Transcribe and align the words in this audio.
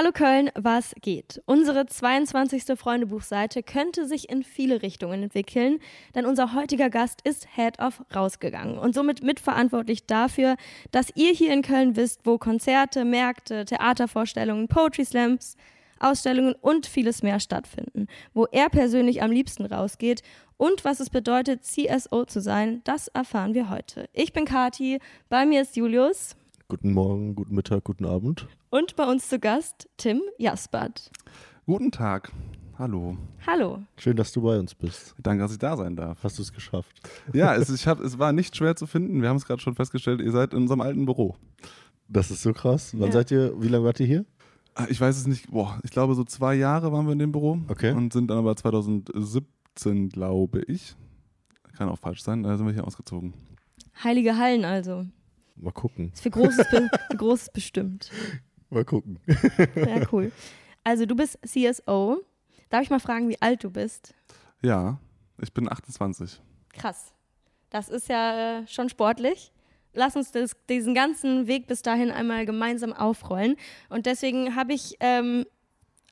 Hallo 0.00 0.12
Köln, 0.12 0.48
was 0.54 0.94
geht? 1.02 1.42
Unsere 1.44 1.84
22. 1.84 2.78
Freundebuchseite 2.78 3.62
könnte 3.62 4.06
sich 4.06 4.30
in 4.30 4.42
viele 4.44 4.80
Richtungen 4.80 5.24
entwickeln, 5.24 5.78
denn 6.14 6.24
unser 6.24 6.54
heutiger 6.54 6.88
Gast 6.88 7.20
ist 7.22 7.46
Head 7.54 7.78
of 7.80 8.02
rausgegangen 8.16 8.78
und 8.78 8.94
somit 8.94 9.22
mitverantwortlich 9.22 10.06
dafür, 10.06 10.56
dass 10.90 11.14
ihr 11.16 11.34
hier 11.34 11.52
in 11.52 11.60
Köln 11.60 11.96
wisst, 11.96 12.24
wo 12.24 12.38
Konzerte, 12.38 13.04
Märkte, 13.04 13.66
Theatervorstellungen, 13.66 14.68
Poetry 14.68 15.04
Slams, 15.04 15.58
Ausstellungen 15.98 16.54
und 16.62 16.86
vieles 16.86 17.22
mehr 17.22 17.38
stattfinden, 17.38 18.06
wo 18.32 18.46
er 18.46 18.70
persönlich 18.70 19.22
am 19.22 19.30
liebsten 19.30 19.66
rausgeht 19.66 20.22
und 20.56 20.82
was 20.82 21.00
es 21.00 21.10
bedeutet, 21.10 21.64
CSO 21.64 22.24
zu 22.24 22.40
sein, 22.40 22.80
das 22.84 23.08
erfahren 23.08 23.52
wir 23.52 23.68
heute. 23.68 24.08
Ich 24.14 24.32
bin 24.32 24.46
Kati, 24.46 24.98
bei 25.28 25.44
mir 25.44 25.60
ist 25.60 25.76
Julius. 25.76 26.36
Guten 26.68 26.94
Morgen, 26.94 27.34
guten 27.34 27.54
Mittag, 27.54 27.84
guten 27.84 28.06
Abend. 28.06 28.46
Und 28.70 28.96
bei 28.96 29.04
uns 29.04 29.28
zu 29.28 29.38
Gast 29.38 29.88
Tim 29.96 30.20
Jaspert. 30.38 31.10
Guten 31.66 31.90
Tag. 31.90 32.30
Hallo. 32.78 33.16
Hallo. 33.46 33.82
Schön, 33.96 34.16
dass 34.16 34.32
du 34.32 34.40
bei 34.42 34.58
uns 34.58 34.74
bist. 34.74 35.14
Danke, 35.18 35.42
dass 35.42 35.52
ich 35.52 35.58
da 35.58 35.76
sein 35.76 35.96
darf. 35.96 36.22
Hast 36.22 36.38
du 36.38 36.42
es 36.42 36.52
geschafft? 36.52 36.96
Ja, 37.32 37.54
es, 37.54 37.68
ich 37.74 37.86
hab, 37.86 38.00
es 38.00 38.18
war 38.18 38.32
nicht 38.32 38.56
schwer 38.56 38.76
zu 38.76 38.86
finden. 38.86 39.20
Wir 39.22 39.28
haben 39.28 39.36
es 39.36 39.44
gerade 39.46 39.60
schon 39.60 39.74
festgestellt, 39.74 40.20
ihr 40.20 40.30
seid 40.32 40.52
in 40.52 40.60
unserem 40.62 40.80
alten 40.80 41.04
Büro. 41.04 41.36
Das 42.08 42.30
ist 42.30 42.42
so 42.42 42.52
krass. 42.52 42.92
Wann 42.96 43.08
Ja. 43.08 43.12
seid 43.12 43.30
ihr, 43.30 43.60
wie 43.60 43.68
lange 43.68 43.84
wart 43.84 44.00
ihr 44.00 44.06
hier? 44.06 44.24
Ah, 44.74 44.86
Ich 44.88 45.00
weiß 45.00 45.16
es 45.16 45.26
nicht, 45.26 45.50
boah, 45.50 45.78
ich 45.82 45.90
glaube 45.90 46.14
so 46.14 46.24
zwei 46.24 46.54
Jahre 46.54 46.92
waren 46.92 47.06
wir 47.06 47.12
in 47.12 47.18
dem 47.18 47.32
Büro. 47.32 47.58
Okay. 47.68 47.92
Und 47.92 48.12
sind 48.12 48.28
dann 48.30 48.38
aber 48.38 48.56
2017, 48.56 50.08
glaube 50.08 50.60
ich, 50.62 50.94
kann 51.76 51.88
auch 51.88 51.98
falsch 51.98 52.22
sein, 52.22 52.44
da 52.44 52.56
sind 52.56 52.66
wir 52.66 52.72
hier 52.72 52.86
ausgezogen. 52.86 53.34
Heilige 54.02 54.36
Hallen 54.38 54.64
also. 54.64 55.06
Mal 55.56 55.72
gucken. 55.72 56.10
Ist 56.14 56.22
für 56.22 56.30
Großes, 56.30 56.66
für 57.10 57.16
Großes 57.16 57.50
bestimmt. 57.52 58.10
Mal 58.70 58.84
gucken. 58.84 59.18
Ja, 59.74 60.06
cool. 60.12 60.32
Also 60.84 61.06
du 61.06 61.14
bist 61.14 61.38
CSO. 61.44 62.22
Darf 62.70 62.82
ich 62.82 62.90
mal 62.90 63.00
fragen, 63.00 63.28
wie 63.28 63.40
alt 63.42 63.64
du 63.64 63.70
bist? 63.70 64.14
Ja, 64.62 64.98
ich 65.38 65.52
bin 65.52 65.70
28. 65.70 66.40
Krass. 66.72 67.12
Das 67.68 67.88
ist 67.88 68.08
ja 68.08 68.60
äh, 68.60 68.66
schon 68.66 68.88
sportlich. 68.88 69.52
Lass 69.92 70.14
uns 70.14 70.30
das, 70.30 70.56
diesen 70.68 70.94
ganzen 70.94 71.48
Weg 71.48 71.66
bis 71.66 71.82
dahin 71.82 72.10
einmal 72.12 72.46
gemeinsam 72.46 72.92
aufrollen. 72.92 73.56
Und 73.88 74.06
deswegen 74.06 74.54
habe 74.54 74.72
ich 74.72 74.96
ähm, 75.00 75.44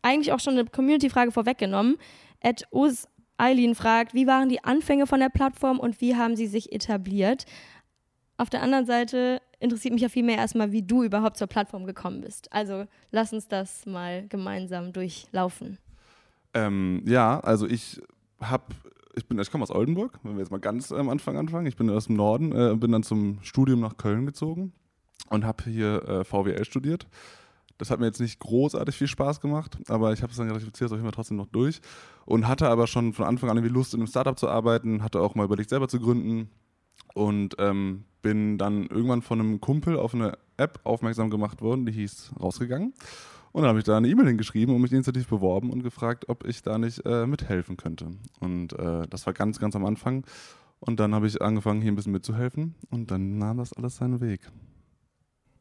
eigentlich 0.02 0.32
auch 0.32 0.40
schon 0.40 0.54
eine 0.54 0.64
Community-Frage 0.64 1.30
vorweggenommen. 1.30 1.96
Ed 2.40 2.66
Us 2.72 3.06
Eileen 3.36 3.76
fragt, 3.76 4.14
wie 4.14 4.26
waren 4.26 4.48
die 4.48 4.64
Anfänge 4.64 5.06
von 5.06 5.20
der 5.20 5.28
Plattform 5.28 5.78
und 5.78 6.00
wie 6.00 6.16
haben 6.16 6.34
sie 6.34 6.48
sich 6.48 6.72
etabliert? 6.72 7.46
Auf 8.36 8.50
der 8.50 8.62
anderen 8.62 8.84
Seite 8.84 9.40
interessiert 9.60 9.92
mich 9.92 10.02
ja 10.02 10.08
viel 10.08 10.22
mehr 10.22 10.36
erstmal, 10.36 10.72
wie 10.72 10.82
du 10.82 11.02
überhaupt 11.02 11.36
zur 11.36 11.46
Plattform 11.46 11.84
gekommen 11.84 12.20
bist. 12.20 12.52
Also 12.52 12.86
lass 13.10 13.32
uns 13.32 13.48
das 13.48 13.86
mal 13.86 14.26
gemeinsam 14.28 14.92
durchlaufen. 14.92 15.78
Ähm, 16.54 17.02
ja, 17.06 17.40
also 17.40 17.66
ich 17.66 18.00
habe, 18.40 18.64
ich 19.14 19.26
bin, 19.26 19.38
ich 19.38 19.50
komme 19.50 19.62
aus 19.62 19.70
Oldenburg, 19.70 20.18
wenn 20.22 20.34
wir 20.34 20.40
jetzt 20.40 20.50
mal 20.50 20.60
ganz 20.60 20.92
am 20.92 21.08
Anfang 21.08 21.36
anfangen. 21.36 21.66
Ich 21.66 21.76
bin 21.76 21.90
aus 21.90 22.06
dem 22.06 22.16
Norden, 22.16 22.52
äh, 22.52 22.74
bin 22.76 22.92
dann 22.92 23.02
zum 23.02 23.38
Studium 23.42 23.80
nach 23.80 23.96
Köln 23.96 24.26
gezogen 24.26 24.72
und 25.28 25.44
habe 25.44 25.64
hier 25.64 26.02
äh, 26.08 26.24
VWL 26.24 26.64
studiert. 26.64 27.06
Das 27.76 27.90
hat 27.90 28.00
mir 28.00 28.06
jetzt 28.06 28.20
nicht 28.20 28.40
großartig 28.40 28.96
viel 28.96 29.06
Spaß 29.06 29.40
gemacht, 29.40 29.78
aber 29.86 30.12
ich 30.12 30.22
habe 30.22 30.32
es 30.32 30.38
dann 30.38 30.50
auf 30.50 30.60
jeden 30.60 30.88
Fall 30.88 31.10
trotzdem 31.12 31.36
noch 31.36 31.46
durch 31.46 31.80
und 32.24 32.48
hatte 32.48 32.68
aber 32.68 32.88
schon 32.88 33.12
von 33.12 33.24
Anfang 33.24 33.50
an 33.50 33.56
irgendwie 33.56 33.72
Lust, 33.72 33.94
in 33.94 34.00
einem 34.00 34.08
Startup 34.08 34.36
zu 34.36 34.48
arbeiten, 34.48 35.04
hatte 35.04 35.20
auch 35.20 35.36
mal 35.36 35.44
überlegt, 35.44 35.70
selber 35.70 35.88
zu 35.88 36.00
gründen 36.00 36.50
und 37.14 37.56
ähm, 37.58 38.04
bin 38.22 38.58
dann 38.58 38.86
irgendwann 38.86 39.22
von 39.22 39.40
einem 39.40 39.60
Kumpel 39.60 39.96
auf 39.96 40.14
eine 40.14 40.38
App 40.56 40.80
aufmerksam 40.84 41.30
gemacht 41.30 41.62
worden, 41.62 41.86
die 41.86 41.92
hieß 41.92 42.32
Rausgegangen. 42.40 42.94
Und 43.52 43.62
dann 43.62 43.70
habe 43.70 43.78
ich 43.78 43.84
da 43.84 43.96
eine 43.96 44.08
E-Mail 44.08 44.26
hingeschrieben 44.26 44.74
und 44.74 44.82
mich 44.82 44.92
initiativ 44.92 45.26
beworben 45.28 45.70
und 45.70 45.82
gefragt, 45.82 46.28
ob 46.28 46.46
ich 46.46 46.62
da 46.62 46.78
nicht 46.78 47.04
äh, 47.06 47.26
mithelfen 47.26 47.76
könnte. 47.76 48.10
Und 48.40 48.72
äh, 48.74 49.06
das 49.08 49.26
war 49.26 49.32
ganz, 49.32 49.58
ganz 49.58 49.74
am 49.74 49.84
Anfang. 49.84 50.24
Und 50.80 51.00
dann 51.00 51.14
habe 51.14 51.26
ich 51.26 51.40
angefangen, 51.40 51.80
hier 51.80 51.90
ein 51.90 51.96
bisschen 51.96 52.12
mitzuhelfen. 52.12 52.74
Und 52.90 53.10
dann 53.10 53.38
nahm 53.38 53.58
das 53.58 53.72
alles 53.72 53.96
seinen 53.96 54.20
Weg. 54.20 54.40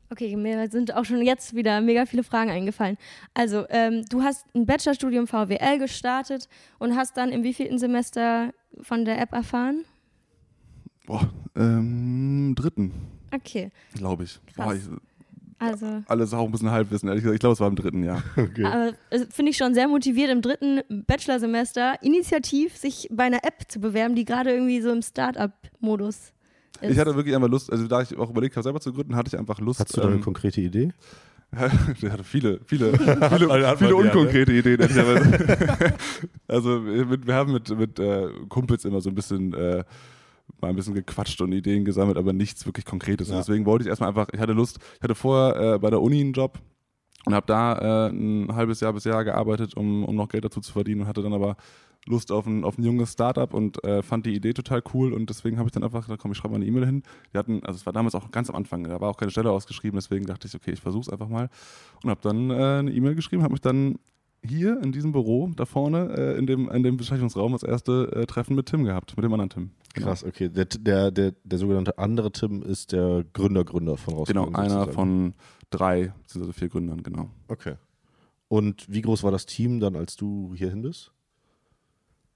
Okay, 0.10 0.36
mir 0.36 0.70
sind 0.70 0.96
auch 0.96 1.04
schon 1.04 1.22
jetzt 1.22 1.54
wieder 1.54 1.82
mega 1.82 2.06
viele 2.06 2.24
Fragen 2.24 2.50
eingefallen. 2.50 2.98
Also, 3.34 3.66
ähm, 3.70 4.06
du 4.10 4.22
hast 4.22 4.46
ein 4.56 4.66
Bachelorstudium 4.66 5.28
VWL 5.28 5.80
gestartet 5.80 6.48
und 6.80 6.96
hast 6.96 7.18
dann 7.18 7.30
im 7.32 7.44
wievielten 7.44 7.78
Semester 7.78 8.54
von 8.82 9.04
der 9.04 9.20
App 9.20 9.34
erfahren? 9.34 9.84
Boah, 11.08 11.30
ähm, 11.56 12.54
dritten, 12.56 12.92
Okay, 13.34 13.72
glaube 13.96 14.24
ich. 14.26 14.40
Krass. 14.54 14.66
Boah, 14.66 14.76
ich. 14.76 14.82
also 15.58 16.04
Alles 16.08 16.34
auch 16.34 16.46
ein 16.46 16.52
bisschen 16.52 16.70
Halbwissen, 16.70 17.08
ehrlich 17.08 17.24
gesagt. 17.24 17.36
Ich 17.36 17.40
glaube, 17.40 17.54
es 17.54 17.60
war 17.60 17.70
im 17.70 17.76
dritten 17.76 18.04
Jahr. 18.04 18.22
Okay. 18.38 18.66
aber, 18.66 18.94
äh, 19.10 19.26
finde 19.30 19.52
ich 19.52 19.58
schon 19.58 19.74
sehr 19.74 19.88
motiviert, 19.88 20.30
im 20.30 20.42
dritten 20.42 20.82
Bachelorsemester 20.90 21.96
initiativ 22.04 22.76
sich 22.76 23.08
bei 23.12 23.24
einer 23.24 23.44
App 23.44 23.64
zu 23.70 23.80
bewerben, 23.80 24.16
die 24.16 24.26
gerade 24.26 24.52
irgendwie 24.52 24.82
so 24.82 24.92
im 24.92 25.02
Start-up-Modus 25.02 26.34
ist. 26.82 26.92
Ich 26.92 27.00
hatte 27.00 27.16
wirklich 27.16 27.36
einfach 27.36 27.50
Lust, 27.50 27.72
also 27.72 27.88
da 27.88 28.02
ich 28.02 28.16
auch 28.18 28.30
überlegt 28.30 28.56
habe, 28.56 28.64
selber 28.64 28.82
zu 28.82 28.94
gründen, 28.94 29.16
hatte 29.16 29.30
ich 29.30 29.40
einfach 29.40 29.60
Lust. 29.60 29.80
Hast 29.80 29.96
du 29.96 30.02
da 30.02 30.08
eine 30.08 30.18
ähm, 30.18 30.22
konkrete 30.22 30.62
Idee? 30.62 30.92
Der 32.02 32.12
hatte 32.12 32.26
viele, 32.26 32.60
viele, 32.66 32.92
viele, 32.98 33.18
viele 33.30 33.62
ja, 33.62 33.76
ne? 33.80 33.96
unkonkrete 33.96 34.52
Ideen. 34.52 34.82
also 36.48 36.86
wir, 36.86 37.26
wir 37.26 37.34
haben 37.34 37.54
mit, 37.54 37.70
mit 37.70 37.98
äh, 38.00 38.28
Kumpels 38.50 38.84
immer 38.84 39.00
so 39.00 39.10
ein 39.10 39.16
bisschen 39.16 39.54
äh, 39.54 39.86
mal 40.62 40.70
ein 40.70 40.76
bisschen 40.76 40.94
gequatscht 40.94 41.42
und 41.42 41.52
Ideen 41.52 41.86
gesammelt, 41.86 42.18
aber 42.18 42.34
nichts 42.34 42.66
wirklich 42.66 42.86
Konkretes. 42.86 43.30
Und 43.30 43.36
Ja. 43.36 43.42
deswegen 43.42 43.66
wollte 43.66 43.84
ich 43.84 43.90
erstmal 43.90 44.10
einfach, 44.10 44.28
ich 44.34 44.40
hatte 44.40 44.54
Lust, 44.54 44.80
ich 44.98 45.02
hatte 45.02 45.16
vorher 45.16 45.76
äh, 45.76 45.80
bei 45.80 45.90
der 45.90 46.02
Uni 46.02 46.22
einen 46.22 46.34
Job 46.34 46.60
und 47.26 47.34
habe 47.34 47.46
da 47.46 48.08
äh, 48.08 48.10
ein 48.10 48.56
halbes 48.56 48.80
Jahr 48.80 48.94
bis 48.94 49.04
Jahr 49.04 49.24
gearbeitet, 49.24 49.76
um, 49.76 50.04
um 50.06 50.16
noch 50.16 50.30
Geld 50.30 50.46
dazu 50.46 50.62
zu 50.62 50.72
verdienen 50.72 51.02
und 51.02 51.08
hatte 51.08 51.22
dann 51.22 51.34
aber 51.34 51.58
Lust 52.06 52.32
auf 52.32 52.46
ein, 52.48 52.64
auf 52.64 52.78
ein 52.78 52.84
junges 52.84 53.12
Startup 53.12 53.54
und 53.54 53.84
äh, 53.84 54.02
fand 54.02 54.26
die 54.26 54.34
Idee 54.34 54.54
total 54.54 54.82
cool 54.94 55.12
und 55.12 55.30
deswegen 55.30 55.58
habe 55.58 55.68
ich 55.68 55.74
dann 55.74 55.84
einfach 55.84 56.02
gesagt, 56.04 56.22
komm, 56.22 56.32
ich 56.32 56.38
schreibe 56.38 56.54
mal 56.54 56.56
eine 56.62 56.66
E-Mail 56.66 56.86
hin. 56.86 57.04
Die 57.34 57.38
hatten, 57.38 57.62
also 57.66 57.76
es 57.76 57.86
war 57.86 57.92
damals 57.92 58.16
auch 58.16 58.32
ganz 58.32 58.50
am 58.50 58.56
Anfang, 58.56 58.86
da 58.86 59.02
war 59.02 59.10
auch 59.10 59.18
keine 59.18 59.30
Stelle 59.32 59.52
ausgeschrieben, 59.52 59.98
deswegen 59.98 60.26
dachte 60.26 60.48
ich, 60.48 60.56
okay, 60.56 60.72
ich 60.72 60.80
versuche 60.80 61.02
es 61.02 61.10
einfach 61.10 61.28
mal 61.28 61.50
und 62.04 62.10
habe 62.10 62.22
dann 62.24 62.50
äh, 62.50 62.54
eine 62.80 62.92
E-Mail 62.92 63.16
geschrieben, 63.16 63.44
habe 63.44 63.52
mich 63.52 63.62
dann 63.62 64.00
hier 64.44 64.82
in 64.82 64.92
diesem 64.92 65.12
Büro 65.12 65.52
da 65.56 65.66
vorne 65.66 66.10
äh, 66.18 66.38
in, 66.38 66.46
dem, 66.48 66.70
in 66.70 66.84
dem 66.84 66.98
Besprechungsraum 66.98 67.52
das 67.54 67.64
erste 67.64 68.12
äh, 68.14 68.26
Treffen 68.26 68.56
mit 68.56 68.68
Tim 68.68 68.84
gehabt, 68.84 69.16
mit 69.18 69.24
dem 69.24 69.34
anderen 69.34 69.50
Tim. 69.50 69.72
Genau. 69.94 70.08
Krass, 70.08 70.24
okay. 70.24 70.50
Der, 70.50 70.66
der, 70.66 71.12
der, 71.12 71.34
der 71.44 71.60
sogenannte 71.60 71.98
andere 71.98 72.32
Tim 72.32 72.62
ist 72.62 72.92
der 72.92 73.26
Gründer, 73.34 73.66
Gründer 73.66 73.98
von 73.98 74.14
Genau, 74.26 74.44
Rausgegangen. 74.44 74.56
einer 74.56 74.70
sozusagen. 74.86 74.94
von 74.94 75.34
drei, 75.70 76.14
beziehungsweise 76.24 76.54
vier 76.58 76.70
Gründern, 76.70 77.04
genau. 77.04 77.30
Okay. 77.48 77.76
Und 78.48 78.86
wie 78.90 79.02
groß 79.02 79.24
war 79.24 79.32
das 79.32 79.46
Team 79.46 79.80
dann, 79.80 79.96
als 79.96 80.16
du 80.16 80.54
hierhin 80.56 80.82
bist? 80.84 81.12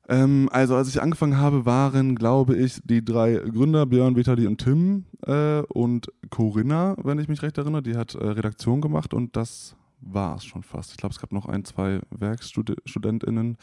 Ähm, 0.10 0.50
also 0.52 0.76
als 0.76 0.90
ich 0.90 1.02
angefangen 1.02 1.38
habe, 1.38 1.66
waren, 1.66 2.16
glaube 2.16 2.56
ich, 2.58 2.82
die 2.84 3.06
drei 3.06 3.36
Gründer, 3.36 3.86
Björn, 3.86 4.16
Vitali 4.16 4.48
und 4.48 4.58
Tim 4.58 5.06
äh, 5.26 5.62
und 5.70 6.12
Corinna, 6.30 6.96
wenn 7.02 7.20
ich 7.20 7.28
mich 7.30 7.42
recht 7.44 7.58
erinnere, 7.58 7.84
die 7.84 7.96
hat 7.96 8.16
äh, 8.16 8.26
Redaktion 8.26 8.82
gemacht 8.82 9.14
und 9.14 9.36
das 9.38 9.76
war 10.02 10.36
es 10.36 10.46
schon 10.46 10.64
fast. 10.64 10.92
Ich 10.92 10.98
glaube, 10.98 11.14
es 11.14 11.20
gab 11.20 11.32
noch 11.32 11.46
ein, 11.46 11.64
zwei 11.64 12.02
WerkstudentInnen, 12.10 13.58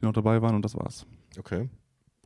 die 0.00 0.04
noch 0.04 0.12
dabei 0.12 0.40
waren 0.42 0.54
und 0.54 0.64
das 0.64 0.76
war's. 0.76 1.06
Okay. 1.38 1.68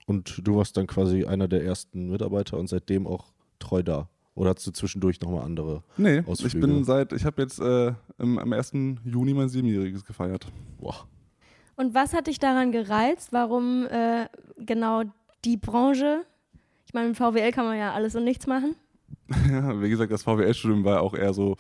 Und 0.07 0.41
du 0.47 0.57
warst 0.57 0.77
dann 0.77 0.87
quasi 0.87 1.25
einer 1.25 1.49
der 1.49 1.65
ersten 1.65 2.11
Mitarbeiter 2.11 2.59
und 2.59 2.69
seitdem 2.69 3.07
auch 3.07 3.33
treu 3.59 3.83
da. 3.83 4.09
Oder 4.35 4.51
hast 4.51 4.67
du 4.67 4.73
zwischendurch 4.73 5.21
nochmal 5.21 5.45
andere? 5.45 5.83
Nee, 5.97 6.19
ich 6.19 6.27
Ausflüge. 6.27 6.67
bin 6.67 6.85
seit, 6.85 7.13
ich 7.13 7.25
habe 7.25 7.41
jetzt 7.41 7.61
äh, 7.61 7.93
im, 8.19 8.39
am 8.39 8.53
1. 8.53 8.73
Juni 9.05 9.33
mein 9.33 9.49
Siebenjähriges 9.49 10.05
gefeiert. 10.05 10.47
Boah. 10.79 11.07
Und 11.77 11.95
was 11.95 12.13
hat 12.13 12.27
dich 12.27 12.39
daran 12.39 12.73
gereizt? 12.73 13.33
Warum 13.33 13.87
äh, 13.87 14.27
genau 14.59 15.03
die 15.45 15.57
Branche? 15.57 16.25
Ich 16.87 16.95
meine, 16.95 17.09
mit 17.09 17.17
VWL 17.17 17.53
kann 17.53 17.65
man 17.65 17.79
ja 17.79 17.93
alles 17.93 18.15
und 18.15 18.25
nichts 18.25 18.47
machen. 18.47 18.77
Ja, 19.51 19.81
wie 19.81 19.89
gesagt, 19.89 20.13
das 20.13 20.23
VWL-Studium 20.23 20.85
war 20.85 21.01
auch 21.01 21.15
eher 21.15 21.33
so, 21.33 21.57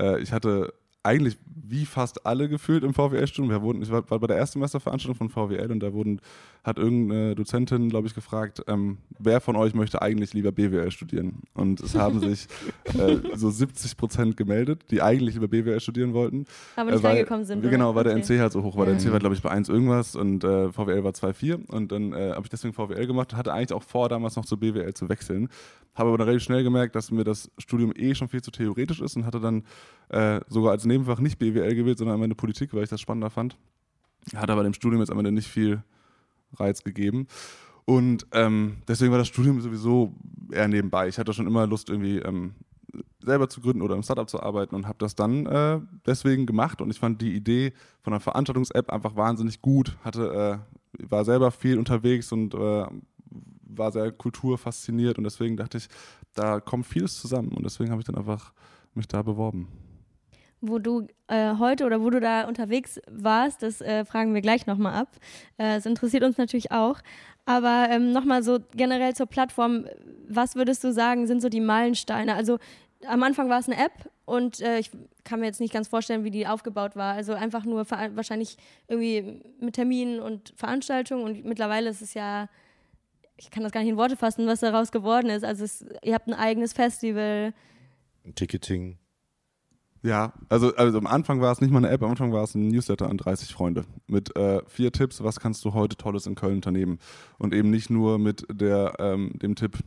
äh, 0.00 0.20
ich 0.20 0.32
hatte 0.32 0.74
eigentlich 1.04 1.36
wie 1.66 1.86
fast 1.86 2.26
alle 2.26 2.48
gefühlt 2.48 2.84
im 2.84 2.92
VWL-Studium. 2.92 3.50
Wir 3.50 3.62
wurden, 3.62 3.82
ich 3.82 3.90
war, 3.90 4.02
bei 4.02 4.26
der 4.26 4.36
Erstsemesterveranstaltung 4.36 5.16
von 5.16 5.28
VWL 5.30 5.70
und 5.72 5.80
da 5.80 5.92
wurden, 5.92 6.20
hat 6.62 6.78
irgendeine 6.78 7.34
Dozentin, 7.34 7.88
glaube 7.88 8.06
ich, 8.06 8.14
gefragt, 8.14 8.62
ähm, 8.68 8.98
wer 9.18 9.40
von 9.40 9.56
euch 9.56 9.74
möchte 9.74 10.00
eigentlich 10.02 10.34
lieber 10.34 10.52
BWL 10.52 10.90
studieren? 10.90 11.42
Und 11.54 11.80
es 11.80 11.94
haben 11.94 12.20
sich 12.20 12.46
äh, 12.98 13.16
so 13.34 13.50
70 13.50 13.96
Prozent 13.96 14.36
gemeldet, 14.36 14.82
die 14.90 15.00
eigentlich 15.02 15.34
lieber 15.34 15.48
BWL 15.48 15.80
studieren 15.80 16.12
wollten. 16.12 16.44
Aber 16.76 16.90
nicht 16.90 17.00
Äh, 17.00 17.02
weil- 17.02 17.12
reingekommen 17.16 17.44
sind. 17.46 17.62
Genau, 17.62 17.94
weil 17.94 18.04
der. 18.04 18.14
NC 18.16 18.38
halt 18.40 18.52
so 18.52 18.62
hoch 18.62 18.76
war. 18.76 18.84
Der. 18.86 18.94
NC 18.94 19.10
war, 19.12 19.18
glaube 19.18 19.34
ich, 19.34 19.42
bei 19.42 19.50
1 19.50 19.68
irgendwas 19.68 20.16
und 20.16 20.44
äh, 20.44 20.70
VWL 20.70 21.02
war 21.02 21.12
2,4. 21.12 21.66
Und 21.66 21.92
dann 21.92 22.12
äh, 22.12 22.32
habe 22.32 22.42
ich 22.44 22.50
deswegen 22.50 22.74
VWL 22.74 23.06
gemacht. 23.06 23.34
Hatte 23.34 23.52
eigentlich 23.52 23.72
auch 23.72 23.82
vor, 23.82 24.08
damals 24.08 24.36
noch 24.36 24.44
zu 24.44 24.58
BWL 24.58 24.92
zu 24.94 25.08
wechseln. 25.08 25.48
Habe 25.94 26.08
aber 26.08 26.18
dann 26.18 26.26
relativ 26.26 26.44
schnell 26.44 26.62
gemerkt, 26.62 26.94
dass 26.94 27.10
mir 27.10 27.24
das 27.24 27.50
Studium 27.58 27.92
eh 27.94 28.14
schon 28.14 28.28
viel 28.28 28.42
zu 28.42 28.50
theoretisch 28.50 29.00
ist 29.00 29.16
und 29.16 29.26
hatte 29.26 29.40
dann 29.40 29.64
äh, 30.08 30.40
sogar 30.48 30.72
als 30.72 30.84
Nebenfach 30.84 31.20
nicht 31.20 31.38
BWL 31.38 31.74
gewählt, 31.74 31.98
sondern 31.98 32.16
am 32.16 32.22
Ende 32.22 32.34
Politik, 32.34 32.74
weil 32.74 32.84
ich 32.84 32.90
das 32.90 33.00
spannender 33.00 33.30
fand. 33.30 33.56
Hat 34.34 34.50
aber 34.50 34.62
dem 34.62 34.74
Studium 34.74 35.00
jetzt 35.00 35.10
am 35.10 35.18
Ende 35.18 35.32
nicht 35.32 35.48
viel 35.48 35.82
Reiz 36.54 36.82
gegeben. 36.82 37.26
Und 37.84 38.26
ähm, 38.32 38.78
deswegen 38.88 39.12
war 39.12 39.18
das 39.18 39.28
Studium 39.28 39.60
sowieso 39.60 40.14
eher 40.50 40.68
nebenbei. 40.68 41.08
Ich 41.08 41.18
hatte 41.18 41.34
schon 41.34 41.46
immer 41.46 41.66
Lust, 41.66 41.90
irgendwie 41.90 42.18
ähm, 42.18 42.54
selber 43.22 43.48
zu 43.48 43.60
gründen 43.60 43.82
oder 43.82 43.94
im 43.94 44.02
Startup 44.02 44.28
zu 44.28 44.42
arbeiten 44.42 44.74
und 44.74 44.86
habe 44.86 44.98
das 44.98 45.14
dann 45.14 45.46
äh, 45.46 45.80
deswegen 46.06 46.46
gemacht 46.46 46.80
und 46.80 46.90
ich 46.90 46.98
fand 46.98 47.20
die 47.20 47.34
Idee 47.34 47.72
von 48.02 48.12
einer 48.12 48.20
Veranstaltungs-App 48.20 48.90
einfach 48.90 49.16
wahnsinnig 49.16 49.60
gut. 49.60 49.96
Hatte, 50.02 50.62
äh, 50.98 51.08
war 51.10 51.24
selber 51.24 51.50
viel 51.50 51.78
unterwegs 51.78 52.32
und 52.32 52.54
äh, 52.54 52.86
war 53.76 53.92
sehr 53.92 54.12
kulturfasziniert 54.12 55.18
und 55.18 55.24
deswegen 55.24 55.56
dachte 55.56 55.78
ich, 55.78 55.88
da 56.34 56.60
kommt 56.60 56.86
vieles 56.86 57.20
zusammen 57.20 57.52
und 57.52 57.64
deswegen 57.64 57.90
habe 57.90 58.00
ich 58.00 58.06
dann 58.06 58.16
einfach 58.16 58.52
mich 58.94 59.08
da 59.08 59.22
beworben. 59.22 59.68
Wo 60.60 60.78
du 60.78 61.06
äh, 61.26 61.56
heute 61.58 61.84
oder 61.84 62.00
wo 62.00 62.08
du 62.08 62.20
da 62.20 62.48
unterwegs 62.48 62.98
warst, 63.10 63.62
das 63.62 63.80
äh, 63.80 64.04
fragen 64.04 64.32
wir 64.32 64.40
gleich 64.40 64.66
nochmal 64.66 64.94
ab. 64.94 65.08
Äh, 65.58 65.74
das 65.74 65.86
interessiert 65.86 66.24
uns 66.24 66.38
natürlich 66.38 66.72
auch. 66.72 67.00
Aber 67.44 67.88
ähm, 67.90 68.12
nochmal 68.12 68.42
so 68.42 68.58
generell 68.74 69.14
zur 69.14 69.26
Plattform, 69.26 69.84
was 70.26 70.56
würdest 70.56 70.82
du 70.82 70.92
sagen, 70.92 71.26
sind 71.26 71.42
so 71.42 71.50
die 71.50 71.60
Meilensteine? 71.60 72.34
Also 72.34 72.58
am 73.06 73.22
Anfang 73.22 73.50
war 73.50 73.58
es 73.58 73.68
eine 73.68 73.82
App 73.82 74.10
und 74.24 74.60
äh, 74.60 74.78
ich 74.78 74.90
kann 75.24 75.40
mir 75.40 75.46
jetzt 75.46 75.60
nicht 75.60 75.72
ganz 75.72 75.88
vorstellen, 75.88 76.24
wie 76.24 76.30
die 76.30 76.46
aufgebaut 76.46 76.96
war. 76.96 77.14
Also 77.14 77.34
einfach 77.34 77.64
nur 77.64 77.90
wahrscheinlich 77.90 78.56
irgendwie 78.88 79.42
mit 79.60 79.74
Terminen 79.74 80.20
und 80.20 80.54
Veranstaltungen 80.56 81.24
und 81.24 81.44
mittlerweile 81.44 81.90
ist 81.90 82.02
es 82.02 82.14
ja 82.14 82.48
ich 83.36 83.50
kann 83.50 83.62
das 83.62 83.72
gar 83.72 83.80
nicht 83.80 83.90
in 83.90 83.96
Worte 83.96 84.16
fassen, 84.16 84.46
was 84.46 84.60
daraus 84.60 84.92
geworden 84.92 85.30
ist. 85.30 85.44
Also 85.44 85.64
es, 85.64 85.84
ihr 86.02 86.14
habt 86.14 86.28
ein 86.28 86.34
eigenes 86.34 86.72
Festival. 86.72 87.52
Ticketing. 88.34 88.98
Ja, 90.02 90.34
also, 90.50 90.74
also 90.76 90.98
am 90.98 91.06
Anfang 91.06 91.40
war 91.40 91.50
es 91.50 91.62
nicht 91.62 91.70
mal 91.70 91.78
eine 91.78 91.88
App, 91.88 92.02
am 92.02 92.10
Anfang 92.10 92.30
war 92.30 92.44
es 92.44 92.54
ein 92.54 92.68
Newsletter 92.68 93.08
an 93.08 93.16
30 93.16 93.54
Freunde 93.54 93.86
mit 94.06 94.36
äh, 94.36 94.60
vier 94.66 94.92
Tipps, 94.92 95.24
was 95.24 95.40
kannst 95.40 95.64
du 95.64 95.72
heute 95.72 95.96
Tolles 95.96 96.26
in 96.26 96.34
Köln 96.34 96.56
unternehmen. 96.56 96.98
Und 97.38 97.54
eben 97.54 97.70
nicht 97.70 97.88
nur 97.88 98.18
mit 98.18 98.44
der, 98.52 98.96
ähm, 98.98 99.32
dem 99.36 99.54
Tipp, 99.56 99.78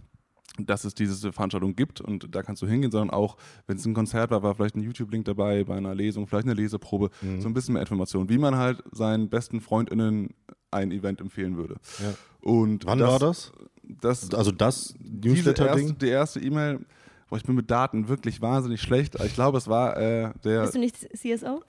dass 0.66 0.84
es 0.84 0.94
diese 0.94 1.32
Veranstaltung 1.32 1.76
gibt 1.76 2.02
und 2.02 2.34
da 2.36 2.44
kannst 2.44 2.62
du 2.62 2.68
hingehen, 2.68 2.92
sondern 2.92 3.12
auch, 3.12 3.38
wenn 3.68 3.78
es 3.78 3.86
ein 3.86 3.94
Konzert 3.94 4.32
war, 4.32 4.44
war 4.44 4.56
vielleicht 4.56 4.76
ein 4.76 4.82
YouTube-Link 4.82 5.26
dabei, 5.26 5.64
bei 5.64 5.76
einer 5.76 5.96
Lesung, 5.96 6.28
vielleicht 6.28 6.46
eine 6.46 6.54
Leseprobe, 6.54 7.10
mhm. 7.22 7.42
so 7.42 7.48
ein 7.48 7.54
bisschen 7.54 7.74
mehr 7.74 7.82
Information, 7.82 8.30
wie 8.30 8.38
man 8.38 8.56
halt 8.56 8.84
seinen 8.92 9.30
besten 9.30 9.62
FreundInnen 9.62 10.34
ein 10.72 10.92
Event 10.92 11.22
empfehlen 11.22 11.58
würde. 11.58 11.76
Ja. 12.00 12.14
Und 12.42 12.86
Wann 12.86 13.00
das, 13.00 13.10
war 13.10 13.20
das? 13.20 13.52
das? 13.84 14.34
Also 14.34 14.52
das 14.52 14.94
Newsletter-Ding? 15.00 15.98
Die 15.98 16.08
erste 16.08 16.40
E-Mail, 16.40 16.86
boah, 17.30 17.38
ich 17.38 17.44
bin 17.44 17.56
mit 17.56 17.70
Daten 17.70 18.08
wirklich 18.08 18.42
wahnsinnig 18.42 18.82
schlecht. 18.82 19.16
Ich 19.24 19.34
glaube, 19.34 19.58
es 19.58 19.68
war 19.68 19.98
äh, 19.98 20.32
der. 20.44 20.62
Bist 20.62 20.76
du 20.76 20.80
nicht 20.80 20.98
CSO? 20.98 21.64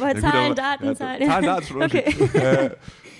Bei 0.00 0.14
Zahlen, 0.20 0.48
gut, 0.48 0.58
Daten, 0.58 0.84
ja, 0.84 0.94
Zahlen. 0.94 1.26
Zahlen, 1.26 1.44
Daten 1.44 1.82
okay. 1.82 2.14
äh, 2.34 2.70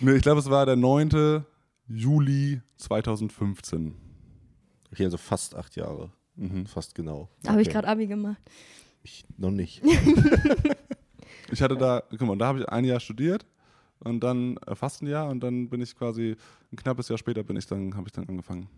nee, 0.01 0.13
ich 0.13 0.23
glaube, 0.23 0.41
es 0.41 0.51
war 0.51 0.67
der 0.67 0.77
9. 0.77 1.45
Juli 1.89 2.61
2015. 2.77 3.95
Okay, 4.93 5.05
also 5.05 5.17
fast 5.17 5.55
acht 5.55 5.75
Jahre. 5.77 6.11
Mhm. 6.37 6.67
Fast 6.67 6.95
genau. 6.95 7.29
Da 7.43 7.49
okay. 7.49 7.49
habe 7.51 7.63
ich 7.63 7.71
gerade 7.71 7.89
Abi 7.89 8.07
gemacht. 8.07 8.43
Ich 9.03 9.25
noch 9.37 9.51
nicht. 9.51 9.83
ich 11.51 11.63
hatte 11.63 11.77
da, 11.77 12.03
guck 12.11 12.23
mal, 12.23 12.37
da 12.37 12.47
habe 12.47 12.61
ich 12.61 12.69
ein 12.69 12.85
Jahr 12.85 13.01
studiert 13.01 13.47
und 14.01 14.21
dann 14.21 14.57
äh, 14.59 14.75
fast 14.75 15.03
ein 15.03 15.07
Jahr 15.07 15.29
und 15.29 15.41
dann 15.41 15.69
bin 15.69 15.81
ich 15.81 15.97
quasi 15.97 16.37
ein 16.73 16.77
knappes 16.77 17.09
Jahr 17.09 17.19
später 17.19 17.43
bin 17.43 17.57
ich 17.57 17.67
dann 17.67 17.97
habe 17.97 18.07
ich 18.07 18.13
dann 18.13 18.29
angefangen. 18.29 18.69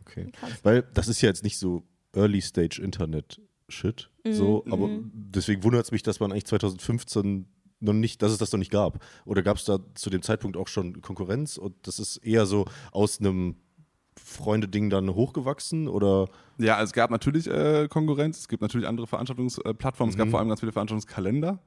Okay. 0.00 0.30
Krass. 0.32 0.52
Weil 0.62 0.82
das 0.94 1.08
ist 1.08 1.20
ja 1.20 1.28
jetzt 1.28 1.44
nicht 1.44 1.58
so 1.58 1.84
Early 2.14 2.40
Stage 2.40 2.80
Internet 2.82 3.40
Shit, 3.70 4.08
mhm. 4.24 4.32
so, 4.32 4.64
aber 4.70 4.88
mhm. 4.88 5.10
deswegen 5.12 5.62
wundert 5.62 5.84
es 5.84 5.92
mich, 5.92 6.02
dass 6.02 6.20
man 6.20 6.32
eigentlich 6.32 6.46
2015 6.46 7.46
noch 7.80 7.92
nicht, 7.92 8.22
dass 8.22 8.32
es 8.32 8.38
das 8.38 8.50
noch 8.50 8.58
nicht 8.58 8.72
gab. 8.72 9.04
Oder 9.26 9.42
gab 9.42 9.58
es 9.58 9.64
da 9.64 9.78
zu 9.94 10.08
dem 10.08 10.22
Zeitpunkt 10.22 10.56
auch 10.56 10.68
schon 10.68 11.02
Konkurrenz 11.02 11.58
und 11.58 11.74
das 11.86 11.98
ist 11.98 12.16
eher 12.18 12.46
so 12.46 12.64
aus 12.92 13.20
einem 13.20 13.56
Freunde-Ding 14.18 14.90
dann 14.90 15.14
hochgewachsen 15.14 15.88
oder? 15.88 16.28
Ja, 16.58 16.82
es 16.82 16.92
gab 16.92 17.10
natürlich 17.10 17.46
äh, 17.46 17.86
Konkurrenz, 17.88 18.38
es 18.38 18.48
gibt 18.48 18.62
natürlich 18.62 18.86
andere 18.86 19.06
Veranstaltungsplattformen, 19.06 20.10
mhm. 20.10 20.14
es 20.14 20.18
gab 20.18 20.26
mhm. 20.26 20.30
vor 20.30 20.40
allem 20.40 20.48
ganz 20.48 20.60
viele 20.60 20.72
Veranstaltungskalender, 20.72 21.58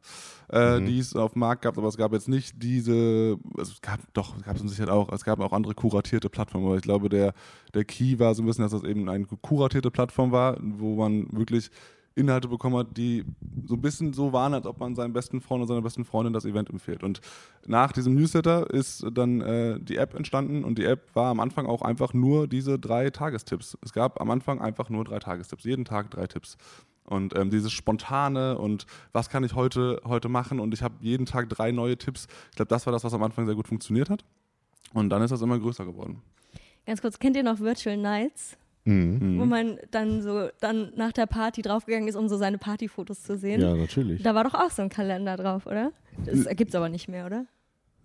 äh, 0.51 0.80
mhm. 0.80 0.86
die 0.86 1.00
es 1.00 1.15
auf 1.15 1.33
dem 1.33 1.39
Markt 1.39 1.62
gab, 1.62 1.77
aber 1.77 1.88
es 1.88 1.98
gab 1.98 2.12
jetzt 2.13 2.27
nicht 2.27 2.62
diese, 2.62 3.38
also 3.57 3.71
es 3.71 3.81
gab 3.81 4.00
doch, 4.13 4.36
es 4.38 4.44
gab 4.44 4.56
es 4.56 4.62
Sicherheit 4.63 4.89
auch, 4.89 5.12
es 5.13 5.24
gab 5.24 5.39
auch 5.39 5.53
andere 5.53 5.74
kuratierte 5.74 6.30
Plattformen, 6.30 6.68
aber 6.68 6.75
ich 6.75 6.81
glaube, 6.81 7.07
der, 7.07 7.33
der 7.74 7.86
Key 7.86 8.19
war 8.19 8.36
so 8.36 8.44
ein 8.44 8.45
bisschen, 8.45 8.63
dass 8.63 8.74
das 8.74 8.83
eben 8.83 9.07
eine 9.07 9.25
kuratierte 9.25 9.92
Plattform 9.92 10.31
war, 10.31 10.57
wo 10.62 10.95
man 10.95 11.27
wirklich 11.31 11.71
Inhalte 12.15 12.47
bekommen 12.47 12.75
hat, 12.77 12.97
die 12.97 13.23
so 13.65 13.75
ein 13.75 13.81
bisschen 13.81 14.13
so 14.13 14.33
waren, 14.33 14.53
als 14.53 14.65
ob 14.65 14.79
man 14.79 14.95
seinem 14.95 15.13
besten 15.13 15.39
Freund 15.39 15.61
oder 15.61 15.69
seiner 15.69 15.81
besten 15.81 16.03
Freundin 16.03 16.33
das 16.33 16.45
Event 16.45 16.69
empfiehlt. 16.69 17.03
Und 17.03 17.21
nach 17.65 17.91
diesem 17.91 18.15
Newsletter 18.15 18.69
ist 18.69 19.05
dann 19.13 19.41
äh, 19.41 19.79
die 19.79 19.97
App 19.97 20.13
entstanden 20.13 20.63
und 20.63 20.77
die 20.77 20.85
App 20.85 21.15
war 21.15 21.31
am 21.31 21.39
Anfang 21.39 21.65
auch 21.65 21.81
einfach 21.81 22.13
nur 22.13 22.47
diese 22.47 22.77
drei 22.77 23.09
Tagestipps. 23.09 23.77
Es 23.83 23.93
gab 23.93 24.19
am 24.19 24.29
Anfang 24.29 24.59
einfach 24.59 24.89
nur 24.89 25.05
drei 25.05 25.19
Tagestipps, 25.19 25.63
jeden 25.63 25.85
Tag 25.85 26.11
drei 26.11 26.27
Tipps. 26.27 26.57
Und 27.05 27.35
ähm, 27.35 27.49
dieses 27.49 27.71
Spontane 27.71 28.57
und 28.57 28.85
was 29.11 29.29
kann 29.29 29.43
ich 29.43 29.55
heute, 29.55 30.01
heute 30.05 30.29
machen 30.29 30.59
und 30.59 30.73
ich 30.73 30.83
habe 30.83 30.95
jeden 31.01 31.25
Tag 31.25 31.49
drei 31.49 31.71
neue 31.71 31.97
Tipps. 31.97 32.27
Ich 32.51 32.55
glaube, 32.57 32.69
das 32.69 32.85
war 32.85 32.93
das, 32.93 33.03
was 33.03 33.13
am 33.13 33.23
Anfang 33.23 33.45
sehr 33.45 33.55
gut 33.55 33.67
funktioniert 33.67 34.09
hat. 34.09 34.23
Und 34.93 35.09
dann 35.09 35.21
ist 35.21 35.31
das 35.31 35.41
immer 35.41 35.57
größer 35.57 35.85
geworden. 35.85 36.21
Ganz 36.85 37.01
kurz, 37.01 37.19
kennt 37.19 37.35
ihr 37.35 37.43
noch 37.43 37.59
Virtual 37.59 37.95
Nights? 37.95 38.57
Mhm. 38.83 39.39
Wo 39.39 39.45
man 39.45 39.77
dann 39.91 40.21
so 40.21 40.49
dann 40.59 40.91
nach 40.95 41.11
der 41.11 41.27
Party 41.27 41.61
draufgegangen 41.61 42.07
ist, 42.07 42.15
um 42.15 42.27
so 42.27 42.37
seine 42.37 42.57
Partyfotos 42.57 43.21
zu 43.21 43.37
sehen. 43.37 43.61
Ja, 43.61 43.75
natürlich. 43.75 44.23
Da 44.23 44.33
war 44.33 44.43
doch 44.43 44.55
auch 44.55 44.71
so 44.71 44.81
ein 44.81 44.89
Kalender 44.89 45.37
drauf, 45.37 45.67
oder? 45.67 45.91
Das 46.25 46.47
gibt 46.55 46.69
es 46.69 46.75
aber 46.75 46.89
nicht 46.89 47.07
mehr, 47.07 47.25
oder? 47.25 47.45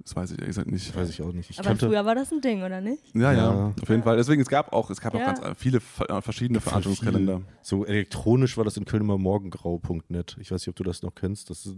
Das 0.07 0.15
weiß 0.15 0.31
ich 0.31 0.39
ehrlich 0.39 0.55
gesagt 0.55 0.71
nicht. 0.71 0.95
Weiß 0.95 1.11
ich 1.11 1.21
auch 1.21 1.33
nicht. 1.33 1.51
Ich 1.51 1.59
Aber 1.59 1.75
früher 1.75 2.05
war 2.05 2.15
das 2.15 2.31
ein 2.31 2.41
Ding, 2.41 2.63
oder 2.63 2.81
nicht? 2.81 3.03
Ja, 3.13 3.33
ja, 3.33 3.39
ja. 3.39 3.75
auf 3.83 3.89
jeden 3.89 4.05
Fall. 4.05 4.17
Deswegen, 4.17 4.41
es 4.41 4.49
gab 4.49 4.73
auch, 4.73 4.89
es 4.89 5.01
gab 5.01 5.15
ja. 5.15 5.21
auch 5.21 5.35
ganz 5.35 5.59
viele 5.59 5.81
äh, 6.09 6.23
verschiedene 6.23 6.61
Veranstaltungskalender. 6.61 7.41
So 7.61 7.85
elektronisch 7.85 8.57
war 8.57 8.63
das 8.63 8.77
in 8.77 8.85
Köln 8.85 9.03
immer 9.03 9.19
morgengrau.net. 9.19 10.37
Ich 10.41 10.53
weiß 10.53 10.61
nicht, 10.61 10.69
ob 10.69 10.77
du 10.77 10.85
das 10.85 11.03
noch 11.03 11.17
kennst. 11.17 11.51
Das 11.51 11.75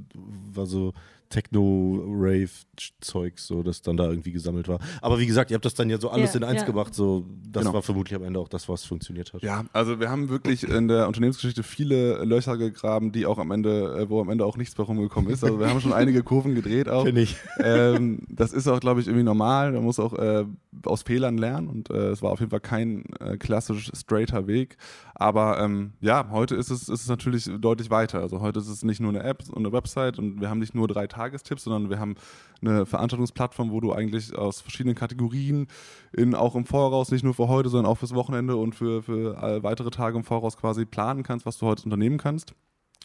war 0.53 0.67
so 0.67 0.93
Techno-Rave-Zeug, 1.31 3.39
so, 3.39 3.63
das 3.63 3.81
dann 3.83 3.97
da 3.97 4.09
irgendwie 4.09 4.33
gesammelt 4.33 4.67
war. 4.69 4.81
Aber 5.01 5.19
wie 5.19 5.27
gesagt, 5.27 5.51
ihr 5.51 5.55
habt 5.55 5.65
das 5.65 5.75
dann 5.75 5.89
ja 5.91 5.99
so 5.99 6.11
alles 6.11 6.35
ja, 6.35 6.41
in 6.41 6.45
eins 6.45 6.67
gemacht. 6.67 6.95
So, 6.95 7.25
das 7.51 7.63
genau. 7.63 7.75
war 7.75 7.83
vermutlich 7.83 8.15
am 8.15 8.25
Ende 8.25 8.41
auch 8.41 8.49
das, 8.49 8.69
was 8.69 8.85
funktioniert 8.85 9.33
hat. 9.33 9.43
Ja, 9.43 9.65
also 9.73 10.01
wir 10.01 10.11
haben 10.11 10.29
wirklich 10.29 10.69
in 10.69 10.89
der 10.89 11.07
Unternehmensgeschichte 11.07 11.63
viele 11.63 12.25
Löcher 12.25 12.57
gegraben, 12.57 13.13
die 13.13 13.27
auch 13.27 13.39
am 13.39 13.51
Ende, 13.51 13.99
äh, 13.99 14.11
wo 14.11 14.21
am 14.21 14.31
Ende 14.31 14.45
auch 14.45 14.57
nichts 14.57 14.77
mehr 14.77 14.87
rumgekommen 14.87 15.31
ist. 15.31 15.45
Also 15.45 15.61
wir 15.61 15.69
haben 15.69 15.81
schon 15.81 15.93
einige 15.93 16.23
Kurven 16.23 16.55
gedreht 16.55 16.89
auch. 16.89 17.05
Finde 17.05 17.23
ich. 17.23 17.37
Ähm, 17.61 18.18
das 18.29 18.53
ist 18.53 18.67
auch, 18.69 18.81
glaube 18.81 19.01
ich, 19.01 19.07
irgendwie 19.07 19.25
normal. 19.25 19.73
Man 19.73 19.85
muss 19.85 19.99
auch 19.99 20.15
äh, 20.15 20.45
aus 20.85 21.03
Fehlern 21.03 21.39
lernen 21.39 21.69
und 21.69 21.91
äh, 21.91 22.11
es 22.11 22.23
war 22.23 22.31
auf 22.31 22.41
jeden 22.41 22.51
Fall 22.51 22.61
kein 22.61 23.05
äh, 23.21 23.37
klassisch 23.37 23.91
straighter 23.95 24.47
Weg. 24.47 24.77
Aber 25.15 25.61
ähm, 25.61 25.93
ja, 26.01 26.29
heute 26.31 26.55
ist 26.55 26.71
es, 26.71 26.89
ist 26.89 27.03
es 27.03 27.09
natürlich 27.09 27.51
deutlich 27.59 27.91
weiter. 27.91 28.21
Also 28.21 28.41
heute 28.41 28.59
ist 28.61 28.69
es 28.69 28.83
nicht 28.83 29.01
nur 29.01 29.11
eine 29.11 29.23
App 29.23 29.45
und 29.49 29.59
eine 29.59 29.73
Website 29.73 30.19
und 30.19 30.41
wir 30.41 30.51
haben 30.51 30.59
nicht 30.59 30.75
nur 30.75 30.89
drei 30.89 31.07
Tagestipps, 31.07 31.65
sondern 31.65 31.91
wir 31.91 31.99
haben 31.99 32.15
eine 32.61 32.87
Veranstaltungsplattform, 32.87 33.71
wo 33.71 33.81
du 33.81 33.93
eigentlich 33.93 34.37
aus 34.37 34.61
verschiedenen 34.61 34.95
Kategorien 34.95 35.69
in, 36.13 36.35
auch 36.35 36.55
im 36.55 36.65
Voraus, 36.65 37.11
nicht 37.11 37.25
nur 37.25 37.35
für 37.35 37.49
heute, 37.49 37.69
sondern 37.69 37.91
auch 37.91 37.99
fürs 37.99 38.15
Wochenende 38.15 38.57
und 38.57 38.75
für, 38.75 39.03
für 39.03 39.63
weitere 39.63 39.91
Tage 39.91 40.17
im 40.17 40.25
Voraus 40.25 40.57
quasi 40.57 40.85
planen 40.85 41.23
kannst, 41.23 41.47
was 41.47 41.59
du 41.59 41.67
heute 41.67 41.85
unternehmen 41.85 42.19
kannst. 42.19 42.55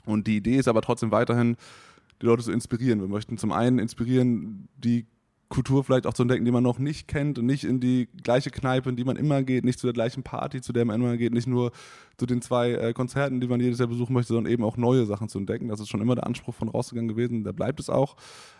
Und 0.05 0.27
die 0.27 0.37
Idee 0.37 0.57
ist 0.57 0.67
aber 0.67 0.81
trotzdem 0.81 1.11
weiterhin, 1.11 1.55
die 2.21 2.25
Leute 2.25 2.43
zu 2.43 2.51
inspirieren. 2.51 3.01
Wir 3.01 3.07
möchten 3.07 3.37
zum 3.37 3.51
einen 3.51 3.79
inspirieren, 3.79 4.67
die 4.77 5.07
Kultur 5.53 5.83
vielleicht 5.83 6.07
auch 6.07 6.13
zu 6.13 6.23
entdecken, 6.23 6.45
die 6.45 6.51
man 6.51 6.63
noch 6.63 6.79
nicht 6.79 7.07
kennt 7.07 7.37
und 7.37 7.45
nicht 7.45 7.63
in 7.63 7.79
die 7.79 8.09
gleiche 8.23 8.49
Kneipe, 8.49 8.89
in 8.89 8.95
die 8.95 9.03
man 9.03 9.17
immer 9.17 9.43
geht, 9.43 9.63
nicht 9.63 9.77
zu 9.77 9.85
der 9.85 9.93
gleichen 9.93 10.23
Party, 10.23 10.61
zu 10.61 10.73
der 10.73 10.83
man 10.83 10.99
immer 10.99 11.15
geht, 11.15 11.31
nicht 11.31 11.45
nur 11.45 11.71
zu 12.17 12.25
den 12.25 12.41
zwei 12.41 12.71
äh, 12.71 12.93
Konzerten, 12.93 13.39
die 13.39 13.47
man 13.47 13.59
jedes 13.59 13.77
Jahr 13.77 13.87
besuchen 13.87 14.13
möchte, 14.13 14.33
sondern 14.33 14.51
eben 14.51 14.63
auch 14.63 14.77
neue 14.77 15.05
Sachen 15.05 15.29
zu 15.29 15.37
entdecken. 15.37 15.67
Das 15.67 15.79
ist 15.79 15.89
schon 15.89 16.01
immer 16.01 16.15
der 16.15 16.25
Anspruch 16.25 16.55
von 16.55 16.69
rausgegangen 16.69 17.07
gewesen, 17.07 17.43
da 17.43 17.51
bleibt 17.51 17.79
es 17.79 17.91
auch. 17.91 18.15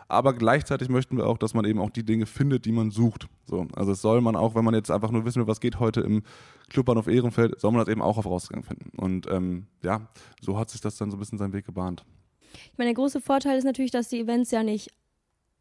Aber 0.07 0.33
gleichzeitig 0.33 0.87
möchten 0.89 1.17
wir 1.17 1.25
auch, 1.25 1.39
dass 1.39 1.55
man 1.55 1.65
eben 1.65 1.79
auch 1.79 1.89
die 1.89 2.05
Dinge 2.05 2.27
findet, 2.27 2.65
die 2.65 2.71
man 2.71 2.91
sucht. 2.91 3.27
So, 3.45 3.65
also 3.73 3.93
es 3.93 4.01
soll 4.01 4.21
man 4.21 4.35
auch, 4.35 4.53
wenn 4.53 4.63
man 4.63 4.75
jetzt 4.75 4.91
einfach 4.91 5.09
nur 5.09 5.25
wissen 5.25 5.39
will, 5.41 5.47
was 5.47 5.61
geht 5.61 5.79
heute 5.79 6.01
im 6.01 6.21
Clubbahnhof 6.69 7.07
Ehrenfeld, 7.07 7.59
soll 7.59 7.71
man 7.71 7.79
das 7.79 7.87
eben 7.87 8.03
auch 8.03 8.19
auf 8.19 8.27
Rausgang 8.27 8.61
finden. 8.61 8.91
Und 8.97 9.25
ähm, 9.31 9.65
ja, 9.81 10.01
so 10.41 10.59
hat 10.59 10.69
sich 10.69 10.81
das 10.81 10.97
dann 10.97 11.09
so 11.09 11.17
ein 11.17 11.19
bisschen 11.19 11.39
seinen 11.39 11.53
Weg 11.53 11.65
gebahnt. 11.65 12.05
Ich 12.53 12.77
meine, 12.77 12.89
der 12.89 12.95
große 12.95 13.21
Vorteil 13.21 13.57
ist 13.57 13.63
natürlich, 13.63 13.91
dass 13.91 14.09
die 14.09 14.19
Events 14.19 14.51
ja 14.51 14.63
nicht 14.63 14.91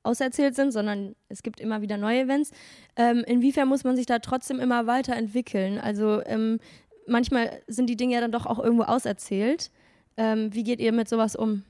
auserzählt 0.02 0.54
sind, 0.54 0.72
sondern 0.72 1.14
es 1.28 1.42
gibt 1.42 1.60
immer 1.60 1.80
wieder 1.82 1.96
neue 1.96 2.22
Events. 2.22 2.50
Ähm, 2.96 3.24
inwiefern 3.26 3.68
muss 3.68 3.84
man 3.84 3.96
sich 3.96 4.06
da 4.06 4.18
trotzdem 4.18 4.58
immer 4.58 4.86
weiterentwickeln? 4.86 5.78
Also 5.78 6.22
ähm, 6.24 6.58
manchmal 7.06 7.60
sind 7.68 7.88
die 7.88 7.96
Dinge 7.96 8.14
ja 8.14 8.20
dann 8.20 8.32
doch 8.32 8.46
auch 8.46 8.58
irgendwo 8.58 8.84
auserzählt. 8.84 9.70
Ähm, 10.16 10.52
wie 10.52 10.64
geht 10.64 10.80
ihr 10.80 10.92
mit 10.92 11.08
sowas 11.08 11.36
um? 11.36 11.62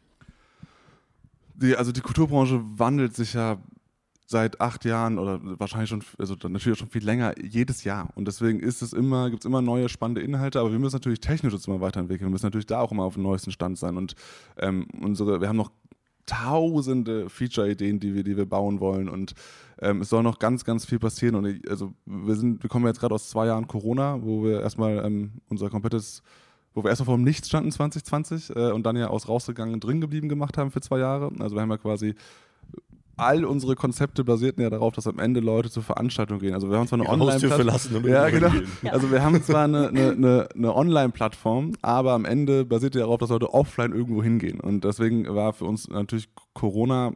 Die, 1.55 1.77
also 1.77 1.93
die 1.93 2.01
Kulturbranche 2.01 2.61
wandelt 2.79 3.15
sich 3.15 3.35
ja 3.35 3.59
seit 4.27 4.61
acht 4.61 4.85
Jahren 4.85 5.19
oder 5.19 5.41
wahrscheinlich 5.43 5.91
schon, 5.91 6.03
also 6.19 6.37
natürlich 6.49 6.79
schon 6.79 6.89
viel 6.89 7.05
länger, 7.05 7.35
jedes 7.43 7.85
Jahr. 7.85 8.09
Und 8.15 8.27
deswegen 8.27 8.61
ist 8.61 8.83
es 8.83 8.93
immer, 8.93 9.31
gibt 9.31 9.43
es 9.43 9.47
immer 9.47 9.63
neue 9.63 9.89
spannende 9.89 10.23
Inhalte, 10.23 10.61
aber 10.61 10.73
wir 10.73 10.79
müssen 10.79 10.97
natürlich 10.97 11.21
technisch 11.21 11.53
uns 11.53 11.67
immer 11.67 11.81
weiterentwickeln. 11.81 12.29
Wir 12.29 12.33
müssen 12.33 12.47
natürlich 12.47 12.67
da 12.67 12.81
auch 12.81 12.93
immer 12.93 13.05
auf 13.05 13.15
dem 13.15 13.23
neuesten 13.23 13.53
Stand 13.53 13.79
sein. 13.79 13.97
Und 13.97 14.15
ähm, 14.59 14.87
unsere, 15.01 15.41
wir 15.41 15.49
haben 15.49 15.57
noch 15.57 15.71
tausende 16.27 17.29
Feature-Ideen, 17.29 18.01
die 18.01 18.15
wir, 18.15 18.23
die 18.23 18.37
wir 18.37 18.47
bauen 18.47 18.81
wollen. 18.81 19.09
Und 19.09 19.35
ähm, 19.81 20.01
es 20.01 20.09
soll 20.09 20.23
noch 20.23 20.39
ganz, 20.39 20.65
ganz 20.65 20.87
viel 20.87 20.99
passieren. 20.99 21.35
Und 21.35 21.47
ich, 21.47 21.71
also 21.71 21.93
wir 22.07 22.37
sind, 22.37 22.63
wir 22.63 22.71
kommen 22.71 22.87
jetzt 22.87 23.01
gerade 23.01 23.15
aus 23.15 23.29
zwei 23.29 23.47
Jahren 23.47 23.67
Corona, 23.67 24.23
wo 24.23 24.45
wir 24.45 24.61
erstmal 24.61 25.05
ähm, 25.05 25.33
unser 25.49 25.69
komplettes 25.69 26.23
wo 26.75 26.83
wir 26.83 26.89
erstmal 26.89 27.07
vor 27.07 27.17
dem 27.17 27.25
Nichts 27.25 27.49
standen 27.49 27.71
2020 27.71 28.57
äh, 28.57 28.71
und 28.71 28.85
dann 28.85 28.97
ja 28.97 29.09
aus 29.09 29.29
rausgegangen 29.29 29.79
drin 29.79 30.01
geblieben 30.01 30.31
gemacht 30.31 30.57
haben 30.57 30.71
für 30.71 30.81
zwei 30.81 30.99
Jahre. 30.99 31.31
Also 31.39 31.55
wir 31.55 31.61
haben 31.61 31.71
ja 31.71 31.77
quasi 31.77 32.15
all 33.17 33.45
unsere 33.45 33.75
Konzepte 33.75 34.25
basierten 34.25 34.63
ja 34.63 34.71
darauf, 34.71 34.95
dass 34.95 35.07
am 35.07 35.19
Ende 35.19 35.41
Leute 35.41 35.71
zur 35.71 35.83
Veranstaltung 35.83 36.39
gehen. 36.39 36.55
Also 36.55 36.71
wir 36.71 36.79
haben 36.79 36.87
zwar 36.87 37.01
eine 37.01 37.09
online 37.09 37.39
verlassen 37.39 38.05
ja, 38.07 38.29
genau. 38.31 38.51
Also 38.91 39.11
wir 39.11 39.23
haben 39.23 39.43
zwar 39.43 39.65
eine, 39.65 39.89
eine, 39.89 40.11
eine, 40.13 40.49
eine 40.55 40.75
Online-Plattform, 40.75 41.73
aber 41.83 42.13
am 42.13 42.25
Ende 42.25 42.65
basiert 42.65 42.95
ja 42.95 43.03
darauf, 43.03 43.19
dass 43.19 43.31
Leute 43.31 43.53
offline 43.53 43.93
irgendwo 43.93 44.23
hingehen. 44.23 44.61
Und 44.61 44.85
deswegen 44.85 45.27
war 45.35 45.53
für 45.53 45.67
uns 45.67 45.89
natürlich 45.89 46.29
Corona 46.55 47.13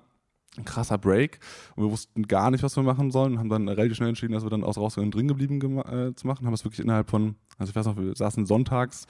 ein 0.58 0.64
krasser 0.64 0.98
Break 0.98 1.38
und 1.74 1.84
wir 1.84 1.90
wussten 1.90 2.22
gar 2.22 2.50
nicht, 2.50 2.62
was 2.62 2.76
wir 2.76 2.82
machen 2.82 3.10
sollen 3.10 3.32
und 3.32 3.38
haben 3.38 3.50
dann 3.50 3.68
relativ 3.68 3.96
schnell 3.96 4.08
entschieden, 4.08 4.32
dass 4.32 4.42
wir 4.42 4.50
dann 4.50 4.64
aus 4.64 4.78
rausgegangen 4.78 5.10
drin 5.10 5.28
geblieben 5.28 5.78
äh, 5.80 6.14
zu 6.14 6.26
machen. 6.26 6.46
Haben 6.46 6.54
es 6.54 6.64
wirklich 6.64 6.80
innerhalb 6.80 7.10
von, 7.10 7.36
also 7.58 7.70
ich 7.70 7.76
weiß 7.76 7.86
noch, 7.86 7.96
wir 7.96 8.14
saßen 8.14 8.46
sonntags, 8.46 9.06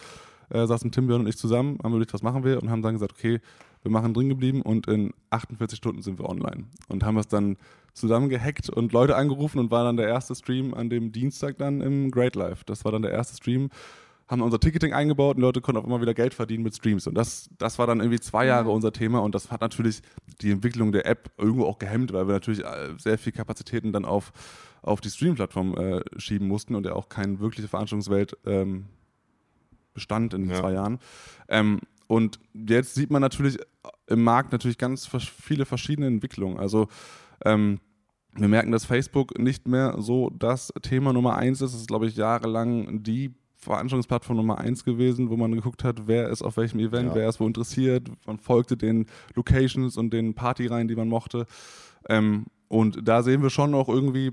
äh, 0.50 0.66
saßen 0.66 0.90
Tim, 0.93 1.07
Björn 1.07 1.23
und 1.23 1.28
ich 1.28 1.37
zusammen, 1.37 1.78
haben 1.83 1.93
überlegt, 1.93 2.14
was 2.14 2.23
machen 2.23 2.45
wir 2.45 2.62
und 2.62 2.71
haben 2.71 2.83
dann 2.83 2.95
gesagt, 2.95 3.12
okay, 3.12 3.40
wir 3.87 3.90
machen 3.93 4.14
drin 4.14 4.28
geblieben 4.28 4.62
und 4.62 4.88
in 4.88 5.14
48 5.31 5.76
Stunden 5.76 6.02
sind 6.02 6.19
wir 6.19 6.28
online. 6.28 6.64
Und 6.88 7.05
haben 7.05 7.16
es 7.19 7.28
dann 7.28 7.57
zusammengehackt 7.95 8.69
und 8.69 8.93
Leute 8.93 9.14
angerufen 9.14 9.61
und 9.61 9.71
war 9.71 9.85
dann 9.85 9.97
der 9.97 10.09
erste 10.09 10.35
Stream 10.35 10.75
an 10.75 10.90
dem 10.90 11.12
Dienstag 11.12 11.57
dann 11.59 11.81
im 11.81 12.11
Great 12.11 12.35
Life. 12.35 12.64
Das 12.66 12.85
war 12.85 12.90
dann 12.90 13.02
der 13.02 13.12
erste 13.12 13.37
Stream. 13.37 13.71
Haben 14.26 14.43
unser 14.43 14.59
Ticketing 14.59 14.93
eingebaut 14.93 15.37
und 15.37 15.43
Leute 15.43 15.61
konnten 15.61 15.78
auf 15.78 15.85
einmal 15.85 16.00
wieder 16.00 16.14
Geld 16.14 16.35
verdienen 16.35 16.64
mit 16.64 16.75
Streams. 16.75 17.07
Und 17.07 17.14
das, 17.14 17.49
das 17.59 17.78
war 17.78 17.87
dann 17.87 18.00
irgendwie 18.00 18.19
zwei 18.19 18.47
Jahre 18.47 18.71
unser 18.71 18.93
Thema 18.93 19.21
und 19.21 19.37
das 19.37 19.52
hat 19.52 19.61
natürlich 19.61 20.02
die 20.40 20.50
Entwicklung 20.50 20.90
der 20.90 21.07
App 21.07 21.31
irgendwo 21.38 21.64
auch 21.66 21.78
gehemmt, 21.78 22.12
weil 22.12 22.26
wir 22.26 22.33
natürlich 22.33 22.64
äh, 22.64 22.88
sehr 22.99 23.19
viel 23.19 23.33
Kapazitäten 23.33 23.93
dann 23.93 24.05
auf, 24.05 24.33
auf 24.83 25.00
die 25.00 25.11
Stream-Plattform 25.11 25.76
äh, 25.76 26.00
schieben 26.16 26.49
mussten 26.49 26.75
und 26.75 26.85
ja 26.85 26.95
auch 26.95 27.09
keine 27.09 27.38
wirkliche 27.38 27.69
Veranstaltungswelt 27.69 28.37
ähm, 28.47 28.87
bestand 29.95 30.35
in 30.35 30.43
den 30.43 30.50
ja. 30.50 30.57
zwei 30.57 30.73
Jahren. 30.73 30.99
Ähm, 31.49 31.78
und 32.07 32.39
jetzt 32.55 32.95
sieht 32.95 33.11
man 33.11 33.23
natürlich 33.23 33.59
im 34.07 34.23
Markt 34.23 34.53
natürlich 34.53 34.79
ganz 34.79 35.09
viele 35.41 35.65
verschiedene 35.65 36.07
Entwicklungen. 36.07 36.59
Also 36.59 36.89
ähm, 37.45 37.81
wir 38.35 38.49
merken, 38.49 38.73
dass 38.73 38.85
Facebook 38.85 39.39
nicht 39.39 39.67
mehr 39.67 39.97
so 39.99 40.31
das 40.31 40.73
Thema 40.83 41.13
Nummer 41.13 41.37
eins 41.37 41.61
ist. 41.61 41.75
Es 41.75 41.81
ist, 41.81 41.89
glaube 41.89 42.07
ich, 42.07 42.17
jahrelang 42.17 43.03
die 43.03 43.35
Veranstaltungsplattform 43.55 44.37
Nummer 44.37 44.59
eins 44.59 44.85
gewesen, 44.85 45.31
wo 45.31 45.37
man 45.37 45.53
geguckt 45.53 45.83
hat, 45.83 46.07
wer 46.07 46.29
ist 46.29 46.43
auf 46.43 46.57
welchem 46.57 46.79
Event, 46.79 47.09
ja. 47.11 47.15
wer 47.15 47.29
ist 47.29 47.41
wo 47.41 47.47
interessiert. 47.47 48.09
Man 48.27 48.39
folgte 48.39 48.77
den 48.77 49.07
Locations 49.35 49.97
und 49.97 50.13
den 50.13 50.35
Partyreihen, 50.35 50.87
die 50.87 50.97
man 50.97 51.09
mochte. 51.09 51.47
Ähm, 52.09 52.47
und 52.69 53.09
da 53.09 53.23
sehen 53.23 53.43
wir 53.43 53.51
schon 53.51 53.75
auch 53.75 53.89
irgendwie 53.89 54.33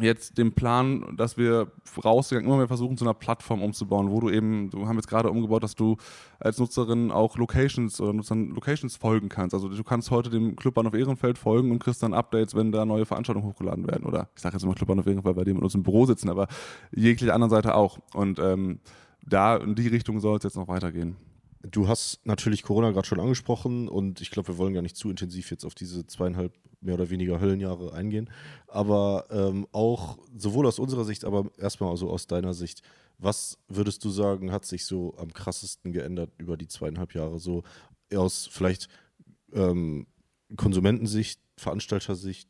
jetzt 0.00 0.38
den 0.38 0.52
Plan, 0.52 1.14
dass 1.16 1.36
wir 1.36 1.70
rausgegangen 2.04 2.48
immer 2.48 2.58
mehr 2.58 2.68
versuchen, 2.68 2.96
zu 2.96 3.04
einer 3.04 3.14
Plattform 3.14 3.62
umzubauen, 3.62 4.10
wo 4.10 4.20
du 4.20 4.28
eben, 4.28 4.70
du 4.70 4.88
haben 4.88 4.96
jetzt 4.96 5.06
gerade 5.06 5.30
umgebaut, 5.30 5.62
dass 5.62 5.76
du 5.76 5.96
als 6.40 6.58
Nutzerin 6.58 7.12
auch 7.12 7.36
Locations 7.36 8.00
oder 8.00 8.12
Nutzern 8.12 8.48
Locations 8.50 8.96
folgen 8.96 9.28
kannst. 9.28 9.54
Also 9.54 9.68
du 9.68 9.84
kannst 9.84 10.10
heute 10.10 10.30
dem 10.30 10.56
Clubbahnhof 10.56 10.94
Ehrenfeld 10.94 11.38
folgen 11.38 11.70
und 11.70 11.78
kriegst 11.78 12.02
dann 12.02 12.12
Updates, 12.12 12.56
wenn 12.56 12.72
da 12.72 12.84
neue 12.84 13.06
Veranstaltungen 13.06 13.46
hochgeladen 13.46 13.86
werden. 13.86 14.04
Oder 14.04 14.28
ich 14.34 14.42
sage 14.42 14.56
jetzt 14.56 14.64
immer 14.64 14.74
Clubbahnhof 14.74 15.06
Ehrenfeld, 15.06 15.36
weil 15.36 15.44
die 15.44 15.54
mit 15.54 15.62
uns 15.62 15.76
im 15.76 15.84
Büro 15.84 16.06
sitzen, 16.06 16.28
aber 16.28 16.48
jegliche 16.92 17.32
anderen 17.32 17.50
Seite 17.50 17.76
auch. 17.76 17.98
Und 18.14 18.40
ähm, 18.40 18.80
da 19.24 19.56
in 19.56 19.76
die 19.76 19.88
Richtung 19.88 20.18
soll 20.18 20.38
es 20.38 20.42
jetzt 20.42 20.56
noch 20.56 20.68
weitergehen. 20.68 21.16
Du 21.70 21.88
hast 21.88 22.20
natürlich 22.26 22.62
Corona 22.62 22.90
gerade 22.90 23.06
schon 23.06 23.20
angesprochen 23.20 23.88
und 23.88 24.20
ich 24.20 24.30
glaube, 24.30 24.48
wir 24.48 24.58
wollen 24.58 24.74
gar 24.74 24.82
nicht 24.82 24.96
zu 24.96 25.08
intensiv 25.08 25.50
jetzt 25.50 25.64
auf 25.64 25.74
diese 25.74 26.06
zweieinhalb 26.06 26.52
mehr 26.84 26.94
oder 26.94 27.10
weniger 27.10 27.40
Höllenjahre 27.40 27.92
eingehen. 27.92 28.30
Aber 28.68 29.26
ähm, 29.30 29.66
auch 29.72 30.18
sowohl 30.36 30.66
aus 30.66 30.78
unserer 30.78 31.04
Sicht, 31.04 31.24
aber 31.24 31.50
erstmal 31.58 31.90
also 31.90 32.10
aus 32.10 32.26
deiner 32.26 32.54
Sicht, 32.54 32.82
was 33.18 33.58
würdest 33.68 34.04
du 34.04 34.10
sagen, 34.10 34.52
hat 34.52 34.64
sich 34.64 34.84
so 34.86 35.14
am 35.16 35.32
krassesten 35.32 35.92
geändert 35.92 36.30
über 36.38 36.56
die 36.56 36.68
zweieinhalb 36.68 37.14
Jahre? 37.14 37.38
So 37.38 37.62
aus 38.14 38.48
vielleicht 38.50 38.88
ähm, 39.52 40.06
Konsumentensicht, 40.56 41.40
Veranstaltersicht, 41.56 42.48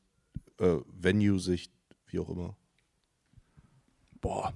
äh, 0.59 0.77
Venue-Sicht, 0.87 1.73
wie 2.07 2.19
auch 2.19 2.29
immer? 2.29 2.57
Boah, 4.21 4.55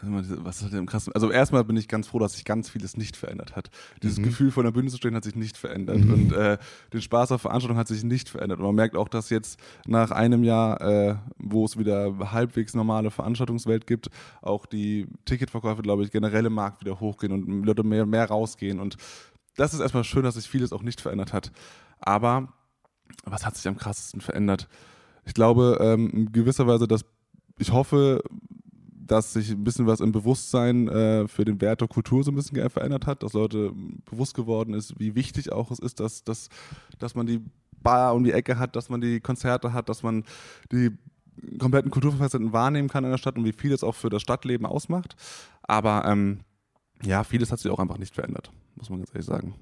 also, 0.00 0.44
was 0.44 0.62
hat 0.62 0.72
denn 0.72 0.86
krass? 0.86 1.08
Also 1.10 1.30
erstmal 1.30 1.64
bin 1.64 1.76
ich 1.76 1.88
ganz 1.88 2.06
froh, 2.06 2.18
dass 2.18 2.34
sich 2.34 2.44
ganz 2.44 2.68
vieles 2.68 2.96
nicht 2.96 3.16
verändert 3.16 3.56
hat. 3.56 3.70
Dieses 4.02 4.18
mhm. 4.18 4.24
Gefühl 4.24 4.50
vor 4.50 4.62
der 4.62 4.70
Bühne 4.70 4.90
zu 4.90 4.96
stehen 4.96 5.14
hat 5.14 5.24
sich 5.24 5.36
nicht 5.36 5.56
verändert 5.56 5.98
mhm. 5.98 6.12
und 6.12 6.32
äh, 6.32 6.58
den 6.92 7.02
Spaß 7.02 7.32
auf 7.32 7.42
Veranstaltungen 7.42 7.78
hat 7.78 7.88
sich 7.88 8.04
nicht 8.04 8.28
verändert. 8.28 8.58
Und 8.58 8.66
man 8.66 8.74
merkt 8.74 8.96
auch, 8.96 9.08
dass 9.08 9.30
jetzt 9.30 9.58
nach 9.86 10.10
einem 10.10 10.44
Jahr, 10.44 10.80
äh, 10.80 11.16
wo 11.38 11.64
es 11.64 11.78
wieder 11.78 12.32
halbwegs 12.32 12.74
normale 12.74 13.10
Veranstaltungswelt 13.10 13.86
gibt, 13.86 14.08
auch 14.42 14.66
die 14.66 15.06
Ticketverkäufe, 15.24 15.82
glaube 15.82 16.04
ich, 16.04 16.10
generell 16.10 16.46
im 16.46 16.54
Markt 16.54 16.80
wieder 16.80 17.00
hochgehen 17.00 17.32
und 17.32 17.64
Leute 17.64 17.84
mehr, 17.84 18.06
mehr 18.06 18.26
rausgehen. 18.26 18.80
Und 18.80 18.96
das 19.56 19.74
ist 19.74 19.80
erstmal 19.80 20.04
schön, 20.04 20.24
dass 20.24 20.34
sich 20.34 20.48
vieles 20.48 20.72
auch 20.72 20.82
nicht 20.82 21.00
verändert 21.00 21.32
hat. 21.32 21.52
Aber 22.00 22.52
was 23.24 23.46
hat 23.46 23.56
sich 23.56 23.68
am 23.68 23.76
krassesten 23.76 24.20
verändert? 24.20 24.68
Ich 25.24 25.34
glaube, 25.34 25.78
ähm, 25.80 26.10
in 26.10 26.32
gewisser 26.32 26.66
Weise, 26.66 26.86
dass 26.88 27.04
ich 27.58 27.72
hoffe, 27.72 28.22
dass 29.06 29.32
sich 29.32 29.50
ein 29.50 29.64
bisschen 29.64 29.86
was 29.86 30.00
im 30.00 30.12
Bewusstsein 30.12 30.88
äh, 30.88 31.28
für 31.28 31.44
den 31.44 31.60
Wert 31.60 31.80
der 31.80 31.88
Kultur 31.88 32.22
so 32.24 32.30
ein 32.30 32.34
bisschen 32.34 32.68
verändert 32.70 33.06
hat, 33.06 33.22
dass 33.22 33.32
Leute 33.32 33.72
bewusst 34.10 34.34
geworden 34.34 34.74
ist, 34.74 34.98
wie 34.98 35.14
wichtig 35.14 35.52
auch 35.52 35.70
es 35.70 35.78
ist, 35.78 36.00
dass, 36.00 36.24
dass, 36.24 36.48
dass 36.98 37.14
man 37.14 37.26
die 37.26 37.40
Bar 37.82 38.14
um 38.14 38.24
die 38.24 38.32
Ecke 38.32 38.58
hat, 38.58 38.76
dass 38.76 38.88
man 38.88 39.00
die 39.00 39.20
Konzerte 39.20 39.72
hat, 39.72 39.88
dass 39.88 40.02
man 40.02 40.24
die 40.72 40.90
kompletten 41.58 41.90
Kulturfacetten 41.90 42.52
wahrnehmen 42.52 42.88
kann 42.88 43.04
in 43.04 43.10
der 43.10 43.18
Stadt 43.18 43.36
und 43.36 43.44
wie 43.44 43.52
viel 43.52 43.72
es 43.72 43.84
auch 43.84 43.94
für 43.94 44.08
das 44.08 44.22
Stadtleben 44.22 44.66
ausmacht. 44.66 45.16
Aber 45.62 46.04
ähm, 46.06 46.40
ja, 47.02 47.24
vieles 47.24 47.52
hat 47.52 47.58
sich 47.58 47.70
auch 47.70 47.78
einfach 47.78 47.98
nicht 47.98 48.14
verändert, 48.14 48.50
muss 48.76 48.88
man 48.88 49.00
ganz 49.00 49.10
ehrlich 49.10 49.26
sagen. 49.26 49.54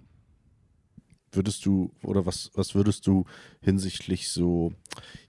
Würdest 1.33 1.65
du, 1.65 1.91
oder 2.03 2.27
was, 2.27 2.51
was 2.55 2.75
würdest 2.75 3.07
du 3.07 3.25
hinsichtlich 3.61 4.29
so, 4.29 4.73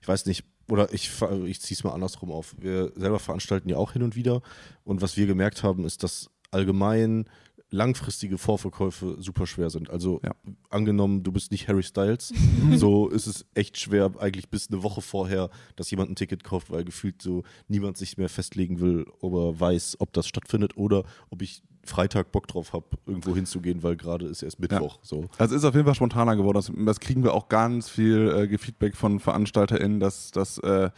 ich 0.00 0.06
weiß 0.06 0.26
nicht, 0.26 0.44
oder 0.68 0.92
ich, 0.92 1.10
ich 1.46 1.60
ziehe 1.60 1.76
es 1.76 1.84
mal 1.84 1.92
andersrum 1.92 2.30
auf. 2.30 2.54
Wir 2.58 2.92
selber 2.96 3.18
veranstalten 3.18 3.68
ja 3.68 3.76
auch 3.76 3.92
hin 3.92 4.02
und 4.02 4.16
wieder. 4.16 4.42
Und 4.84 5.02
was 5.02 5.16
wir 5.16 5.26
gemerkt 5.26 5.62
haben, 5.62 5.84
ist, 5.84 6.02
dass 6.02 6.30
allgemein 6.50 7.26
langfristige 7.74 8.38
Vorverkäufe 8.38 9.16
super 9.18 9.46
schwer 9.46 9.68
sind. 9.68 9.90
Also 9.90 10.20
ja. 10.24 10.30
angenommen, 10.70 11.22
du 11.22 11.32
bist 11.32 11.50
nicht 11.50 11.68
Harry 11.68 11.82
Styles, 11.82 12.32
so 12.74 13.08
ist 13.08 13.26
es 13.26 13.44
echt 13.54 13.78
schwer, 13.78 14.12
eigentlich 14.18 14.48
bis 14.48 14.70
eine 14.70 14.82
Woche 14.82 15.02
vorher, 15.02 15.50
dass 15.76 15.90
jemand 15.90 16.10
ein 16.10 16.16
Ticket 16.16 16.44
kauft, 16.44 16.70
weil 16.70 16.84
gefühlt 16.84 17.20
so 17.20 17.42
niemand 17.68 17.96
sich 17.96 18.16
mehr 18.16 18.28
festlegen 18.28 18.80
will, 18.80 19.06
ob 19.20 19.34
er 19.34 19.60
weiß, 19.60 19.96
ob 19.98 20.12
das 20.12 20.28
stattfindet 20.28 20.76
oder 20.76 21.04
ob 21.30 21.42
ich 21.42 21.62
Freitag 21.84 22.32
Bock 22.32 22.46
drauf 22.46 22.72
habe, 22.72 22.86
irgendwo 23.06 23.34
hinzugehen, 23.34 23.82
weil 23.82 23.96
gerade 23.96 24.26
ist 24.26 24.42
erst 24.42 24.58
Mittwoch. 24.58 24.96
Ja. 24.96 25.00
So. 25.02 25.24
Also 25.36 25.54
es 25.54 25.62
ist 25.62 25.64
auf 25.64 25.74
jeden 25.74 25.84
Fall 25.84 25.94
spontaner 25.94 26.36
geworden. 26.36 26.56
Das, 26.56 26.72
das 26.74 27.00
kriegen 27.00 27.24
wir 27.24 27.34
auch 27.34 27.48
ganz 27.48 27.90
viel 27.90 28.28
äh, 28.28 28.58
Feedback 28.58 28.96
von 28.96 29.20
VeranstalterInnen, 29.20 30.00
dass 30.00 30.30
das 30.30 30.58
äh, 30.58 30.90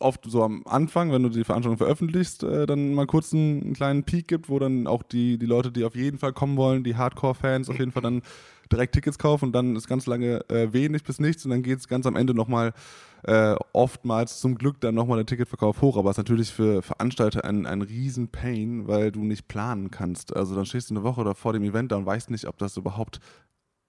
oft 0.00 0.24
so 0.26 0.42
am 0.42 0.62
Anfang, 0.66 1.12
wenn 1.12 1.22
du 1.22 1.28
die 1.28 1.44
Veranstaltung 1.44 1.78
veröffentlichst, 1.78 2.42
äh, 2.42 2.66
dann 2.66 2.94
mal 2.94 3.06
kurz 3.06 3.32
einen, 3.32 3.62
einen, 3.62 3.72
kleinen 3.74 4.04
Peak 4.04 4.28
gibt, 4.28 4.48
wo 4.48 4.58
dann 4.58 4.86
auch 4.86 5.02
die, 5.02 5.38
die 5.38 5.46
Leute, 5.46 5.72
die 5.72 5.84
auf 5.84 5.94
jeden 5.94 6.18
Fall 6.18 6.32
kommen 6.32 6.56
wollen, 6.56 6.84
die 6.84 6.96
Hardcore-Fans 6.96 7.68
auf 7.68 7.78
jeden 7.78 7.92
Fall 7.92 8.02
dann 8.02 8.22
direkt 8.70 8.94
Tickets 8.94 9.18
kaufen 9.18 9.46
und 9.46 9.52
dann 9.52 9.76
ist 9.76 9.86
ganz 9.86 10.06
lange 10.06 10.48
äh, 10.48 10.72
wenig 10.72 11.04
bis 11.04 11.20
nichts 11.20 11.44
und 11.44 11.50
dann 11.50 11.62
geht 11.62 11.78
es 11.78 11.88
ganz 11.88 12.06
am 12.06 12.16
Ende 12.16 12.34
nochmal 12.34 12.72
äh, 13.24 13.54
oftmals 13.72 14.40
zum 14.40 14.56
Glück 14.56 14.80
dann 14.80 14.94
nochmal 14.94 15.18
der 15.18 15.26
Ticketverkauf 15.26 15.80
hoch, 15.80 15.96
aber 15.96 16.10
es 16.10 16.14
ist 16.14 16.24
natürlich 16.24 16.52
für 16.52 16.82
Veranstalter 16.82 17.44
ein, 17.44 17.66
ein 17.66 17.82
riesen 17.82 18.28
Pain, 18.28 18.88
weil 18.88 19.12
du 19.12 19.22
nicht 19.22 19.46
planen 19.46 19.90
kannst. 19.90 20.34
Also 20.34 20.54
dann 20.54 20.66
stehst 20.66 20.90
du 20.90 20.94
eine 20.94 21.04
Woche 21.04 21.20
oder 21.20 21.34
vor 21.34 21.52
dem 21.52 21.62
Event 21.62 21.92
da 21.92 21.96
und 21.96 22.06
weißt 22.06 22.30
nicht, 22.30 22.46
ob 22.46 22.58
das 22.58 22.76
überhaupt 22.76 23.20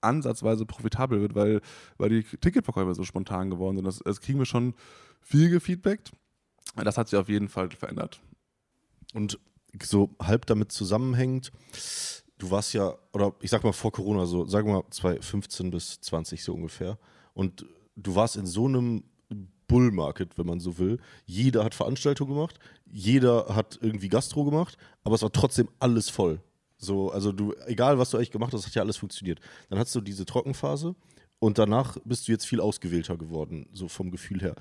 ansatzweise 0.04 0.66
profitabel 0.66 1.22
wird, 1.22 1.36
weil, 1.36 1.62
weil 1.98 2.10
die 2.10 2.24
Ticketverkäufe 2.24 2.94
so 2.94 3.04
spontan 3.04 3.50
geworden 3.50 3.78
sind. 3.78 3.86
Das, 3.86 4.00
das 4.00 4.22
kriegen 4.22 4.40
wir 4.40 4.46
schon 4.46 4.74
viel 5.22 5.50
gefeedbackt. 5.50 6.12
Das 6.76 6.98
hat 6.98 7.10
sich 7.10 7.20
auf 7.20 7.30
jeden 7.30 7.50
Fall 7.50 7.70
verändert. 7.72 8.22
Und 9.14 9.40
so 9.82 10.16
halb 10.22 10.46
damit 10.46 10.72
zusammenhängt, 10.72 11.52
du 12.38 12.52
warst 12.52 12.74
ja, 12.74 12.94
oder 13.14 13.34
ich 13.42 13.50
sag 13.50 13.64
mal 13.64 13.74
vor 13.74 13.92
Corona, 13.92 14.26
so 14.26 14.46
sagen 14.46 14.68
wir 14.68 14.76
mal 14.76 14.90
2015 14.90 15.72
bis 15.72 16.02
20 16.02 16.44
so 16.44 16.54
ungefähr. 16.54 16.98
Und 17.34 17.66
du 17.96 18.16
warst 18.16 18.36
in 18.36 18.46
so 18.46 18.68
einem 18.68 19.04
Bullmarket, 19.68 20.38
wenn 20.38 20.46
man 20.46 20.60
so 20.60 20.78
will. 20.78 21.00
Jeder 21.26 21.64
hat 21.64 21.74
Veranstaltungen 21.74 22.34
gemacht, 22.34 22.60
jeder 22.86 23.56
hat 23.56 23.80
irgendwie 23.82 24.10
Gastro 24.10 24.44
gemacht, 24.44 24.78
aber 25.04 25.16
es 25.16 25.22
war 25.22 25.32
trotzdem 25.32 25.70
alles 25.80 26.10
voll. 26.10 26.42
So, 26.84 27.12
also 27.12 27.32
du, 27.32 27.54
egal 27.66 27.98
was 27.98 28.10
du 28.10 28.18
eigentlich 28.18 28.32
gemacht 28.32 28.54
hast, 28.54 28.66
hat 28.66 28.76
ja 28.76 28.82
alles 28.82 28.98
funktioniert. 28.98 29.40
Dann 29.70 29.80
hast 29.80 29.94
du 29.96 30.02
diese 30.02 30.26
Trockenphase 30.26 30.96
und 31.40 31.58
danach 31.58 31.98
bist 32.06 32.28
du 32.28 32.32
jetzt 32.32 32.46
viel 32.46 32.60
ausgewählter 32.60 33.18
geworden, 33.18 33.68
so 33.74 33.88
vom 33.88 34.12
Gefühl 34.12 34.42
her. 34.42 34.56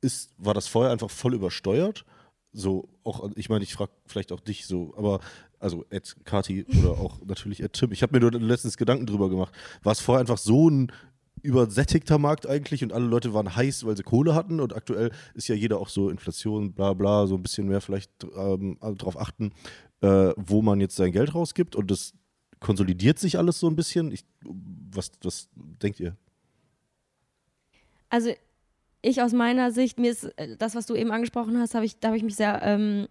Ist, 0.00 0.32
war 0.38 0.54
das 0.54 0.68
vorher 0.68 0.92
einfach 0.92 1.10
voll 1.10 1.34
übersteuert? 1.34 2.04
So, 2.52 2.88
auch, 3.04 3.30
ich 3.34 3.48
meine, 3.48 3.64
ich 3.64 3.74
frage 3.74 3.92
vielleicht 4.06 4.32
auch 4.32 4.40
dich 4.40 4.66
so, 4.66 4.94
aber 4.96 5.20
also 5.58 5.84
Ed 5.90 6.16
Kati 6.24 6.64
oder 6.78 6.92
auch 6.92 7.20
natürlich 7.24 7.62
Ed 7.62 7.72
Tim. 7.72 7.92
Ich 7.92 8.02
habe 8.02 8.18
mir 8.18 8.20
nur 8.20 8.40
letztens 8.40 8.76
Gedanken 8.76 9.06
drüber 9.06 9.28
gemacht. 9.28 9.52
War 9.82 9.92
es 9.92 10.00
vorher 10.00 10.20
einfach 10.20 10.38
so 10.38 10.70
ein 10.70 10.92
übersättigter 11.42 12.18
Markt 12.18 12.46
eigentlich 12.46 12.82
und 12.82 12.92
alle 12.92 13.06
Leute 13.06 13.34
waren 13.34 13.54
heiß, 13.54 13.84
weil 13.86 13.96
sie 13.96 14.02
Kohle 14.02 14.34
hatten 14.34 14.60
und 14.60 14.74
aktuell 14.74 15.10
ist 15.34 15.48
ja 15.48 15.54
jeder 15.54 15.78
auch 15.78 15.88
so 15.88 16.10
Inflation, 16.10 16.72
bla 16.72 16.94
bla, 16.94 17.26
so 17.26 17.34
ein 17.34 17.42
bisschen 17.42 17.68
mehr 17.68 17.80
vielleicht 17.80 18.10
ähm, 18.36 18.78
darauf 18.80 19.18
achten, 19.18 19.52
äh, 20.00 20.32
wo 20.36 20.62
man 20.62 20.80
jetzt 20.80 20.96
sein 20.96 21.12
Geld 21.12 21.34
rausgibt 21.34 21.76
und 21.76 21.90
das 21.90 22.14
konsolidiert 22.60 23.18
sich 23.18 23.38
alles 23.38 23.60
so 23.60 23.68
ein 23.68 23.76
bisschen. 23.76 24.12
Ich, 24.12 24.24
was, 24.44 25.12
was 25.22 25.48
denkt 25.54 26.00
ihr? 26.00 26.16
Also 28.08 28.30
ich 29.02 29.22
aus 29.22 29.32
meiner 29.32 29.70
Sicht, 29.70 29.98
mir 29.98 30.10
ist 30.10 30.24
äh, 30.38 30.56
das, 30.56 30.74
was 30.74 30.86
du 30.86 30.94
eben 30.94 31.12
angesprochen 31.12 31.58
hast, 31.58 31.74
habe 31.74 31.84
ich, 31.84 31.98
da 32.00 32.08
habe 32.08 32.16
ich 32.16 32.24
mich 32.24 32.36
sehr 32.36 32.60
ähm, 32.62 33.08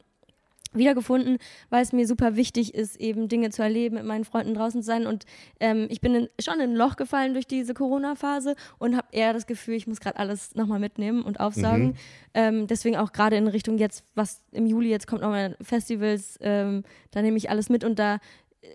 wiedergefunden, 0.73 1.37
weil 1.69 1.81
es 1.81 1.93
mir 1.93 2.07
super 2.07 2.35
wichtig 2.35 2.73
ist, 2.73 2.99
eben 2.99 3.27
Dinge 3.27 3.49
zu 3.49 3.61
erleben, 3.61 3.95
mit 3.95 4.05
meinen 4.05 4.25
Freunden 4.25 4.53
draußen 4.53 4.81
zu 4.81 4.85
sein. 4.85 5.07
Und 5.07 5.25
ähm, 5.59 5.87
ich 5.89 6.01
bin 6.01 6.15
in, 6.15 6.29
schon 6.39 6.55
in 6.55 6.71
ein 6.71 6.75
Loch 6.75 6.95
gefallen 6.95 7.33
durch 7.33 7.47
diese 7.47 7.73
Corona-Phase 7.73 8.55
und 8.77 8.95
habe 8.95 9.07
eher 9.11 9.33
das 9.33 9.47
Gefühl, 9.47 9.75
ich 9.75 9.87
muss 9.87 9.99
gerade 9.99 10.17
alles 10.17 10.55
nochmal 10.55 10.79
mitnehmen 10.79 11.23
und 11.23 11.39
aufsaugen. 11.39 11.87
Mhm. 11.87 11.93
Ähm, 12.33 12.67
deswegen 12.67 12.97
auch 12.97 13.11
gerade 13.11 13.37
in 13.37 13.47
Richtung 13.47 13.77
jetzt, 13.77 14.03
was 14.15 14.41
im 14.51 14.65
Juli 14.65 14.89
jetzt 14.89 15.07
kommt, 15.07 15.21
nochmal 15.21 15.57
Festivals, 15.61 16.37
ähm, 16.41 16.83
da 17.11 17.21
nehme 17.21 17.37
ich 17.37 17.49
alles 17.49 17.69
mit 17.69 17.83
und 17.83 17.99
da 17.99 18.15
äh, 18.61 18.67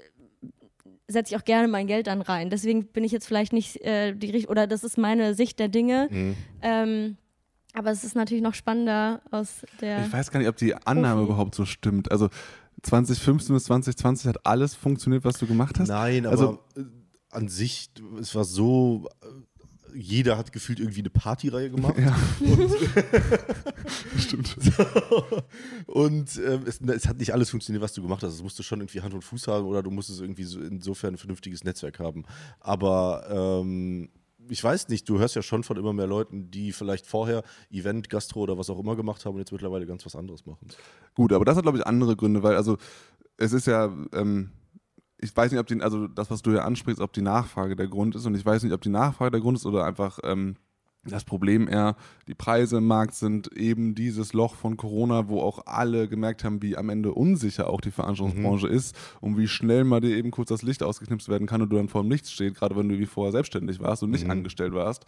setze 1.09 1.35
ich 1.35 1.41
auch 1.41 1.45
gerne 1.45 1.69
mein 1.69 1.87
Geld 1.87 2.07
dann 2.07 2.23
rein. 2.23 2.51
Deswegen 2.51 2.87
bin 2.87 3.05
ich 3.05 3.13
jetzt 3.13 3.27
vielleicht 3.27 3.53
nicht 3.53 3.81
äh, 3.83 4.15
die 4.15 4.47
oder 4.47 4.67
das 4.67 4.85
ist 4.85 4.99
meine 4.99 5.35
Sicht 5.35 5.59
der 5.59 5.69
Dinge. 5.69 6.09
Mhm. 6.11 6.37
Ähm, 7.75 7.79
aber 7.79 7.91
es 7.91 8.05
ist 8.05 8.15
natürlich 8.15 8.43
noch 8.43 8.55
spannender 8.55 9.21
aus 9.31 9.65
der. 9.81 10.07
Ich 10.07 10.13
weiß 10.13 10.31
gar 10.31 10.41
nicht, 10.41 10.49
ob 10.49 10.57
die 10.57 10.75
Annahme 10.75 11.23
Profi. 11.23 11.33
überhaupt 11.33 11.55
so 11.55 11.65
stimmt. 11.65 12.11
Also 12.11 12.29
2015 12.83 13.55
bis 13.55 13.65
2020 13.65 14.29
hat 14.29 14.47
alles 14.47 14.75
funktioniert, 14.75 15.25
was 15.25 15.39
du 15.39 15.47
gemacht 15.47 15.79
hast. 15.79 15.89
Nein, 15.89 16.27
aber 16.27 16.33
also, 16.33 16.59
äh, 16.77 16.85
an 17.31 17.49
sich, 17.49 17.91
es 18.21 18.35
war 18.35 18.45
so, 18.45 19.09
äh, 19.23 19.27
jeder 19.95 20.39
hat 20.39 20.53
gefühlt 20.53 20.81
irgendwie 20.81 21.01
eine 21.01 21.11
Partyreihe 21.11 21.71
gemacht. 21.71 21.97
Ja. 21.99 22.17
Und, 22.41 22.71
Stimmt. 24.19 24.57
So, 24.59 25.43
und 25.87 26.37
äh, 26.39 26.59
es, 26.67 26.81
es, 26.81 27.07
hat 27.07 27.19
nicht 27.19 27.33
alles 27.33 27.51
funktioniert, 27.51 27.83
was 27.83 27.93
du 27.93 28.03
gemacht 28.03 28.23
hast. 28.23 28.35
Es 28.35 28.43
musste 28.43 28.63
schon 28.63 28.81
irgendwie 28.81 29.01
Hand 29.03 29.15
und 29.15 29.23
Fuß 29.23 29.49
haben 29.49 29.67
oder 29.67 29.83
du 29.83 29.91
musstest 29.91 30.21
irgendwie 30.21 30.45
so 30.45 30.61
insofern 30.61 31.15
ein 31.15 31.19
vernünftiges 31.19 31.65
Netzwerk 31.65 31.99
haben. 31.99 32.25
Aber 32.61 33.61
ähm, 33.63 34.09
ich 34.49 34.63
weiß 34.63 34.89
nicht, 34.89 35.09
du 35.09 35.19
hörst 35.19 35.35
ja 35.35 35.43
schon 35.43 35.63
von 35.63 35.77
immer 35.77 35.93
mehr 35.93 36.07
Leuten, 36.07 36.51
die 36.51 36.73
vielleicht 36.73 37.07
vorher 37.07 37.43
Event, 37.71 38.11
Gastro 38.11 38.41
oder 38.41 38.59
was 38.59 38.71
auch 38.71 38.79
immer 38.79 38.97
gemacht 38.97 39.25
haben 39.25 39.35
und 39.35 39.41
jetzt 39.41 39.53
mittlerweile 39.53 39.87
ganz 39.87 40.05
was 40.05 40.17
anderes 40.17 40.47
machen. 40.47 40.69
Gut, 41.15 41.33
aber 41.33 41.45
das 41.45 41.57
hat, 41.57 41.63
glaube 41.63 41.79
ich, 41.79 41.87
andere 41.87 42.17
Gründe, 42.17 42.43
weil 42.43 42.57
also 42.57 42.79
es 43.37 43.53
ist 43.53 43.67
ja, 43.67 43.93
ähm, 44.13 44.51
ich 45.19 45.35
weiß 45.37 45.53
nicht, 45.53 45.61
ob 45.61 45.67
die, 45.67 45.81
also 45.81 46.09
das, 46.09 46.31
was 46.31 46.43
du 46.43 46.51
ja 46.51 46.65
ansprichst, 46.65 47.01
ob 47.01 47.13
die 47.13 47.23
Nachfrage 47.23 47.77
der 47.77 47.89
Grund 47.89 48.15
ist 48.15 48.27
und 48.27 48.35
ich 48.35 48.45
weiß 48.45 48.63
nicht, 48.63 48.73
ob 48.73 48.81
die 48.81 48.89
Nachfrage 48.89 49.31
der 49.31 49.41
Grund 49.41 49.59
ist 49.59 49.67
oder 49.67 49.85
einfach 49.85 50.19
ähm, 50.25 50.57
das 51.05 51.25
Problem 51.25 51.69
eher, 51.69 51.97
die 52.29 52.35
Preise 52.35 52.79
im 52.79 52.87
Markt 52.87 53.15
sind 53.15 53.53
eben 53.57 53.95
dieses 53.95 54.33
Loch 54.33 54.55
von 54.55 54.77
Corona, 54.77 55.29
wo 55.29 55.41
auch 55.41 55.67
alle 55.67 56.09
gemerkt 56.09 56.45
haben, 56.45 56.63
wie 56.63 56.77
am 56.77 56.91
Ende 56.91 57.13
unsicher 57.13 57.69
auch 57.69 57.81
die 57.81 57.91
Veranstaltungsbranche 57.91 58.69
mhm. 58.69 58.73
ist 58.73 58.97
und 59.21 59.37
wie 59.37 59.49
schnell 59.49 59.85
mal 59.85 60.01
dir 60.01 60.17
eben 60.17 60.31
kurz 60.31 60.51
das 60.51 60.63
Licht 60.63 60.83
ausgeknipst 60.83 61.29
werden 61.29 61.49
kann 61.49 61.61
und 61.61 61.71
du 61.71 61.77
dann 61.77 61.89
vor 61.89 62.03
dem 62.03 62.09
Nichts 62.09 62.31
stehst, 62.31 62.57
gerade 62.57 62.77
wenn 62.77 62.89
du 62.89 62.99
wie 62.99 63.07
vorher 63.07 63.33
selbstständig 63.33 63.81
warst 63.81 64.03
und 64.03 64.11
nicht 64.11 64.25
mhm. 64.25 64.31
angestellt 64.31 64.75
warst. 64.75 65.05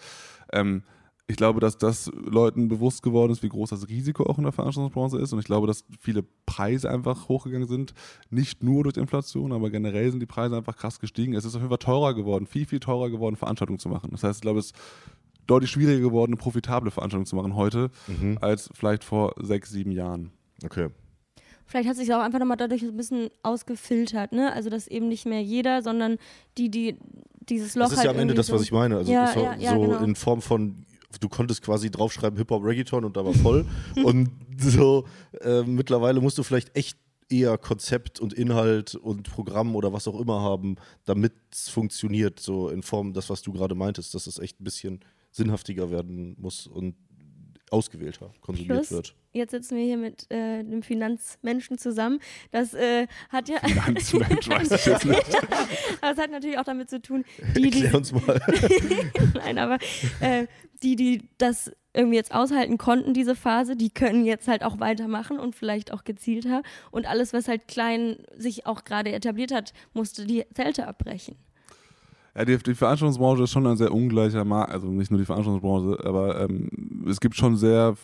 Ähm, 0.52 0.82
ich 1.26 1.36
glaube, 1.36 1.58
dass 1.60 1.78
das 1.78 2.10
Leuten 2.12 2.68
bewusst 2.68 3.02
geworden 3.02 3.32
ist, 3.32 3.42
wie 3.42 3.48
groß 3.48 3.70
das 3.70 3.88
Risiko 3.88 4.24
auch 4.24 4.36
in 4.36 4.44
der 4.44 4.52
Veranstaltungsbranche 4.52 5.18
ist. 5.18 5.32
Und 5.32 5.38
ich 5.38 5.46
glaube, 5.46 5.66
dass 5.66 5.84
viele 5.98 6.22
Preise 6.44 6.90
einfach 6.90 7.28
hochgegangen 7.28 7.66
sind. 7.66 7.94
Nicht 8.28 8.62
nur 8.62 8.84
durch 8.84 8.98
Inflation, 8.98 9.52
aber 9.52 9.70
generell 9.70 10.10
sind 10.10 10.20
die 10.20 10.26
Preise 10.26 10.54
einfach 10.54 10.76
krass 10.76 11.00
gestiegen. 11.00 11.32
Es 11.32 11.46
ist 11.46 11.54
auf 11.54 11.62
jeden 11.62 11.70
Fall 11.70 11.78
teurer 11.78 12.12
geworden, 12.12 12.46
viel, 12.46 12.66
viel 12.66 12.80
teurer 12.80 13.08
geworden, 13.08 13.36
Veranstaltungen 13.36 13.78
zu 13.78 13.88
machen. 13.88 14.10
Das 14.10 14.22
heißt, 14.22 14.38
ich 14.38 14.42
glaube, 14.42 14.58
es 14.58 14.72
deutlich 15.46 15.70
schwieriger 15.70 16.00
geworden, 16.00 16.32
eine 16.32 16.36
profitable 16.36 16.90
Veranstaltung 16.90 17.26
zu 17.26 17.36
machen 17.36 17.54
heute, 17.54 17.90
mhm. 18.06 18.38
als 18.40 18.70
vielleicht 18.74 19.04
vor 19.04 19.34
sechs, 19.40 19.70
sieben 19.70 19.90
Jahren. 19.90 20.30
Okay. 20.64 20.88
Vielleicht 21.66 21.88
hat 21.88 21.96
sich 21.96 22.12
auch 22.12 22.20
einfach 22.20 22.38
nochmal 22.38 22.56
dadurch 22.56 22.82
ein 22.82 22.96
bisschen 22.96 23.30
ausgefiltert, 23.42 24.32
ne? 24.32 24.52
Also 24.52 24.68
dass 24.70 24.86
eben 24.86 25.08
nicht 25.08 25.24
mehr 25.24 25.42
jeder, 25.42 25.82
sondern 25.82 26.18
die, 26.58 26.70
die 26.70 26.96
dieses 27.48 27.74
Loch. 27.74 27.84
Das 27.84 27.92
ist 27.92 27.98
halt 27.98 28.06
ja 28.06 28.12
am 28.12 28.18
Ende 28.18 28.34
das, 28.34 28.52
was 28.52 28.62
ich 28.62 28.72
meine. 28.72 28.96
Also 28.98 29.12
ja, 29.12 29.32
so, 29.32 29.40
ja, 29.40 29.54
ja, 29.56 29.72
so 29.72 29.80
genau. 29.80 29.98
in 29.98 30.14
Form 30.14 30.42
von 30.42 30.84
du 31.20 31.28
konntest 31.28 31.62
quasi 31.62 31.90
draufschreiben 31.90 32.36
Hip-Hop 32.38 32.64
Reggaeton 32.64 33.04
und 33.04 33.16
da 33.16 33.24
war 33.24 33.34
voll. 33.34 33.66
und 34.04 34.30
so 34.58 35.04
äh, 35.40 35.62
mittlerweile 35.62 36.20
musst 36.20 36.38
du 36.38 36.42
vielleicht 36.42 36.76
echt 36.76 36.98
eher 37.30 37.56
Konzept 37.56 38.20
und 38.20 38.32
Inhalt 38.32 38.94
und 38.94 39.30
Programm 39.30 39.76
oder 39.76 39.92
was 39.92 40.06
auch 40.08 40.20
immer 40.20 40.40
haben, 40.40 40.76
damit 41.04 41.32
es 41.52 41.68
funktioniert, 41.68 42.40
so 42.40 42.68
in 42.68 42.82
Form 42.82 43.12
das, 43.12 43.30
was 43.30 43.42
du 43.42 43.52
gerade 43.52 43.74
meintest, 43.74 44.14
dass 44.14 44.26
es 44.26 44.38
echt 44.38 44.60
ein 44.60 44.64
bisschen 44.64 45.00
sinnhaftiger 45.34 45.90
werden 45.90 46.36
muss 46.38 46.66
und 46.66 46.94
ausgewählter 47.70 48.32
konsumiert 48.40 48.78
Plus, 48.78 48.90
wird. 48.92 49.16
Jetzt 49.32 49.50
sitzen 49.50 49.76
wir 49.76 49.84
hier 49.84 49.96
mit 49.96 50.26
äh, 50.30 50.60
einem 50.60 50.82
Finanzmenschen 50.82 51.76
zusammen. 51.76 52.20
Das 52.52 52.72
äh, 52.72 53.08
hat 53.30 53.48
ja. 53.48 53.58
Finanzmensch 53.58 54.48
weiß 54.48 54.70
ich 54.70 54.86
jetzt 54.86 55.04
nicht. 55.04 55.22
das 56.00 56.18
hat 56.18 56.30
natürlich 56.30 56.58
auch 56.58 56.64
damit 56.64 56.88
zu 56.88 57.02
tun, 57.02 57.24
die, 57.56 57.70
die. 57.70 57.86
uns 57.86 58.12
mal. 58.12 58.40
Nein, 59.34 59.58
aber 59.58 59.78
äh, 60.20 60.46
die, 60.84 60.94
die 60.94 61.28
das 61.38 61.72
irgendwie 61.94 62.16
jetzt 62.16 62.32
aushalten 62.32 62.78
konnten, 62.78 63.12
diese 63.12 63.34
Phase, 63.34 63.76
die 63.76 63.90
können 63.90 64.24
jetzt 64.24 64.46
halt 64.46 64.62
auch 64.62 64.78
weitermachen 64.78 65.38
und 65.38 65.56
vielleicht 65.56 65.92
auch 65.92 66.04
gezielter. 66.04 66.62
Und 66.92 67.06
alles, 67.06 67.32
was 67.32 67.48
halt 67.48 67.66
klein 67.66 68.18
sich 68.36 68.66
auch 68.66 68.84
gerade 68.84 69.12
etabliert 69.12 69.52
hat, 69.52 69.72
musste 69.94 70.26
die 70.26 70.44
Zelte 70.54 70.86
abbrechen. 70.86 71.36
Ja, 72.36 72.44
die, 72.44 72.58
die 72.58 72.74
Veranstaltungsbranche 72.74 73.44
ist 73.44 73.52
schon 73.52 73.66
ein 73.66 73.76
sehr 73.76 73.92
ungleicher 73.92 74.44
Markt, 74.44 74.72
also 74.72 74.88
nicht 74.88 75.10
nur 75.10 75.20
die 75.20 75.26
Veranstaltungsbranche, 75.26 76.04
aber 76.04 76.40
ähm, 76.40 77.04
es 77.08 77.20
gibt 77.20 77.36
schon 77.36 77.56
sehr 77.56 77.94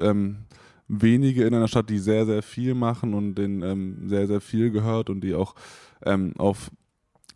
ähm, 0.00 0.38
wenige 0.88 1.44
in 1.44 1.54
einer 1.54 1.68
Stadt, 1.68 1.88
die 1.88 1.98
sehr, 1.98 2.26
sehr 2.26 2.42
viel 2.42 2.74
machen 2.74 3.14
und 3.14 3.34
denen 3.34 3.62
ähm, 3.62 4.08
sehr, 4.08 4.26
sehr 4.26 4.40
viel 4.40 4.70
gehört 4.70 5.10
und 5.10 5.22
die 5.22 5.34
auch 5.34 5.54
ähm, 6.04 6.34
auf 6.38 6.70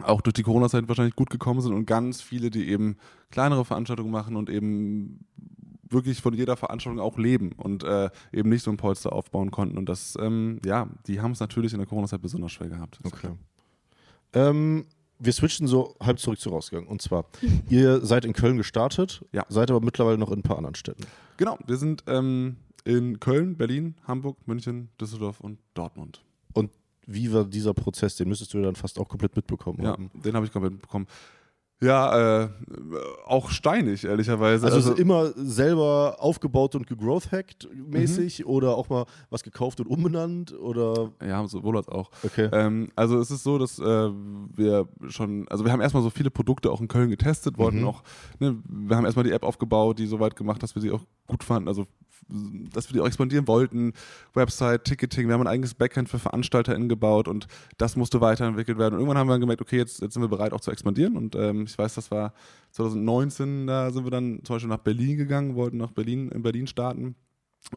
auch 0.02 0.20
durch 0.20 0.34
die 0.34 0.42
Corona-Zeit 0.42 0.88
wahrscheinlich 0.88 1.14
gut 1.14 1.30
gekommen 1.30 1.60
sind 1.60 1.72
und 1.72 1.86
ganz 1.86 2.22
viele, 2.22 2.50
die 2.50 2.68
eben 2.68 2.96
kleinere 3.30 3.64
Veranstaltungen 3.64 4.10
machen 4.10 4.36
und 4.36 4.50
eben 4.50 5.26
wirklich 5.88 6.20
von 6.20 6.34
jeder 6.34 6.56
Veranstaltung 6.56 7.00
auch 7.00 7.18
leben 7.18 7.52
und 7.52 7.84
äh, 7.84 8.10
eben 8.32 8.48
nicht 8.48 8.62
so 8.62 8.70
ein 8.70 8.78
Polster 8.78 9.12
aufbauen 9.12 9.50
konnten. 9.50 9.78
Und 9.78 9.88
das, 9.88 10.16
ähm, 10.20 10.58
ja, 10.64 10.88
die 11.06 11.20
haben 11.20 11.32
es 11.32 11.40
natürlich 11.40 11.72
in 11.72 11.78
der 11.78 11.86
Corona-Zeit 11.86 12.22
besonders 12.22 12.52
schwer 12.52 12.68
gehabt. 12.68 12.98
Okay. 13.04 13.30
Ähm, 14.32 14.86
wir 15.22 15.32
switchen 15.32 15.66
so 15.66 15.94
halb 16.00 16.18
zurück 16.18 16.38
zu 16.38 16.50
Rausgang. 16.50 16.87
Und 16.87 17.02
zwar, 17.02 17.26
ihr 17.68 18.04
seid 18.04 18.24
in 18.24 18.32
Köln 18.32 18.56
gestartet, 18.56 19.24
ja. 19.32 19.44
seid 19.48 19.70
aber 19.70 19.80
mittlerweile 19.80 20.18
noch 20.18 20.30
in 20.30 20.40
ein 20.40 20.42
paar 20.42 20.56
anderen 20.56 20.74
Städten. 20.74 21.04
Genau, 21.37 21.58
wir 21.66 21.76
sind 21.76 22.04
ähm, 22.06 22.56
in 22.85 23.20
Köln, 23.20 23.56
Berlin, 23.56 23.94
Hamburg, 24.06 24.37
München, 24.46 24.90
Düsseldorf 25.00 25.40
und 25.40 25.58
Dortmund. 25.74 26.22
Und 26.52 26.70
wie 27.06 27.32
war 27.32 27.44
dieser 27.44 27.74
Prozess? 27.74 28.16
Den 28.16 28.28
müsstest 28.28 28.54
du 28.54 28.62
dann 28.62 28.76
fast 28.76 28.98
auch 28.98 29.08
komplett 29.08 29.35
mitbekommen 29.35 29.82
ja, 29.82 29.90
haben. 29.90 30.11
Den 30.14 30.35
habe 30.35 30.46
ich 30.46 30.52
komplett 30.52 30.72
mitbekommen. 30.72 31.06
Ja, 31.83 32.45
äh, 32.45 32.49
auch 33.27 33.51
steinig, 33.51 34.05
ehrlicherweise. 34.05 34.66
Also, 34.66 34.77
also 34.77 34.95
immer 34.95 35.33
selber 35.35 36.16
aufgebaut 36.21 36.77
und 36.77 36.87
gegrowth-hackt 36.87 37.68
mäßig 37.75 38.40
mhm. 38.40 38.47
oder 38.47 38.77
auch 38.77 38.88
mal 38.88 39.05
was 39.31 39.42
gekauft 39.42 39.81
und 39.81 39.88
umbenannt 39.88 40.57
oder? 40.59 41.11
Ja, 41.21 41.45
sowohl 41.49 41.77
als 41.77 41.88
auch. 41.88 42.11
Okay. 42.23 42.49
Ähm, 42.53 42.90
also 42.95 43.18
es 43.18 43.33
ist 43.33 43.42
so, 43.42 43.59
dass 43.59 43.81
äh, 43.81 43.83
wir 43.83 44.87
schon, 45.09 45.49
also 45.49 45.64
wir 45.64 45.73
haben 45.73 45.81
erstmal 45.81 46.05
so 46.05 46.11
viele 46.11 46.31
Produkte 46.31 46.71
auch 46.71 46.81
in 46.81 46.87
Köln 46.87 47.11
getestet, 47.11 47.59
wollten 47.59 47.81
mhm. 47.81 47.88
auch, 47.88 48.05
ne, 48.38 48.57
wir 48.64 48.97
haben 48.97 49.05
erstmal 49.05 49.25
die 49.25 49.33
App 49.33 49.42
aufgebaut, 49.42 49.99
die 49.99 50.07
so 50.07 50.21
weit 50.21 50.37
gemacht, 50.37 50.62
dass 50.62 50.77
wir 50.77 50.83
sie 50.83 50.92
auch 50.92 51.03
gut 51.27 51.42
fanden. 51.42 51.66
Also 51.66 51.87
dass 52.28 52.88
wir 52.88 52.94
die 52.94 53.00
auch 53.00 53.06
expandieren 53.06 53.46
wollten. 53.46 53.92
Website, 54.35 54.85
Ticketing, 54.85 55.28
wir 55.28 55.35
haben 55.35 55.42
ein 55.42 55.46
eigenes 55.46 55.74
Backend 55.74 56.08
für 56.08 56.18
VeranstalterInnen 56.18 56.88
gebaut 56.88 57.28
und 57.28 57.46
das 57.78 57.96
musste 57.96 58.20
weiterentwickelt 58.20 58.78
werden. 58.78 58.94
Und 58.94 59.00
irgendwann 59.00 59.18
haben 59.18 59.28
wir 59.28 59.38
gemerkt, 59.38 59.61
okay, 59.61 59.76
jetzt, 59.76 60.00
jetzt 60.00 60.14
sind 60.14 60.22
wir 60.22 60.28
bereit 60.28 60.52
auch 60.52 60.61
zu 60.61 60.70
expandieren. 60.70 61.16
Und 61.16 61.35
ähm, 61.35 61.64
ich 61.64 61.76
weiß, 61.76 61.94
das 61.94 62.11
war 62.11 62.32
2019, 62.70 63.66
da 63.66 63.90
sind 63.90 64.04
wir 64.04 64.11
dann 64.11 64.40
zum 64.44 64.56
Beispiel 64.56 64.70
nach 64.70 64.78
Berlin 64.78 65.16
gegangen, 65.16 65.54
wollten 65.54 65.76
nach 65.76 65.92
Berlin, 65.92 66.30
in 66.30 66.42
Berlin 66.42 66.66
starten 66.66 67.14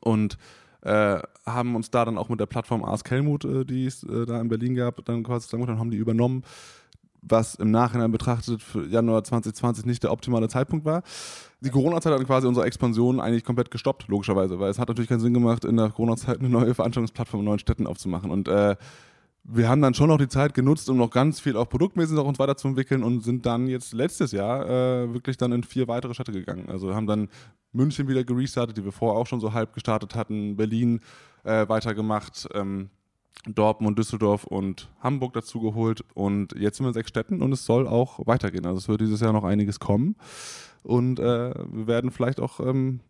und 0.02 0.38
äh, 0.82 1.20
haben 1.46 1.76
uns 1.76 1.90
da 1.90 2.06
dann 2.06 2.18
auch 2.18 2.30
mit 2.30 2.40
der 2.40 2.46
Plattform 2.46 2.84
Ask 2.84 3.10
Helmut, 3.10 3.44
äh, 3.44 3.66
die 3.66 3.86
es 3.86 4.04
äh, 4.04 4.26
da 4.26 4.40
in 4.40 4.50
Berlin 4.50 4.76
gab, 4.76 5.04
dann 5.06 5.24
quasi 5.24 5.48
zusammen 5.48 5.66
dann 5.68 5.80
haben 5.80 5.92
die 5.92 5.98
übernommen 5.98 6.44
was 7.28 7.56
im 7.56 7.72
Nachhinein 7.72 8.12
betrachtet 8.12 8.62
für 8.62 8.86
Januar 8.88 9.24
2020 9.24 9.86
nicht 9.86 10.04
der 10.04 10.12
optimale 10.12 10.48
Zeitpunkt 10.48 10.86
war. 10.86 11.04
Die 11.62 11.70
Corona-Zeit 11.70 12.14
hat 12.14 12.26
quasi 12.26 12.48
unsere 12.48 12.66
Expansion 12.66 13.20
eigentlich 13.20 13.44
komplett 13.44 13.72
gestoppt, 13.72 14.08
logischerweise, 14.08 14.60
weil 14.60 14.70
es 14.70 14.80
hat 14.80 14.88
natürlich 14.88 15.10
keinen 15.10 15.20
Sinn 15.20 15.34
gemacht, 15.34 15.66
in 15.66 15.78
der 15.78 15.90
Corona-Zeit 15.90 16.40
eine 16.40 16.50
neue 16.50 16.74
Veranstaltungsplattform 16.74 17.40
in 17.42 17.46
neuen 17.46 17.60
Städten 17.60 17.88
aufzumachen. 17.88 18.30
Und 18.30 18.48
äh, 18.48 18.76
wir 19.48 19.70
haben 19.70 19.82
dann 19.82 19.94
schon 19.94 20.10
noch 20.10 20.18
die 20.18 20.28
Zeit 20.28 20.54
genutzt, 20.54 20.90
um 20.90 20.98
noch 20.98 21.12
ganz 21.12 21.40
viel 21.40 21.56
auch 21.56 21.70
produktmäßig 21.70 22.16
noch 22.16 22.26
uns 22.26 22.40
weiterzuentwickeln 22.40 23.04
und 23.04 23.24
sind 23.24 23.46
dann 23.46 23.68
jetzt 23.68 23.94
letztes 23.94 24.32
Jahr 24.32 24.66
äh, 24.66 25.14
wirklich 25.14 25.38
dann 25.38 25.52
in 25.52 25.64
vier 25.64 25.88
weitere 25.88 26.14
Städte 26.14 26.32
gegangen. 26.32 26.68
Also 26.70 26.96
haben 26.96 27.06
dann 27.06 27.30
München 27.72 28.08
wieder 28.08 28.24
gerestartet, 28.24 28.78
die 28.78 28.84
wir 28.84 28.92
vorher 28.92 29.20
auch 29.20 29.28
schon 29.28 29.40
so 29.40 29.54
halb 29.54 29.74
gestartet 29.74 30.16
hatten, 30.16 30.56
Berlin 30.56 31.00
äh, 31.44 31.68
weitergemacht. 31.68 32.48
Ähm, 32.54 32.90
Dortmund, 33.48 34.00
Düsseldorf 34.00 34.46
und 34.46 34.90
Hamburg 35.02 35.34
dazu 35.34 35.60
geholt. 35.60 36.04
Und 36.14 36.54
jetzt 36.58 36.78
sind 36.78 36.86
wir 36.86 36.90
in 36.90 36.94
sechs 36.94 37.10
Städten 37.10 37.42
und 37.42 37.52
es 37.52 37.66
soll 37.66 37.88
auch 37.88 38.26
weitergehen. 38.26 38.66
Also 38.66 38.78
es 38.80 38.88
wird 38.88 39.02
dieses 39.02 39.22
Jahr 39.22 39.34
noch 39.34 39.44
einiges 39.44 39.80
kommen. 39.80 40.16
Und 40.84 41.20
äh, 41.20 41.54
wir 41.72 41.88
werden 41.88 42.12
vielleicht 42.12 42.40
auch 42.40 42.60
ähm, 42.60 43.02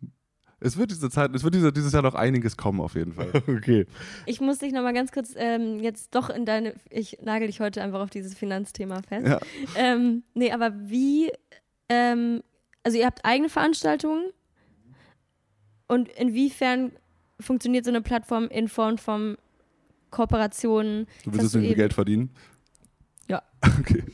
es 0.58 0.78
wird 0.78 0.90
diese 0.90 1.10
Zeit, 1.10 1.34
es 1.34 1.44
wird 1.44 1.54
diese, 1.54 1.72
dieses 1.72 1.92
Jahr 1.92 2.02
noch 2.02 2.14
einiges 2.14 2.56
kommen, 2.56 2.80
auf 2.80 2.94
jeden 2.94 3.12
Fall. 3.12 3.30
Okay. 3.46 3.86
Ich 4.24 4.40
muss 4.40 4.58
dich 4.58 4.72
nochmal 4.72 4.94
ganz 4.94 5.12
kurz 5.12 5.34
ähm, 5.36 5.80
jetzt 5.80 6.14
doch 6.14 6.30
in 6.30 6.44
deine, 6.44 6.74
ich 6.90 7.18
nagel 7.22 7.46
dich 7.46 7.60
heute 7.60 7.82
einfach 7.82 8.00
auf 8.00 8.10
dieses 8.10 8.34
Finanzthema 8.34 9.02
fest. 9.02 9.26
Ja. 9.26 9.38
Ähm, 9.76 10.22
nee, 10.34 10.52
aber 10.52 10.72
wie, 10.74 11.30
ähm, 11.88 12.42
also 12.82 12.98
ihr 12.98 13.06
habt 13.06 13.24
eigene 13.24 13.48
Veranstaltungen 13.48 14.30
und 15.88 16.08
inwiefern 16.08 16.92
funktioniert 17.38 17.84
so 17.84 17.90
eine 17.90 18.00
Plattform 18.00 18.48
in 18.48 18.68
Form 18.68 18.98
von 18.98 19.36
Kooperationen? 20.10 21.06
Du 21.24 21.32
willst 21.32 21.42
jetzt 21.44 21.54
irgendwie 21.54 21.70
eben- 21.72 21.78
Geld 21.78 21.92
verdienen? 21.94 22.30
Ja. 23.28 23.42
Okay. 23.80 24.04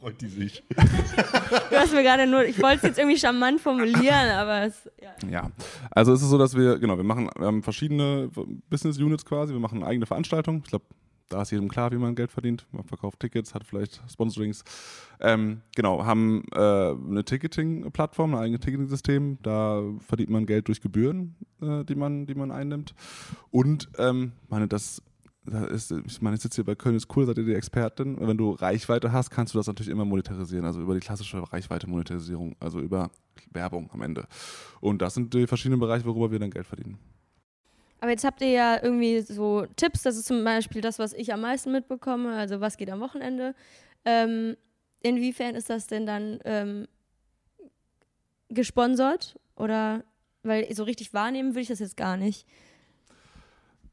Freut 0.00 0.20
die 0.20 0.28
sich. 0.28 0.62
Du 1.70 1.76
hast 1.76 1.92
mir 1.94 2.02
gerade 2.02 2.26
nur, 2.26 2.44
ich 2.44 2.60
wollte 2.62 2.76
es 2.76 2.82
jetzt 2.82 2.98
irgendwie 2.98 3.16
charmant 3.18 3.60
formulieren, 3.60 4.30
aber 4.30 4.64
es, 4.64 4.88
ja. 5.00 5.28
Ja, 5.30 5.50
also 5.90 6.12
es 6.12 6.20
ist 6.22 6.28
so, 6.28 6.36
dass 6.38 6.54
wir, 6.54 6.78
genau, 6.78 6.96
wir 6.98 7.04
machen 7.04 7.30
wir 7.36 7.46
haben 7.46 7.62
verschiedene 7.62 8.30
Business 8.68 8.98
Units 8.98 9.24
quasi, 9.24 9.52
wir 9.54 9.60
machen 9.60 9.82
eigene 9.82 10.04
Veranstaltung. 10.06 10.60
Ich 10.64 10.70
glaube, 10.70 10.84
da 11.34 11.42
ist 11.42 11.50
jedem 11.50 11.68
klar, 11.68 11.90
wie 11.90 11.96
man 11.96 12.14
Geld 12.14 12.30
verdient. 12.30 12.64
Man 12.70 12.84
verkauft 12.84 13.18
Tickets, 13.18 13.54
hat 13.54 13.64
vielleicht 13.64 14.00
Sponsorings. 14.08 14.62
Ähm, 15.20 15.62
genau, 15.74 16.04
haben 16.04 16.44
äh, 16.54 16.58
eine 16.58 17.24
Ticketing-Plattform, 17.24 18.36
ein 18.36 18.40
eigenes 18.40 18.60
Ticketing-System. 18.60 19.38
Da 19.42 19.82
verdient 19.98 20.30
man 20.30 20.46
Geld 20.46 20.68
durch 20.68 20.80
Gebühren, 20.80 21.34
äh, 21.60 21.84
die, 21.84 21.96
man, 21.96 22.26
die 22.26 22.36
man 22.36 22.52
einnimmt. 22.52 22.94
Und, 23.50 23.88
ähm, 23.98 24.30
meine, 24.48 24.68
das 24.68 25.02
da 25.46 25.64
ist, 25.64 25.90
ich 25.90 26.22
meine, 26.22 26.36
ich 26.36 26.42
sitze 26.42 26.56
hier 26.56 26.64
bei 26.64 26.76
Köln, 26.76 26.94
ist 26.94 27.14
cool, 27.16 27.26
seid 27.26 27.36
ihr 27.36 27.44
die 27.44 27.54
Expertin. 27.54 28.16
Wenn 28.18 28.38
du 28.38 28.52
Reichweite 28.52 29.12
hast, 29.12 29.30
kannst 29.30 29.52
du 29.52 29.58
das 29.58 29.66
natürlich 29.66 29.90
immer 29.90 30.04
monetarisieren, 30.04 30.64
also 30.64 30.80
über 30.80 30.94
die 30.94 31.00
klassische 31.00 31.42
Reichweite-Monetarisierung, 31.52 32.56
also 32.60 32.80
über 32.80 33.10
Werbung 33.50 33.90
am 33.92 34.00
Ende. 34.02 34.26
Und 34.80 35.02
das 35.02 35.14
sind 35.14 35.34
die 35.34 35.46
verschiedenen 35.46 35.80
Bereiche, 35.80 36.06
worüber 36.06 36.30
wir 36.30 36.38
dann 36.38 36.50
Geld 36.50 36.66
verdienen. 36.66 36.96
Aber 38.04 38.10
jetzt 38.10 38.24
habt 38.24 38.42
ihr 38.42 38.50
ja 38.50 38.82
irgendwie 38.82 39.22
so 39.22 39.64
Tipps, 39.76 40.02
das 40.02 40.18
ist 40.18 40.26
zum 40.26 40.44
Beispiel 40.44 40.82
das, 40.82 40.98
was 40.98 41.14
ich 41.14 41.32
am 41.32 41.40
meisten 41.40 41.72
mitbekomme, 41.72 42.36
also 42.36 42.60
was 42.60 42.76
geht 42.76 42.90
am 42.90 43.00
Wochenende. 43.00 43.54
Ähm, 44.04 44.58
inwiefern 45.00 45.54
ist 45.54 45.70
das 45.70 45.86
denn 45.86 46.04
dann 46.04 46.38
ähm, 46.44 46.86
gesponsert? 48.50 49.40
Oder, 49.56 50.04
weil 50.42 50.70
so 50.74 50.84
richtig 50.84 51.14
wahrnehmen 51.14 51.52
würde 51.52 51.62
ich 51.62 51.68
das 51.68 51.78
jetzt 51.78 51.96
gar 51.96 52.18
nicht. 52.18 52.46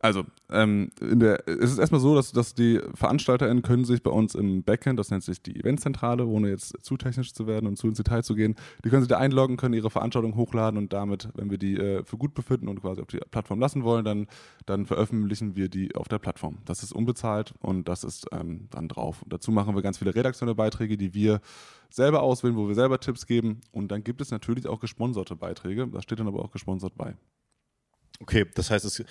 Also, 0.03 0.25
ähm, 0.49 0.89
in 0.99 1.19
der, 1.19 1.47
es 1.47 1.71
ist 1.71 1.77
erstmal 1.77 2.01
so, 2.01 2.15
dass, 2.15 2.31
dass 2.31 2.55
die 2.55 2.79
VeranstalterInnen 2.95 3.61
können 3.61 3.85
sich 3.85 4.01
bei 4.01 4.09
uns 4.09 4.33
im 4.33 4.63
Backend, 4.63 4.97
das 4.97 5.11
nennt 5.11 5.23
sich 5.23 5.43
die 5.43 5.59
Eventzentrale, 5.59 6.25
ohne 6.25 6.49
jetzt 6.49 6.75
zu 6.81 6.97
technisch 6.97 7.33
zu 7.33 7.45
werden 7.45 7.67
und 7.67 7.77
zu 7.77 7.87
ins 7.87 7.97
Detail 7.97 8.23
zu 8.23 8.33
gehen, 8.33 8.55
die 8.83 8.89
können 8.89 9.03
sich 9.03 9.09
da 9.09 9.19
einloggen, 9.19 9.57
können 9.57 9.75
ihre 9.75 9.91
Veranstaltung 9.91 10.35
hochladen 10.35 10.79
und 10.79 10.91
damit, 10.91 11.29
wenn 11.35 11.51
wir 11.51 11.59
die 11.59 11.77
äh, 11.77 12.03
für 12.03 12.17
gut 12.17 12.33
befinden 12.33 12.67
und 12.67 12.81
quasi 12.81 12.99
auf 12.99 13.09
die 13.09 13.19
Plattform 13.29 13.59
lassen 13.59 13.83
wollen, 13.83 14.03
dann, 14.03 14.25
dann 14.65 14.87
veröffentlichen 14.87 15.55
wir 15.55 15.69
die 15.69 15.95
auf 15.95 16.07
der 16.07 16.17
Plattform. 16.17 16.57
Das 16.65 16.81
ist 16.81 16.93
unbezahlt 16.93 17.53
und 17.59 17.87
das 17.87 18.03
ist 18.03 18.25
ähm, 18.31 18.69
dann 18.71 18.87
drauf. 18.87 19.21
Und 19.21 19.31
dazu 19.31 19.51
machen 19.51 19.75
wir 19.75 19.83
ganz 19.83 19.99
viele 19.99 20.15
redaktionelle 20.15 20.55
Beiträge, 20.55 20.97
die 20.97 21.13
wir 21.13 21.41
selber 21.91 22.23
auswählen, 22.23 22.55
wo 22.55 22.67
wir 22.67 22.75
selber 22.75 22.99
Tipps 22.99 23.27
geben. 23.27 23.61
Und 23.71 23.91
dann 23.91 24.03
gibt 24.03 24.21
es 24.21 24.31
natürlich 24.31 24.65
auch 24.65 24.79
gesponserte 24.79 25.35
Beiträge. 25.35 25.87
Da 25.87 26.01
steht 26.01 26.19
dann 26.19 26.27
aber 26.27 26.43
auch 26.43 26.51
gesponsert 26.51 26.95
bei. 26.95 27.15
Okay, 28.21 28.45
das 28.55 28.69
heißt, 28.69 28.85
es 28.85 29.03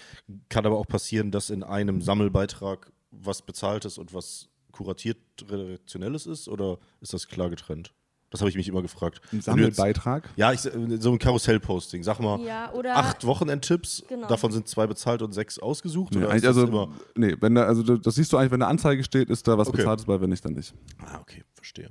kann 0.49 0.67
aber 0.67 0.79
auch 0.79 0.87
passieren, 0.87 1.31
dass 1.31 1.51
in 1.51 1.63
einem 1.63 2.01
Sammelbeitrag 2.01 2.93
was 3.11 3.43
bezahltes 3.43 3.99
und 3.99 4.15
was 4.15 4.49
kuratiert 4.73 5.19
redaktionelles 5.49 6.27
ist 6.27 6.49
oder 6.49 6.79
ist 7.01 7.13
das 7.13 7.27
klar 7.29 7.51
getrennt? 7.51 7.93
Das 8.31 8.41
habe 8.41 8.49
ich 8.49 8.55
mich 8.57 8.69
immer 8.69 8.81
gefragt. 8.83 9.21
Ein 9.25 9.29
du 9.31 9.37
jetzt- 9.39 9.45
Sammelbeitrag. 9.47 10.31
Ja, 10.37 10.53
ich, 10.53 10.61
so 10.61 10.71
ein 11.11 11.19
Karussell-Posting. 11.19 12.05
Sag 12.05 12.21
mal, 12.21 12.41
Ja, 12.41 12.73
oder. 12.73 12.97
acht 12.97 13.27
Wochenendtipps, 13.27 14.05
Genau. 14.09 14.29
davon 14.29 14.53
sind 14.53 14.69
zwei 14.69 14.87
bezahlt 14.87 15.23
und 15.23 15.33
sechs 15.33 15.59
ausgesucht? 15.59 16.15
Nee, 16.15 16.25
also, 16.25 16.65
immer? 16.69 16.91
nee, 17.17 17.35
wenn 17.41 17.57
da, 17.57 17.65
also 17.65 17.83
das 17.97 18.15
siehst 18.15 18.33
du 18.33 18.37
eigentlich, 18.37 18.53
wenn 18.53 18.63
eine 18.63 18.71
Anzeige 18.71 19.03
steht, 19.03 19.31
ist 19.31 19.49
da 19.49 19.59
was 19.59 19.67
Okay. 19.67 19.79
bezahltes 19.79 20.07
bei, 20.07 20.21
wenn 20.21 20.31
nicht, 20.31 20.45
dann 20.45 20.53
nicht. 20.53 20.73
Ah, 20.99 21.19
okay, 21.21 21.43
verstehe. 21.55 21.91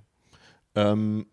Ähm, 0.76 1.26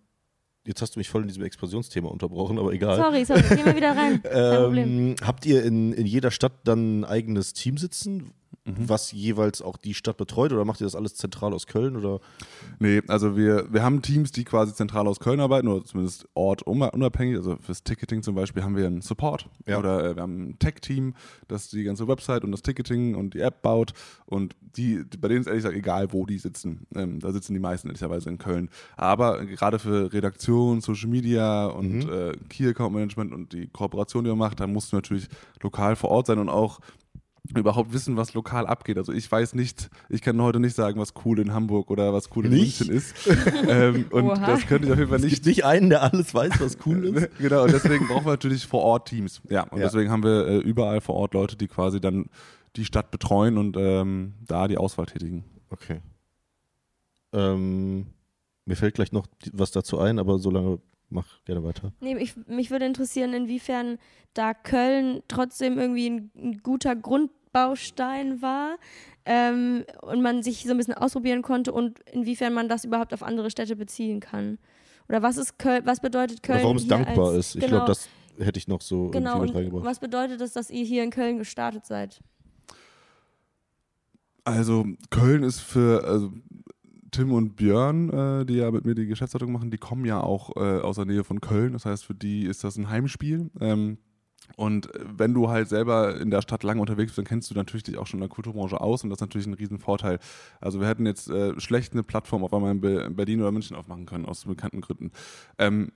jetzt 0.66 0.83
hast 0.83 0.96
du 0.96 1.00
mich 1.00 1.09
voll 1.09 1.22
in 1.22 1.29
diesem 1.29 1.42
Explosionsthema 1.44 2.09
unterbrochen, 2.09 2.59
aber 2.59 2.72
egal. 2.72 2.96
Sorry, 2.96 3.24
sorry, 3.24 3.42
gehen 3.42 3.64
wir 3.64 3.76
wieder 3.76 3.96
rein. 3.96 4.22
Kein 4.22 4.62
Problem. 4.62 4.88
Ähm, 4.88 5.16
habt 5.22 5.46
ihr 5.46 5.64
in, 5.64 5.92
in 5.92 6.07
jeder 6.07 6.31
Stadt 6.31 6.52
dann 6.64 7.00
ein 7.00 7.05
eigenes 7.05 7.52
Team 7.52 7.79
sitzen, 7.79 8.33
Mhm. 8.65 8.89
was 8.89 9.13
jeweils 9.13 9.63
auch 9.63 9.77
die 9.77 9.95
Stadt 9.95 10.17
betreut 10.17 10.53
oder 10.53 10.65
macht 10.65 10.81
ihr 10.81 10.87
das 10.87 10.97
alles 10.97 11.15
zentral 11.15 11.55
aus 11.55 11.69
Köln 11.69 11.95
oder? 11.97 12.19
Nee, 12.81 13.01
also 13.07 13.37
wir, 13.37 13.73
wir 13.73 13.85
haben 13.85 14.03
Teams, 14.03 14.33
die 14.33 14.43
quasi 14.45 14.75
zentral 14.75 15.07
aus 15.07 15.21
Köln 15.21 15.39
arbeiten 15.39 15.69
oder 15.69 15.85
zumindest 15.85 16.27
ortunabhängig. 16.35 17.37
Also 17.37 17.57
fürs 17.61 17.85
Ticketing 17.85 18.23
zum 18.23 18.35
Beispiel 18.35 18.63
haben 18.65 18.77
wir 18.77 18.87
einen 18.87 19.03
Support 19.03 19.49
Ja. 19.69 19.79
oder 19.79 20.05
äh, 20.11 20.17
wir 20.17 20.23
haben 20.23 20.49
ein 20.51 20.59
Tech-Team, 20.59 21.15
das 21.47 21.69
die 21.71 21.85
ganze 21.85 22.09
Website 22.09 22.43
und 22.45 22.51
das 22.51 22.63
Ticketing 22.63 23.15
und 23.15 23.35
die 23.35 23.41
App 23.41 23.63
baut. 23.63 23.93
Und 24.27 24.57
die, 24.61 25.05
die- 25.09 25.17
bei 25.17 25.29
denen 25.29 25.41
ist 25.43 25.47
ehrlich 25.47 25.63
gesagt 25.63 25.77
egal, 25.79 26.13
wo 26.13 26.27
die 26.27 26.39
sitzen. 26.39 26.87
Ähm, 26.95 27.21
da 27.21 27.33
sitzen 27.33 27.55
die 27.55 27.61
meisten 27.61 27.89
ehrlicherweise 27.89 28.29
in 28.31 28.39
Köln. 28.39 28.69
Aber 28.97 29.45
gerade 29.45 29.79
für 29.79 30.13
Redaktion, 30.13 30.81
Social 30.81 31.09
Media 31.09 31.67
und 31.67 32.05
Mhm. 32.07 32.13
äh, 32.13 32.33
Key 32.49 32.69
Account 32.69 32.95
Management 32.95 33.33
und 33.33 33.53
die 33.53 33.69
Kooperation, 33.69 34.25
die 34.25 34.31
man 34.31 34.39
macht, 34.39 34.59
da 34.61 34.67
musst 34.67 34.91
du 34.93 34.97
natürlich 34.97 35.29
lokal 35.63 35.95
vor 35.97 36.11
Ort 36.11 36.27
sein 36.27 36.39
und 36.39 36.49
auch 36.49 36.81
überhaupt 37.55 37.93
wissen, 37.93 38.17
was 38.17 38.35
lokal 38.35 38.67
abgeht. 38.67 38.99
Also 38.99 39.13
ich 39.13 39.31
weiß 39.31 39.55
nicht, 39.55 39.89
ich 40.09 40.23
kann 40.23 40.41
heute 40.41 40.59
nicht 40.61 40.75
sagen, 40.75 40.99
was 41.01 41.13
cool 41.25 41.39
in 41.39 41.53
Hamburg 41.53 41.91
oder 41.91 42.13
was 42.13 42.29
cool 42.35 42.47
in 42.47 42.53
Nicht? 42.53 42.81
München 42.81 42.97
ist. 42.97 43.15
ähm, 43.69 44.07
und 44.11 44.25
Oha. 44.25 44.47
das 44.47 44.67
könnte 44.67 44.87
ich 44.87 44.93
auf 44.93 44.99
jeden 44.99 45.11
Fall 45.11 45.19
Es 45.19 45.25
nicht. 45.25 45.35
gibt 45.37 45.47
nicht 45.47 45.65
einen, 45.65 45.91
der 45.91 46.03
alles 46.03 46.35
weiß, 46.35 46.61
was 46.61 46.79
cool 46.87 47.05
ist. 47.17 47.29
genau, 47.39 47.65
und 47.65 47.73
deswegen 47.73 48.07
brauchen 48.09 48.25
wir 48.27 48.33
natürlich 48.33 48.67
vor 48.67 48.83
Ort 48.83 49.09
Teams. 49.09 49.41
Ja, 49.49 49.65
und 49.65 49.79
Ja. 49.79 49.85
deswegen 49.85 50.11
haben 50.11 50.23
wir 50.23 50.47
äh, 50.47 50.57
überall 50.59 51.01
vor 51.01 51.15
Ort 51.17 51.35
Leute, 51.35 51.57
die 51.57 51.69
quasi 51.69 52.01
dann 52.01 52.27
die 52.77 52.85
Stadt 52.85 53.11
betreuen 53.11 53.59
und 53.59 53.77
ähm, 53.79 54.35
da 54.47 54.69
die 54.69 54.77
Auswahl 54.79 55.07
tätigen. 55.07 55.45
Okay. 55.71 56.01
Ähm, 57.33 58.07
mir 58.65 58.77
fällt 58.77 58.95
gleich 58.95 59.13
noch 59.13 59.27
was 59.53 59.71
dazu 59.71 59.99
ein, 59.99 60.19
aber 60.19 60.39
solange 60.39 60.79
mach 61.09 61.27
gerne 61.45 61.63
weiter. 61.63 61.93
Nee, 62.01 62.17
ich, 62.19 62.35
mich 62.49 62.71
würde 62.71 62.85
interessieren, 62.87 63.33
inwiefern 63.33 63.99
da 64.35 64.55
Köln 64.55 65.23
trotzdem 65.29 65.79
irgendwie 65.79 66.11
ein, 66.11 66.31
ein 66.37 66.61
guter 66.63 66.95
Grundbaustein 67.57 68.42
war 68.42 68.77
ähm, 69.25 69.85
und 70.03 70.23
man 70.23 70.42
sich 70.42 70.64
so 70.64 70.71
ein 70.71 70.77
bisschen 70.77 70.95
ausprobieren 70.95 71.42
konnte 71.42 71.73
und 71.73 71.99
inwiefern 72.12 72.53
man 72.53 72.69
das 72.69 72.85
überhaupt 72.85 73.14
auf 73.14 73.23
andere 73.23 73.51
Städte 73.51 73.77
beziehen 73.77 74.21
kann. 74.21 74.59
Oder 75.09 75.23
was 75.23 75.37
ist 75.37 75.59
Köln, 75.59 75.83
was 75.85 76.01
bedeutet 76.01 76.42
Köln? 76.42 76.59
Oder 76.59 76.64
warum 76.64 76.77
es 76.77 76.87
dankbar 76.87 77.29
als, 77.29 77.38
ist. 77.38 77.55
Ich 77.57 77.61
genau, 77.62 77.85
glaube, 77.85 77.87
das 77.87 78.09
hätte 78.38 78.59
ich 78.59 78.69
noch 78.69 78.81
so 78.81 79.11
genau, 79.11 79.37
irgendwie 79.37 79.47
mit 79.47 79.57
reingebracht. 79.57 79.85
was 79.85 80.01
bedeutet 80.01 80.40
das, 80.40 80.53
dass 80.53 80.71
ihr 80.71 80.85
hier 80.85 81.03
in 81.03 81.11
Köln 81.11 81.38
gestartet 81.38 81.87
seid? 81.87 82.21
Also 84.45 84.87
Köln 85.11 85.42
ist 85.42 85.61
für 85.61 86.05
also 86.05 86.33
Tim 87.11 87.33
und 87.33 87.57
Björn, 87.57 88.11
äh, 88.11 88.45
die 88.45 88.57
ja 88.57 88.71
mit 88.71 88.85
mir 88.85 88.95
die 88.95 89.07
Geschäftsleitung 89.07 89.51
machen, 89.51 89.71
die 89.71 89.79
kommen 89.79 90.05
ja 90.05 90.21
auch 90.21 90.55
äh, 90.57 90.81
aus 90.81 90.97
der 90.97 91.07
Nähe 91.07 91.25
von 91.25 91.40
Köln. 91.40 91.73
Das 91.73 91.87
heißt, 91.87 92.05
für 92.05 92.14
die 92.14 92.45
ist 92.45 92.62
das 92.62 92.77
ein 92.77 92.90
Heimspiel. 92.90 93.51
Ähm, 93.61 93.99
und 94.57 94.95
äh, 94.95 95.01
wenn 95.17 95.35
du 95.35 95.49
halt 95.49 95.69
selber 95.69 96.21
in 96.21 96.31
der 96.31 96.43
Stadt 96.43 96.63
lange 96.63 96.81
unterwegs 96.81 97.11
bist, 97.11 97.19
dann 97.19 97.25
kennst 97.25 97.51
du 97.51 97.55
natürlich 97.55 97.83
dich 97.83 97.99
auch 97.99 98.07
schon 98.07 98.19
in 98.19 98.29
der 98.29 98.35
Kulturbranche 98.35 98.81
aus 98.81 99.03
und 99.03 99.11
das 99.11 99.17
ist 99.17 99.23
natürlich 99.23 99.47
ein 99.47 99.55
Riesenvorteil. 99.55 100.19
Also 100.61 100.81
wir 100.81 100.87
hätten 100.87 101.07
jetzt 101.07 101.29
äh, 101.29 101.59
schlecht 101.61 101.93
eine 101.93 102.03
Plattform 102.03 102.45
auf 102.45 102.55
einmal 102.55 102.73
in, 102.73 102.81
Be 102.81 103.03
in 103.03 103.17
Berlin 103.17 103.41
oder 103.41 103.53
München 103.53 103.77
aufmachen 103.77 104.07
können, 104.07 104.27
aus 104.27 104.45
bekannten 104.45 104.81
Gründen. 104.81 105.11
Ähm, 105.59 105.91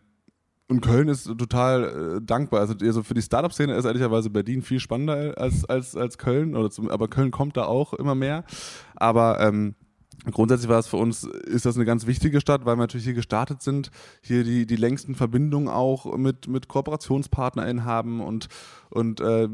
und 0.71 0.83
Köln 0.83 1.09
ist 1.09 1.25
total 1.25 2.19
äh, 2.19 2.25
dankbar. 2.25 2.61
Also, 2.61 2.75
also 2.81 3.03
für 3.03 3.15
die 3.15 3.23
Startup-Szene 3.23 3.75
ist 3.75 3.87
ehrlicherweise 3.87 4.31
Berlin 4.31 4.63
viel 4.63 4.79
spannender 4.79 5.35
als, 5.37 5.65
als, 5.65 5.97
als 5.97 6.17
Köln. 6.17 6.55
Oder 6.55 6.71
zum, 6.71 6.89
aber 6.89 7.09
Köln 7.09 7.33
kommt 7.33 7.57
da 7.57 7.65
auch 7.65 7.93
immer 7.93 8.15
mehr. 8.15 8.45
Aber 8.95 9.41
ähm, 9.41 9.75
grundsätzlich 10.31 10.69
war 10.69 10.79
es 10.79 10.87
für 10.87 10.97
uns, 10.97 11.25
ist 11.25 11.67
das 11.67 11.77
eine 11.77 11.85
ganz 11.85 12.07
wichtige 12.07 12.41
Stadt, 12.41 12.65
weil 12.65 12.77
wir 12.77 12.83
natürlich 12.83 13.05
hier 13.05 13.15
gestartet 13.15 13.63
sind, 13.63 13.91
hier 14.23 14.45
die, 14.45 14.67
die 14.67 14.77
längsten 14.77 15.15
Verbindungen 15.15 15.69
auch 15.69 16.17
mit, 16.17 16.49
mit 16.49 16.69
KooperationspartnerInnen 16.69 17.85
haben 17.85 18.21
und, 18.21 18.49
und 18.91 19.21
äh, 19.21 19.49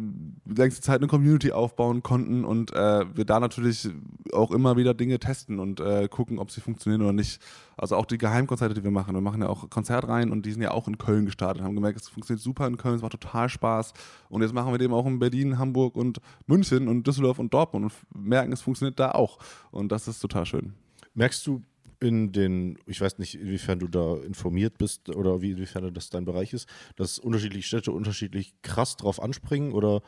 längste 0.47 0.81
Zeit 0.83 1.01
eine 1.01 1.07
Community 1.07 1.53
aufbauen 1.53 2.03
konnten 2.03 2.45
und 2.45 2.73
äh, 2.73 3.05
wir 3.15 3.25
da 3.25 3.41
natürlich 3.41 3.89
auch 4.33 4.51
immer 4.51 4.77
wieder 4.77 4.95
Dinge 4.95 5.19
testen 5.19 5.59
und 5.59 5.81
äh, 5.81 6.09
gucken, 6.09 6.39
ob 6.39 6.51
sie 6.51 6.61
funktionieren 6.61 7.03
oder 7.03 7.13
nicht. 7.13 7.41
Also 7.77 7.97
auch 7.97 8.07
die 8.07 8.19
Geheimkonzerte, 8.19 8.75
die 8.75 8.83
wir 8.83 8.91
machen. 8.91 9.15
Wir 9.15 9.21
machen 9.21 9.43
ja 9.43 9.49
auch 9.49 9.69
Konzertreihen 9.69 10.33
und 10.33 10.47
die 10.47 10.53
sind 10.53 10.63
ja 10.63 10.71
auch 10.71 10.89
in 10.89 10.97
Köln 10.97 11.27
gestartet. 11.27 11.63
Haben 11.63 11.75
gemerkt, 11.75 12.01
es 12.01 12.09
funktioniert 12.09 12.43
super 12.43 12.67
in 12.67 12.79
Köln, 12.79 12.97
es 12.97 13.03
macht 13.03 13.13
total 13.13 13.49
Spaß. 13.49 13.93
Und 14.29 14.43
jetzt 14.43 14.55
machen 14.55 14.73
wir 14.73 14.79
dem 14.79 14.95
auch 14.95 15.07
in 15.07 15.19
Berlin, 15.19 15.59
Hamburg 15.59 15.97
und 15.97 16.21
München 16.47 16.89
und 16.89 17.07
Düsseldorf 17.07 17.39
und 17.39 17.53
Dortmund 17.53 17.93
und 17.93 18.27
merken, 18.27 18.53
es 18.53 18.63
funktioniert 18.63 18.99
da 18.99 19.11
auch. 19.11 19.39
Und 19.71 19.93
das 19.93 20.09
ist 20.09 20.21
total 20.21 20.47
schön. 20.47 20.73
Merkst 21.15 21.47
du 21.47 21.63
in 22.01 22.33
den, 22.33 22.79
ich 22.87 23.01
weiß 23.01 23.19
nicht, 23.19 23.39
inwiefern 23.39 23.79
du 23.79 23.89
da 23.89 24.17
informiert 24.19 24.79
bist 24.79 25.09
oder 25.09 25.41
wie, 25.41 25.53
inwiefern 25.53 25.93
das 25.95 26.11
dein 26.11 26.25
Bereich 26.25 26.53
ist, 26.53 26.69
dass 26.97 27.19
unterschiedliche 27.19 27.67
Städte 27.67 27.93
unterschiedlich 27.93 28.55
krass 28.63 28.97
drauf 28.97 29.23
anspringen 29.23 29.73
oder 29.73 30.03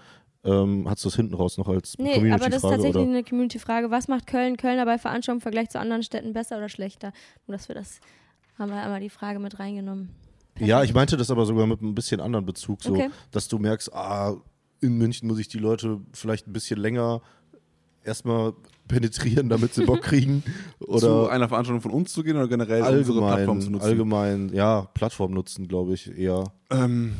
Ähm, 0.45 0.89
hast 0.89 1.05
du 1.05 1.09
das 1.09 1.17
hinten 1.17 1.35
raus 1.35 1.59
noch 1.59 1.69
als 1.69 1.99
nee, 1.99 2.15
Community-Frage? 2.15 2.35
aber 2.35 2.51
das 2.51 2.63
ist 2.63 2.71
tatsächlich 2.71 3.03
oder? 3.03 3.11
eine 3.11 3.25
Community-Frage. 3.25 3.91
Was 3.91 4.09
macht 4.09 4.27
Köln, 4.27 4.57
Kölner 4.57 4.85
bei 4.85 4.99
Veranstaltungen 4.99 5.39
im 5.39 5.43
Vergleich 5.43 5.69
zu 5.71 5.81
anderen 5.81 6.03
Städten 6.03 6.33
besser 6.33 6.59
oder 6.59 6.69
schlechter? 6.69 7.13
Nur, 7.47 7.57
dass 7.57 7.69
wir 7.69 7.75
das, 7.75 8.01
haben 8.59 8.71
wir 8.71 8.81
einmal 8.83 9.01
die 9.01 9.11
Frage 9.11 9.41
mit 9.41 9.59
reingenommen. 9.59 10.11
Ja, 10.59 10.83
ich 10.83 10.95
meinte 10.95 11.17
das 11.17 11.31
aber 11.31 11.47
sogar 11.47 11.67
mit 11.67 11.83
ein 11.83 11.95
bisschen 11.95 12.21
anderen 12.21 12.45
Bezug, 12.47 12.83
so, 12.83 12.93
Okay. 12.93 13.11
dass 13.31 13.49
du 13.49 13.59
merkst, 13.59 13.93
ah, 13.95 14.37
in 14.81 14.97
München 14.97 15.29
muss 15.29 15.39
ich 15.39 15.49
die 15.49 15.59
Leute 15.59 16.01
vielleicht 16.13 16.47
ein 16.47 16.53
bisschen 16.53 16.81
länger 16.81 17.21
erstmal 18.05 18.55
penetrieren, 18.87 19.49
damit 19.49 19.75
sie 19.75 19.85
Bock 19.85 20.03
kriegen. 20.03 20.43
zu 20.81 20.87
Oder 20.89 21.31
einer 21.31 21.49
Veranstaltung 21.49 21.83
von 21.83 21.91
uns 21.93 22.13
zu 22.13 22.23
gehen 22.23 22.37
oder 22.37 22.49
generell 22.49 22.83
unsere 22.99 23.19
Plattform 23.21 23.61
zu 23.61 23.67
allgemein, 23.67 23.73
nutzen? 23.73 23.87
allgemein, 23.87 24.49
ja, 24.55 24.83
Plattform 24.95 25.33
nutzen, 25.33 25.69
glaube 25.69 25.95
ich, 25.95 26.17
eher. 26.17 26.45
Ähm, 26.71 27.15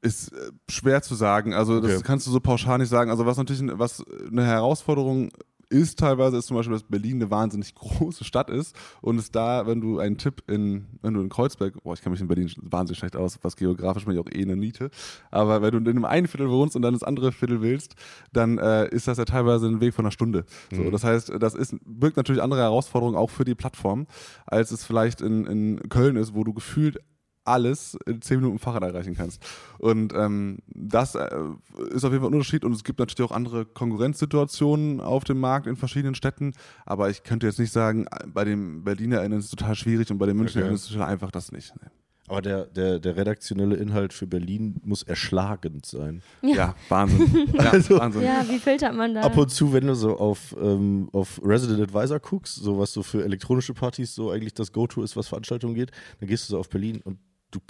ist 0.00 0.32
äh, 0.32 0.52
schwer 0.70 1.02
zu 1.02 1.14
sagen. 1.14 1.54
Also 1.54 1.80
das 1.80 1.92
Okay. 1.96 2.02
kannst 2.04 2.26
du 2.26 2.30
so 2.30 2.40
pauschal 2.40 2.78
nicht 2.78 2.88
sagen. 2.88 3.10
Also 3.10 3.26
was 3.26 3.36
natürlich 3.36 3.62
was 3.78 4.04
eine 4.30 4.44
Herausforderung 4.44 5.30
ist 5.70 5.98
teilweise, 5.98 6.38
ist 6.38 6.46
zum 6.46 6.56
Beispiel, 6.56 6.72
dass 6.72 6.82
Berlin 6.84 7.16
eine 7.16 7.30
wahnsinnig 7.30 7.74
große 7.74 8.24
Stadt 8.24 8.48
ist 8.48 8.74
und 9.02 9.18
es 9.18 9.30
da, 9.30 9.66
wenn 9.66 9.82
du 9.82 9.98
einen 9.98 10.16
Tipp 10.16 10.42
in, 10.46 10.86
wenn 11.02 11.12
du 11.12 11.20
in 11.20 11.28
Kreuzberg, 11.28 11.82
boah, 11.82 11.92
ich 11.92 12.00
kenne 12.00 12.12
mich 12.12 12.22
in 12.22 12.28
Berlin 12.28 12.50
wahnsinnig 12.62 12.98
schlecht 12.98 13.16
aus, 13.16 13.38
was 13.42 13.54
geografisch 13.54 14.06
ich 14.08 14.18
auch 14.18 14.30
eh 14.32 14.40
eine 14.42 14.56
Niete, 14.56 14.90
aber 15.30 15.60
wenn 15.60 15.72
du 15.72 15.78
in 15.78 15.88
einem 15.88 16.06
einen 16.06 16.26
Viertel 16.26 16.48
wohnst 16.48 16.74
und 16.74 16.80
dann 16.80 16.94
das 16.94 17.02
andere 17.02 17.32
Viertel 17.32 17.60
willst, 17.60 17.96
dann 18.32 18.56
äh, 18.56 18.88
ist 18.88 19.08
das 19.08 19.18
ja 19.18 19.26
teilweise 19.26 19.66
ein 19.66 19.82
Weg 19.82 19.92
von 19.92 20.06
einer 20.06 20.10
Stunde. 20.12 20.46
So, 20.72 20.90
das 20.90 21.04
heißt, 21.04 21.32
das 21.38 21.54
ist, 21.54 21.74
birgt 21.84 22.16
natürlich 22.16 22.40
andere 22.42 22.60
Herausforderungen 22.62 23.16
auch 23.18 23.28
für 23.28 23.44
die 23.44 23.54
Plattform, 23.54 24.06
als 24.46 24.70
es 24.70 24.84
vielleicht 24.86 25.20
in, 25.20 25.44
in 25.44 25.88
Köln 25.90 26.16
ist, 26.16 26.34
wo 26.34 26.44
du 26.44 26.54
gefühlt 26.54 26.98
alles 27.48 27.98
in 28.06 28.22
10 28.22 28.40
Minuten 28.40 28.58
Fahrrad 28.58 28.82
erreichen 28.82 29.14
kannst. 29.16 29.42
Und 29.78 30.12
ähm, 30.14 30.58
das 30.68 31.14
äh, 31.14 31.28
ist 31.90 32.04
auf 32.04 32.12
jeden 32.12 32.22
Fall 32.22 32.30
ein 32.30 32.34
Unterschied 32.34 32.64
und 32.64 32.72
es 32.72 32.84
gibt 32.84 32.98
natürlich 32.98 33.30
auch 33.30 33.34
andere 33.34 33.64
Konkurrenzsituationen 33.64 35.00
auf 35.00 35.24
dem 35.24 35.40
Markt 35.40 35.66
in 35.66 35.76
verschiedenen 35.76 36.14
Städten, 36.14 36.52
aber 36.86 37.10
ich 37.10 37.22
könnte 37.22 37.46
jetzt 37.46 37.58
nicht 37.58 37.72
sagen, 37.72 38.06
bei 38.32 38.44
den 38.44 38.84
BerlinerInnen 38.84 39.38
ist 39.38 39.46
es 39.46 39.50
total 39.50 39.74
schwierig 39.74 40.10
und 40.10 40.18
bei 40.18 40.26
den 40.26 40.36
MünchnerInnen 40.36 40.70
Okay. 40.72 40.74
ist 40.76 40.84
es 40.86 40.92
total 40.92 41.08
einfach, 41.08 41.30
das 41.30 41.52
nicht. 41.52 41.72
Nee. 41.80 41.88
Aber 42.30 42.42
der, 42.42 42.66
der, 42.66 42.98
der 42.98 43.16
redaktionelle 43.16 43.76
Inhalt 43.76 44.12
für 44.12 44.26
Berlin 44.26 44.82
muss 44.84 45.02
erschlagend 45.02 45.86
sein. 45.86 46.20
Ja, 46.42 46.74
Wahnsinn. 46.90 47.48
Ja, 47.54 47.70
Also- 47.70 47.98
Wahnsinn. 47.98 48.22
Ja, 48.22 48.44
wie 48.46 48.58
filtert 48.58 48.94
man 48.94 49.14
da? 49.14 49.22
Ab 49.22 49.34
und 49.38 49.50
zu, 49.50 49.72
wenn 49.72 49.86
du 49.86 49.94
so 49.94 50.14
auf, 50.18 50.54
ähm, 50.60 51.08
auf 51.12 51.40
Resident 51.42 51.80
Advisor 51.80 52.20
guckst, 52.20 52.56
so 52.56 52.78
was 52.78 52.92
so 52.92 53.02
für 53.02 53.24
elektronische 53.24 53.72
Partys 53.72 54.14
so 54.14 54.30
eigentlich 54.30 54.52
das 54.52 54.72
Go-To 54.72 55.02
ist, 55.02 55.16
was 55.16 55.28
Veranstaltungen 55.28 55.74
geht, 55.74 55.90
dann 56.20 56.28
gehst 56.28 56.48
du 56.48 56.52
so 56.52 56.58
auf 56.58 56.68
Berlin 56.68 57.00
und 57.02 57.18
du 57.50 57.60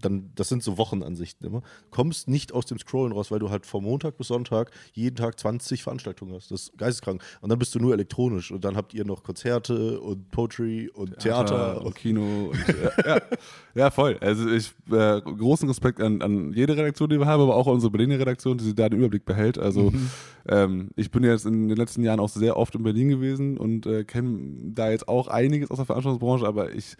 dann, 0.00 0.30
das 0.34 0.48
sind 0.48 0.62
so 0.62 0.78
Wochenansichten 0.78 1.46
immer, 1.46 1.62
kommst 1.90 2.28
nicht 2.28 2.52
aus 2.52 2.66
dem 2.66 2.78
Scrollen 2.78 3.12
raus, 3.12 3.30
weil 3.30 3.38
du 3.38 3.50
halt 3.50 3.66
von 3.66 3.84
Montag 3.84 4.16
bis 4.16 4.28
Sonntag 4.28 4.70
jeden 4.92 5.16
Tag 5.16 5.38
20 5.38 5.82
Veranstaltungen 5.82 6.34
hast. 6.34 6.50
Das 6.50 6.62
ist 6.62 6.78
geisteskrank. 6.78 7.22
Und 7.40 7.50
dann 7.50 7.58
bist 7.58 7.74
du 7.74 7.78
nur 7.78 7.92
elektronisch 7.92 8.50
und 8.50 8.64
dann 8.64 8.76
habt 8.76 8.94
ihr 8.94 9.04
noch 9.04 9.22
Konzerte 9.22 10.00
und 10.00 10.30
Poetry 10.30 10.88
und 10.88 11.18
Theater. 11.18 11.84
und 11.84 11.94
Kino. 11.94 12.50
Und, 12.50 12.68
äh, 12.68 12.90
ja, 13.06 13.20
ja, 13.74 13.90
voll. 13.90 14.16
Also 14.20 14.48
ich 14.48 14.72
äh, 14.90 15.20
großen 15.20 15.68
Respekt 15.68 16.00
an, 16.00 16.22
an 16.22 16.52
jede 16.54 16.76
Redaktion, 16.76 17.10
die 17.10 17.18
wir 17.18 17.26
haben, 17.26 17.42
aber 17.42 17.56
auch 17.56 17.66
an 17.66 17.74
unsere 17.74 17.90
Berliner 17.90 18.18
Redaktion, 18.18 18.56
die 18.56 18.64
sich 18.64 18.74
da 18.74 18.88
den 18.88 18.98
Überblick 18.98 19.24
behält. 19.26 19.58
Also 19.58 19.92
ähm, 20.48 20.90
ich 20.96 21.10
bin 21.10 21.24
jetzt 21.24 21.44
in 21.44 21.68
den 21.68 21.76
letzten 21.76 22.02
Jahren 22.02 22.20
auch 22.20 22.28
sehr 22.28 22.56
oft 22.56 22.74
in 22.74 22.82
Berlin 22.82 23.08
gewesen 23.08 23.58
und 23.58 23.86
äh, 23.86 24.04
kenne 24.04 24.72
da 24.74 24.90
jetzt 24.90 25.08
auch 25.08 25.28
einiges 25.28 25.70
aus 25.70 25.76
der 25.76 25.86
Veranstaltungsbranche, 25.86 26.46
aber 26.46 26.74
ich 26.74 26.96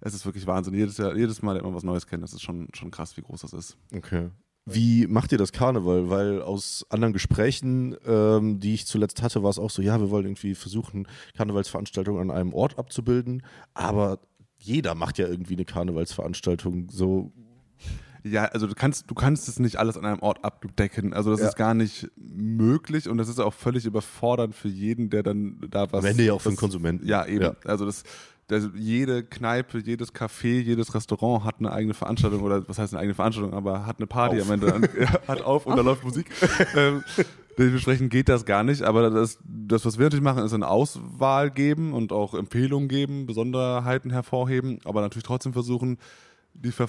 es 0.00 0.14
ist 0.14 0.24
wirklich 0.26 0.46
Wahnsinn. 0.46 0.74
Jedes, 0.74 0.98
Jahr, 0.98 1.16
jedes 1.16 1.42
Mal 1.42 1.52
lernt 1.52 1.64
man 1.66 1.74
was 1.74 1.82
Neues 1.82 2.06
kennen. 2.06 2.22
Das 2.22 2.32
ist 2.32 2.42
schon, 2.42 2.68
schon 2.74 2.90
krass, 2.90 3.16
wie 3.16 3.22
groß 3.22 3.42
das 3.42 3.52
ist. 3.52 3.76
Okay. 3.94 4.30
Wie 4.66 5.06
macht 5.06 5.30
ihr 5.32 5.38
das 5.38 5.52
Karneval? 5.52 6.08
Weil 6.08 6.40
aus 6.42 6.86
anderen 6.88 7.12
Gesprächen, 7.12 7.96
ähm, 8.06 8.60
die 8.60 8.72
ich 8.74 8.86
zuletzt 8.86 9.22
hatte, 9.22 9.42
war 9.42 9.50
es 9.50 9.58
auch 9.58 9.70
so, 9.70 9.82
ja, 9.82 10.00
wir 10.00 10.08
wollen 10.10 10.24
irgendwie 10.24 10.54
versuchen, 10.54 11.06
Karnevalsveranstaltungen 11.36 12.30
an 12.30 12.36
einem 12.36 12.54
Ort 12.54 12.78
abzubilden, 12.78 13.42
aber 13.74 14.20
jeder 14.56 14.94
macht 14.94 15.18
ja 15.18 15.26
irgendwie 15.28 15.52
eine 15.54 15.66
Karnevalsveranstaltung. 15.66 16.88
So, 16.90 17.32
Ja, 18.26 18.46
also 18.46 18.66
du 18.66 18.74
kannst, 18.74 19.10
du 19.10 19.14
kannst 19.14 19.48
es 19.48 19.58
nicht 19.58 19.76
alles 19.76 19.98
an 19.98 20.06
einem 20.06 20.20
Ort 20.20 20.42
abdecken. 20.42 21.12
Also 21.12 21.30
das 21.30 21.40
Ja. 21.40 21.48
ist 21.48 21.56
gar 21.56 21.74
nicht 21.74 22.10
möglich 22.16 23.06
und 23.06 23.18
das 23.18 23.28
ist 23.28 23.38
auch 23.38 23.52
völlig 23.52 23.84
überfordernd 23.84 24.54
für 24.54 24.68
jeden, 24.68 25.10
der 25.10 25.22
dann 25.22 25.60
da 25.68 25.92
was. 25.92 26.06
Ende 26.06 26.24
ja 26.24 26.32
auch 26.32 26.40
für 26.40 26.48
den 26.48 26.56
Konsumenten. 26.56 27.06
Ja, 27.06 27.26
eben. 27.26 27.44
Ja. 27.44 27.56
Also 27.66 27.84
das, 27.84 28.02
das, 28.48 28.68
jede 28.74 29.24
Kneipe, 29.24 29.78
jedes 29.78 30.12
Café, 30.14 30.60
jedes 30.60 30.94
Restaurant 30.94 31.44
hat 31.44 31.56
eine 31.60 31.72
eigene 31.72 31.94
Veranstaltung 31.94 32.42
oder 32.42 32.68
was 32.68 32.78
heißt 32.78 32.92
eine 32.92 33.00
eigene 33.00 33.14
Veranstaltung, 33.14 33.54
aber 33.54 33.86
hat 33.86 33.98
eine 33.98 34.06
Party 34.06 34.40
Auf. 34.40 34.46
am 34.48 34.54
Ende. 34.54 34.74
an- 34.74 34.88
hat 35.28 35.42
auf 35.42 35.66
und 35.66 35.76
da 35.76 35.82
läuft 35.82 36.04
Musik. 36.04 36.26
ähm, 36.76 37.02
dementsprechend 37.58 38.10
geht 38.10 38.28
das 38.28 38.44
gar 38.44 38.62
nicht, 38.62 38.82
aber 38.82 39.08
das, 39.10 39.38
das, 39.44 39.84
was 39.86 39.96
wir 39.98 40.04
natürlich 40.04 40.22
machen, 40.24 40.44
ist 40.44 40.52
eine 40.52 40.68
Auswahl 40.68 41.50
geben 41.50 41.92
und 41.94 42.12
auch 42.12 42.34
Empfehlungen 42.34 42.88
geben, 42.88 43.26
Besonderheiten 43.26 44.10
hervorheben, 44.10 44.78
aber 44.84 45.00
natürlich 45.00 45.24
trotzdem 45.24 45.52
versuchen, 45.52 45.98
die 46.54 46.70
Ver 46.72 46.88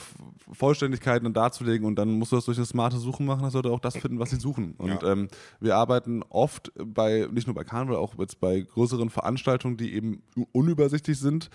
Vollständigkeit 0.51 1.23
dann 1.25 1.33
darzulegen 1.33 1.85
und 1.87 1.95
dann 1.95 2.11
musst 2.19 2.31
du 2.31 2.35
das 2.35 2.45
durch 2.45 2.57
eine 2.57 2.65
smarte 2.65 2.97
Suche 2.97 3.23
machen, 3.23 3.41
dass 3.43 3.53
Leute 3.53 3.71
auch 3.71 3.79
das 3.79 3.97
finden, 3.97 4.19
was 4.19 4.29
sie 4.29 4.35
suchen. 4.37 4.75
Und 4.77 5.01
Ja. 5.01 5.11
ähm, 5.11 5.27
wir 5.59 5.75
arbeiten 5.75 6.23
oft 6.29 6.71
bei, 6.77 7.27
nicht 7.31 7.47
nur 7.47 7.55
bei 7.55 7.63
Karneval, 7.63 7.97
auch 7.97 8.13
jetzt 8.19 8.39
bei 8.39 8.61
größeren 8.61 9.09
Veranstaltungen, 9.09 9.75
die 9.77 9.93
eben 9.93 10.21
unübersichtlich 10.51 11.19
sind. 11.19 11.49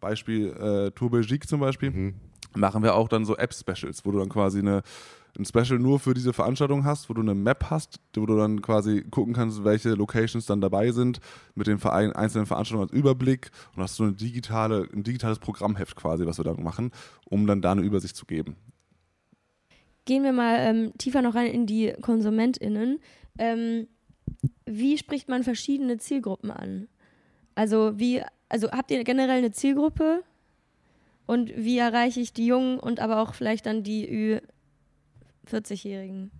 Beispiel 0.00 0.48
äh, 0.48 0.90
Tour 0.90 1.10
Belgique 1.10 1.46
zum 1.46 1.60
Beispiel. 1.60 2.14
Machen 2.56 2.82
wir 2.82 2.94
auch 2.94 3.08
dann 3.08 3.24
so 3.24 3.36
App-Specials, 3.36 4.04
wo 4.04 4.10
du 4.12 4.18
dann 4.18 4.28
quasi 4.28 4.58
eine, 4.58 4.82
ein 5.38 5.44
Special 5.44 5.78
nur 5.78 5.98
für 5.98 6.14
diese 6.14 6.32
Veranstaltung 6.32 6.84
hast, 6.84 7.08
wo 7.08 7.14
du 7.14 7.22
eine 7.22 7.34
Map 7.34 7.66
hast, 7.70 8.00
wo 8.14 8.26
du 8.26 8.36
dann 8.36 8.62
quasi 8.62 9.02
gucken 9.10 9.34
kannst, 9.34 9.64
welche 9.64 9.90
Locations 9.90 10.46
dann 10.46 10.60
dabei 10.60 10.92
sind, 10.92 11.20
mit 11.54 11.66
den 11.66 11.78
Verein, 11.78 12.12
einzelnen 12.12 12.46
Veranstaltungen 12.46 12.88
als 12.88 12.96
Überblick 12.96 13.50
und 13.74 13.82
hast 13.82 13.96
so 13.96 14.04
eine 14.04 14.12
digitale, 14.12 14.88
ein 14.92 15.02
digitales 15.02 15.38
Programmheft 15.38 15.96
quasi, 15.96 16.26
was 16.26 16.38
wir 16.38 16.44
dann 16.44 16.62
machen, 16.62 16.92
um 17.24 17.46
dann 17.46 17.62
da 17.62 17.72
eine 17.72 17.82
Übersicht 17.82 18.16
zu 18.16 18.26
geben. 18.26 18.56
Gehen 20.04 20.22
wir 20.22 20.32
mal 20.32 20.56
ähm, 20.58 20.92
tiefer 20.98 21.22
noch 21.22 21.34
rein 21.34 21.46
in 21.46 21.66
die 21.66 21.94
KonsumentInnen. 22.00 23.00
Ähm, 23.38 23.88
wie 24.66 24.98
spricht 24.98 25.28
man 25.28 25.42
verschiedene 25.42 25.98
Zielgruppen 25.98 26.50
an? 26.50 26.88
Also 27.54 27.98
wie, 27.98 28.22
also 28.48 28.70
habt 28.70 28.90
ihr 28.90 29.02
generell 29.04 29.38
eine 29.38 29.52
Zielgruppe? 29.52 30.22
Und 31.26 31.56
wie 31.56 31.78
erreiche 31.78 32.20
ich 32.20 32.34
die 32.34 32.46
Jungen 32.46 32.78
und 32.78 33.00
aber 33.00 33.22
auch 33.22 33.34
vielleicht 33.34 33.64
dann 33.64 33.82
die 33.82 34.40
Ü40-Jährigen? 35.46 36.30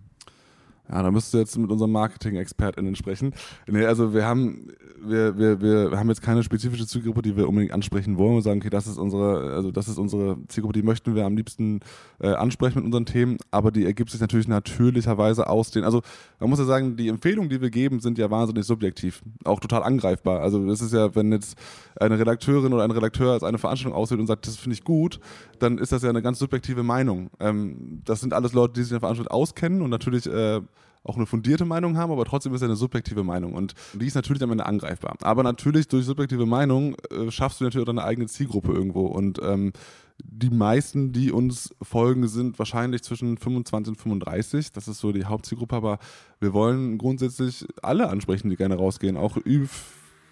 Ja, 0.91 1.01
da 1.01 1.09
müsstest 1.09 1.33
du 1.33 1.37
jetzt 1.39 1.57
mit 1.57 1.71
unserem 1.71 1.91
Marketing-ExpertInnen 1.91 2.95
sprechen. 2.95 3.33
Nee, 3.67 3.85
also 3.85 4.13
wir 4.13 4.25
haben, 4.25 4.71
wir, 5.03 5.37
wir, 5.37 5.61
wir 5.61 5.97
haben 5.97 6.09
jetzt 6.09 6.21
keine 6.21 6.43
spezifische 6.43 6.85
Zielgruppe, 6.85 7.23
die 7.23 7.35
wir 7.35 7.47
unbedingt 7.49 7.73
ansprechen 7.73 8.17
wollen 8.17 8.35
und 8.35 8.41
sagen, 8.43 8.59
okay, 8.59 8.69
das 8.69 8.85
ist 8.85 8.97
unsere, 8.97 9.53
also 9.53 9.71
das 9.71 9.87
ist 9.87 9.97
unsere 9.97 10.37
Zielgruppe, 10.47 10.73
die 10.73 10.83
möchten 10.83 11.15
wir 11.15 11.25
am 11.25 11.35
liebsten 11.35 11.79
äh, 12.19 12.29
ansprechen 12.33 12.79
mit 12.79 12.85
unseren 12.85 13.05
Themen, 13.05 13.37
aber 13.49 13.71
die 13.71 13.85
ergibt 13.85 14.11
sich 14.11 14.21
natürlich 14.21 14.47
natürlicherweise 14.47 15.47
aus 15.47 15.71
den, 15.71 15.83
also 15.83 16.01
man 16.39 16.49
muss 16.49 16.59
ja 16.59 16.65
sagen, 16.65 16.95
die 16.97 17.07
Empfehlungen, 17.07 17.49
die 17.49 17.61
wir 17.61 17.71
geben, 17.71 17.99
sind 17.99 18.17
ja 18.17 18.29
wahnsinnig 18.29 18.65
subjektiv, 18.65 19.23
auch 19.43 19.59
total 19.59 19.81
angreifbar. 19.81 20.41
Also 20.41 20.65
das 20.67 20.81
ist 20.81 20.93
ja, 20.93 21.15
wenn 21.15 21.31
jetzt 21.31 21.57
eine 21.99 22.19
Redakteurin 22.19 22.73
oder 22.73 22.83
ein 22.83 22.91
Redakteur 22.91 23.33
als 23.33 23.43
eine 23.43 23.57
Veranstaltung 23.57 23.97
auswählt 23.97 24.21
und 24.21 24.27
sagt, 24.27 24.45
das 24.45 24.57
finde 24.57 24.75
ich 24.75 24.83
gut, 24.83 25.19
dann 25.59 25.77
ist 25.79 25.91
das 25.91 26.03
ja 26.03 26.09
eine 26.09 26.21
ganz 26.21 26.39
subjektive 26.39 26.83
Meinung. 26.83 27.31
Ähm, 27.39 28.01
das 28.05 28.21
sind 28.21 28.33
alles 28.33 28.53
Leute, 28.53 28.73
die 28.73 28.83
sich 28.83 28.91
in 28.91 28.95
der 28.95 28.99
Veranstaltung 28.99 29.33
auskennen 29.33 29.81
und 29.81 29.89
natürlich 29.89 30.27
äh, 30.27 30.61
auch 31.05 31.15
eine 31.15 31.25
fundierte 31.25 31.65
Meinung 31.65 31.97
haben, 31.97 32.11
aber 32.11 32.25
trotzdem 32.25 32.53
ist 32.53 32.61
ja 32.61 32.67
eine 32.67 32.75
subjektive 32.75 33.23
Meinung 33.23 33.53
und 33.53 33.73
die 33.93 34.07
ist 34.07 34.15
natürlich 34.15 34.43
am 34.43 34.51
Ende 34.51 34.65
angreifbar. 34.65 35.15
Aber 35.21 35.43
natürlich 35.43 35.87
durch 35.87 36.05
subjektive 36.05 36.45
Meinung 36.45 36.95
äh, 37.11 37.31
schaffst 37.31 37.59
du 37.59 37.63
natürlich 37.63 37.83
auch 37.83 37.91
deine 37.91 38.03
eigene 38.03 38.27
Zielgruppe 38.27 38.73
irgendwo 38.73 39.05
und 39.05 39.39
ähm, 39.43 39.71
die 40.17 40.49
meisten, 40.49 41.11
die 41.11 41.31
uns 41.31 41.75
folgen, 41.81 42.27
sind 42.27 42.57
wahrscheinlich 42.57 43.03
zwischen 43.03 43.37
25 43.37 43.91
und 43.91 44.01
35. 44.01 44.71
Das 44.71 44.87
ist 44.87 44.99
so 44.99 45.11
die 45.11 45.25
Hauptzielgruppe, 45.25 45.75
aber 45.75 45.99
wir 46.39 46.53
wollen 46.53 46.97
grundsätzlich 46.97 47.65
alle 47.81 48.09
ansprechen, 48.09 48.49
die 48.49 48.55
gerne 48.55 48.75
rausgehen, 48.75 49.17
auch 49.17 49.37
über 49.37 49.67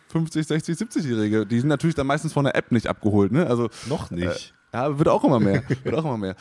50, 0.10 0.48
60, 0.48 0.78
70-Jährige. 0.78 1.46
Die 1.46 1.60
sind 1.60 1.70
natürlich 1.70 1.96
dann 1.96 2.08
meistens 2.08 2.34
von 2.34 2.46
der 2.46 2.56
App 2.56 2.72
nicht 2.72 2.88
abgeholt. 2.88 3.32
Ne? 3.32 3.46
Also 3.48 3.70
noch 3.90 4.12
nicht. 4.12 4.54
ja, 4.74 4.98
wird 4.98 5.10
auch 5.10 5.24
immer 5.24 5.40
mehr. 5.40 5.64
wird 5.84 5.96
auch 5.96 6.06
immer 6.06 6.18
mehr. 6.18 6.36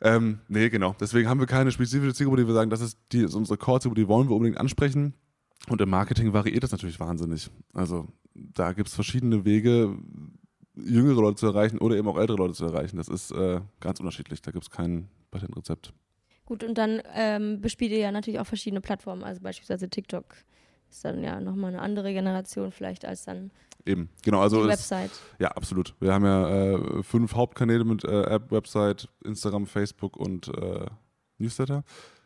Ähm, 0.00 0.40
nee, 0.48 0.68
genau. 0.68 0.94
Deswegen 1.00 1.28
haben 1.28 1.40
wir 1.40 1.46
keine 1.46 1.72
spezifische 1.72 2.14
Zielgruppe, 2.14 2.42
die 2.42 2.46
wir 2.46 2.54
sagen, 2.54 2.70
das 2.70 2.80
ist, 2.80 2.98
die 3.12 3.22
ist 3.22 3.34
unsere 3.34 3.56
Core-Zielgruppe, 3.56 4.00
die 4.00 4.08
wollen 4.08 4.28
wir 4.28 4.36
unbedingt 4.36 4.58
ansprechen. 4.58 5.14
Und 5.68 5.80
im 5.80 5.88
Marketing 5.88 6.32
variiert 6.32 6.62
das 6.62 6.72
natürlich 6.72 7.00
wahnsinnig. 7.00 7.50
Also 7.72 8.08
da 8.34 8.72
gibt 8.72 8.88
es 8.88 8.94
verschiedene 8.94 9.44
Wege, 9.44 9.96
jüngere 10.74 11.20
Leute 11.20 11.36
zu 11.36 11.46
erreichen 11.46 11.78
oder 11.78 11.96
eben 11.96 12.08
auch 12.08 12.18
ältere 12.18 12.36
Leute 12.36 12.54
zu 12.54 12.66
erreichen. 12.66 12.98
Das 12.98 13.08
ist 13.08 13.30
äh, 13.30 13.60
ganz 13.80 13.98
unterschiedlich. 13.98 14.42
Da 14.42 14.50
gibt 14.50 14.64
es 14.64 14.70
kein 14.70 15.08
Patentrezept. 15.30 15.92
Gut, 16.44 16.62
und 16.62 16.78
dann 16.78 17.02
ähm, 17.14 17.60
bespielt 17.60 17.90
ihr 17.90 17.98
ja 17.98 18.12
natürlich 18.12 18.38
auch 18.38 18.46
verschiedene 18.46 18.80
Plattformen, 18.80 19.24
also 19.24 19.40
beispielsweise 19.40 19.88
TikTok 19.88 20.36
ist 20.88 21.04
dann 21.04 21.22
ja 21.22 21.40
nochmal 21.40 21.72
eine 21.72 21.82
andere 21.82 22.12
Generation 22.12 22.70
vielleicht 22.70 23.04
als 23.04 23.24
dann 23.24 23.50
Eben, 23.86 24.10
genau. 24.22 24.40
Also 24.40 24.62
die 24.64 24.68
Website. 24.68 25.12
ja, 25.38 25.48
absolut. 25.48 25.94
Wir 26.00 26.12
haben 26.12 26.24
ja 26.24 26.48
äh, 26.48 27.02
fünf 27.02 27.34
Hauptkanäle 27.34 27.84
mit 27.84 28.04
äh, 28.04 28.22
App, 28.24 28.50
Website, 28.50 29.08
Instagram, 29.24 29.66
Facebook 29.66 30.16
und 30.16 30.48
äh, 30.48 30.86
Newsletter. 31.38 31.84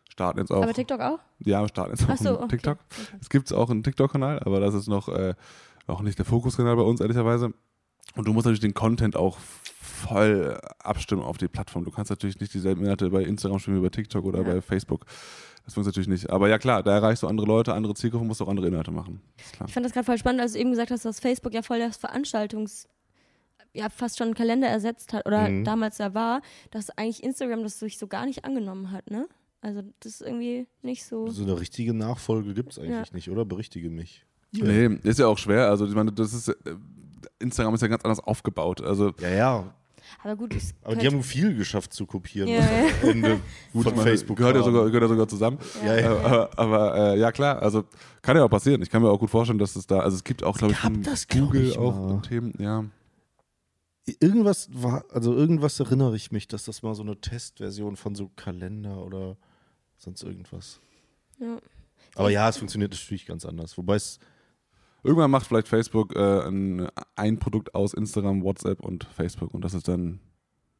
starten 0.09 0.39
jetzt 0.39 0.51
auch. 0.51 0.63
Aber 0.63 0.73
TikTok 0.73 1.01
auch? 1.01 1.19
Ja, 1.41 1.61
wir 1.61 1.69
starten 1.69 1.91
jetzt 1.91 2.05
auch 2.05 2.15
Ach 2.15 2.17
so, 2.17 2.29
einen 2.29 2.39
okay. 2.39 2.49
TikTok. 2.49 2.79
Okay. 2.79 3.19
Es 3.21 3.29
gibt 3.29 3.53
auch 3.53 3.69
einen 3.69 3.83
TikTok-Kanal, 3.83 4.41
aber 4.41 4.61
das 4.61 4.75
ist 4.75 4.89
noch 4.89 5.09
äh, 5.09 5.35
auch 5.87 6.01
nicht 6.01 6.19
der 6.19 6.25
Fokuskanal 6.25 6.77
bei 6.77 6.83
uns, 6.83 7.01
ehrlicherweise. 7.01 7.53
Und 8.17 8.27
du 8.27 8.33
musst 8.33 8.47
natürlich 8.47 8.61
den 8.61 8.75
Content 8.75 9.17
auch 9.17 9.39
voll 10.01 10.59
abstimmen 10.79 11.23
auf 11.23 11.37
die 11.39 11.49
Plattform. 11.49 11.85
Du 11.85 11.91
kannst 11.91 12.11
natürlich 12.11 12.41
nicht 12.41 12.53
dieselben 12.55 12.83
Inhalte 12.83 13.09
bei 13.11 13.23
Instagram 13.23 13.59
spielen 13.59 13.79
wie 13.79 13.83
bei 13.83 13.89
TikTok 13.91 14.25
oder 14.25 14.39
Ja. 14.41 14.45
bei 14.55 14.61
Facebook. 14.61 15.05
Das 15.65 15.75
funktioniert 15.75 15.97
natürlich 15.97 16.09
nicht. 16.23 16.31
Aber 16.31 16.49
ja 16.49 16.59
klar, 16.59 16.83
da 16.83 16.93
erreichst 16.95 17.23
du 17.23 17.27
andere 17.29 17.47
Leute, 17.47 17.75
andere 17.75 17.95
Zielgruppen, 17.95 18.27
musst 18.27 18.41
auch 18.43 18.49
andere 18.49 18.67
Inhalte 18.69 18.91
machen. 18.91 19.21
Ich 19.67 19.73
fand 19.73 19.85
das 19.87 19.93
gerade 19.93 20.07
voll 20.07 20.19
spannend, 20.19 20.41
als 20.41 20.53
du 20.55 20.59
eben 20.59 20.71
gesagt 20.71 20.91
hast, 20.91 21.05
dass 21.05 21.21
Facebook 21.21 21.53
ja 21.55 21.63
voll 21.63 21.79
das 21.79 22.01
Veranstaltungs- 22.03 22.87
ja, 23.73 23.89
fast 23.89 24.19
schon 24.19 24.29
einen 24.29 24.35
Kalender 24.35 24.67
ersetzt 24.69 25.13
hat 25.13 25.27
oder 25.27 25.49
Mhm. 25.49 25.65
damals 25.65 25.99
da 25.99 26.13
war, 26.15 26.41
dass 26.73 26.91
eigentlich 26.91 27.23
Instagram 27.23 27.63
das 27.63 27.79
sich 27.79 27.99
so 27.99 28.07
gar 28.09 28.27
nicht 28.27 28.45
angenommen 28.45 28.91
hat, 28.91 29.11
ne? 29.11 29.29
Also 29.61 29.83
das 30.01 30.13
ist 30.15 30.23
irgendwie 30.23 30.67
nicht 30.83 31.05
so. 31.05 31.29
So 31.29 31.43
eine 31.45 31.61
richtige 31.61 31.93
Nachfolge 31.95 32.55
gibt 32.55 32.73
es 32.73 32.79
eigentlich 32.79 33.09
Ja. 33.11 33.15
nicht, 33.15 33.31
oder? 33.31 33.45
Berichtige 33.45 33.91
mich. 33.91 34.25
Nee, 34.53 34.99
ist 35.05 35.19
ja 35.21 35.27
auch 35.29 35.39
schwer. 35.39 35.69
Also 35.69 35.87
ich 35.87 35.95
meine, 35.95 36.11
das 36.11 36.33
ist 36.33 36.49
äh, 36.49 36.55
Instagram 37.39 37.75
ist 37.75 37.83
ja 37.83 37.89
ganz 37.89 38.03
anders 38.05 38.19
aufgebaut. 38.21 38.81
Also 38.81 39.13
Ja, 39.21 39.29
ja. 39.29 39.75
Aber 40.23 40.37
gut, 40.37 40.55
es 40.55 40.75
Aber 40.83 40.97
die 40.97 41.07
haben 41.07 41.23
viel 41.23 41.55
geschafft 41.55 41.93
zu 41.93 42.07
kopieren. 42.07 42.49
Ja, 42.49 42.59
was 42.59 43.03
ja. 43.03 43.09
Ende 43.11 43.41
gut, 43.73 43.85
von 43.85 43.97
Facebook 43.97 44.37
gehört 44.37 44.57
ja 44.57 44.63
sogar, 44.63 44.87
gehört 44.87 45.03
ja 45.03 45.09
sogar 45.09 45.29
zusammen. 45.29 45.59
Ja, 45.85 45.99
ja. 45.99 46.11
Aber 46.13 46.51
aber 46.59 46.97
äh, 46.97 47.19
ja 47.19 47.33
klar, 47.33 47.63
also 47.63 47.85
kann 48.23 48.37
ja 48.37 48.45
auch 48.45 48.51
passieren. 48.51 48.83
Ich 48.83 48.91
kann 48.91 49.03
mir 49.03 49.11
auch 49.11 49.19
gut 49.19 49.31
vorstellen, 49.31 49.59
dass 49.59 49.77
es 49.77 49.87
da, 49.87 50.01
also 50.01 50.17
es 50.17 50.25
gibt 50.25 50.43
auch, 50.43 50.59
glaube 50.59 50.75
ich, 50.75 50.81
glaub 50.81 51.29
Google 51.31 51.69
ich, 51.69 51.79
auch 51.79 51.95
mal. 51.95 52.23
Themen, 52.23 52.55
ja. 52.59 52.85
Irgendwas 54.19 54.69
war, 54.73 55.05
also 55.11 55.35
irgendwas 55.35 55.79
erinnere 55.79 56.17
ich 56.17 56.33
mich, 56.33 56.49
dass 56.49 56.65
das 56.65 56.83
mal 56.83 56.95
so 56.95 57.03
eine 57.03 57.21
Testversion 57.21 57.97
von 57.97 58.15
so 58.15 58.29
Kalender 58.35 59.05
oder 59.05 59.37
sonst 59.97 60.23
irgendwas. 60.23 60.81
ja. 61.39 61.59
Aber 62.17 62.31
ja, 62.31 62.49
es 62.49 62.57
funktioniert 62.57 62.91
natürlich 62.91 63.27
ganz 63.27 63.45
anders. 63.45 63.79
Wobei 63.79 63.97
es, 63.97 64.19
Irgendwann 65.03 65.31
macht 65.31 65.47
vielleicht 65.47 65.69
Facebook 65.69 66.15
äh, 66.15 66.47
ein, 66.47 66.89
ein 67.17 67.39
Produkt 67.39 67.75
aus 67.75 67.95
Instagram, 67.95 68.43
WhatsApp 68.43 68.81
und 68.81 69.05
Facebook 69.05 69.55
und 69.55 69.65
das 69.65 69.75
ist 69.75 69.89
dann 69.89 70.21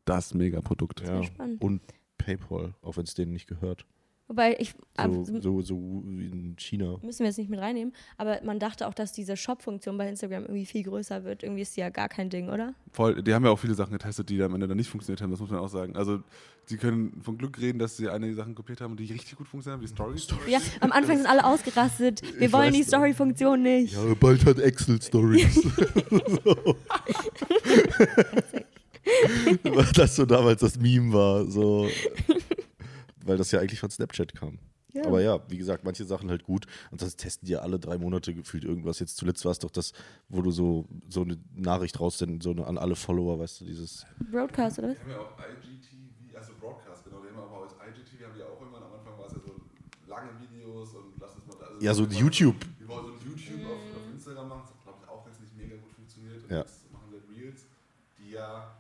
das 0.05 0.35
Megaprodukt. 0.35 1.01
ja, 1.01 1.23
spannend. 1.23 1.63
und 1.63 1.83
PayPal, 2.19 2.75
auch 2.83 2.97
wenn 2.97 3.05
es 3.05 3.15
denen 3.15 3.33
nicht 3.33 3.47
gehört. 3.47 3.87
Wobei 4.31 4.55
ich 4.61 4.75
ab- 4.97 5.11
So, 5.25 5.41
so, 5.41 5.61
so 5.61 6.03
wie 6.07 6.27
in 6.29 6.55
China. 6.57 6.99
müssen 7.03 7.19
wir 7.19 7.27
jetzt 7.27 7.39
nicht 7.39 7.51
mit 7.51 7.59
reinnehmen, 7.59 7.93
aber 8.17 8.39
man 8.45 8.61
dachte 8.61 8.87
auch, 8.87 8.95
dass 8.95 9.11
diese 9.13 9.37
Shop-Funktion 9.37 9.99
bei 9.99 10.09
Instagram 10.09 10.45
irgendwie 10.45 10.67
viel 10.67 10.85
größer 10.85 11.25
wird. 11.25 11.43
Irgendwie 11.43 11.63
ist 11.63 11.77
die 11.77 11.81
ja 11.81 11.89
gar 11.91 12.09
kein 12.09 12.31
Ding, 12.31 12.49
oder? 12.49 12.73
Voll, 12.93 13.25
die 13.25 13.35
haben 13.35 13.45
ja 13.45 13.51
auch 13.51 13.59
viele 13.59 13.75
Sachen 13.75 13.91
getestet, 13.93 14.29
die 14.31 14.41
am 14.41 14.55
Ende 14.55 14.69
dann 14.69 14.77
nicht 14.77 14.89
funktioniert 14.89 15.21
haben, 15.21 15.33
das 15.33 15.41
muss 15.41 15.51
man 15.51 15.59
auch 15.59 15.67
sagen. 15.69 15.97
Also, 15.97 16.21
sie 16.67 16.77
können 16.77 17.21
von 17.23 17.39
Glück 17.39 17.59
reden, 17.61 17.81
dass 17.81 17.97
sie 17.97 18.09
einige 18.09 18.37
Sachen 18.37 18.55
kopiert 18.55 18.81
haben, 18.81 18.97
die 18.97 19.07
richtig 19.07 19.35
gut 19.37 19.49
funktionieren, 19.49 19.83
wie 19.83 19.89
Stories. 19.89 20.29
Ja, 20.47 20.61
am 20.79 20.93
Anfang 20.93 21.17
sind 21.17 21.27
alle 21.27 21.45
ausgerastet. 21.45 22.23
Wir 22.39 22.47
Ich 22.47 22.53
wollen 22.53 22.73
die. 22.73 22.85
Story-Funktion 22.85 23.61
nicht. 23.63 23.95
Ja, 23.95 24.15
bald 24.15 24.45
hat 24.47 24.61
Excel 24.61 25.03
Stories. 25.03 25.61
Das 29.95 30.15
so 30.17 30.25
damals 30.27 30.61
das 30.61 30.79
Meme 30.79 31.13
war, 31.13 31.47
so. 31.51 31.89
Weil 33.31 33.37
das 33.37 33.53
ja 33.53 33.61
eigentlich 33.61 33.79
von 33.79 33.91
Snapchat 33.91 34.35
kam. 34.35 34.59
Ja. 34.93 35.05
Aber 35.07 35.21
ja, 35.21 35.39
wie 35.49 35.57
gesagt, 35.57 35.85
manche 35.85 36.05
Sachen 36.05 36.31
halt 36.31 36.43
gut. 36.43 36.67
Und 36.91 37.01
das 37.01 37.15
testen 37.15 37.47
die 37.47 37.53
ja 37.53 37.61
alle 37.61 37.79
drei 37.79 37.97
Monate 37.97 38.35
gefühlt 38.35 38.65
irgendwas. 38.65 38.99
Jetzt 38.99 39.19
zuletzt 39.19 39.45
war 39.45 39.53
es 39.53 39.61
doch 39.61 39.71
das, 39.71 39.93
wo 40.29 40.43
du 40.43 40.51
so, 40.51 40.89
so 41.09 41.23
eine 41.23 41.39
Nachricht 41.55 42.01
raussenden, 42.01 42.41
so 42.41 42.51
eine, 42.51 42.67
an 42.67 42.77
alle 42.77 42.97
Follower, 42.97 43.39
weißt 43.39 43.61
du, 43.61 43.67
dieses. 43.67 44.05
Broadcast, 44.33 44.81
oder 44.81 44.89
was? 44.89 44.97
Die 44.97 45.03
haben 45.05 45.11
ja 45.13 45.19
auch 45.19 45.31
IGTV, 45.39 46.37
also 46.37 46.53
Broadcast, 46.59 47.05
genau, 47.05 47.23
die 47.23 47.29
haben 47.29 47.39
aber 47.39 47.59
auch 47.59 47.71
IGTV, 47.87 48.27
haben 48.27 48.35
die 48.37 48.43
auch 48.43 48.59
irgendwann 48.61 48.83
am 48.83 48.95
Anfang 48.99 49.17
war 49.17 49.27
es 49.27 49.33
ja 49.35 49.39
so 49.47 49.55
lange 50.11 50.31
Videos 50.41 50.93
und 50.95 51.15
lass 51.21 51.37
uns 51.37 51.47
mal 51.47 51.55
da. 51.61 51.67
Also 51.67 51.87
Ja, 51.87 51.95
so 51.95 52.03
YouTube. 52.07 52.59
Die 52.81 52.89
wollen 52.89 53.07
so 53.07 53.13
ein 53.13 53.21
YouTube 53.31 53.63
auf, 53.71 53.79
auf 53.95 54.13
Instagram 54.13 54.49
machen, 54.49 54.63
das 54.67 54.75
hat 54.75 54.83
glaube 54.83 54.99
ich 55.05 55.09
auch 55.09 55.25
jetzt 55.31 55.41
nicht 55.41 55.55
mega 55.57 55.77
gut 55.77 55.93
funktioniert. 55.95 56.43
Und 56.43 56.51
Ja. 56.51 56.67
jetzt 56.67 56.91
machen 56.91 57.07
wir 57.15 57.23
Reels, 57.31 57.63
die 58.19 58.33
ja, 58.35 58.75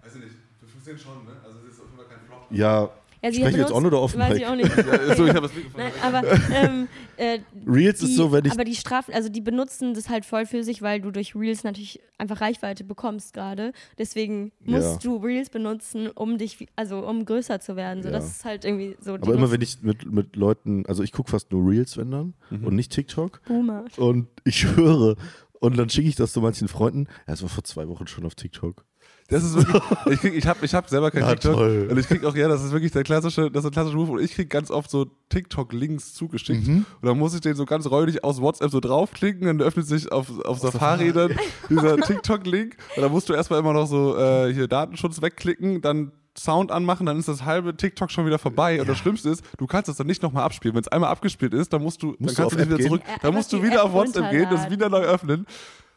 weiß 0.00 0.16
ich 0.16 0.24
nicht, 0.24 0.36
die 0.62 0.66
funktionieren 0.72 1.04
schon, 1.04 1.24
ne? 1.28 1.36
Also 1.44 1.60
es 1.68 1.76
ist 1.76 1.80
auf 1.84 1.92
jeden 1.92 2.00
Fall 2.00 2.08
kein 2.08 2.24
Flop. 2.24 2.48
Ja, 2.48 2.88
Ja, 3.24 3.30
sie 3.32 3.38
sprechen 3.38 3.54
wir 3.54 3.60
jetzt 3.62 3.68
benutzt- 3.70 3.74
on 3.74 3.86
oder 3.86 4.00
offen? 4.00 4.20
Weiß 4.20 4.36
ich 4.36 4.46
auch 4.46 4.54
nicht. 4.54 4.70
Ja, 4.76 5.16
so, 5.16 5.24
ich 5.24 5.30
habe 5.34 5.40
das 5.48 5.54
Mikrofon. 5.54 5.80
Nein, 5.80 5.92
aber 6.02 6.22
ähm, 6.54 6.88
äh, 7.16 7.38
Reels 7.66 8.00
die, 8.00 8.06
ist 8.06 8.16
so, 8.16 8.30
wenn 8.32 8.44
ich. 8.44 8.52
aber 8.52 8.64
die 8.64 8.74
Strafen, 8.74 9.14
also 9.14 9.28
die 9.28 9.40
benutzen 9.40 9.94
das 9.94 10.08
halt 10.08 10.24
voll 10.24 10.46
für 10.46 10.62
sich, 10.62 10.82
weil 10.82 11.00
du 11.00 11.10
durch 11.10 11.34
Reels 11.34 11.64
natürlich 11.64 12.00
einfach 12.18 12.40
Reichweite 12.40 12.84
bekommst 12.84 13.32
gerade. 13.34 13.72
Deswegen 13.98 14.52
musst 14.60 14.84
Ja. 14.84 14.98
du 15.02 15.16
Reels 15.16 15.48
benutzen, 15.50 16.08
um 16.08 16.38
dich, 16.38 16.66
also 16.76 16.98
um 17.06 17.24
größer 17.24 17.60
zu 17.60 17.76
werden. 17.76 18.02
So, 18.02 18.08
Ja. 18.10 18.14
das 18.16 18.26
ist 18.26 18.44
halt 18.44 18.64
irgendwie 18.64 18.96
so. 19.00 19.16
die 19.16 19.22
Aber 19.22 19.34
immer 19.34 19.50
wenn 19.50 19.60
ich 19.62 19.82
mit, 19.82 20.10
mit 20.10 20.36
Leuten, 20.36 20.84
also 20.86 21.02
ich 21.02 21.12
gucke 21.12 21.30
fast 21.30 21.50
nur 21.52 21.68
Reels, 21.70 21.96
wenn 21.96 22.10
dann, 22.10 22.34
Mhm. 22.50 22.66
und 22.66 22.74
nicht 22.76 22.92
TikTok. 22.92 23.40
Boomer. 23.46 23.84
Und 23.96 24.28
ich 24.44 24.56
schwöre, 24.60 25.16
und 25.60 25.78
dann 25.78 25.88
schicke 25.88 26.08
ich 26.08 26.16
das 26.16 26.32
zu 26.34 26.42
manchen 26.42 26.68
Freunden. 26.68 27.06
Ja, 27.26 27.32
es 27.32 27.42
war 27.42 27.48
vor 27.48 27.64
zwei 27.64 27.88
Wochen 27.88 28.06
schon 28.06 28.26
auf 28.26 28.34
TikTok. 28.34 28.84
Das 29.28 29.42
ist 29.42 29.56
wirklich, 29.56 29.82
ich, 30.10 30.20
krieg, 30.20 30.34
ich 30.34 30.46
habe 30.46 30.64
ich 30.66 30.74
hab 30.74 30.88
selber 30.88 31.10
kein 31.10 31.22
Ja, 31.22 31.30
TikTok. 31.30 31.54
toll. 31.54 31.88
Und 31.90 31.98
ich 31.98 32.06
krieg 32.06 32.24
auch, 32.24 32.36
ja, 32.36 32.46
das 32.46 32.62
ist 32.62 32.72
wirklich 32.72 32.92
der 32.92 33.04
klassische, 33.04 33.50
das 33.50 33.64
ist 33.64 33.70
ein 33.70 33.72
klassischer 33.72 33.96
Move. 33.96 34.12
Und 34.12 34.20
ich 34.20 34.32
krieg 34.34 34.50
ganz 34.50 34.70
oft 34.70 34.90
so 34.90 35.06
TikTok-Links 35.30 36.12
zugeschickt. 36.14 36.66
Mhm. 36.66 36.84
Und 37.00 37.08
dann 37.08 37.18
muss 37.18 37.34
ich 37.34 37.40
den 37.40 37.54
so 37.54 37.64
ganz 37.64 37.86
räudig 37.86 38.22
aus 38.22 38.40
WhatsApp 38.40 38.70
so 38.70 38.80
draufklicken. 38.80 39.46
Dann 39.46 39.60
öffnet 39.62 39.86
sich 39.86 40.12
auf, 40.12 40.26
auf 40.44 40.58
Safari 40.58 41.12
dann 41.12 41.32
dieser 41.70 41.96
TikTok-Link. 41.96 42.76
Und 42.96 43.02
dann 43.02 43.10
musst 43.10 43.28
du 43.28 43.32
erstmal 43.32 43.60
immer 43.60 43.72
noch 43.72 43.86
so 43.86 44.16
äh, 44.18 44.52
hier 44.52 44.68
Datenschutz 44.68 45.22
wegklicken, 45.22 45.80
dann 45.80 46.12
Sound 46.36 46.72
anmachen, 46.72 47.06
dann 47.06 47.16
ist 47.16 47.28
das 47.28 47.44
halbe 47.44 47.76
TikTok 47.76 48.10
schon 48.10 48.26
wieder 48.26 48.40
vorbei. 48.40 48.80
Und 48.80 48.88
das 48.88 48.98
Schlimmste 48.98 49.30
ist, 49.30 49.44
du 49.56 49.68
kannst 49.68 49.88
das 49.88 49.96
dann 49.98 50.08
nicht 50.08 50.20
nochmal 50.20 50.42
abspielen. 50.42 50.74
Wenn 50.74 50.82
es 50.82 50.88
einmal 50.88 51.10
abgespielt 51.10 51.54
ist, 51.54 51.72
dann 51.72 51.80
musst 51.80 52.02
du, 52.02 52.16
Musst 52.18 52.36
dann 52.38 52.48
du 52.48 52.50
kannst 52.50 52.52
du 52.54 52.58
nicht 52.58 52.66
wieder 52.68 52.76
gehen? 52.78 52.86
zurück. 52.88 53.02
Ja, 53.02 53.06
Dann 53.06 53.14
einfach 53.28 53.32
musst 53.38 53.52
du 53.52 53.62
wieder 53.62 53.74
App 53.76 53.84
auf 53.84 53.92
WhatsApp 53.92 54.30
gehen, 54.32 54.48
das 54.50 54.68
wieder 54.68 54.88
neu 54.88 55.02
öffnen. 55.02 55.46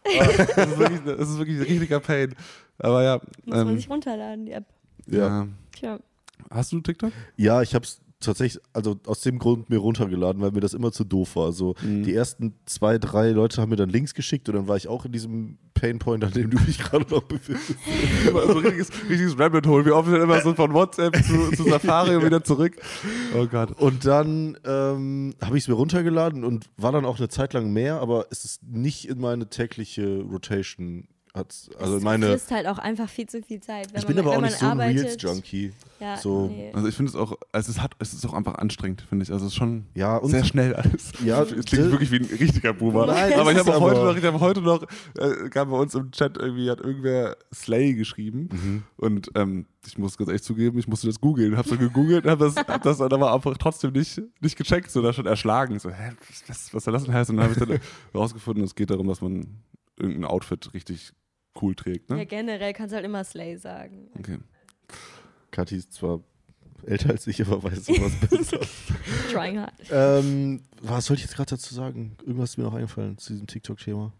Das, 0.04 0.38
ist 0.68 0.78
wirklich, 0.78 1.00
das 1.06 1.30
ist 1.30 1.38
wirklich 1.38 1.58
ein 1.58 1.64
richtiger 1.64 2.00
Pain. 2.00 2.36
Aber 2.80 3.04
ja. 3.04 3.16
Muss 3.46 3.56
man 3.58 3.68
Ähm, 3.70 3.76
sich 3.78 3.90
runterladen, 3.90 4.46
die 4.46 4.52
App. 4.54 4.66
ja. 5.08 5.48
Tja. 5.74 6.00
Hast 6.50 6.72
du 6.72 6.80
TikTok? 6.80 7.12
Ja, 7.36 7.62
ich 7.62 7.74
habe 7.76 7.84
es 7.84 8.00
tatsächlich, 8.20 8.62
also 8.74 9.00
aus 9.06 9.22
dem 9.22 9.38
Grund 9.40 9.70
mir 9.70 9.78
runtergeladen, 9.78 10.42
weil 10.42 10.52
mir 10.52 10.60
das 10.60 10.74
immer 10.74 10.92
zu 10.92 11.04
doof 11.04 11.36
war. 11.36 11.46
Also 11.46 11.76
Mhm. 11.84 12.04
die 12.04 12.14
ersten 12.14 12.54
zwei, 12.66 12.98
drei 12.98 13.30
Leute 13.30 13.62
haben 13.62 13.70
mir 13.70 13.76
dann 13.76 13.90
Links 13.90 14.14
geschickt 14.14 14.50
und 14.50 14.56
dann 14.56 14.68
war 14.68 14.76
ich 14.78 14.88
auch 14.88 15.06
in 15.06 15.12
diesem 15.12 15.58
Painpoint, 15.76 16.24
an 16.24 16.32
dem 16.32 16.50
du 16.50 16.58
dich 16.58 16.80
gerade 16.80 17.06
noch 17.14 17.24
befindest. 17.24 17.76
So 18.32 18.40
ein 18.40 18.58
richtiges, 18.58 18.90
richtiges 19.10 19.38
Rabbit 19.40 19.68
Hole. 19.68 19.86
Wir 19.86 19.96
offen 19.96 20.12
dann 20.14 20.22
immer 20.24 20.42
so 20.42 20.54
von 20.56 20.74
WhatsApp 20.74 21.16
zu, 21.24 21.52
zu 21.56 21.64
Safari 21.70 22.16
und 22.16 22.26
wieder 22.26 22.44
zurück. 22.44 22.74
Oh 23.38 23.46
Gott. 23.46 23.72
Und 23.80 24.06
dann 24.06 24.58
ähm, 24.66 25.36
habe 25.42 25.58
ich 25.58 25.64
es 25.64 25.68
mir 25.68 25.76
runtergeladen 25.76 26.44
und 26.44 26.66
war 26.78 26.92
dann 26.92 27.06
auch 27.06 27.18
eine 27.20 27.30
Zeit 27.30 27.54
lang 27.54 27.72
mehr, 27.72 28.02
aber 28.02 28.26
es 28.32 28.44
ist 28.46 28.64
nicht 28.64 29.08
in 29.08 29.20
meine 29.20 29.50
tägliche 29.50 30.22
Rotation. 30.22 31.08
Hat's, 31.38 31.70
also 31.80 31.98
es 31.98 32.04
meine, 32.04 32.28
frisst 32.28 32.52
halt 32.52 32.68
auch 32.68 32.78
einfach 32.80 33.08
viel 33.08 33.28
zu 33.28 33.42
viel 33.42 33.60
Zeit. 33.62 33.94
Wenn 33.94 34.02
ich 34.02 34.08
bin 34.08 34.16
man, 34.18 34.26
aber 34.26 34.38
auch 34.38 34.42
nicht 34.42 34.58
so 34.58 34.66
ein 34.66 34.80
Reels-Junkie. 34.80 35.72
Ja, 36.00 36.18
So. 36.18 36.48
nee. 36.48 36.72
Also 36.74 36.88
ich 36.88 36.96
finde 36.96 37.10
es 37.12 37.16
auch, 37.16 37.34
es 37.54 37.70
ist, 37.70 37.82
hat, 37.82 37.94
es 38.00 38.14
ist 38.14 38.26
auch 38.26 38.34
einfach 38.34 38.56
anstrengend, 38.56 39.02
finde 39.02 39.24
ich. 39.24 39.32
Also 39.32 39.46
es 39.46 39.54
ist 39.54 39.58
schon 39.58 39.86
Ja, 39.96 40.18
und 40.18 40.30
sehr 40.30 40.44
schnell 40.44 40.76
alles. 40.76 41.12
Ja, 41.24 41.42
es 41.44 41.66
klingt 41.66 41.92
wirklich 41.92 42.12
wie 42.12 42.18
ein 42.18 42.26
richtiger 42.26 42.74
Boomer. 42.74 43.08
Nein, 43.08 43.34
aber 43.34 43.52
ich 43.52 43.58
ist 43.58 43.66
habe 43.66 43.78
auch 43.78 43.82
aber- 43.82 43.92
heute 43.92 44.04
noch, 44.06 44.18
ich 44.18 44.24
habe 44.24 44.40
heute 44.40 44.62
noch, 44.62 44.84
äh, 45.18 45.50
kam 45.50 45.70
bei 45.72 45.78
uns 45.78 45.96
im 45.96 46.12
Chat 46.12 46.38
irgendwie, 46.38 46.70
hat 46.70 46.82
irgendwer 46.82 47.38
Slay 47.54 47.94
geschrieben. 47.94 48.50
Mhm. 48.52 48.84
Und 48.98 49.32
ähm, 49.36 49.66
ich 49.86 49.98
muss 49.98 50.18
ganz 50.18 50.28
ehrlich 50.28 50.44
zugeben, 50.44 50.78
ich 50.78 50.88
musste 50.88 51.08
das 51.08 51.20
googeln. 51.22 51.58
Habe 51.58 51.68
so 51.68 51.78
gegoogelt, 51.78 52.26
habe 52.26 52.46
das, 52.46 52.56
hab 52.58 52.84
das 52.84 52.98
dann 53.00 53.12
aber 53.14 53.34
einfach 53.34 53.58
trotzdem 53.58 53.94
nicht, 53.94 54.22
nicht 54.42 54.58
gecheckt, 54.58 54.92
so 54.92 55.02
da 55.02 55.14
schon 55.14 55.26
erschlagen. 55.26 55.80
So, 55.80 55.90
hä, 55.90 56.12
was, 56.48 56.74
was 56.74 56.84
soll 56.84 56.94
das 56.94 57.06
denn 57.06 57.14
heißen? 57.14 57.34
Und 57.34 57.42
dann 57.42 57.50
habe 57.50 57.60
ich 57.60 57.68
dann 57.68 57.80
herausgefunden, 58.14 58.64
es 58.64 58.76
geht 58.76 58.90
darum, 58.92 59.08
dass 59.08 59.22
man 59.22 59.48
irgendein 60.00 60.26
Outfit 60.26 60.74
richtig 60.76 61.12
cool 61.62 61.76
trägt. 61.76 62.10
Ja, 62.10 62.16
Ne? 62.18 62.26
generell 62.26 62.74
kannst 62.74 62.92
du 62.92 62.96
halt 62.96 63.06
immer 63.06 63.24
Slay 63.24 63.58
sagen. 63.58 64.10
Okay. 64.18 64.38
Kathi 65.52 65.76
ist 65.78 65.94
zwar 65.94 66.22
älter 66.86 67.10
als 67.12 67.26
ich, 67.28 67.42
aber 67.46 67.64
weiß 67.64 67.86
sowas 67.86 68.12
besser. 68.30 68.60
Trying 69.32 69.60
hard. 69.60 69.74
ähm, 69.92 70.62
was 70.82 71.06
soll 71.06 71.16
ich 71.18 71.24
jetzt 71.24 71.36
gerade 71.36 71.50
dazu 71.52 71.74
sagen? 71.74 72.16
Irgendwas 72.22 72.52
ist 72.52 72.58
mir 72.58 72.64
noch 72.66 72.74
eingefallen 72.76 73.18
zu 73.18 73.34
diesem 73.34 73.48
TikTok-Thema. 73.48 74.14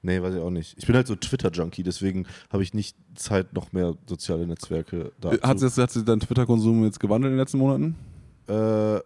Nee, 0.00 0.22
weiß 0.22 0.34
ich 0.36 0.40
auch 0.40 0.50
nicht. 0.50 0.76
Ich 0.78 0.86
bin 0.86 0.94
halt 0.94 1.08
so 1.08 1.16
Twitter-Junkie, 1.16 1.82
deswegen 1.82 2.26
habe 2.52 2.62
ich 2.62 2.72
nicht 2.72 2.96
Zeit, 3.16 3.52
noch 3.52 3.72
mehr 3.72 3.96
soziale 4.06 4.46
Netzwerke 4.46 5.12
da 5.20 5.32
Hat, 5.42 5.58
sie, 5.58 5.66
hat 5.82 5.90
sie 5.90 6.04
deinen 6.04 6.20
Twitter-Konsum 6.20 6.84
jetzt 6.84 7.00
gewandelt 7.00 7.32
in 7.32 7.36
den 7.36 7.40
letzten 7.40 7.58
Monaten? 7.58 7.96
Äh, 8.46 9.00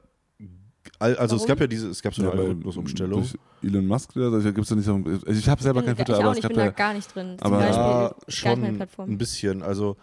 also 1.03 1.37
es 1.37 1.43
Warum? 1.43 1.47
gab 1.49 1.61
ja 1.61 1.67
diese, 1.67 1.89
es 1.91 2.03
gab 2.03 2.15
so 2.15 2.23
eine 2.23 2.33
weil 2.33 2.39
Algorithmusumstellung. 2.41 3.27
Elon 3.63 3.87
Musk, 3.87 4.17
also 4.17 4.53
gibt's 4.53 4.71
ja 4.71 4.77
nicht 4.77 4.85
so, 4.87 4.95
also 4.95 5.27
ich 5.31 5.49
habe 5.49 5.63
selber 5.63 5.83
kein 5.83 5.97
Twitter, 5.97 6.15
ich 6.19 6.25
aber 6.25 6.33
es 6.33 6.41
gab 6.41 6.51
ich 6.51 6.57
bin 6.57 6.59
da 6.59 6.65
ja, 6.65 6.71
gar 6.71 6.95
nicht 6.95 7.15
drin. 7.15 7.37
Zum 7.39 7.47
Aber- 7.47 7.59
Beispiel 7.59 7.77
Ja, 7.83 8.15
schon 8.29 9.11
ein 9.11 9.19
bisschen. 9.19 9.63
Also 9.63 9.97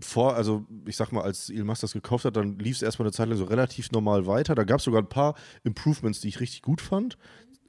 vor, 0.00 0.34
also 0.34 0.64
ich 0.86 0.96
sag 0.96 1.12
mal, 1.12 1.22
als 1.22 1.48
Elon 1.50 1.66
Musk 1.66 1.80
das 1.82 1.92
gekauft 1.92 2.24
hat, 2.24 2.36
dann 2.36 2.58
lief 2.58 2.76
es 2.76 2.82
erstmal 2.82 3.06
eine 3.06 3.12
Zeit 3.12 3.28
lang 3.28 3.38
so 3.38 3.44
relativ 3.44 3.90
normal 3.92 4.26
weiter. 4.26 4.54
Da 4.54 4.64
gab 4.64 4.78
es 4.78 4.84
sogar 4.84 5.02
ein 5.02 5.08
paar 5.08 5.34
Improvements, 5.64 6.20
die 6.20 6.28
ich 6.28 6.40
richtig 6.40 6.62
gut 6.62 6.80
fand. 6.80 7.16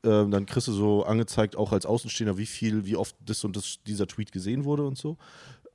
Ähm, 0.04 0.32
dann 0.32 0.46
kriegst 0.46 0.68
du 0.68 0.72
so 0.74 1.04
angezeigt, 1.06 1.56
auch 1.56 1.72
als 1.72 1.86
Außenstehender, 1.86 2.38
wie 2.38 2.46
viel, 2.46 2.86
wie 2.86 2.96
oft 2.96 3.16
das 3.24 3.44
und 3.44 3.56
das, 3.56 3.78
dieser 3.86 4.08
Tweet 4.08 4.32
gesehen 4.32 4.64
wurde 4.64 4.86
und 4.86 4.98
so. 4.98 5.18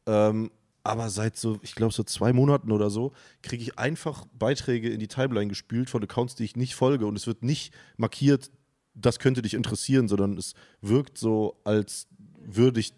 Ähm, 0.06 0.50
aber 0.84 1.10
seit 1.10 1.36
so, 1.36 1.58
ich 1.62 1.74
glaube, 1.74 1.92
so 1.92 2.02
zwei 2.02 2.32
Monaten 2.32 2.72
oder 2.72 2.90
so, 2.90 3.12
kriege 3.42 3.62
ich 3.62 3.78
einfach 3.78 4.26
Beiträge 4.38 4.88
in 4.90 4.98
die 5.00 5.08
Timeline 5.08 5.48
gespielt 5.48 5.90
von 5.90 6.02
Accounts, 6.02 6.34
die 6.34 6.44
ich 6.44 6.56
nicht 6.56 6.74
folge. 6.74 7.06
Und 7.06 7.16
es 7.16 7.26
wird 7.26 7.42
nicht 7.42 7.72
markiert, 7.96 8.50
das 8.94 9.18
könnte 9.18 9.42
dich 9.42 9.54
interessieren, 9.54 10.08
sondern 10.08 10.36
es 10.36 10.54
wirkt 10.80 11.18
so, 11.18 11.60
als 11.64 12.08
würde 12.44 12.80
ich 12.80 12.92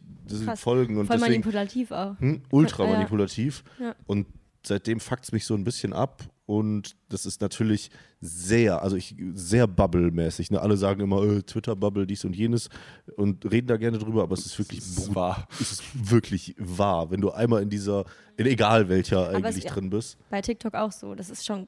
folgen. 0.57 0.97
Und 0.99 1.07
Voll 1.07 1.17
deswegen, 1.17 1.43
manipulativ 1.43 1.91
auch. 1.91 2.19
hm, 2.19 2.43
ultra 2.51 2.87
manipulativ. 2.87 3.63
Ja. 3.79 3.95
Und 4.07 4.27
seitdem 4.67 5.01
fuckt 5.01 5.25
es 5.25 5.33
mich 5.33 5.45
so 5.45 5.55
ein 5.55 5.65
bisschen 5.65 5.93
ab. 5.93 6.23
Und 6.47 6.97
das 7.09 7.25
ist 7.25 7.41
natürlich 7.41 7.91
sehr, 8.21 8.83
also 8.83 8.97
ich 8.97 9.17
sehr 9.33 9.67
Bubble-mäßig. 9.67 10.51
Ne? 10.51 10.61
Alle 10.61 10.77
sagen 10.77 11.01
immer, 11.01 11.23
äh, 11.23 11.43
Twitter-Bubble, 11.43 12.07
dies 12.07 12.25
und 12.27 12.37
jenes 12.37 12.69
und 13.17 13.51
reden 13.51 13.67
da 13.67 13.79
gerne 13.79 13.99
drüber, 13.99 14.23
aber 14.25 14.35
es 14.35 14.45
ist 14.45 14.59
wirklich 14.59 14.81
ist 14.81 14.97
brut- 15.07 15.15
wahr. 15.15 15.49
Es 15.59 15.73
ist 15.73 16.11
wirklich 16.11 16.55
wahr, 16.59 17.11
wenn 17.11 17.23
du 17.23 17.31
einmal 17.31 17.63
in 17.63 17.71
dieser, 17.71 18.05
in 18.37 18.45
egal 18.47 18.89
welcher 18.91 19.31
es- 19.31 19.35
eigentlich 19.37 19.65
ja. 19.65 19.73
drin 19.73 19.89
bist. 19.89 20.19
Bei 20.29 20.43
TikTok 20.43 20.75
auch 20.75 20.93
so. 20.93 21.15
Das 21.15 21.31
ist 21.31 21.47
schon 21.47 21.67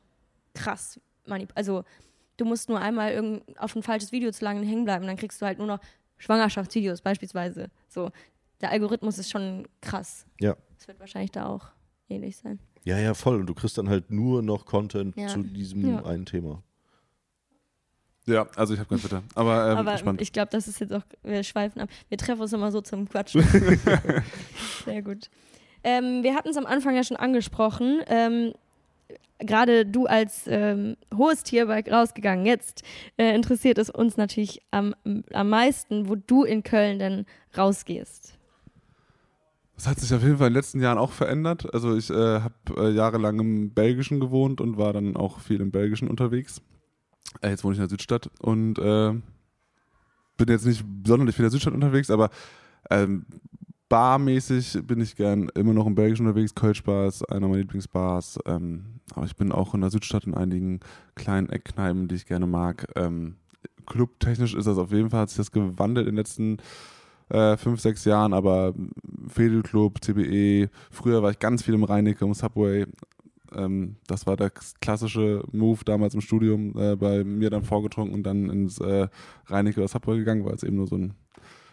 krass. 0.52 1.00
Manip 1.26 1.52
also, 1.54 1.82
du 2.36 2.44
musst 2.44 2.68
nur 2.68 2.78
einmal 2.78 3.12
irgend 3.12 3.58
auf 3.58 3.74
ein 3.76 3.82
falsches 3.82 4.12
Video 4.12 4.30
zu 4.30 4.44
lange 4.44 4.60
hängen 4.66 4.84
bleiben, 4.84 5.06
dann 5.06 5.16
kriegst 5.16 5.40
du 5.40 5.46
halt 5.46 5.56
nur 5.58 5.66
noch 5.66 5.80
Schwangerschaftsvideos 6.18 7.00
beispielsweise. 7.00 7.70
So, 7.88 8.10
der 8.60 8.70
Algorithmus 8.72 9.16
ist 9.18 9.30
schon 9.30 9.66
krass. 9.80 10.26
Ja. 10.40 10.54
Es 10.78 10.86
wird 10.86 11.00
wahrscheinlich 11.00 11.30
da 11.30 11.46
auch 11.46 11.68
ähnlich 12.10 12.36
sein. 12.36 12.58
Ja, 12.86 12.98
ja, 12.98 13.14
voll. 13.14 13.40
Und 13.40 13.46
du 13.46 13.54
kriegst 13.54 13.76
dann 13.78 13.88
halt 13.88 14.10
nur 14.10 14.42
noch 14.42 14.64
Content 14.64 15.16
Ja. 15.16 15.26
zu 15.26 15.42
diesem 15.42 15.86
Ja. 15.86 16.04
einen 16.04 16.24
Thema. 16.24 16.62
Ja, 18.26 18.46
also 18.56 18.74
ich 18.74 18.80
habe 18.80 18.88
kein 18.88 18.98
Twitter. 18.98 19.22
Aber, 19.34 19.70
ähm, 19.72 19.78
Aber 19.78 19.98
spannend. 19.98 20.20
ich 20.22 20.32
glaube, 20.32 20.48
das 20.50 20.66
ist 20.68 20.80
jetzt 20.80 20.92
auch, 20.92 21.02
wir 21.22 21.42
schweifen 21.44 21.80
ab. 21.82 21.88
Wir 22.08 22.16
treffen 22.18 22.40
uns 22.42 22.52
immer 22.52 22.70
so 22.72 22.80
zum 22.80 23.08
Quatschen. 23.08 23.42
Sehr 24.84 25.02
gut. 25.02 25.30
Ähm, 25.84 26.22
wir 26.22 26.34
hatten 26.34 26.48
es 26.48 26.56
am 26.56 26.66
Anfang 26.66 26.94
ja 26.96 27.04
schon 27.04 27.16
angesprochen. 27.16 28.00
Ähm, 28.06 28.52
Gerade 29.38 29.84
du 29.84 30.06
als 30.06 30.44
ähm, 30.46 30.96
hohes 31.14 31.42
Tier 31.42 31.66
bei 31.66 31.82
rausgegangen, 31.82 32.46
jetzt 32.46 32.82
äh, 33.18 33.34
interessiert 33.34 33.76
es 33.78 33.90
uns 33.90 34.16
natürlich 34.16 34.62
am, 34.70 34.94
am 35.32 35.48
meisten, 35.50 36.08
wo 36.08 36.14
du 36.14 36.44
in 36.44 36.62
Köln 36.62 36.98
denn 36.98 37.26
rausgehst. 37.56 38.35
Das 39.76 39.86
hat 39.86 40.00
sich 40.00 40.12
auf 40.14 40.22
jeden 40.22 40.38
Fall 40.38 40.48
in 40.48 40.54
den 40.54 40.58
letzten 40.58 40.80
Jahren 40.80 40.98
auch 40.98 41.12
verändert. 41.12 41.72
Also 41.72 41.96
ich 41.96 42.10
äh, 42.10 42.40
habe 42.40 42.54
äh, 42.76 42.90
jahrelang 42.90 43.38
im 43.38 43.70
Belgischen 43.70 44.20
gewohnt 44.20 44.60
und 44.60 44.78
war 44.78 44.92
dann 44.92 45.16
auch 45.16 45.40
viel 45.40 45.60
im 45.60 45.70
Belgischen 45.70 46.08
unterwegs. 46.08 46.62
Äh, 47.42 47.50
jetzt 47.50 47.62
wohne 47.62 47.74
ich 47.74 47.78
in 47.78 47.82
der 47.82 47.90
Südstadt 47.90 48.30
und 48.40 48.78
äh, 48.78 49.12
bin 50.36 50.48
jetzt 50.48 50.64
nicht 50.64 50.84
sonderlich 51.06 51.36
viel 51.36 51.44
in 51.44 51.50
der 51.50 51.52
Südstadt 51.52 51.74
unterwegs, 51.74 52.10
aber 52.10 52.30
ähm, 52.90 53.26
barmäßig 53.88 54.78
bin 54.86 55.00
ich 55.00 55.16
gern 55.16 55.50
immer 55.54 55.74
noch 55.74 55.86
im 55.86 55.94
Belgischen 55.94 56.26
unterwegs. 56.26 56.54
Kölschbar 56.54 57.06
ist 57.06 57.22
einer 57.24 57.46
meiner 57.46 57.60
Lieblingsbars. 57.60 58.38
Ähm, 58.46 59.00
aber 59.14 59.26
ich 59.26 59.36
bin 59.36 59.52
auch 59.52 59.74
in 59.74 59.82
der 59.82 59.90
Südstadt 59.90 60.24
in 60.24 60.34
einigen 60.34 60.80
kleinen 61.14 61.48
Eckkneipen, 61.48 62.08
die 62.08 62.16
ich 62.16 62.26
gerne 62.26 62.46
mag. 62.46 62.86
Ähm, 62.96 63.36
clubtechnisch 63.86 64.54
ist 64.54 64.66
das 64.66 64.78
auf 64.78 64.90
jeden 64.90 65.10
Fall, 65.10 65.20
hat 65.20 65.28
sich 65.28 65.38
das 65.38 65.52
gewandelt 65.52 66.06
in 66.06 66.12
den 66.12 66.16
letzten 66.16 66.58
äh, 67.28 67.56
fünf, 67.56 67.80
sechs 67.80 68.04
Jahren, 68.04 68.32
aber 68.32 68.74
Fedelclub, 69.28 70.02
CBE, 70.02 70.68
früher 70.90 71.22
war 71.22 71.30
ich 71.30 71.38
ganz 71.38 71.62
viel 71.62 71.74
im 71.74 71.84
Rheinecke, 71.84 72.24
im 72.24 72.34
Subway. 72.34 72.86
Ähm, 73.54 73.96
das 74.06 74.26
war 74.26 74.36
der 74.36 74.50
klassische 74.50 75.42
Move 75.52 75.80
damals 75.84 76.14
im 76.14 76.20
Studium, 76.20 76.76
äh, 76.76 76.96
bei 76.96 77.24
mir 77.24 77.50
dann 77.50 77.62
vorgetrunken 77.62 78.14
und 78.14 78.22
dann 78.24 78.50
ins 78.50 78.78
äh, 78.80 79.08
Rheinecke 79.46 79.80
oder 79.80 79.88
Subway 79.88 80.18
gegangen, 80.18 80.44
weil 80.44 80.54
es 80.54 80.62
eben 80.62 80.76
nur 80.76 80.86
so 80.86 80.96
ein 80.96 81.14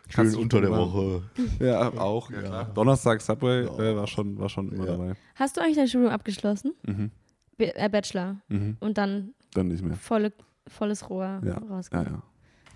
Schön 0.09 0.15
Kannst 0.25 0.35
du 0.35 0.41
unter 0.41 0.59
der 0.61 0.69
Woche. 0.71 1.23
ja, 1.59 1.87
auch, 1.93 2.29
ja, 2.29 2.35
Ja. 2.41 2.43
klar. 2.43 2.71
Donnerstag 2.73 3.21
Subway 3.21 3.63
Ja. 3.65 3.79
äh, 3.79 3.95
war 3.95 4.05
schon, 4.05 4.37
war 4.37 4.49
schon 4.49 4.71
immer 4.71 4.85
Ja. 4.85 4.91
dabei. 4.91 5.13
Hast 5.35 5.55
du 5.55 5.61
eigentlich 5.61 5.77
dein 5.77 5.87
Studium 5.87 6.11
abgeschlossen? 6.11 6.73
Mhm. 6.85 7.09
B 7.57 7.65
äh, 7.73 7.89
Bachelor. 7.89 8.35
Mhm. 8.49 8.75
Und 8.81 8.97
dann 8.97 9.33
Dann 9.53 9.69
nicht 9.69 9.81
mehr. 9.81 9.95
volle, 9.95 10.33
volles 10.67 11.09
Rohr 11.09 11.39
Ja. 11.43 11.51
Ja, 11.51 11.57
rausgegangen. 11.57 12.13
ja. 12.15 12.23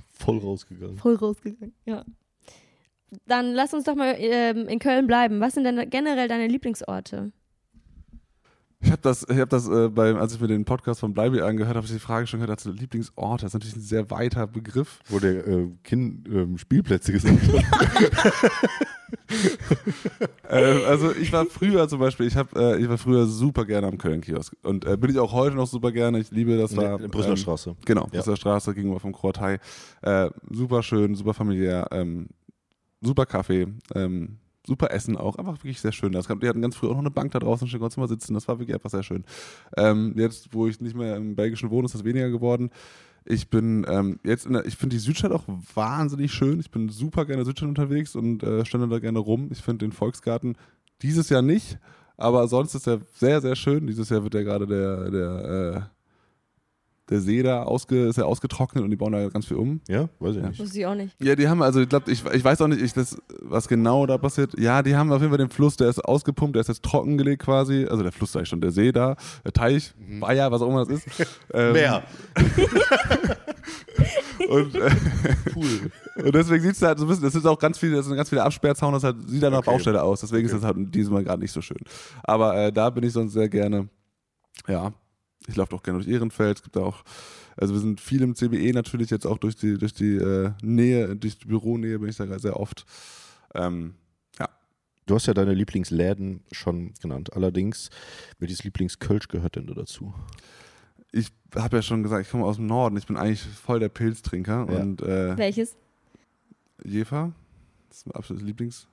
Voll 0.09 0.37
rausgegangen. 0.39 0.95
Voll 0.95 1.15
rausgegangen, 1.15 1.73
ja. 1.85 2.05
Dann 3.25 3.53
lass 3.53 3.73
uns 3.73 3.85
doch 3.85 3.95
mal 3.95 4.15
ähm, 4.17 4.67
in 4.67 4.79
Köln 4.79 5.07
bleiben. 5.07 5.39
Was 5.39 5.53
sind 5.53 5.63
denn 5.63 5.89
generell 5.89 6.27
deine 6.27 6.47
Lieblingsorte? 6.47 7.31
Ich 8.79 8.91
habe 8.91 9.01
das, 9.01 9.25
ich 9.27 9.37
hab 9.39 9.49
das 9.49 9.67
äh, 9.67 9.89
beim, 9.89 10.17
als 10.17 10.35
ich 10.35 10.39
mir 10.39 10.47
den 10.47 10.63
Podcast 10.63 10.99
von 10.99 11.11
Bleibe 11.11 11.43
angehört 11.43 11.75
habe, 11.75 11.85
ich 11.85 11.91
die 11.91 11.99
Frage 11.99 12.27
schon 12.27 12.39
gehört, 12.41 12.59
als 12.59 12.65
Lieblingsort. 12.65 13.41
Das 13.41 13.49
ist 13.49 13.53
natürlich 13.55 13.75
ein 13.75 13.81
sehr 13.81 14.11
weiter 14.11 14.45
Begriff. 14.45 14.99
Wo 15.09 15.17
der 15.19 15.47
äh, 15.47 15.69
kind, 15.83 16.27
ähm, 16.27 16.57
Spielplätze 16.59 17.11
gesagt 17.11 17.39
hat. 17.41 18.33
ähm, 20.49 20.81
also 20.87 21.11
ich 21.11 21.33
war 21.33 21.45
früher 21.47 21.87
zum 21.87 21.99
Beispiel, 21.99 22.27
ich, 22.27 22.35
hab, 22.35 22.55
äh, 22.55 22.77
ich 22.77 22.87
war 22.87 22.99
früher 22.99 23.25
super 23.25 23.65
gerne 23.65 23.87
am 23.87 23.97
Köln-Kiosk. 23.97 24.53
Und 24.61 24.85
äh, 24.85 24.95
bin 24.95 25.09
ich 25.09 25.17
auch 25.17 25.33
heute 25.33 25.55
noch 25.55 25.67
super 25.67 25.91
gerne. 25.91 26.19
Ich 26.19 26.29
liebe 26.29 26.55
das. 26.57 26.75
War, 26.77 26.99
In 27.01 27.09
Brüsseler 27.09 27.31
ähm, 27.33 27.37
Straße. 27.37 27.75
Genau, 27.83 28.03
Ja. 28.03 28.07
Brüsseler 28.19 28.37
Straße 28.37 28.75
gegenüber 28.75 28.99
vom 28.99 29.11
Kroatei. 29.11 29.59
Äh, 30.03 30.29
super 30.51 30.83
schön, 30.83 31.15
super 31.15 31.33
familiär, 31.33 31.87
ähm, 31.91 32.27
super 33.01 33.25
Kaffee, 33.25 33.67
ähm, 33.95 34.37
super 34.65 34.91
Essen 34.91 35.15
auch. 35.15 35.37
Einfach 35.37 35.55
wirklich 35.55 35.79
sehr 35.79 35.91
schön. 35.91 36.11
Das, 36.11 36.27
die 36.27 36.47
hatten 36.47 36.61
ganz 36.61 36.75
früh 36.75 36.87
auch 36.87 36.93
noch 36.93 36.99
eine 36.99 37.11
Bank 37.11 37.31
da 37.31 37.39
draußen, 37.39 37.67
stehen 37.67 37.79
konntest 37.79 37.97
du 37.97 38.01
mal 38.01 38.07
sitzen. 38.07 38.33
Das 38.33 38.47
war 38.47 38.59
wirklich 38.59 38.75
einfach 38.75 38.89
sehr 38.89 39.03
schön. 39.03 39.23
Ähm, 39.77 40.13
jetzt, 40.17 40.53
wo 40.53 40.67
ich 40.67 40.79
nicht 40.81 40.95
mehr 40.95 41.15
im 41.15 41.35
Belgischen 41.35 41.69
wohne, 41.69 41.85
ist 41.85 41.95
das 41.95 42.03
weniger 42.03 42.29
geworden. 42.29 42.69
Ich 43.25 43.49
bin 43.49 43.85
ähm, 43.89 44.19
jetzt 44.23 44.45
in 44.45 44.53
der, 44.53 44.65
ich 44.65 44.77
finde 44.77 44.95
die 44.95 45.01
Südstadt 45.01 45.31
auch 45.31 45.43
wahnsinnig 45.73 46.31
schön. 46.31 46.59
Ich 46.59 46.71
bin 46.71 46.89
super 46.89 47.25
gerne 47.25 47.33
in 47.33 47.39
der 47.39 47.45
Südstadt 47.45 47.69
unterwegs 47.69 48.15
und 48.15 48.43
äh, 48.43 48.65
stände 48.65 48.87
da 48.87 48.99
gerne 48.99 49.19
rum. 49.19 49.49
Ich 49.51 49.61
finde 49.61 49.85
den 49.85 49.91
Volksgarten 49.91 50.55
dieses 51.01 51.29
Jahr 51.29 51.41
nicht, 51.41 51.77
aber 52.15 52.47
sonst 52.47 52.73
ist 52.73 52.87
er 52.87 53.01
sehr, 53.15 53.41
sehr 53.41 53.55
schön. 53.55 53.85
Dieses 53.85 54.09
Jahr 54.09 54.23
wird 54.23 54.33
ja 54.33 54.43
gerade 54.43 54.65
der, 54.65 55.11
der, 55.11 55.89
äh, 55.89 55.96
der 57.09 57.21
See 57.21 57.41
da 57.41 57.63
ausge, 57.63 58.07
ist 58.07 58.17
ja 58.17 58.25
ausgetrocknet 58.25 58.83
und 58.83 58.89
die 58.89 58.95
bauen 58.97 59.13
da 59.13 59.29
ganz 59.29 59.45
viel 59.45 59.57
um. 59.57 59.79
Ja, 59.87 60.09
weiß 60.19 60.35
ich 60.35 60.41
Ja. 60.41 60.49
nicht. 60.49 60.59
Wusste 60.59 60.79
ich 60.79 60.85
auch 60.85 60.95
nicht. 60.95 61.15
Ja, 61.21 61.35
die 61.35 61.47
haben, 61.47 61.61
also 61.61 61.79
ich 61.79 61.87
glaube, 61.89 62.11
ich, 62.11 62.23
ich 62.25 62.43
weiß 62.43 62.61
auch 62.61 62.67
nicht, 62.67 62.81
ich, 62.81 62.93
das, 62.93 63.17
was 63.41 63.67
genau 63.67 64.05
da 64.05 64.17
passiert. 64.17 64.57
Ja, 64.59 64.83
die 64.83 64.95
haben 64.95 65.11
auf 65.11 65.21
jeden 65.21 65.31
Fall 65.31 65.37
den 65.37 65.49
Fluss, 65.49 65.77
der 65.77 65.89
ist 65.89 66.03
ausgepumpt, 66.03 66.55
der 66.55 66.61
ist 66.61 66.67
jetzt 66.67 66.83
trockengelegt 66.83 67.43
quasi. 67.43 67.85
Also 67.89 68.03
der 68.03 68.11
Fluss 68.11 68.31
sag 68.33 68.43
ich 68.43 68.49
schon, 68.49 68.61
der 68.61 68.71
See 68.71 68.91
da, 68.91 69.15
der 69.45 69.53
Teich, 69.53 69.93
Weiher, 70.19 70.51
was 70.51 70.61
auch 70.61 70.67
immer 70.69 70.85
das 70.85 70.89
ist. 70.89 71.07
Ähm, 71.53 71.73
Mehr. 71.73 72.03
Und, 74.49 74.75
äh, 74.75 74.89
Cool. 75.55 75.91
und 76.23 76.35
deswegen 76.35 76.63
sieht 76.63 76.73
es 76.75 76.81
halt 76.81 76.99
so 76.99 77.05
ein 77.05 77.09
bisschen, 77.09 77.23
das 77.23 77.35
ist 77.35 77.45
auch 77.45 77.59
ganz 77.59 77.77
viele, 77.77 77.97
das 77.97 78.05
sind 78.05 78.15
ganz 78.15 78.29
viele 78.29 78.43
Absperrzaun, 78.43 78.93
das 78.93 79.03
halt, 79.03 79.15
sieht 79.27 79.41
dann 79.43 79.51
nach 79.51 79.59
Okay. 79.59 79.71
Baustelle 79.71 80.01
aus. 80.03 80.21
Deswegen 80.21 80.45
ist 80.45 80.53
Okay. 80.53 80.59
es 80.61 80.65
halt 80.65 80.95
diesmal 80.95 81.23
gerade 81.23 81.41
nicht 81.41 81.51
so 81.51 81.61
schön. 81.61 81.79
Aber 82.23 82.55
äh, 82.55 82.71
da 82.71 82.89
bin 82.89 83.03
ich 83.03 83.13
sonst 83.13 83.33
sehr 83.33 83.49
gerne, 83.49 83.89
ja, 84.67 84.93
ich 85.47 85.55
laufe 85.55 85.73
auch 85.75 85.81
gerne 85.83 85.99
durch 85.99 86.13
Ehrenfeld. 86.13 86.57
Es 86.57 86.63
gibt 86.63 86.75
da 86.75 86.81
auch, 86.81 87.03
also 87.55 87.73
wir 87.73 87.81
sind 87.81 87.99
viel 87.99 88.21
im 88.21 88.35
CBE 88.35 88.71
natürlich 88.73 89.09
jetzt 89.09 89.25
auch 89.25 89.37
durch 89.39 89.55
die, 89.55 89.77
durch 89.79 89.93
die 89.93 90.15
äh, 90.17 90.51
Nähe, 90.61 91.15
durch 91.15 91.39
die 91.39 91.45
Büronähe 91.47 91.97
bin 91.99 92.09
ich 92.09 92.17
da 92.17 92.37
sehr 92.39 92.59
oft. 92.59 92.85
Ähm, 93.55 93.95
Du 95.05 95.15
hast 95.15 95.25
ja 95.25 95.33
deine 95.33 95.53
Lieblingsläden 95.53 96.41
schon 96.51 96.93
genannt. 97.01 97.31
Allerdings, 97.33 97.89
welches 98.39 98.65
Lieblingskölsch 98.65 99.29
gehört 99.29 99.55
denn 99.55 99.65
da 99.65 99.73
dazu? 99.73 100.13
ich 101.13 101.29
habe 101.55 101.77
ja 101.77 101.81
schon 101.81 102.03
gesagt, 102.03 102.25
ich 102.25 102.29
komme 102.29 102.43
aus 102.43 102.57
dem 102.57 102.65
Norden. 102.67 102.97
Ich 102.97 103.07
bin 103.07 103.15
eigentlich 103.15 103.41
voll 103.41 103.79
der 103.79 103.87
Pilztrinker 103.87 104.67
Ja. 104.69 104.79
und 104.81 105.01
äh, 105.01 105.37
Welches? 105.37 105.77
Jefer, 106.83 107.31
das 107.87 107.99
ist 107.99 108.07
mein 108.07 108.15
absolutes 108.15 108.45
Lieblings. 108.45 108.87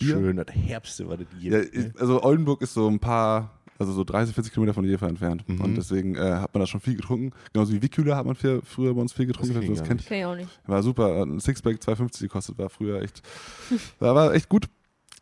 Schön, 0.00 0.36
das 0.36 0.48
Herbste 0.50 1.08
war 1.08 1.16
das 1.16 1.28
Ja, 1.38 1.58
hier. 1.60 1.72
ich, 1.72 2.00
also 2.00 2.20
Oldenburg 2.24 2.60
ist 2.62 2.74
so 2.74 2.88
ein 2.88 2.98
paar, 2.98 3.60
also 3.82 3.92
so 3.92 4.04
30, 4.04 4.34
40 4.34 4.52
Kilometer 4.52 4.74
von 4.74 4.84
Jever 4.84 5.08
entfernt. 5.08 5.48
Mhm. 5.48 5.60
Und 5.60 5.74
deswegen 5.76 6.14
äh, 6.16 6.20
hat 6.20 6.54
man 6.54 6.60
da 6.60 6.66
schon 6.66 6.80
viel 6.80 6.96
getrunken. 6.96 7.32
Genauso 7.52 7.72
wie 7.72 7.82
Wickhüler 7.82 8.16
hat 8.16 8.26
man 8.26 8.34
viel, 8.34 8.60
früher 8.64 8.94
bei 8.94 9.00
uns 9.00 9.12
viel 9.12 9.26
getrunken, 9.26 9.54
Das 9.54 9.62
wenn 9.62 9.68
du 9.68 9.72
das 9.74 9.82
ich 9.82 9.88
kennt. 9.88 10.06
Kenn 10.06 10.18
ich 10.18 10.24
auch 10.24 10.34
nicht. 10.36 10.48
War 10.66 10.82
super. 10.82 11.22
Ein 11.22 11.38
Sixpack 11.40 11.76
2,50 11.76 12.20
gekostet, 12.22 12.58
war 12.58 12.70
früher 12.70 13.02
echt, 13.02 13.22
war, 13.98 14.14
war 14.14 14.34
echt 14.34 14.48
gut. 14.48 14.66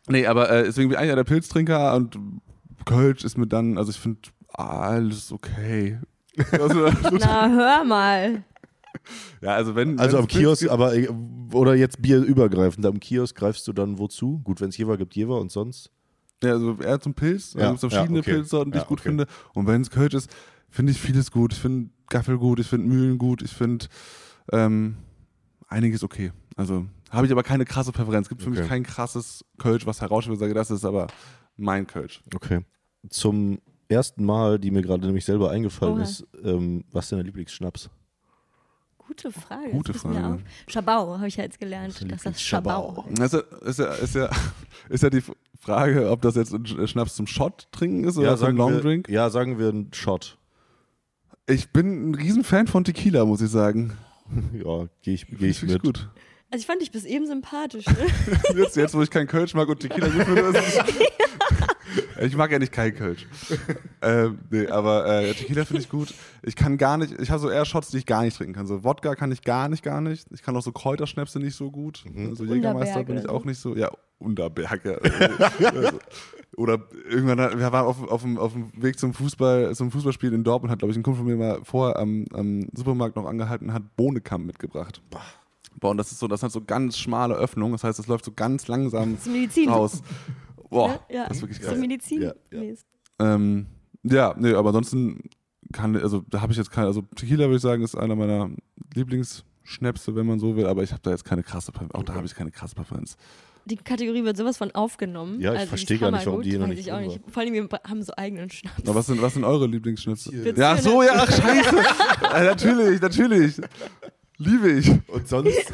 Nee, 0.07 0.25
aber 0.25 0.49
äh, 0.49 0.63
deswegen 0.63 0.89
bin 0.89 0.97
ich 0.97 1.03
einer 1.03 1.15
der 1.15 1.23
Pilztrinker 1.23 1.93
und 1.95 2.17
Kölsch 2.85 3.23
ist 3.23 3.37
mir 3.37 3.45
dann, 3.47 3.77
also 3.77 3.91
ich 3.91 3.99
finde 3.99 4.21
alles 4.53 5.31
okay. 5.31 5.99
Also, 6.51 6.87
Na, 7.19 7.49
hör 7.49 7.83
mal. 7.83 8.43
ja, 9.41 9.49
also 9.49 9.75
wenn. 9.75 9.99
Also 9.99 10.17
am 10.17 10.27
Kiosk, 10.27 10.61
gibt- 10.61 10.71
aber 10.71 10.95
äh, 10.95 11.09
oder 11.53 11.75
jetzt 11.75 12.01
bierübergreifend. 12.01 12.85
Am 12.85 12.99
Kiosk 12.99 13.35
greifst 13.35 13.67
du 13.67 13.73
dann 13.73 13.97
wozu? 13.99 14.39
Gut, 14.43 14.61
wenn 14.61 14.69
es 14.69 14.77
Jever 14.77 14.97
gibt, 14.97 15.13
Jever 15.15 15.39
und 15.41 15.51
sonst? 15.51 15.91
Ja, 16.43 16.51
also 16.53 16.77
eher 16.81 16.99
zum 16.99 17.13
Pilz. 17.13 17.53
Ja, 17.53 17.61
Ja, 17.61 17.67
gibt 17.71 17.83
es 17.83 17.89
verschiedene 17.89 18.19
ja, 18.19 18.21
okay. 18.23 18.33
Pilzsorten, 18.33 18.71
die 18.71 18.77
Ja, 18.77 18.83
ich 18.83 18.87
gut 18.87 18.99
okay. 18.99 19.09
finde. 19.09 19.27
Und 19.53 19.67
wenn 19.67 19.81
es 19.81 19.89
Kölsch 19.89 20.13
ist, 20.13 20.29
finde 20.69 20.91
ich 20.91 20.99
vieles 20.99 21.31
gut. 21.31 21.53
Ich 21.53 21.59
finde 21.59 21.89
Gaffel 22.09 22.37
gut, 22.37 22.59
ich 22.59 22.67
finde 22.67 22.87
Mühlen 22.87 23.17
gut, 23.17 23.41
ich 23.41 23.51
finde 23.51 23.85
ähm, 24.51 24.97
einiges 25.67 26.03
okay. 26.03 26.31
Also 26.55 26.85
habe 27.09 27.25
ich 27.25 27.31
aber 27.31 27.43
keine 27.43 27.65
krasse 27.65 27.91
Präferenz. 27.91 28.25
Es 28.25 28.29
gibt 28.29 28.41
für 28.41 28.49
Okay. 28.49 28.59
mich 28.59 28.67
kein 28.69 28.83
krasses 28.83 29.45
Kölsch, 29.57 29.85
was 29.85 30.01
heraussteht 30.01 30.33
und 30.33 30.39
sage, 30.39 30.53
das 30.53 30.71
ist 30.71 30.85
aber 30.85 31.07
mein 31.57 31.87
Kölsch. 31.87 32.21
Okay. 32.33 32.61
Zum 33.09 33.59
ersten 33.87 34.23
Mal, 34.23 34.59
die 34.59 34.71
mir 34.71 34.81
gerade 34.81 35.05
nämlich 35.05 35.25
selber 35.25 35.51
eingefallen 35.51 35.99
ist, 35.99 36.25
ähm, 36.43 36.85
was 36.91 37.05
ist 37.05 37.11
denn 37.11 37.17
der 37.19 37.25
Lieblingsschnaps? 37.25 37.89
Gute 39.11 39.31
Frage. 39.33 39.71
Gute 39.71 39.91
das 39.91 40.01
Frage. 40.03 40.39
Schabau 40.67 41.17
habe 41.17 41.27
ich 41.27 41.35
ja 41.35 41.43
jetzt 41.43 41.59
gelernt, 41.59 41.99
ist 41.99 42.09
dass 42.09 42.23
das 42.23 42.41
Schabau. 42.41 43.05
Das 43.11 43.33
ist, 43.33 43.43
ja, 43.51 43.67
ist, 43.67 43.79
ja, 43.79 43.93
ist, 43.93 44.15
ja, 44.15 44.29
ist 44.87 45.03
ja 45.03 45.09
die 45.09 45.21
Frage, 45.59 46.09
ob 46.09 46.21
das 46.21 46.35
jetzt 46.35 46.53
ein 46.53 46.87
Schnaps 46.87 47.15
zum 47.15 47.27
Shot 47.27 47.67
trinken 47.73 48.05
ist 48.05 48.17
oder 48.17 48.29
zum 48.37 48.45
sagen 48.45 48.57
Long 48.57 48.79
Drink. 48.79 49.09
ja, 49.09 49.29
sagen 49.29 49.59
wir 49.59 49.67
einen 49.67 49.91
Shot. 49.93 50.37
Ich 51.45 51.71
bin 51.71 52.11
ein 52.11 52.15
Riesenfan 52.15 52.67
von 52.67 52.85
Tequila, 52.85 53.25
muss 53.25 53.41
ich 53.41 53.49
sagen. 53.49 53.97
Ja, 54.53 54.87
gehe 55.01 55.15
ich, 55.15 55.27
geh 55.27 55.47
ich 55.47 55.59
Finde 55.59 55.73
mit. 55.73 55.83
gut. 55.83 56.09
Also 56.51 56.61
ich 56.61 56.65
fand 56.65 56.81
dich 56.81 56.91
bis 56.91 57.03
eben 57.03 57.27
sympathisch. 57.27 57.85
Ne? 57.85 58.07
Jetzt, 58.55 58.77
jetzt, 58.77 58.93
wo 58.93 59.01
ich 59.01 59.09
kein 59.09 59.27
Kölsch 59.27 59.53
mag 59.53 59.67
und 59.67 59.81
Tequila 59.81 60.07
gut 60.07 60.23
finde, 60.23 60.41
ist 60.41 60.57
es 60.57 60.77
Ich 62.21 62.35
mag 62.35 62.51
ja 62.51 62.59
nicht 62.59 62.71
kein 62.71 62.93
Kölsch. 62.93 63.27
ähm, 64.01 64.39
nee, 64.49 64.67
aber 64.67 65.05
äh, 65.05 65.33
Tequila 65.33 65.65
finde 65.65 65.81
ich 65.81 65.89
gut. 65.89 66.13
Ich 66.43 66.55
kann 66.55 66.77
gar 66.77 66.97
nicht, 66.97 67.19
ich 67.19 67.29
habe 67.29 67.39
so 67.39 67.49
eher 67.49 67.65
Shots, 67.65 67.89
die 67.89 67.97
ich 67.97 68.05
gar 68.05 68.23
nicht 68.23 68.37
trinken 68.37 68.53
kann. 68.53 68.67
So 68.67 68.83
Wodka 68.83 69.15
kann 69.15 69.31
ich 69.31 69.41
gar 69.41 69.69
nicht, 69.69 69.83
gar 69.83 70.01
nicht. 70.01 70.27
Ich 70.31 70.41
kann 70.41 70.55
auch 70.55 70.61
so 70.61 70.71
Kräuterschnäpse 70.71 71.39
nicht 71.39 71.55
so 71.55 71.71
gut. 71.71 72.03
Also 72.15 72.45
Jägermeister 72.45 72.99
Unterberg 72.99 73.07
bin 73.07 73.17
ich 73.17 73.29
auch 73.29 73.45
nicht 73.45 73.59
so. 73.59 73.75
Ja, 73.75 73.89
Unterberg, 74.19 74.85
ja. 74.85 74.93
Also, 75.71 75.99
Oder 76.57 76.79
irgendwann, 77.09 77.59
wir 77.59 77.71
waren 77.71 77.85
auf, 77.85 78.03
auf, 78.09 78.21
dem, 78.21 78.37
auf 78.37 78.53
dem 78.53 78.71
Weg 78.75 78.99
zum 78.99 79.13
Fußball, 79.13 79.73
zum 79.73 79.89
Fußballspiel 79.91 80.33
in 80.33 80.43
Dortmund, 80.43 80.71
hat, 80.71 80.79
glaube 80.79 80.91
ich, 80.91 80.97
ein 80.97 81.03
Kumpel 81.03 81.19
von 81.19 81.27
mir 81.27 81.37
mal 81.37 81.61
vorher 81.63 81.97
am, 81.97 82.25
am 82.33 82.67
Supermarkt 82.73 83.15
noch 83.15 83.25
angehalten 83.25 83.69
und 83.69 83.73
hat 83.73 83.95
Bohnenkamm 83.95 84.45
mitgebracht. 84.45 85.01
Boah, 85.79 85.91
und 85.91 85.97
das 85.97 86.11
ist 86.11 86.19
so, 86.19 86.27
das 86.27 86.43
hat 86.43 86.51
so 86.51 86.61
ganz 86.61 86.97
schmale 86.97 87.33
Öffnungen, 87.35 87.71
das 87.71 87.83
heißt, 87.83 87.99
es 87.99 88.07
läuft 88.07 88.25
so 88.25 88.31
ganz 88.33 88.67
langsam 88.67 89.15
Das 89.15 89.25
ist 89.25 89.31
Medizin. 89.31 89.69
raus. 89.69 90.03
Boah, 90.71 91.05
ja. 91.11 91.27
das 91.27 91.37
ist 91.37 91.43
wirklich 91.43 91.59
So 91.59 91.67
krass. 91.67 91.77
Medizin. 91.77 92.21
Ja, 92.21 92.33
ja. 92.49 92.73
Ähm, 93.19 93.67
ja, 94.03 94.33
nee, 94.37 94.53
aber 94.53 94.69
ansonsten 94.69 95.29
kann, 95.71 95.95
also 95.97 96.23
da 96.29 96.41
habe 96.41 96.53
ich 96.53 96.57
jetzt 96.57 96.71
keine, 96.71 96.87
also 96.87 97.01
Tequila 97.15 97.45
würde 97.45 97.57
ich 97.57 97.61
sagen, 97.61 97.83
ist 97.83 97.95
einer 97.95 98.15
meiner 98.15 98.49
Lieblingsschnäpse, 98.95 100.15
wenn 100.15 100.25
man 100.25 100.39
so 100.39 100.55
will, 100.55 100.65
aber 100.65 100.81
ich 100.81 100.91
habe 100.91 101.01
da 101.03 101.11
jetzt 101.11 101.25
keine 101.25 101.43
krasse, 101.43 101.71
Präferenz. 101.71 101.93
auch 101.93 102.03
da 102.03 102.15
habe 102.15 102.25
ich 102.25 102.33
keine 102.33 102.51
krasse 102.51 102.73
Präferenz. 102.73 103.17
Die 103.65 103.75
Kategorie 103.75 104.23
wird 104.23 104.37
sowas 104.37 104.57
von 104.57 104.71
aufgenommen. 104.71 105.39
Ja, 105.39 105.53
ich 105.53 105.59
also 105.59 105.69
verstehe 105.69 105.99
gar 105.99 106.09
nicht, 106.09 106.25
warum 106.25 106.41
die 106.41 106.49
hier 106.49 106.59
noch 106.59 106.67
nicht 106.67 106.79
ich 106.79 106.91
auch 106.91 106.99
nicht. 106.99 107.19
Vor 107.27 107.43
allem, 107.43 107.53
wir 107.53 107.69
haben 107.87 108.01
so 108.01 108.13
eigenen 108.17 108.49
Schnaps. 108.49 108.81
Aber 108.83 108.95
was 108.95 109.05
sind, 109.05 109.21
was 109.21 109.33
sind 109.35 109.43
eure 109.43 109.67
Lieblingsschnäpse? 109.67 110.53
Ja, 110.55 110.71
ach 110.71 110.79
so, 110.79 111.03
ja, 111.03 111.11
ach, 111.15 111.31
scheiße. 111.31 111.77
äh, 112.33 112.43
natürlich, 112.45 113.01
natürlich. 113.01 113.61
Liebe 114.37 114.71
ich. 114.71 114.89
Und 115.09 115.27
sonst. 115.27 115.51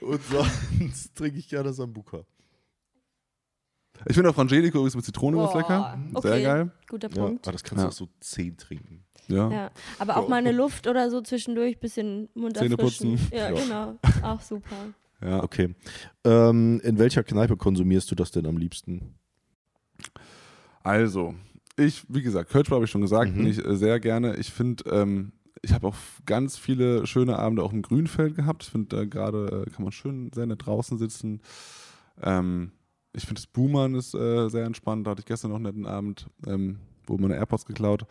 Und 0.00 0.20
sonst 0.24 1.14
trinke 1.14 1.38
ich 1.38 1.48
gerne 1.48 1.72
Sambuka. 1.72 2.24
Ich 4.06 4.14
finde 4.14 4.30
auch 4.30 4.34
Frangelico 4.34 4.78
übrigens 4.78 4.94
mit 4.96 5.04
Zitrone 5.04 5.36
ganz 5.36 5.54
lecker. 5.54 5.98
Sehr 6.08 6.16
okay. 6.16 6.42
geil. 6.42 6.70
Guter 6.88 7.10
Ja, 7.10 7.22
Punkt. 7.26 7.46
aber 7.46 7.52
das 7.52 7.62
kannst 7.62 7.78
Ja. 7.82 7.82
du 7.84 7.88
auch 7.88 7.92
so 7.96 8.08
zehn 8.20 8.56
trinken. 8.56 9.04
Ja. 9.28 9.50
Ja. 9.50 9.70
Aber 9.98 10.16
auch 10.16 10.26
mal 10.28 10.36
eine 10.36 10.52
Luft 10.52 10.86
oder 10.86 11.10
so 11.10 11.20
zwischendurch, 11.20 11.78
bisschen 11.78 12.28
Mund 12.34 12.56
Zähne 12.56 12.76
putzen. 12.78 13.18
Ja, 13.30 13.50
Ja. 13.50 13.60
genau. 13.62 13.98
Auch 14.22 14.40
super. 14.40 14.74
ja. 15.22 15.42
Okay. 15.42 15.74
Ähm, 16.24 16.80
in 16.82 16.98
welcher 16.98 17.22
Kneipe 17.22 17.56
konsumierst 17.58 18.10
du 18.10 18.14
das 18.14 18.30
denn 18.30 18.46
am 18.46 18.56
liebsten? 18.56 19.14
Also, 20.82 21.34
ich, 21.76 22.02
wie 22.08 22.22
gesagt, 22.22 22.50
Kölsch 22.50 22.70
habe 22.70 22.84
ich 22.84 22.90
schon 22.90 23.02
gesagt, 23.02 23.30
Mhm. 23.32 23.36
bin 23.36 23.46
ich 23.48 23.64
äh, 23.64 23.76
sehr 23.76 24.00
gerne. 24.00 24.36
Ich 24.36 24.50
finde, 24.50 24.84
ähm, 24.90 25.32
ich 25.62 25.72
habe 25.72 25.86
auch 25.88 25.96
ganz 26.26 26.56
viele 26.56 27.06
schöne 27.06 27.38
Abende 27.38 27.62
auch 27.62 27.72
im 27.72 27.82
Grünfeld 27.82 28.34
gehabt. 28.34 28.62
Ich 28.64 28.70
finde, 28.70 28.96
da 28.96 29.04
gerade 29.04 29.64
äh, 29.66 29.70
kann 29.70 29.82
man 29.84 29.92
schön 29.92 30.30
sehr 30.34 30.46
nett 30.46 30.64
draußen 30.66 30.98
sitzen. 30.98 31.40
Ähm, 32.22 32.72
ich 33.12 33.24
finde, 33.24 33.40
das 33.40 33.46
Boomern 33.46 33.94
ist 33.94 34.14
äh, 34.14 34.48
sehr 34.48 34.64
entspannt. 34.64 35.06
Da 35.06 35.10
hatte 35.12 35.20
ich 35.20 35.26
gestern 35.26 35.50
noch 35.50 35.56
einen 35.56 35.64
netten 35.64 35.86
Abend, 35.86 36.28
ähm, 36.46 36.78
wo 37.06 37.18
meine 37.18 37.34
AirPods 37.34 37.66
geklaut. 37.66 38.06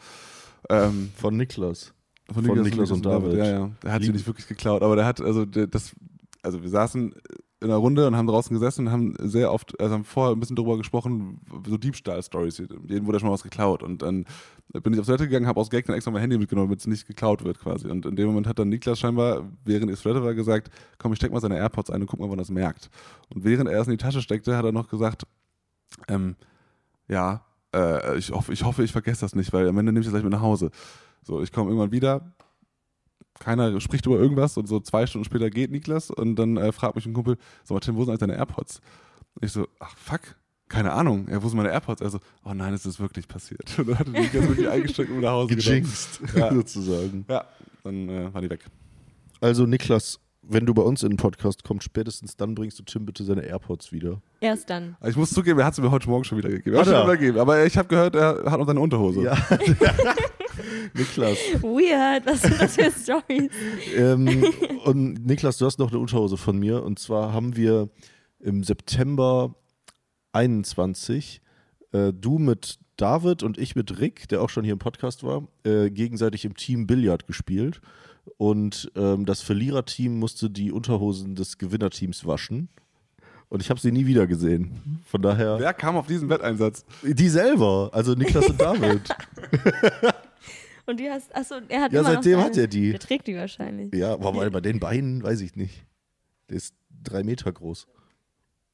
Ähm, 0.69 1.09
Von 1.15 1.37
Niklas. 1.37 1.93
von, 2.31 2.43
Von 2.43 2.57
Niklas, 2.57 2.65
Niklas 2.65 2.91
und 2.91 3.05
David. 3.05 3.33
Ja, 3.33 3.45
ja. 3.45 3.71
Der 3.81 3.93
hat 3.93 4.01
sie 4.01 4.07
Lieb- 4.07 4.15
nicht 4.17 4.27
wirklich 4.27 4.47
geklaut, 4.47 4.83
aber 4.83 4.95
der 4.95 5.05
hat, 5.05 5.21
also 5.21 5.45
der, 5.45 5.67
das, 5.67 5.95
also 6.41 6.61
wir 6.61 6.69
saßen 6.69 7.13
in 7.61 7.69
einer 7.69 7.77
Runde 7.77 8.07
und 8.07 8.15
haben 8.15 8.27
draußen 8.27 8.53
gesessen 8.53 8.87
und 8.87 8.93
haben 8.93 9.15
sehr 9.19 9.51
oft, 9.51 9.77
also 9.81 9.93
haben 9.93 10.05
vorher 10.05 10.33
ein 10.33 10.39
bisschen 10.39 10.55
darüber 10.55 10.77
gesprochen, 10.77 11.41
so 11.67 11.77
Diebstahl-Stories. 11.77 12.57
Jedem 12.87 13.05
wurde 13.05 13.19
schon 13.19 13.27
mal 13.27 13.33
was 13.33 13.43
geklaut. 13.43 13.83
Und 13.83 14.01
dann 14.01 14.25
bin 14.71 14.93
ich 14.93 14.99
aufs 14.99 15.07
Toilette 15.07 15.27
gegangen, 15.27 15.47
habe 15.47 15.59
aus 15.59 15.69
Gag 15.69 15.85
dann 15.85 15.95
extra 15.95 16.11
mein 16.11 16.21
Handy 16.21 16.37
mitgenommen, 16.37 16.69
damit 16.69 16.79
es 16.79 16.87
nicht 16.87 17.05
geklaut 17.05 17.43
wird 17.43 17.59
quasi. 17.59 17.89
Und 17.89 18.05
in 18.05 18.15
dem 18.15 18.27
Moment 18.27 18.47
hat 18.47 18.59
dann 18.59 18.69
Niklas 18.69 18.99
scheinbar, 18.99 19.49
während 19.65 19.91
ich 19.91 19.97
auf 19.97 20.03
Toilette 20.03 20.23
war, 20.23 20.33
gesagt, 20.33 20.69
komm, 20.99 21.11
ich 21.11 21.17
steck 21.17 21.33
mal 21.33 21.41
seine 21.41 21.57
AirPods 21.57 21.89
ein 21.89 22.01
und 22.01 22.07
guck 22.07 22.19
mal, 22.19 22.29
wann 22.29 22.37
das 22.37 22.49
merkt. 22.49 22.89
Und 23.33 23.43
während 23.43 23.69
er 23.69 23.81
es 23.81 23.87
in 23.87 23.91
die 23.91 23.97
Tasche 23.97 24.21
steckte, 24.21 24.55
hat 24.55 24.63
er 24.63 24.71
noch 24.71 24.87
gesagt, 24.87 25.23
ähm, 26.07 26.37
ja, 27.09 27.43
äh, 27.75 28.17
ich, 28.17 28.31
hoffe, 28.31 28.53
ich 28.53 28.63
hoffe, 28.63 28.83
ich 28.83 28.91
vergesse 28.93 29.21
das 29.21 29.35
nicht, 29.35 29.51
weil 29.51 29.67
am 29.67 29.77
Ende 29.77 29.91
nehme 29.91 30.01
ich 30.01 30.05
das 30.05 30.13
gleich 30.13 30.23
mit 30.23 30.31
nach 30.31 30.41
Hause. 30.41 30.71
So, 31.23 31.41
ich 31.41 31.51
komme 31.51 31.71
irgendwann 31.71 31.91
wieder, 31.91 32.31
keiner 33.39 33.79
spricht 33.81 34.05
über 34.05 34.17
irgendwas 34.19 34.57
und 34.57 34.67
so 34.67 34.79
zwei 34.79 35.07
Stunden 35.07 35.25
später 35.25 35.49
geht 35.49 35.71
Niklas 35.71 36.11
und 36.11 36.35
dann 36.35 36.57
äh, 36.57 36.71
fragt 36.71 36.95
mich 36.95 37.05
ein 37.05 37.13
Kumpel, 37.13 37.37
sag 37.63 37.75
mal, 37.75 37.79
Tim, 37.79 37.95
wo 37.95 38.03
sind 38.03 38.09
eigentlich 38.11 38.19
deine 38.19 38.35
AirPods? 38.35 38.81
Und 39.35 39.45
ich 39.45 39.51
so, 39.51 39.67
ach 39.79 39.95
fuck, 39.97 40.35
keine 40.67 40.91
Ahnung, 40.93 41.27
ja, 41.29 41.41
wo 41.41 41.47
sind 41.47 41.57
meine 41.57 41.71
AirPods? 41.71 42.01
Also, 42.01 42.19
oh 42.45 42.53
nein, 42.53 42.73
es 42.73 42.85
ist 42.85 42.99
wirklich 42.99 43.27
passiert. 43.27 43.73
Und 43.79 43.87
dann 43.89 43.99
hat 43.99 44.07
er 44.07 44.21
Niklas 44.21 44.47
wirklich 44.47 44.69
eingesteckt 44.69 45.09
und 45.09 45.21
nach 45.21 45.31
Hause. 45.31 45.55
Gejinxt, 45.55 46.21
Ja. 46.35 46.53
sozusagen. 46.53 47.25
Ja, 47.27 47.45
dann 47.83 48.07
äh, 48.09 48.33
war 48.33 48.41
die 48.41 48.49
weg. 48.49 48.61
Also, 49.41 49.65
Niklas, 49.65 50.19
wenn 50.43 50.65
du 50.65 50.73
bei 50.73 50.81
uns 50.83 51.01
in 51.03 51.09
den 51.09 51.17
Podcast 51.17 51.63
kommst, 51.63 51.85
spätestens 51.85 52.35
dann 52.35 52.53
bringst 52.55 52.77
du 52.79 52.83
Tim 52.83 53.05
bitte 53.05 53.23
seine 53.23 53.41
AirPods 53.41 53.91
wieder. 53.91 54.21
Erst 54.41 54.69
dann. 54.69 54.95
Ich 55.07 55.15
muss 55.15 55.31
zugeben, 55.31 55.59
er 55.59 55.65
hat 55.65 55.75
sie 55.75 55.81
mir 55.81 55.91
heute 55.91 56.09
Morgen 56.09 56.23
schon 56.23 56.37
wieder 56.37 56.49
gegeben. 56.49 56.75
Er 56.75 56.79
hat 56.81 56.87
schon 56.87 56.95
er? 56.95 57.03
übergeben. 57.03 57.39
Aber 57.39 57.65
ich 57.65 57.77
habe 57.77 57.87
gehört, 57.87 58.15
er 58.15 58.43
hat 58.49 58.59
noch 58.59 58.67
seine 58.67 58.79
Unterhose. 58.79 59.23
Ja. 59.23 59.37
Niklas. 60.93 61.37
Weird, 61.61 62.25
was 62.25 62.41
sind 62.41 62.61
das 62.61 62.75
für 62.75 62.91
Stories? 63.03 63.51
ähm, 63.95 64.45
und 64.85 65.25
Niklas, 65.25 65.57
du 65.57 65.65
hast 65.65 65.79
noch 65.79 65.91
eine 65.91 65.99
Unterhose 65.99 66.37
von 66.37 66.57
mir. 66.57 66.83
Und 66.83 66.99
zwar 66.99 67.33
haben 67.33 67.55
wir 67.55 67.89
im 68.39 68.63
September 68.63 69.55
21 70.33 71.41
äh, 71.91 72.13
du 72.13 72.37
mit 72.37 72.79
David 72.97 73.43
und 73.43 73.57
ich 73.57 73.75
mit 73.75 73.99
Rick, 73.99 74.27
der 74.29 74.41
auch 74.41 74.49
schon 74.49 74.63
hier 74.63 74.73
im 74.73 74.79
Podcast 74.79 75.23
war, 75.23 75.47
äh, 75.63 75.89
gegenseitig 75.89 76.45
im 76.45 76.55
Team 76.55 76.85
Billard 76.85 77.27
gespielt. 77.27 77.81
Und 78.37 78.91
ähm, 78.95 79.25
das 79.25 79.41
Verliererteam 79.41 80.19
musste 80.19 80.49
die 80.49 80.71
Unterhosen 80.71 81.35
des 81.35 81.57
Gewinnerteams 81.57 82.25
waschen. 82.25 82.69
Und 83.47 83.63
ich 83.63 83.71
habe 83.71 83.79
sie 83.79 83.91
nie 83.91 84.05
wieder 84.05 84.27
gesehen. 84.27 85.01
Von 85.05 85.23
daher. 85.23 85.57
Wer 85.59 85.73
kam 85.73 85.97
auf 85.97 86.05
diesen 86.05 86.29
Wetteinsatz? 86.29 86.85
Die 87.03 87.29
selber, 87.29 87.89
also 87.93 88.13
Niklas 88.13 88.47
und 88.47 88.61
David. 88.61 89.01
Und 90.89 90.99
die 90.99 91.09
hast, 91.09 91.35
achso, 91.35 91.55
er 91.67 91.81
hat 91.81 91.93
Ja, 91.93 91.99
immer 92.01 92.13
seitdem 92.13 92.39
noch 92.39 92.45
hat 92.45 92.57
er 92.57 92.67
die. 92.67 92.91
Der 92.91 92.99
trägt 92.99 93.27
die 93.27 93.35
wahrscheinlich. 93.35 93.93
Ja, 93.93 94.13
aber 94.13 94.31
bei, 94.33 94.49
bei 94.49 94.61
den 94.61 94.79
Beinen 94.79 95.21
weiß 95.21 95.41
ich 95.41 95.55
nicht. 95.55 95.85
Der 96.49 96.57
ist 96.57 96.73
drei 97.03 97.23
Meter 97.23 97.51
groß. 97.51 97.87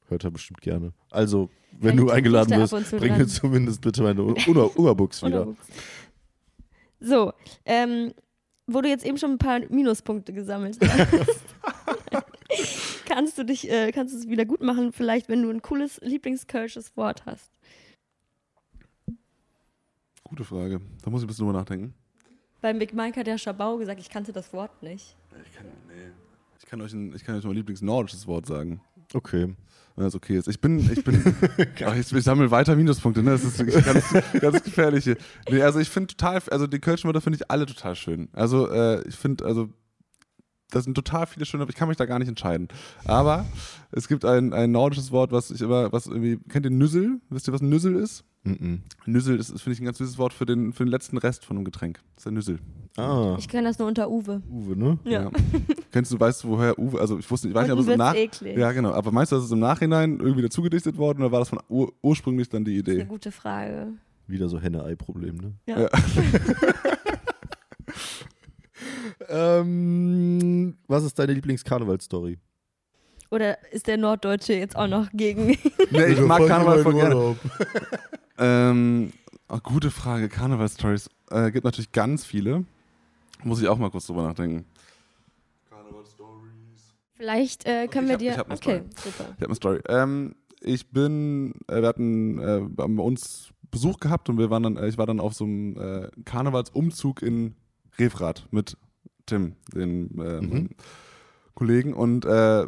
Hört 0.08 0.24
er 0.24 0.30
bestimmt 0.30 0.60
gerne. 0.62 0.92
Also, 1.10 1.50
wenn 1.72 1.98
Ja, 1.98 2.04
du 2.04 2.10
eingeladen 2.10 2.48
Lichter 2.50 2.62
wirst, 2.62 2.72
ab 2.74 2.78
und 2.78 2.86
zu 2.86 2.96
bring 2.96 3.10
dran. 3.10 3.18
mir 3.18 3.26
zumindest 3.26 3.80
bitte 3.82 4.02
meine 4.02 4.22
Ungerbuchs 4.22 5.22
wieder. 5.22 5.54
So, 7.00 7.32
ähm, 7.66 8.14
wo 8.66 8.80
du 8.80 8.88
jetzt 8.88 9.04
eben 9.04 9.18
schon 9.18 9.32
ein 9.32 9.38
paar 9.38 9.60
Minuspunkte 9.68 10.32
gesammelt 10.32 10.78
hast, 10.80 11.44
kannst 13.04 13.36
du 13.36 13.44
dich, 13.44 13.70
äh, 13.70 13.92
kannst 13.92 14.14
du 14.14 14.18
es 14.18 14.28
wieder 14.28 14.46
gut 14.46 14.62
machen, 14.62 14.92
vielleicht, 14.92 15.28
wenn 15.28 15.42
du 15.42 15.50
ein 15.50 15.60
cooles 15.60 16.00
Lieblingskölsches 16.02 16.96
Wort 16.96 17.26
hast. 17.26 17.50
Gute 20.24 20.44
Frage. 20.44 20.80
Da 21.04 21.10
muss 21.10 21.20
ich 21.20 21.24
ein 21.24 21.28
bisschen 21.28 21.46
drüber 21.46 21.58
nachdenken. 21.58 21.94
Bei 22.66 22.72
Big 22.72 22.94
Mike 22.94 23.20
hat 23.20 23.28
der 23.28 23.38
Schabau 23.38 23.76
gesagt, 23.76 24.00
ich 24.00 24.10
kannte 24.10 24.32
das 24.32 24.52
Wort 24.52 24.82
nicht. 24.82 25.14
Ich 25.44 25.56
kann, 25.56 25.66
nee. 25.86 26.10
ich 26.58 26.66
kann 26.66 26.80
euch, 26.80 26.92
ein, 26.92 27.14
ich 27.14 27.22
kann 27.22 27.36
euch 27.36 27.44
mein 27.44 27.54
Lieblingsnordisches 27.54 28.26
Wort 28.26 28.46
sagen. 28.46 28.80
Okay. 29.14 29.54
Wenn 29.94 30.04
das 30.04 30.16
okay 30.16 30.36
ist. 30.36 30.48
Ich 30.48 30.60
bin, 30.60 30.80
ich 30.80 31.04
bin, 31.04 31.22
Ach, 31.84 31.94
ich, 31.94 32.12
ich 32.12 32.24
sammle 32.24 32.50
weiter 32.50 32.74
Minuspunkte, 32.74 33.22
ne? 33.22 33.30
Das 33.30 33.44
ist 33.44 33.56
wirklich 33.60 33.84
ganz, 33.84 34.12
ganz 34.40 34.64
gefährlich 34.64 35.04
hier. 35.04 35.16
Nee, 35.48 35.62
also 35.62 35.78
ich 35.78 35.88
finde 35.88 36.08
total, 36.08 36.42
also 36.50 36.66
die 36.66 36.80
Kölschen 36.80 37.06
Wörter 37.06 37.20
finde 37.20 37.36
ich 37.36 37.48
alle 37.48 37.66
total 37.66 37.94
schön. 37.94 38.30
Also 38.32 38.68
äh, 38.68 39.06
ich 39.06 39.14
finde, 39.14 39.44
also 39.44 39.68
das 40.70 40.84
sind 40.84 40.94
total 40.94 41.26
viele 41.26 41.46
schöne, 41.46 41.62
aber 41.62 41.70
ich 41.70 41.76
kann 41.76 41.88
mich 41.88 41.96
da 41.96 42.06
gar 42.06 42.18
nicht 42.18 42.28
entscheiden. 42.28 42.68
Aber 43.04 43.44
es 43.92 44.08
gibt 44.08 44.24
ein, 44.24 44.52
ein 44.52 44.72
nordisches 44.72 45.12
Wort, 45.12 45.30
was 45.32 45.50
ich 45.50 45.60
immer, 45.60 45.92
was 45.92 46.06
irgendwie, 46.06 46.38
kennt 46.48 46.66
ihr 46.66 46.70
Nüssel? 46.70 47.20
Wisst 47.30 47.48
ihr, 47.48 47.52
was 47.54 47.60
ein 47.60 47.68
Nüssel 47.68 47.94
ist? 47.96 48.24
Mhm. 48.44 48.82
Nüssel 49.06 49.38
ist, 49.38 49.50
finde 49.60 49.72
ich, 49.72 49.80
ein 49.80 49.84
ganz 49.86 49.98
süßes 49.98 50.18
Wort 50.18 50.32
für 50.32 50.46
den, 50.46 50.72
für 50.72 50.84
den 50.84 50.90
letzten 50.90 51.18
Rest 51.18 51.44
von 51.44 51.56
einem 51.56 51.64
Getränk. 51.64 51.98
Das 52.14 52.20
ist 52.20 52.24
der 52.26 52.32
Nüssel. 52.32 52.58
Ah, 52.96 53.36
Ich 53.38 53.48
kenne 53.48 53.68
das 53.68 53.78
nur 53.78 53.88
unter 53.88 54.08
Uwe. 54.08 54.40
Uwe, 54.48 54.76
ne? 54.76 54.98
Ja. 55.04 55.30
Kennst 55.92 56.12
du, 56.12 56.20
weißt 56.20 56.44
du, 56.44 56.48
woher 56.48 56.78
Uwe, 56.78 57.00
also 57.00 57.18
ich 57.18 57.28
wusste 57.30 57.48
nicht, 57.48 57.54
ich 57.54 57.56
weiß 57.56 57.64
nicht, 57.64 57.72
ob 57.72 57.78
Unten 57.80 58.00
es 58.00 58.10
im 58.10 58.16
eklig. 58.16 58.56
Ja, 58.56 58.72
genau. 58.72 58.92
Aber 58.92 59.10
meinst 59.12 59.32
du, 59.32 59.36
das 59.36 59.44
ist 59.46 59.50
im 59.52 59.58
Nachhinein 59.58 60.18
irgendwie 60.20 60.42
dazu 60.42 60.62
gedichtet 60.62 60.96
worden 60.96 61.20
oder 61.22 61.32
war 61.32 61.40
das 61.40 61.48
von 61.48 61.58
ur 61.68 61.92
ursprünglich 62.02 62.48
dann 62.48 62.64
die 62.64 62.76
Das 62.78 62.88
ist 62.88 62.88
eine 62.94 63.00
Idee? 63.02 63.08
gute 63.08 63.32
Frage. 63.32 63.88
Wieder 64.28 64.48
so 64.48 64.60
Henne-Ei-Problem, 64.60 65.36
ne? 65.36 65.52
Ja. 65.66 65.80
Ja. 65.82 65.88
ähm, 69.28 70.76
was 70.86 71.04
ist 71.04 71.18
deine 71.18 71.32
Lieblings-Karneval-Story? 71.34 72.38
Oder 73.30 73.58
ist 73.72 73.86
der 73.88 73.96
Norddeutsche 73.96 74.52
jetzt 74.54 74.76
auch 74.76 74.86
noch 74.86 75.10
gegen? 75.12 75.48
Nee, 75.90 76.06
ich 76.06 76.20
mag 76.20 76.46
Karneval 76.46 76.82
voll 76.82 76.94
gerne. 76.94 77.36
Ähm, 78.38 79.12
Oh, 79.48 79.58
gute 79.62 79.90
Frage. 79.92 80.28
Karneval-Stories. 80.28 81.08
Äh, 81.30 81.52
gibt 81.52 81.64
natürlich 81.64 81.92
ganz 81.92 82.24
viele. 82.24 82.64
Muss 83.44 83.62
ich 83.62 83.68
auch 83.68 83.78
mal 83.78 83.90
kurz 83.90 84.06
drüber 84.08 84.24
nachdenken. 84.26 84.64
Karneval-Stories. 85.70 86.94
Vielleicht 87.14 87.64
äh, 87.66 87.86
können 87.88 88.10
Okay, 88.10 88.10
wir 88.10 88.12
hab- 88.12 88.18
dir. 88.18 88.30
ich 88.32 88.38
hab 88.38 88.46
eine 88.50 88.56
okay, 88.56 88.82
super. 89.02 89.24
Ich 89.36 89.36
habe 89.36 89.46
eine 89.46 89.54
Story. 89.54 89.80
Ähm, 89.88 90.34
ich 90.60 90.90
bin, 90.90 91.54
äh, 91.68 91.80
wir 91.80 91.88
hatten 91.88 92.38
äh, 92.40 92.60
bei 92.68 92.84
uns 92.84 93.50
Besuch 93.70 94.00
gehabt 94.00 94.28
und 94.28 94.38
wir 94.38 94.50
waren 94.50 94.64
dann, 94.64 94.76
äh, 94.76 94.88
ich 94.88 94.98
war 94.98 95.06
dann 95.06 95.20
auf 95.20 95.34
so 95.34 95.44
einem 95.44 95.76
äh, 95.76 96.08
Karnevalsumzug 96.24 97.22
in 97.22 97.54
Refrath 97.98 98.46
mit 98.50 98.76
Tim, 99.26 99.54
den 99.74 100.18
äh, 100.18 100.40
Mhm. 100.40 100.68
Kollegen 101.54 101.94
und 101.94 102.24
äh, 102.24 102.66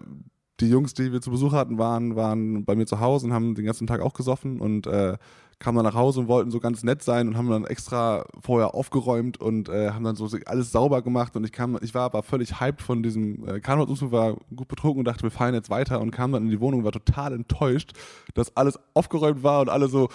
die 0.61 0.69
Jungs, 0.69 0.95
die 0.95 1.13
wir 1.13 1.21
zu 1.21 1.31
Besuch 1.31 1.53
hatten, 1.53 1.79
waren, 1.79 2.17
waren 2.17 2.65
bei 2.65 2.75
mir 2.75 2.87
zu 2.87 3.01
Hause 3.01 3.27
und 3.27 3.33
haben 3.33 3.55
den 3.55 3.65
ganzen 3.65 3.87
Tag 3.87 4.01
auch 4.01 4.15
gesoffen 4.15 4.61
und 4.61 4.87
äh, 4.87 5.17
kamen 5.61 5.77
dann 5.77 5.85
nach 5.87 5.95
Hause 5.95 6.21
und 6.21 6.29
wollten 6.29 6.51
so 6.51 6.61
ganz 6.61 6.85
nett 6.85 7.03
sein 7.03 7.29
und 7.29 7.37
haben 7.37 7.51
dann 7.51 7.65
extra 7.65 8.25
vorher 8.41 8.75
aufgeräumt 8.75 9.41
und 9.41 9.69
äh, 9.69 9.91
haben 9.91 10.05
dann 10.05 10.15
so 10.17 10.29
alles 10.47 10.71
sauber 10.73 11.03
gemacht 11.03 11.37
und 11.37 11.45
ich 11.45 11.53
kam, 11.53 11.77
ich 11.81 11.95
war 11.95 12.03
aber 12.05 12.23
völlig 12.23 12.61
hyped 12.61 12.81
von 12.81 13.03
diesem 13.03 13.47
äh, 13.47 13.61
Karnevalsumzug, 13.61 14.13
war 14.13 14.37
gut 14.55 14.69
betrunken 14.69 15.01
und 15.01 15.05
dachte, 15.05 15.25
wir 15.25 15.31
feiern 15.33 15.55
jetzt 15.55 15.69
weiter 15.71 16.01
und 16.01 16.13
kam 16.13 16.33
dann 16.33 16.45
in 16.45 16.51
die 16.51 16.61
Wohnung 16.61 16.81
und 16.81 16.85
war 16.85 16.93
total 16.93 17.33
enttäuscht, 17.33 17.93
dass 18.35 18.57
alles 18.57 18.79
aufgeräumt 18.95 19.43
war 19.43 19.61
und 19.61 19.69
alle 19.69 19.89
so 19.89 20.09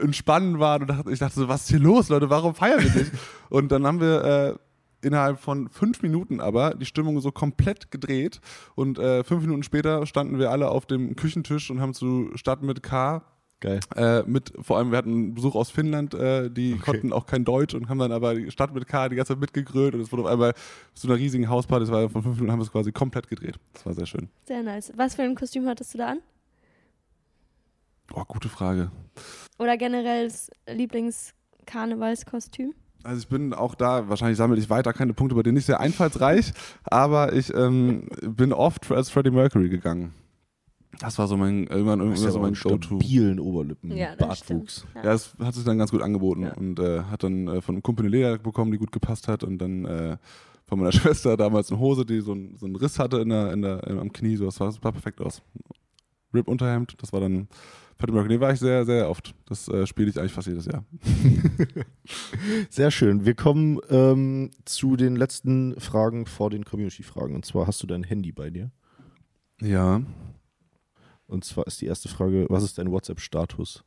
entspannen 0.00 0.58
waren 0.60 0.82
und 0.82 0.88
dachte, 0.88 1.10
ich 1.10 1.18
dachte 1.18 1.40
so, 1.40 1.48
was 1.48 1.62
ist 1.62 1.68
hier 1.70 1.78
los, 1.80 2.08
Leute, 2.08 2.30
warum 2.30 2.54
feiern 2.54 2.82
wir 2.82 2.90
nicht? 3.02 3.12
und 3.50 3.70
dann 3.72 3.86
haben 3.86 4.00
wir 4.00 4.24
äh, 4.24 4.54
innerhalb 5.06 5.38
von 5.40 5.68
fünf 5.70 6.02
Minuten 6.02 6.40
aber 6.40 6.74
die 6.74 6.84
Stimmung 6.86 7.18
so 7.20 7.32
komplett 7.32 7.90
gedreht 7.90 8.40
und 8.74 8.98
äh, 8.98 9.24
fünf 9.24 9.40
Minuten 9.42 9.62
später 9.62 10.04
standen 10.06 10.38
wir 10.38 10.50
alle 10.50 10.68
auf 10.68 10.84
dem 10.86 11.16
Küchentisch 11.16 11.70
und 11.70 11.80
haben 11.80 11.94
zu 11.94 12.30
Stadt 12.34 12.62
mit 12.62 12.82
K 12.82 13.22
Geil. 13.60 13.80
äh, 13.96 14.22
mit, 14.24 14.52
vor 14.60 14.76
allem 14.76 14.90
wir 14.90 14.98
hatten 14.98 15.32
Besuch 15.34 15.54
aus 15.54 15.70
Finnland, 15.70 16.12
äh, 16.12 16.50
die 16.50 16.74
Okay. 16.74 16.82
konnten 16.82 17.10
auch 17.14 17.24
kein 17.24 17.46
Deutsch 17.46 17.72
und 17.74 17.88
haben 17.88 17.98
dann 17.98 18.12
aber 18.12 18.34
die 18.34 18.50
Stadt 18.50 18.74
mit 18.74 18.86
K 18.86 19.08
die 19.08 19.16
ganze 19.16 19.32
Zeit 19.32 19.40
mitgegrölt 19.40 19.94
und 19.94 20.02
es 20.02 20.12
wurde 20.12 20.24
auf 20.24 20.28
einmal 20.28 20.52
zu 20.92 21.06
einer 21.08 21.16
riesigen 21.16 21.48
Hausparty, 21.48 21.86
das 21.86 21.90
war 21.90 22.10
von 22.10 22.22
fünf 22.22 22.34
Minuten 22.36 22.52
haben 22.52 22.58
wir 22.58 22.64
es 22.64 22.72
quasi 22.72 22.92
komplett 22.92 23.28
gedreht. 23.28 23.54
Das 23.72 23.86
war 23.86 23.94
sehr 23.94 24.04
schön. 24.04 24.28
Sehr 24.44 24.62
nice. 24.62 24.92
Was 24.96 25.14
für 25.14 25.22
ein 25.22 25.34
Kostüm 25.34 25.66
hattest 25.66 25.94
du 25.94 25.98
da 25.98 26.08
an? 26.08 26.18
Boah, 28.08 28.26
gute 28.26 28.50
Frage. 28.50 28.90
Oder 29.58 29.78
generell 29.78 30.26
das 30.28 30.50
Lieblings-Karnevalskostüm? 30.68 32.74
Also 33.06 33.20
ich 33.20 33.28
bin 33.28 33.54
auch 33.54 33.74
da, 33.74 34.08
wahrscheinlich 34.08 34.36
sammle 34.36 34.58
ich 34.58 34.68
weiter 34.68 34.92
keine 34.92 35.14
Punkte, 35.14 35.34
bei 35.36 35.42
denen 35.42 35.54
nicht 35.56 35.66
sehr 35.66 35.80
einfallsreich, 35.80 36.52
aber 36.84 37.32
ich 37.32 37.52
ähm, 37.54 38.08
bin 38.22 38.52
oft 38.52 38.90
als 38.90 39.10
Freddie 39.10 39.30
Mercury 39.30 39.68
gegangen. 39.68 40.12
Das 40.98 41.18
war 41.18 41.28
so 41.28 41.36
mein, 41.36 41.66
irgendwann, 41.66 41.98
Das 41.98 42.06
irgendwann 42.08 42.24
ja 42.24 42.30
so 42.30 42.38
mein 42.40 42.54
Go-To. 42.54 42.98
stabilen 43.00 43.38
Oberlippen, 43.38 43.94
Ja, 43.94 44.16
das 44.16 44.26
Bartwuchs. 44.40 44.86
stimmt. 44.88 45.04
Ja, 45.04 45.12
es 45.12 45.34
hat 45.42 45.54
sich 45.54 45.64
dann 45.64 45.76
ganz 45.78 45.90
gut 45.90 46.00
angeboten 46.02 46.42
Ja. 46.44 46.54
und 46.54 46.78
äh, 46.80 47.02
hat 47.02 47.22
dann 47.22 47.48
äh, 47.48 47.60
von 47.60 47.74
einem 47.74 47.82
Kumpel 47.82 48.06
eine 48.06 48.16
Leder 48.16 48.38
bekommen, 48.38 48.72
die 48.72 48.78
gut 48.78 48.92
gepasst 48.92 49.28
hat 49.28 49.44
und 49.44 49.58
dann 49.58 49.84
äh, 49.84 50.16
von 50.66 50.78
meiner 50.78 50.92
Schwester 50.92 51.36
damals 51.36 51.70
eine 51.70 51.78
Hose, 51.80 52.06
die 52.06 52.20
so, 52.20 52.32
ein, 52.32 52.56
so 52.58 52.64
einen 52.66 52.76
Riss 52.76 52.98
hatte 52.98 53.18
in 53.18 53.28
der, 53.28 53.52
in 53.52 53.60
der, 53.62 53.86
in, 53.86 53.98
am 53.98 54.10
Knie, 54.12 54.36
so, 54.36 54.46
das 54.46 54.56
sah, 54.56 54.64
das 54.66 54.76
sah 54.82 54.90
perfekt 54.90 55.20
aus. 55.20 55.42
Rip-Unterhemd, 56.34 56.94
das 57.00 57.12
war 57.12 57.20
dann 57.20 57.48
Mercury, 57.98 58.28
den 58.28 58.40
war 58.40 58.52
ich 58.52 58.60
sehr, 58.60 58.84
sehr 58.84 59.08
oft. 59.08 59.34
Das 59.46 59.68
äh, 59.68 59.86
spiele 59.86 60.10
ich 60.10 60.18
eigentlich 60.18 60.32
fast 60.32 60.48
jedes 60.48 60.66
Jahr. 60.66 60.84
Sehr 62.70 62.90
schön. 62.90 63.24
Wir 63.24 63.34
kommen 63.34 63.80
ähm, 63.88 64.50
zu 64.64 64.96
den 64.96 65.16
letzten 65.16 65.80
Fragen 65.80 66.26
vor 66.26 66.50
den 66.50 66.64
Community-Fragen. 66.64 67.34
Und 67.34 67.46
zwar 67.46 67.66
hast 67.66 67.82
du 67.82 67.86
dein 67.86 68.04
Handy 68.04 68.32
bei 68.32 68.50
dir. 68.50 68.70
Ja. 69.62 70.02
Und 71.26 71.44
zwar 71.44 71.66
ist 71.66 71.80
die 71.80 71.86
erste 71.86 72.08
Frage, 72.08 72.46
was 72.50 72.62
ist 72.64 72.78
dein 72.78 72.90
WhatsApp-Status? 72.90 73.82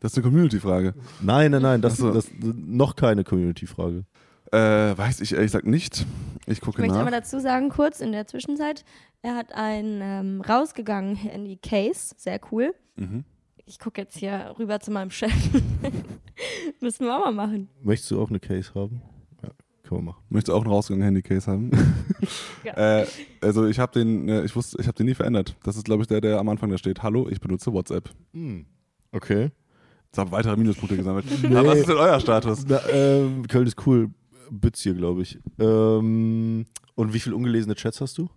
Das 0.00 0.12
ist 0.12 0.18
eine 0.18 0.24
Community-Frage. 0.24 0.94
Nein, 1.20 1.50
nein, 1.50 1.62
nein, 1.62 1.82
das, 1.82 1.98
so. 1.98 2.12
das 2.12 2.26
noch 2.40 2.96
keine 2.96 3.22
Community-Frage. 3.22 4.06
Äh, 4.50 4.58
weiß 4.58 5.20
ich 5.20 5.32
ehrlich 5.32 5.48
gesagt 5.48 5.66
nicht. 5.66 6.06
Ich 6.46 6.54
Ich 6.54 6.60
gucke 6.60 6.80
möchte 6.80 6.94
nach. 6.94 7.00
einmal 7.04 7.18
dazu 7.20 7.38
sagen, 7.40 7.68
kurz 7.68 8.00
in 8.00 8.12
der 8.12 8.26
Zwischenzeit, 8.26 8.84
er 9.22 9.34
hat 9.36 9.52
ein 9.54 10.00
ähm, 10.02 10.40
rausgegangen 10.40 11.14
Handy-Case, 11.16 12.14
sehr 12.16 12.40
cool. 12.50 12.74
Mhm. 12.96 13.24
Ich 13.66 13.78
gucke 13.78 14.00
jetzt 14.00 14.16
hier 14.18 14.54
rüber 14.58 14.80
zu 14.80 14.90
meinem 14.90 15.10
Chef. 15.10 15.32
Müssen 16.80 17.06
wir 17.06 17.16
auch 17.16 17.24
mal 17.26 17.32
machen. 17.32 17.68
Möchtest 17.82 18.10
du 18.10 18.20
auch 18.20 18.30
eine 18.30 18.40
Case 18.40 18.72
haben? 18.74 19.02
Ja, 19.42 19.50
können 19.82 20.00
wir 20.00 20.04
machen. 20.06 20.22
Möchtest 20.28 20.48
du 20.48 20.54
auch 20.54 20.62
einen 20.62 20.70
rausgegangen 20.72 21.04
Handycase 21.04 21.50
haben? 21.50 21.70
Ja. 22.62 23.00
äh, 23.00 23.06
also 23.40 23.66
ich 23.66 23.78
habe 23.78 23.92
den, 23.98 24.28
äh, 24.28 24.44
ich 24.44 24.54
wusste, 24.54 24.76
ich 24.80 24.86
habe 24.86 24.94
den 24.94 25.06
nie 25.06 25.14
verändert. 25.14 25.56
Das 25.62 25.76
ist, 25.76 25.86
glaube 25.86 26.02
ich, 26.02 26.06
der, 26.08 26.20
der 26.20 26.38
am 26.38 26.48
Anfang 26.50 26.68
da 26.68 26.76
steht. 26.76 27.02
Hallo, 27.02 27.26
ich 27.30 27.40
benutze 27.40 27.72
WhatsApp. 27.72 28.10
Hm. 28.34 28.66
Okay. 29.12 29.50
Jetzt 30.06 30.18
haben 30.18 30.30
weitere 30.30 30.54
Minuspunkte 30.56 30.96
gesammelt. 30.98 31.24
Aber 31.46 31.64
was 31.68 31.78
ist 31.78 31.88
denn 31.88 31.96
euer 31.96 32.20
Status? 32.20 32.66
Na, 32.68 32.78
ähm, 32.92 33.46
Köln 33.48 33.66
ist 33.66 33.86
cool. 33.86 34.10
Bütz 34.50 34.80
hier, 34.82 34.94
glaube 34.94 35.22
ich. 35.22 35.38
Ähm, 35.58 36.66
und 36.94 37.12
wie 37.14 37.20
viele 37.20 37.36
ungelesene 37.36 37.74
Chats 37.74 38.00
hast 38.00 38.18
du? 38.18 38.28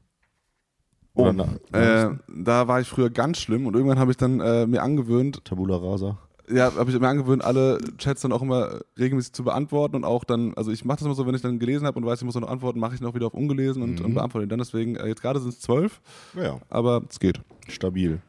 Oh, 1.15 1.27
äh, 1.73 2.09
da 2.27 2.67
war 2.67 2.81
ich 2.81 2.87
früher 2.87 3.11
ganz 3.11 3.37
schlimm 3.37 3.67
und 3.67 3.75
irgendwann 3.75 3.99
habe 3.99 4.09
ich 4.11 4.17
dann 4.17 4.39
äh, 4.39 4.65
mir 4.65 4.81
angewöhnt, 4.81 5.45
Tabula 5.45 5.77
Rasa. 5.77 6.17
ja, 6.49 6.73
habe 6.75 6.89
ich 6.89 6.99
mir 6.99 7.07
angewöhnt, 7.07 7.43
alle 7.43 7.77
Chats 7.99 8.21
dann 8.21 8.31
auch 8.31 8.41
immer 8.41 8.79
regelmäßig 8.97 9.31
zu 9.33 9.43
beantworten 9.43 9.95
und 9.95 10.05
auch 10.05 10.23
dann, 10.23 10.55
also 10.55 10.71
ich 10.71 10.85
mache 10.85 10.97
das 10.97 11.05
immer 11.05 11.13
so, 11.13 11.27
wenn 11.27 11.35
ich 11.35 11.41
dann 11.43 11.59
gelesen 11.59 11.85
habe 11.85 11.99
und 11.99 12.05
weiß, 12.07 12.19
ich 12.19 12.25
muss 12.25 12.33
noch 12.33 12.47
antworten, 12.47 12.79
mache 12.79 12.95
ich 12.95 13.01
noch 13.01 13.13
wieder 13.13 13.27
auf 13.27 13.35
ungelesen 13.35 13.83
und, 13.83 13.99
Mhm. 13.99 14.05
und 14.05 14.13
beantworte 14.15 14.47
ihn 14.47 14.49
dann. 14.49 14.57
Deswegen, 14.57 14.95
äh, 14.95 15.05
jetzt 15.07 15.21
gerade 15.21 15.39
sind 15.39 15.49
es 15.53 15.59
zwölf, 15.59 16.01
Ja, 16.35 16.59
aber 16.69 17.03
es 17.07 17.19
geht. 17.19 17.39
stabil. 17.67 18.19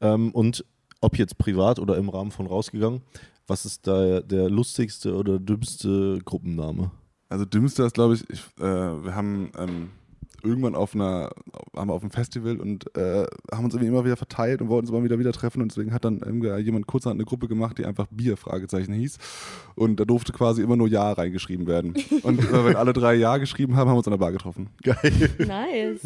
Ähm, 0.00 0.30
und 0.30 0.64
ob 1.00 1.18
jetzt 1.18 1.38
privat 1.38 1.80
oder 1.80 1.96
im 1.96 2.08
Rahmen 2.08 2.30
von 2.30 2.46
rausgegangen, 2.46 3.02
was 3.48 3.64
ist 3.64 3.88
da 3.88 4.20
der 4.20 4.48
lustigste 4.48 5.16
oder 5.16 5.40
dümmste 5.40 6.20
Gruppenname? 6.24 6.92
Also 7.32 7.46
dümmste 7.46 7.82
ist, 7.84 7.94
glaube 7.94 8.14
ich, 8.14 8.28
ich 8.28 8.40
äh, 8.58 8.62
wir 8.62 9.14
haben 9.14 9.50
ähm, 9.58 9.90
irgendwann 10.42 10.74
auf 10.74 10.94
einer, 10.94 11.30
haben 11.74 11.88
wir 11.88 11.94
auf 11.94 12.02
einem 12.02 12.10
Festival 12.10 12.60
und 12.60 12.94
äh, 12.94 13.24
haben 13.50 13.64
uns 13.64 13.72
irgendwie 13.72 13.88
immer 13.88 14.04
wieder 14.04 14.18
verteilt 14.18 14.60
und 14.60 14.68
wollten 14.68 14.86
uns 14.86 14.90
immer 14.90 15.02
wieder 15.02 15.18
wieder 15.18 15.32
treffen 15.32 15.62
und 15.62 15.70
deswegen 15.70 15.94
hat 15.94 16.04
dann 16.04 16.20
jemand 16.62 16.86
kurzerhand 16.86 17.18
eine 17.18 17.24
Gruppe 17.24 17.48
gemacht, 17.48 17.78
die 17.78 17.86
einfach 17.86 18.06
Bier 18.10 18.36
Fragezeichen 18.36 18.92
hieß 18.92 19.16
und 19.76 19.98
da 19.98 20.04
durfte 20.04 20.32
quasi 20.32 20.60
immer 20.60 20.76
nur 20.76 20.88
Ja 20.88 21.10
reingeschrieben 21.10 21.66
werden. 21.66 21.94
Und 22.22 22.40
äh, 22.40 22.64
wenn 22.66 22.76
alle 22.76 22.92
drei 22.92 23.14
Ja 23.14 23.38
geschrieben 23.38 23.76
haben, 23.76 23.88
haben 23.88 23.94
wir 23.94 23.98
uns 23.98 24.06
an 24.06 24.12
der 24.12 24.18
Bar 24.18 24.32
getroffen. 24.32 24.68
Geil. 24.82 25.30
Nice. 25.38 26.00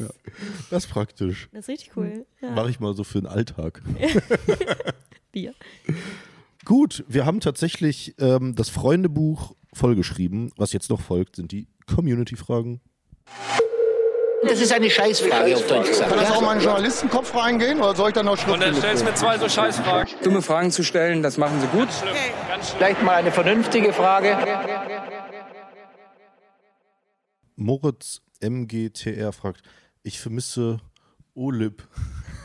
Das 0.71 0.85
ist 0.85 0.91
praktisch. 0.91 1.49
Das 1.53 1.63
ist 1.63 1.69
richtig 1.69 1.97
cool. 1.97 2.25
Ja. 2.41 2.53
Mache 2.53 2.71
ich 2.71 2.79
mal 2.79 2.95
so 2.95 3.03
für 3.03 3.21
den 3.21 3.27
Alltag. 3.27 3.83
Bier. 5.33 5.55
Gut, 6.65 7.05
wir 7.09 7.27
haben 7.27 7.41
tatsächlich 7.41 8.15
ähm, 8.19 8.55
das 8.55 8.69
Freundebuch 8.69 9.55
vollgeschrieben. 9.77 10.53
Was 10.57 10.73
jetzt 10.73 10.91
noch 10.91 11.01
folgt, 11.01 11.37
sind 11.37 11.53
die 11.53 11.69
Community-Fragen. 11.87 12.81
Das 14.49 14.61
ist 14.61 14.73
eine 14.73 14.89
Scheißfrage 14.89 15.57
auf 15.57 15.67
Deutsch 15.67 15.89
gesagt. 15.89 16.11
Kann 16.11 16.19
das 16.21 16.31
auch 16.31 16.41
mal 16.41 16.53
in 16.53 16.59
den 16.59 16.65
Journalistenkopf 16.65 17.35
reingehen 17.35 17.79
oder 17.79 17.97
soll 17.97 18.09
ich 18.09 18.15
dann 18.15 18.27
noch 18.27 18.47
Und 18.47 18.61
dann 18.63 18.75
stellst 18.75 19.03
du 19.03 19.07
mir 19.07 19.15
zwei 19.15 19.39
so 19.39 19.49
Scheißfragen. 19.49 20.15
dumme 20.23 20.43
Fragen 20.43 20.71
zu 20.71 20.85
stellen, 20.85 21.23
das 21.23 21.37
machen 21.37 21.61
sie 21.61 21.67
gut. 21.69 21.89
Vielleicht 22.77 23.03
mal 23.03 23.17
eine 23.17 23.33
vernünftige 23.33 23.93
Frage. 23.93 24.37
Moritz 27.57 28.21
MGTR 28.41 29.33
fragt, 29.33 29.63
ich 30.03 30.21
vermisse 30.21 30.79
Olip. 31.35 31.83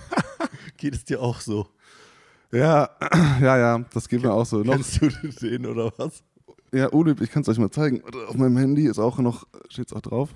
Geht 0.77 0.95
es 0.95 1.05
dir 1.05 1.21
auch 1.21 1.39
so? 1.41 1.67
Ja, 2.51 2.89
ja, 3.41 3.57
ja, 3.57 3.85
das 3.93 4.09
geht 4.09 4.23
mir 4.23 4.33
auch 4.33 4.45
so. 4.45 4.57
Noch, 4.57 4.73
Kennst 4.73 5.01
du 5.01 5.09
den 5.47 5.65
oder 5.65 5.93
was? 5.97 6.23
Ja, 6.73 6.91
Ulib, 6.93 7.21
ich 7.21 7.31
kann 7.31 7.41
es 7.43 7.49
euch 7.49 7.57
mal 7.59 7.69
zeigen. 7.71 8.01
Auf 8.27 8.35
meinem 8.35 8.57
Handy 8.57 8.87
ist 8.87 8.99
auch 8.99 9.17
noch, 9.19 9.45
steht 9.69 9.87
es 9.87 9.93
auch 9.93 10.01
drauf. 10.01 10.29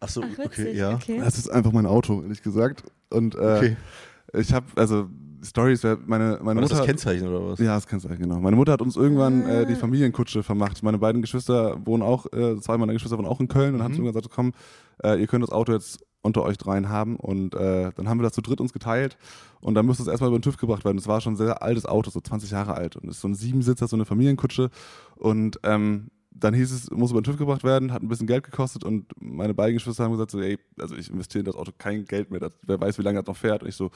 Achso, 0.00 0.22
Ach, 0.24 0.44
okay, 0.46 0.72
ja. 0.76 0.94
Okay. 0.94 1.18
Das 1.18 1.36
ist 1.38 1.48
einfach 1.50 1.72
mein 1.72 1.86
Auto, 1.86 2.22
ehrlich 2.22 2.42
gesagt. 2.42 2.84
Und 3.10 3.34
äh, 3.34 3.38
Okay. 3.38 3.76
ich 4.34 4.52
habe, 4.52 4.66
also 4.76 5.08
Stories, 5.42 5.82
meine, 5.82 5.98
meine 6.06 6.44
War 6.44 6.54
das 6.54 6.54
Mutter. 6.62 6.74
das 6.76 6.86
Kennzeichen 6.86 7.28
oder 7.28 7.46
was? 7.50 7.58
Ja, 7.58 7.74
das 7.74 7.86
Kennzeichen, 7.86 8.18
genau. 8.20 8.40
Meine 8.40 8.56
Mutter 8.56 8.72
hat 8.72 8.82
uns 8.82 8.96
irgendwann 8.96 9.42
äh, 9.46 9.62
Ah. 9.62 9.64
die 9.64 9.74
Familienkutsche 9.74 10.42
vermacht. 10.42 10.82
Meine 10.82 10.98
beiden 10.98 11.22
Geschwister 11.22 11.78
wohnen 11.86 12.02
auch, 12.02 12.26
äh, 12.32 12.58
zwei 12.60 12.76
meiner 12.78 12.92
Geschwister 12.92 13.16
wohnen 13.18 13.28
auch 13.28 13.40
in 13.40 13.48
Köln 13.48 13.74
und 13.74 13.82
haben 13.82 13.92
Mhm. 13.92 13.96
zu 13.96 14.02
mir 14.02 14.08
gesagt, 14.12 14.28
komm, 14.34 14.52
äh, 15.02 15.18
ihr 15.20 15.26
könnt 15.26 15.42
das 15.42 15.50
Auto 15.50 15.72
jetzt 15.72 16.04
unter 16.22 16.42
euch 16.42 16.58
dreien 16.58 16.88
haben. 16.88 17.16
Und 17.16 17.54
äh, 17.54 17.92
dann 17.94 18.08
haben 18.08 18.18
wir 18.18 18.24
das 18.24 18.32
zu 18.32 18.42
dritt 18.42 18.60
uns 18.60 18.72
geteilt 18.72 19.16
und 19.60 19.74
dann 19.74 19.86
musste 19.86 20.02
es 20.02 20.08
erstmal 20.08 20.28
über 20.28 20.38
den 20.38 20.42
TÜV 20.42 20.56
gebracht 20.56 20.84
werden. 20.84 20.98
Es 20.98 21.08
war 21.08 21.20
schon 21.20 21.34
ein 21.34 21.36
sehr 21.36 21.62
altes 21.62 21.86
Auto, 21.86 22.10
so 22.10 22.20
20 22.20 22.50
Jahre 22.50 22.74
alt. 22.74 22.96
Und 22.96 23.08
es 23.08 23.16
ist 23.16 23.22
so 23.22 23.28
ein 23.28 23.34
Siebensitzer, 23.34 23.88
so 23.88 23.96
eine 23.96 24.04
Familienkutsche. 24.04 24.70
Und 25.16 25.58
ähm, 25.62 26.10
dann 26.30 26.54
hieß 26.54 26.72
es, 26.72 26.90
muss 26.90 27.10
über 27.10 27.20
den 27.20 27.24
TÜV 27.24 27.38
gebracht 27.38 27.64
werden, 27.64 27.92
hat 27.92 28.02
ein 28.02 28.08
bisschen 28.08 28.26
Geld 28.26 28.44
gekostet 28.44 28.84
und 28.84 29.06
meine 29.20 29.52
beiden 29.52 29.74
Geschwister 29.74 30.04
haben 30.04 30.12
gesagt, 30.12 30.30
so, 30.30 30.40
ey, 30.40 30.58
also 30.78 30.94
ich 30.94 31.10
investiere 31.10 31.40
in 31.40 31.46
das 31.46 31.56
Auto 31.56 31.72
kein 31.76 32.04
Geld 32.04 32.30
mehr, 32.30 32.40
das, 32.40 32.52
wer 32.62 32.80
weiß, 32.80 32.98
wie 32.98 33.02
lange 33.02 33.18
das 33.18 33.26
noch 33.26 33.36
fährt. 33.36 33.62
Und 33.62 33.68
ich 33.68 33.74
so, 33.74 33.90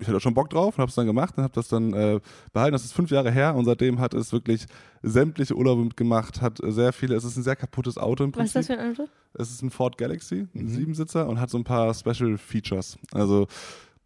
ich 0.00 0.08
hatte 0.08 0.18
schon 0.20 0.34
Bock 0.34 0.50
drauf 0.50 0.76
und 0.76 0.82
habe 0.82 0.88
es 0.88 0.94
dann 0.96 1.06
gemacht 1.06 1.34
und 1.36 1.44
habe 1.44 1.54
das 1.54 1.68
dann 1.68 1.92
äh, 1.92 2.20
behalten. 2.52 2.72
Das 2.72 2.84
ist 2.84 2.92
fünf 2.92 3.10
Jahre 3.10 3.30
her 3.30 3.54
und 3.54 3.64
seitdem 3.66 4.00
hat 4.00 4.14
es 4.14 4.32
wirklich 4.32 4.66
sämtliche 5.02 5.54
Urlaube 5.56 5.84
mitgemacht, 5.84 6.40
hat 6.42 6.58
sehr 6.62 6.92
viele, 6.92 7.14
es 7.14 7.24
ist 7.24 7.36
ein 7.36 7.42
sehr 7.44 7.56
kaputtes 7.56 7.96
Auto 7.98 8.24
im 8.24 8.34
Was 8.34 8.46
ist 8.46 8.52
Prinzip. 8.54 8.68
das 8.70 8.76
für 8.76 8.82
ein 8.82 8.90
Auto? 8.92 9.08
Es 9.34 9.50
ist 9.50 9.62
ein 9.62 9.70
Ford 9.70 9.96
Galaxy, 9.98 10.46
ein 10.54 10.64
Mhm. 10.64 10.68
Siebensitzer 10.68 11.28
und 11.28 11.40
hat 11.40 11.50
so 11.50 11.58
ein 11.58 11.64
paar 11.64 11.92
Special 11.94 12.36
Features. 12.38 12.98
Also 13.12 13.46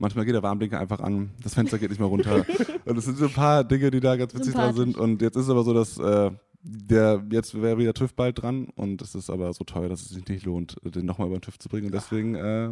Manchmal 0.01 0.25
geht 0.27 0.35
der 0.37 0.45
Warnblinker 0.45 0.79
einfach 0.79 1.01
an, 1.01 1.31
das 1.43 1.55
Fenster 1.55 1.77
geht 1.77 1.91
nicht 1.91 1.99
mehr 1.99 2.07
runter. 2.09 2.47
und 2.85 2.97
es 2.97 3.05
sind 3.05 3.19
so 3.19 3.25
ein 3.27 3.33
paar 3.33 3.65
Dinge, 3.65 3.91
die 3.91 3.99
da 3.99 4.15
ganz 4.15 4.33
witzig 4.33 4.55
dran 4.55 4.73
sind. 4.73 4.97
Und 4.97 5.21
jetzt 5.23 5.35
ist 5.35 5.43
es 5.47 5.51
aber 5.51 5.65
so, 5.65 5.75
dass 5.75 5.99
äh, 5.99 6.31
der, 6.63 7.25
jetzt 7.33 7.61
wäre 7.61 7.79
wieder 7.79 7.95
TÜV 7.95 8.15
bald 8.15 8.41
dran 8.41 8.69
und 8.77 9.03
es 9.03 9.17
ist 9.17 9.29
aber 9.29 9.53
so 9.55 9.65
teuer, 9.65 9.89
dass 9.89 10.03
es 10.03 10.11
sich 10.11 10.25
nicht 10.29 10.47
lohnt, 10.47 10.77
den 10.85 11.05
nochmal 11.05 11.27
über 11.27 11.37
den 11.39 11.43
TÜV 11.43 11.59
zu 11.59 11.69
bringen. 11.69 11.87
Und 11.87 11.95
deswegen, 11.95 12.37
äh, 12.37 12.71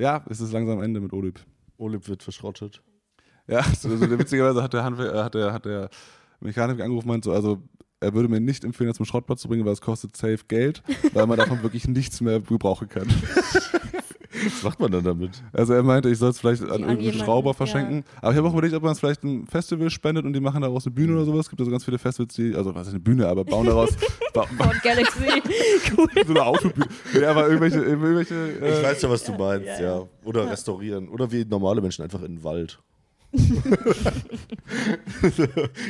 ja, 0.00 0.24
ist 0.28 0.40
es 0.40 0.50
langsam 0.50 0.82
Ende 0.82 0.98
mit 0.98 1.12
Olip. 1.12 1.38
Olip 1.78 2.08
wird 2.08 2.22
verschrottet. 2.22 2.82
Ja, 3.46 3.58
also, 3.68 3.88
also 3.88 4.18
witzigerweise 4.18 4.62
hat 4.62 4.72
der, 4.72 4.84
Handwer 4.84 5.14
äh, 5.14 5.22
hat 5.22 5.34
der, 5.34 5.52
hat 5.52 5.64
der 5.64 5.90
Mechaniker 6.40 6.84
angerufen 6.84 7.08
und 7.08 7.14
meint 7.14 7.24
so, 7.24 7.32
also 7.32 7.62
er 8.00 8.12
würde 8.12 8.28
mir 8.28 8.40
nicht 8.40 8.64
empfehlen, 8.64 8.88
das 8.88 8.98
zum 8.98 9.06
Schrottplatz 9.06 9.40
zu 9.40 9.48
bringen, 9.48 9.64
weil 9.64 9.72
es 9.72 9.80
kostet 9.80 10.16
safe 10.16 10.40
Geld, 10.48 10.82
weil 11.12 11.26
man 11.26 11.38
davon 11.38 11.62
wirklich 11.62 11.88
nichts 11.88 12.20
mehr 12.20 12.40
gebrauchen 12.40 12.88
kann. 12.88 13.08
Was 14.44 14.62
macht 14.62 14.80
man 14.80 14.92
dann 14.92 15.04
damit? 15.04 15.42
Also 15.52 15.72
er 15.72 15.82
meinte, 15.82 16.08
ich 16.08 16.18
soll 16.18 16.30
es 16.30 16.40
vielleicht 16.40 16.62
an, 16.62 16.68
An 16.68 16.74
irgendeinen 16.80 17.00
jemanden, 17.00 17.24
Schrauber 17.24 17.54
verschenken. 17.54 18.04
Aber 18.20 18.32
ich 18.32 18.38
habe 18.38 18.48
auch 18.48 18.52
überlegt, 18.52 18.74
ob 18.74 18.82
man 18.82 18.92
es 18.92 19.00
vielleicht 19.00 19.22
ein 19.24 19.46
Festival 19.46 19.90
spendet 19.90 20.24
und 20.24 20.32
die 20.32 20.40
machen 20.40 20.62
daraus 20.62 20.86
eine 20.86 20.94
Bühne 20.94 21.14
oder 21.14 21.24
sowas. 21.24 21.46
Es 21.46 21.50
gibt 21.50 21.60
also 21.60 21.70
ganz 21.70 21.84
viele 21.84 21.98
Festivals, 21.98 22.34
die, 22.34 22.54
also 22.54 22.74
was 22.74 22.86
ist 22.86 22.92
eine 22.94 23.00
Bühne, 23.00 23.26
aber 23.28 23.44
bauen 23.44 23.66
daraus 23.66 23.90
ba 24.34 24.46
Galaxy. 24.82 25.20
cool. 25.96 26.08
so 26.26 26.32
eine 26.32 26.44
Autobühne. 26.44 26.86
Ja, 27.20 27.30
aber 27.30 27.46
irgendwelche, 27.48 27.78
irgendwelche 27.82 28.34
äh, 28.34 28.78
Ich 28.78 28.84
weiß 28.84 29.02
ja, 29.02 29.10
was 29.10 29.24
du 29.24 29.32
meinst, 29.32 29.66
ja. 29.66 29.80
ja, 29.80 29.96
ja. 29.98 30.08
Oder 30.24 30.50
restaurieren. 30.50 31.08
Oder 31.08 31.30
wie 31.32 31.44
normale 31.44 31.80
Menschen 31.80 32.02
einfach 32.02 32.22
in 32.22 32.36
den 32.36 32.44
Wald. 32.44 32.78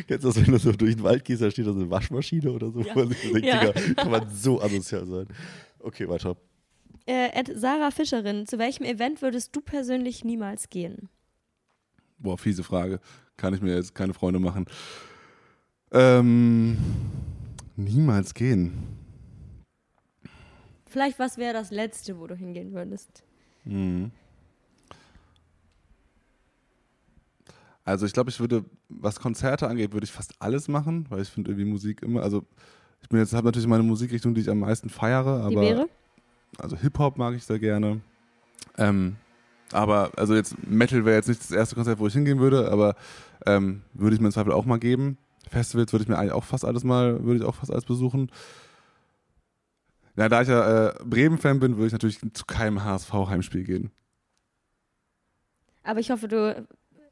Du 0.09 0.19
das, 0.19 0.37
wenn 0.37 0.53
du 0.53 0.59
so 0.59 0.73
durch 0.73 0.97
den 0.97 1.03
Wald 1.05 1.25
gehst, 1.25 1.43
da 1.43 1.51
steht 1.51 1.67
da 1.67 1.73
so 1.73 1.81
eine 1.81 1.91
Waschmaschine 1.91 2.51
oder 2.51 2.71
so? 2.71 2.81
Ja. 2.81 2.95
Denkt, 2.95 3.17
Ja. 3.45 3.73
Digga, 3.73 3.95
kann 3.95 4.11
man 4.11 4.29
so 4.35 4.61
asozial 4.61 5.07
sein. 5.07 5.27
Okay, 5.81 6.09
weiter. 6.09 6.37
Äh, 7.07 7.45
Sarah 7.55 7.93
Fischerin, 7.93 8.47
zu 8.47 8.59
welchem 8.59 8.85
Event 8.85 9.23
würdest 9.23 9.55
du 9.55 9.61
persönlich 9.61 10.25
niemals 10.25 10.69
gehen? 10.71 11.09
Boah, 12.19 12.37
fiese 12.37 12.65
Frage. 12.65 13.01
Kann 13.37 13.55
ich 13.55 13.61
mir 13.61 13.75
jetzt 13.75 13.95
keine 13.95 14.13
Freunde 14.13 14.41
machen. 14.41 14.67
Ähm, 15.93 16.79
niemals 17.77 18.35
gehen. 18.35 18.73
Vielleicht, 20.87 21.19
was 21.19 21.39
wäre 21.39 21.53
das 21.53 21.71
Letzte, 21.71 22.19
wo 22.19 22.27
du 22.27 22.35
hingehen 22.35 22.73
würdest? 22.73 23.23
Mhm. 23.65 24.11
Also 27.85 28.05
ich 28.05 28.13
glaube, 28.13 28.31
ich 28.31 28.41
würde, 28.41 28.65
was 28.89 29.21
Konzerte 29.21 29.69
angeht, 29.69 29.93
würde 29.93 30.05
ich 30.05 30.11
fast 30.13 30.35
alles 30.41 30.67
machen, 30.67 31.07
weil 31.09 31.23
ich 31.23 31.29
finde 31.29 31.53
irgendwie 31.53 31.71
Musik 31.71 32.03
immer, 32.03 32.23
also 32.23 32.45
ich 33.01 33.09
bin 33.09 33.21
jetzt, 33.21 33.33
habe 33.33 33.47
natürlich 33.47 33.69
meine 33.69 33.85
Musikrichtung, 33.85 34.35
die 34.35 34.41
ich 34.41 34.51
am 34.51 34.59
meisten 34.59 34.89
feiere, 34.89 35.43
aber 35.43 35.51
Die 35.51 35.57
wäre? 35.57 35.89
Also 36.59 36.77
Hip-Hop 36.77 37.19
mag 37.19 37.35
ich 37.35 37.45
sehr 37.45 37.59
gerne. 37.59 38.01
Ähm, 38.79 39.17
aber, 39.73 40.13
also 40.17 40.35
jetzt 40.35 40.55
Metal 40.67 41.05
wäre 41.05 41.17
jetzt 41.17 41.29
nicht 41.29 41.41
das 41.41 41.51
erste 41.51 41.75
Konzert, 41.75 41.99
wo 41.99 42.07
ich 42.07 42.13
hingehen 42.13 42.39
würde, 42.39 42.71
aber 42.71 42.95
ähm, 43.47 43.83
würde 43.95 44.15
ich 44.15 44.21
mir 44.21 44.29
im 44.29 44.33
Zweifel 44.33 44.53
auch 44.53 44.65
mal 44.65 44.79
geben. 44.79 45.19
Festivals 45.49 45.93
würde 45.93 46.05
ich 46.05 46.09
mir 46.09 46.19
eigentlich 46.19 46.33
auch 46.33 46.45
fast 46.45 46.65
alles 46.65 46.85
mal, 46.85 47.25
würde 47.25 47.41
ich 47.41 47.45
auch 47.45 47.55
fast 47.55 47.71
alles 47.71 47.85
besuchen. 47.85 48.31
Ja, 50.17 50.29
da 50.29 50.43
ich 50.43 50.49
ja 50.49 50.89
äh, 50.89 50.95
Bremen-Fan 51.05 51.61
bin, 51.61 51.77
würde 51.77 51.89
ich 51.89 51.93
natürlich 51.93 52.21
zu 52.33 52.45
keinem 52.47 52.85
HSV-Heimspiel 52.85 53.65
gehen. 53.65 53.91
Aber 55.83 56.01
ich 56.01 56.11
hoffe, 56.11 56.27
du 56.27 56.67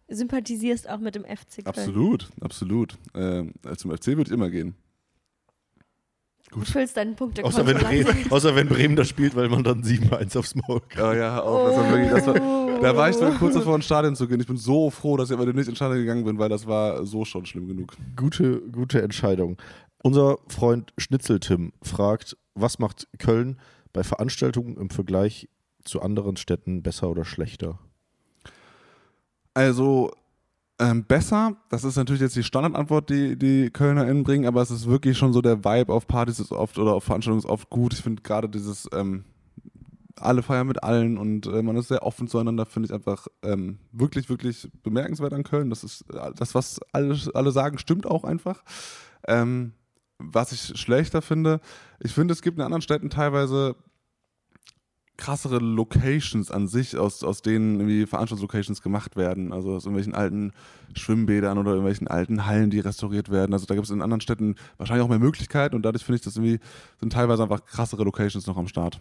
sympathisierst 0.08 0.88
auch 0.88 0.98
mit 0.98 1.14
dem 1.14 1.24
FC 1.24 1.56
Köln. 1.56 1.66
Absolut, 1.66 2.30
absolut. 2.40 2.96
Ähm, 3.14 3.52
zum 3.76 3.90
FC 3.90 4.08
würde 4.08 4.22
ich 4.22 4.30
immer 4.30 4.50
gehen. 4.50 4.74
Du 6.54 6.60
füllst 6.72 6.96
deinen 6.96 7.16
Punkte 7.16 7.44
Außer 7.44 7.66
wenn, 7.66 7.78
Bremen, 7.78 8.30
außer 8.30 8.54
wenn 8.54 8.68
Bremen 8.68 8.96
das 8.96 9.08
spielt, 9.08 9.34
weil 9.34 9.48
man 9.48 9.64
dann 9.64 9.82
7-1 9.82 10.38
aufs 10.38 10.54
Maul 10.54 10.80
kriegt. 10.80 11.02
Oh 11.02 11.12
ja, 11.12 11.42
auch. 11.42 11.68
Das 11.68 11.76
war 11.76 11.90
wirklich, 11.90 12.10
das 12.10 12.26
war, 12.26 12.80
da 12.80 12.96
war 12.96 13.10
ich 13.10 13.16
so 13.16 13.30
kurz 13.32 13.54
davor, 13.54 13.76
ins 13.76 13.84
Stadion 13.84 14.16
zu 14.16 14.28
gehen. 14.28 14.40
Ich 14.40 14.46
bin 14.46 14.56
so 14.56 14.90
froh, 14.90 15.16
dass 15.16 15.30
ich 15.30 15.36
aber 15.36 15.52
nicht 15.52 15.68
ins 15.68 15.76
Stadion 15.76 15.98
gegangen 16.00 16.24
bin, 16.24 16.38
weil 16.38 16.48
das 16.48 16.66
war 16.66 17.04
so 17.04 17.24
schon 17.24 17.46
schlimm 17.46 17.66
genug. 17.66 17.94
Gute, 18.16 18.60
gute 18.70 19.02
Entscheidung. 19.02 19.56
Unser 20.02 20.38
Freund 20.48 20.92
Schnitzel-Tim 20.98 21.72
fragt, 21.82 22.36
was 22.54 22.78
macht 22.78 23.08
Köln 23.18 23.58
bei 23.92 24.04
Veranstaltungen 24.04 24.76
im 24.76 24.90
Vergleich 24.90 25.48
zu 25.82 26.02
anderen 26.02 26.36
Städten 26.36 26.82
besser 26.82 27.10
oder 27.10 27.24
schlechter? 27.24 27.78
Also 29.54 30.12
ähm, 30.84 31.04
besser, 31.04 31.56
das 31.70 31.82
ist 31.84 31.96
natürlich 31.96 32.20
jetzt 32.20 32.36
die 32.36 32.42
Standardantwort, 32.42 33.08
die 33.08 33.38
die 33.38 33.70
KölnerInnen 33.70 34.22
bringen, 34.22 34.46
aber 34.46 34.60
es 34.60 34.70
ist 34.70 34.86
wirklich 34.86 35.16
schon 35.16 35.32
so 35.32 35.40
der 35.40 35.64
Vibe 35.64 35.92
auf 35.92 36.06
Partys 36.06 36.40
ist 36.40 36.52
oft 36.52 36.78
oder 36.78 36.92
auf 36.94 37.04
Veranstaltungen 37.04 37.38
ist 37.38 37.48
oft 37.48 37.70
gut. 37.70 37.94
Ich 37.94 38.02
finde 38.02 38.22
gerade 38.22 38.48
dieses 38.50 38.86
ähm, 38.92 39.24
alle 40.16 40.42
feiern 40.42 40.66
mit 40.66 40.82
allen 40.82 41.16
und 41.16 41.46
äh, 41.46 41.62
man 41.62 41.76
ist 41.76 41.88
sehr 41.88 42.02
offen 42.02 42.28
zueinander, 42.28 42.66
finde 42.66 42.88
ich 42.88 42.94
einfach 42.94 43.26
ähm, 43.42 43.78
wirklich, 43.92 44.28
wirklich 44.28 44.70
bemerkenswert 44.82 45.32
an 45.32 45.42
Köln. 45.42 45.70
Das 45.70 45.84
ist 45.84 46.02
äh, 46.12 46.32
das, 46.36 46.54
was 46.54 46.80
alle, 46.92 47.16
alle 47.32 47.50
sagen, 47.50 47.78
stimmt 47.78 48.06
auch 48.06 48.24
einfach. 48.24 48.62
Ähm, 49.26 49.72
was 50.18 50.52
ich 50.52 50.78
schlechter 50.78 51.22
finde, 51.22 51.60
ich 51.98 52.12
finde, 52.12 52.32
es 52.32 52.42
gibt 52.42 52.58
in 52.58 52.64
anderen 52.64 52.82
Städten 52.82 53.10
teilweise 53.10 53.74
krassere 55.16 55.58
Locations 55.58 56.50
an 56.50 56.66
sich, 56.66 56.96
aus, 56.96 57.22
aus 57.22 57.42
denen 57.42 57.76
irgendwie 57.76 58.06
Veranstaltungslocations 58.06 58.82
gemacht 58.82 59.16
werden. 59.16 59.52
Also 59.52 59.74
aus 59.74 59.84
irgendwelchen 59.84 60.14
alten 60.14 60.52
Schwimmbädern 60.94 61.58
oder 61.58 61.70
irgendwelchen 61.70 62.08
alten 62.08 62.46
Hallen, 62.46 62.70
die 62.70 62.80
restauriert 62.80 63.30
werden. 63.30 63.52
Also 63.52 63.66
da 63.66 63.74
gibt 63.74 63.86
es 63.86 63.90
in 63.90 64.02
anderen 64.02 64.20
Städten 64.20 64.56
wahrscheinlich 64.76 65.04
auch 65.04 65.08
mehr 65.08 65.18
Möglichkeiten 65.18 65.76
und 65.76 65.82
dadurch 65.82 66.04
finde 66.04 66.16
ich, 66.16 66.22
das 66.22 66.36
irgendwie 66.36 66.58
sind 66.98 67.12
teilweise 67.12 67.42
einfach 67.42 67.64
krassere 67.64 68.02
Locations 68.04 68.46
noch 68.46 68.56
am 68.56 68.68
Start. 68.68 69.00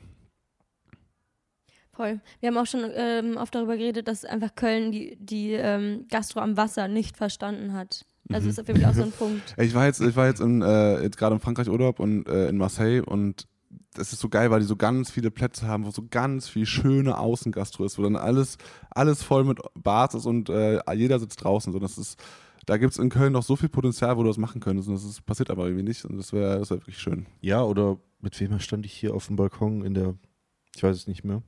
Voll. 1.91 2.22
Wir 2.39 2.49
haben 2.49 2.57
auch 2.57 2.66
schon 2.66 2.89
ähm, 2.95 3.38
oft 3.38 3.53
darüber 3.53 3.78
geredet, 3.78 4.07
dass 4.07 4.26
einfach 4.26 4.55
Köln 4.55 4.91
die, 4.91 5.16
die 5.20 5.51
ähm, 5.51 6.05
Gastro 6.09 6.39
am 6.39 6.57
Wasser 6.57 6.88
nicht 6.88 7.18
verstanden 7.18 7.74
hat. 7.74 8.05
Also 8.32 8.49
ist 8.49 8.59
auf 8.59 8.68
jeden 8.68 8.82
Fall 8.82 8.89
auch 8.89 8.95
so 8.95 9.03
ein 9.03 9.11
Punkt. 9.11 9.53
Ich 9.57 9.76
war 9.76 9.86
jetzt, 9.86 10.01
ich 10.01 10.16
war 10.16 10.28
jetzt, 10.28 10.39
in, 10.39 10.61
äh, 10.61 11.03
jetzt 11.03 11.18
gerade 11.18 11.36
in 11.36 11.41
Frankreich 11.41 11.70
Urlaub 11.70 11.99
und 11.99 12.28
äh, 12.28 12.47
in 12.47 12.57
Marseille 12.57 13.01
und 13.01 13.47
das 13.93 14.13
ist 14.13 14.19
so 14.19 14.29
geil, 14.29 14.51
weil 14.51 14.59
die 14.59 14.65
so 14.65 14.75
ganz 14.75 15.11
viele 15.11 15.31
Plätze 15.31 15.67
haben, 15.67 15.85
wo 15.85 15.91
so 15.91 16.03
ganz 16.09 16.47
viel 16.47 16.65
schöne 16.65 17.17
Außengastro 17.17 17.85
ist, 17.85 17.97
wo 17.97 18.03
dann 18.03 18.15
alles, 18.15 18.57
alles 18.89 19.23
voll 19.23 19.43
mit 19.43 19.59
Bars 19.75 20.13
ist 20.15 20.25
und 20.25 20.49
äh, 20.49 20.79
jeder 20.93 21.19
sitzt 21.19 21.43
draußen. 21.43 21.71
So, 21.71 21.79
das 21.79 21.97
ist, 21.97 22.19
da 22.65 22.77
gibt 22.77 22.93
es 22.93 22.99
in 22.99 23.09
Köln 23.09 23.33
noch 23.33 23.43
so 23.43 23.55
viel 23.55 23.69
Potenzial, 23.69 24.17
wo 24.17 24.23
du 24.23 24.29
das 24.29 24.37
machen 24.37 24.61
könntest. 24.61 24.87
Und 24.87 24.95
das 24.95 25.03
ist, 25.03 25.25
passiert 25.25 25.49
aber 25.49 25.65
irgendwie 25.65 25.83
nicht. 25.83 26.05
Und 26.05 26.17
das 26.17 26.33
wäre 26.33 26.59
wär 26.59 26.69
wirklich 26.69 26.97
schön. 26.97 27.25
Ja, 27.41 27.63
oder 27.63 27.97
mit 28.21 28.39
wem 28.39 28.59
stand 28.59 28.85
ich 28.85 28.93
hier 28.93 29.13
auf 29.13 29.27
dem 29.27 29.35
Balkon 29.35 29.83
in 29.83 29.93
der, 29.93 30.15
ich 30.75 30.83
weiß 30.83 30.95
es 30.95 31.07
nicht 31.07 31.23
mehr. 31.23 31.41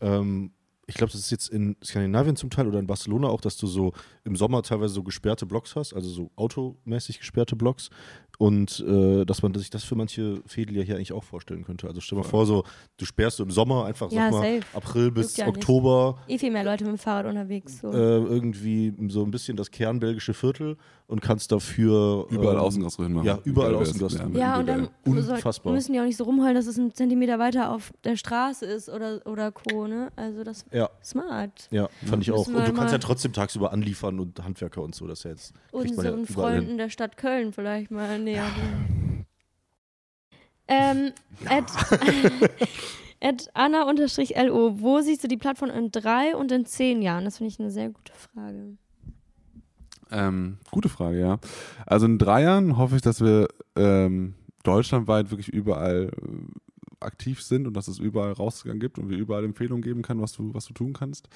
Ähm, 0.00 0.52
ich 0.86 0.96
glaube, 0.96 1.12
das 1.12 1.20
ist 1.20 1.30
jetzt 1.30 1.48
in 1.48 1.76
Skandinavien 1.82 2.36
zum 2.36 2.50
Teil 2.50 2.66
oder 2.66 2.78
in 2.78 2.86
Barcelona 2.86 3.28
auch, 3.28 3.40
dass 3.40 3.56
du 3.56 3.66
so 3.66 3.92
im 4.24 4.36
Sommer 4.36 4.62
teilweise 4.62 4.94
so 4.94 5.02
gesperrte 5.02 5.46
Blocks 5.46 5.76
hast, 5.76 5.94
also 5.94 6.08
so 6.08 6.30
automäßig 6.36 7.20
gesperrte 7.20 7.56
Blocks. 7.56 7.90
Und 8.38 8.84
äh, 8.86 9.24
dass 9.24 9.42
man 9.42 9.54
sich 9.54 9.70
das 9.70 9.84
für 9.84 9.94
manche 9.94 10.40
Fädel 10.46 10.76
ja 10.76 10.82
hier 10.82 10.96
eigentlich 10.96 11.12
auch 11.12 11.24
vorstellen 11.24 11.64
könnte. 11.64 11.86
Also 11.86 12.00
stell 12.00 12.18
mal 12.18 12.24
vor, 12.24 12.46
so, 12.46 12.64
du 12.96 13.04
sperrst 13.04 13.36
so 13.36 13.44
im 13.44 13.50
Sommer 13.50 13.84
einfach, 13.84 14.10
Ja, 14.10 14.24
sag 14.24 14.32
mal, 14.32 14.54
safe. 14.60 14.76
April 14.76 15.10
bis 15.12 15.36
ja 15.36 15.46
nicht. 15.46 15.56
Oktober 15.56 16.18
Eh 16.28 16.38
viel 16.38 16.50
mehr 16.50 16.64
Leute 16.64 16.84
mit 16.84 16.94
dem 16.94 16.98
Fahrrad 16.98 17.26
unterwegs. 17.26 17.80
So. 17.80 17.90
äh, 17.92 17.94
irgendwie 17.94 18.92
so 19.08 19.22
ein 19.22 19.30
bisschen 19.30 19.56
das 19.56 19.70
kernbelgische 19.70 20.34
Viertel 20.34 20.76
und 21.06 21.20
kannst 21.20 21.52
dafür 21.52 22.26
Überall 22.30 22.54
ähm, 22.54 22.60
Außengastro 22.60 23.02
hinmachen. 23.04 23.26
Ja, 23.26 23.38
überall 23.44 23.70
Geil 23.72 23.80
wär's. 23.80 23.90
Außengastro. 23.90 24.28
Ja. 24.32 24.38
ja, 24.38 24.58
und 24.58 24.66
dann 24.66 24.88
Unfassbar. 25.04 25.72
müssen 25.72 25.92
die 25.92 26.00
auch 26.00 26.04
nicht 26.04 26.16
so 26.16 26.24
rumheulen, 26.24 26.54
dass 26.54 26.66
es 26.66 26.78
einen 26.78 26.94
Zentimeter 26.94 27.38
weiter 27.38 27.70
auf 27.70 27.92
der 28.04 28.16
Straße 28.16 28.64
ist 28.64 28.88
oder, 28.88 29.20
oder 29.26 29.52
Co. 29.52 29.86
Ne? 29.86 30.10
Also 30.16 30.44
das 30.44 30.64
Ja, 30.72 30.88
smart. 31.04 31.68
ja, 31.70 31.88
fand 32.06 32.22
ich 32.22 32.32
auch. 32.32 32.46
Und 32.46 32.54
du 32.66 32.72
kannst 32.72 32.92
ja 32.92 32.98
trotzdem 32.98 33.32
tagsüber 33.32 33.72
anliefern 33.72 34.18
und 34.18 34.42
Handwerker 34.42 34.82
und 34.82 34.94
so, 34.94 35.06
das 35.06 35.22
ja 35.24 35.30
jetzt 35.30 35.52
man 35.72 35.82
ja 35.84 35.90
Unseren 35.90 36.24
überall 36.24 36.52
hin. 36.54 36.62
Freunden 36.62 36.78
der 36.78 36.88
Stadt 36.90 37.16
Köln 37.16 37.52
vielleicht 37.52 37.90
mal 37.90 38.18
näher 38.24 38.46
bringen. 38.54 39.26
Ähm, 40.66 41.12
at, 41.46 41.70
at 43.20 43.50
Anna-LO, 43.54 44.80
wo 44.80 45.00
siehst 45.00 45.22
du 45.24 45.28
die 45.28 45.36
Plattform 45.36 45.70
in 45.70 45.90
drei 45.90 46.34
und 46.34 46.50
in 46.52 46.64
zehn 46.66 47.02
Jahren? 47.02 47.24
Das 47.24 47.38
finde 47.38 47.52
ich 47.52 47.60
eine 47.60 47.70
sehr 47.70 47.90
gute 47.90 48.12
Frage. 48.12 48.76
Ähm, 50.10 50.58
gute 50.70 50.88
Frage, 50.88 51.18
ja. 51.20 51.38
Also 51.86 52.06
in 52.06 52.18
drei 52.18 52.42
Jahren 52.42 52.76
hoffe 52.76 52.96
ich, 52.96 53.02
dass 53.02 53.20
wir 53.20 53.48
ähm, 53.76 54.34
deutschlandweit 54.62 55.30
wirklich 55.30 55.48
überall 55.48 56.10
äh, 56.10 57.04
aktiv 57.04 57.42
sind 57.42 57.66
und 57.66 57.74
dass 57.74 57.88
es 57.88 57.98
überall 57.98 58.32
rausgegangen 58.32 58.80
gibt 58.80 58.98
und 58.98 59.10
wir 59.10 59.18
überall 59.18 59.44
Empfehlungen 59.44 59.82
geben 59.82 60.02
können, 60.02 60.22
was 60.22 60.32
du, 60.32 60.54
was 60.54 60.66
du 60.66 60.72
tun 60.72 60.92
kannst. 60.92 61.28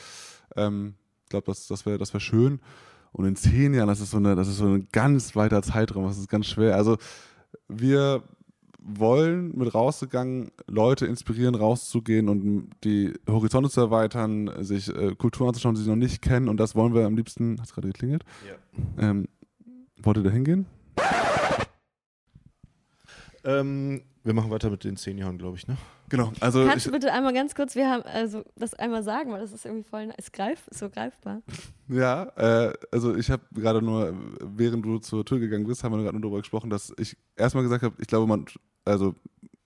Ähm, 0.57 0.95
ich 1.25 1.31
glaube, 1.31 1.47
das, 1.47 1.67
das 1.67 1.85
wäre 1.85 1.99
das 1.99 2.13
wär 2.15 2.21
schön. 2.21 2.61
Und 3.13 3.25
in 3.25 3.37
zehn 3.37 3.75
Jahren, 3.75 3.89
das 3.89 4.01
ist 4.01 4.11
so 4.11 4.19
eine, 4.19 4.37
das 4.37 4.49
ist 4.49 4.59
so 4.59 4.67
ein 4.67 4.89
ganz 4.93 5.35
weiter 5.37 5.63
Zeitraum, 5.63 6.07
das 6.07 6.19
ist 6.19 6.29
ganz 6.29 6.47
schwer. 6.47 6.77
Also 6.77 6.99
wir 7.69 8.23
wollen 8.81 9.57
mit 9.57 9.75
rausgegangen 9.75 10.51
Leute 10.67 11.07
inspirieren, 11.07 11.55
rauszugehen 11.55 12.29
und 12.29 12.71
die 12.85 13.13
Horizonte 13.29 13.69
zu 13.71 13.81
erweitern, 13.81 14.51
sich 14.65 14.89
äh, 14.95 15.15
Kulturen 15.15 15.49
anzuschauen, 15.49 15.75
die 15.75 15.83
sie 15.83 15.91
noch 15.91 15.97
nicht 15.97 16.23
kennen. 16.23 16.49
Und 16.49 16.59
das 16.59 16.75
wollen 16.75 16.95
wir 16.95 17.05
am 17.05 17.17
liebsten. 17.17 17.59
Hat 17.59 17.67
es 17.67 17.75
gerade 17.75 17.89
geklingelt? 17.89 18.25
Ja. 18.47 19.11
Ähm, 19.11 19.29
wollt 20.03 20.17
ihr 20.17 20.23
da 20.23 20.31
hingehen? 20.31 20.67
Ähm, 23.45 24.03
wir 24.25 24.35
machen 24.35 24.51
weiter 24.51 24.71
mit 24.71 24.85
den 24.85 24.97
zehn 24.97 25.19
Jahren, 25.19 25.39
glaube 25.39 25.57
ich, 25.57 25.67
ne? 25.67 25.77
Genau. 26.09 26.33
Also 26.41 26.65
Kannst 26.67 26.87
du 26.87 26.91
bitte 26.91 27.13
einmal 27.13 27.35
ganz 27.35 27.55
kurz, 27.55 27.75
wir 27.75 27.89
haben 27.91 28.03
also 28.03 28.45
das 28.57 28.75
einmal 28.75 29.03
sagen, 29.03 29.33
weil 29.33 29.41
das 29.41 29.53
ist 29.53 29.65
irgendwie 29.65 29.89
voll, 29.89 30.11
ist 30.17 30.33
greif, 30.33 30.67
ist 30.69 30.79
so 30.79 30.89
greifbar. 30.89 31.43
ja, 31.89 32.25
äh, 32.37 32.73
also 32.91 33.15
ich 33.17 33.31
habe 33.31 33.43
gerade 33.53 33.83
nur, 33.83 34.15
während 34.43 34.85
du 34.85 34.99
zur 34.99 35.25
Tür 35.25 35.39
gegangen 35.39 35.67
bist, 35.67 35.85
haben 35.85 35.93
wir 35.93 36.03
gerade 36.03 36.15
nur 36.15 36.23
darüber 36.23 36.39
gesprochen, 36.39 36.71
dass 36.71 36.93
ich 36.99 37.17
erstmal 37.37 37.65
gesagt 37.65 37.83
habe, 37.83 37.95
ich 37.99 38.07
glaube, 38.07 38.27
man, 38.27 38.47
also 38.85 39.15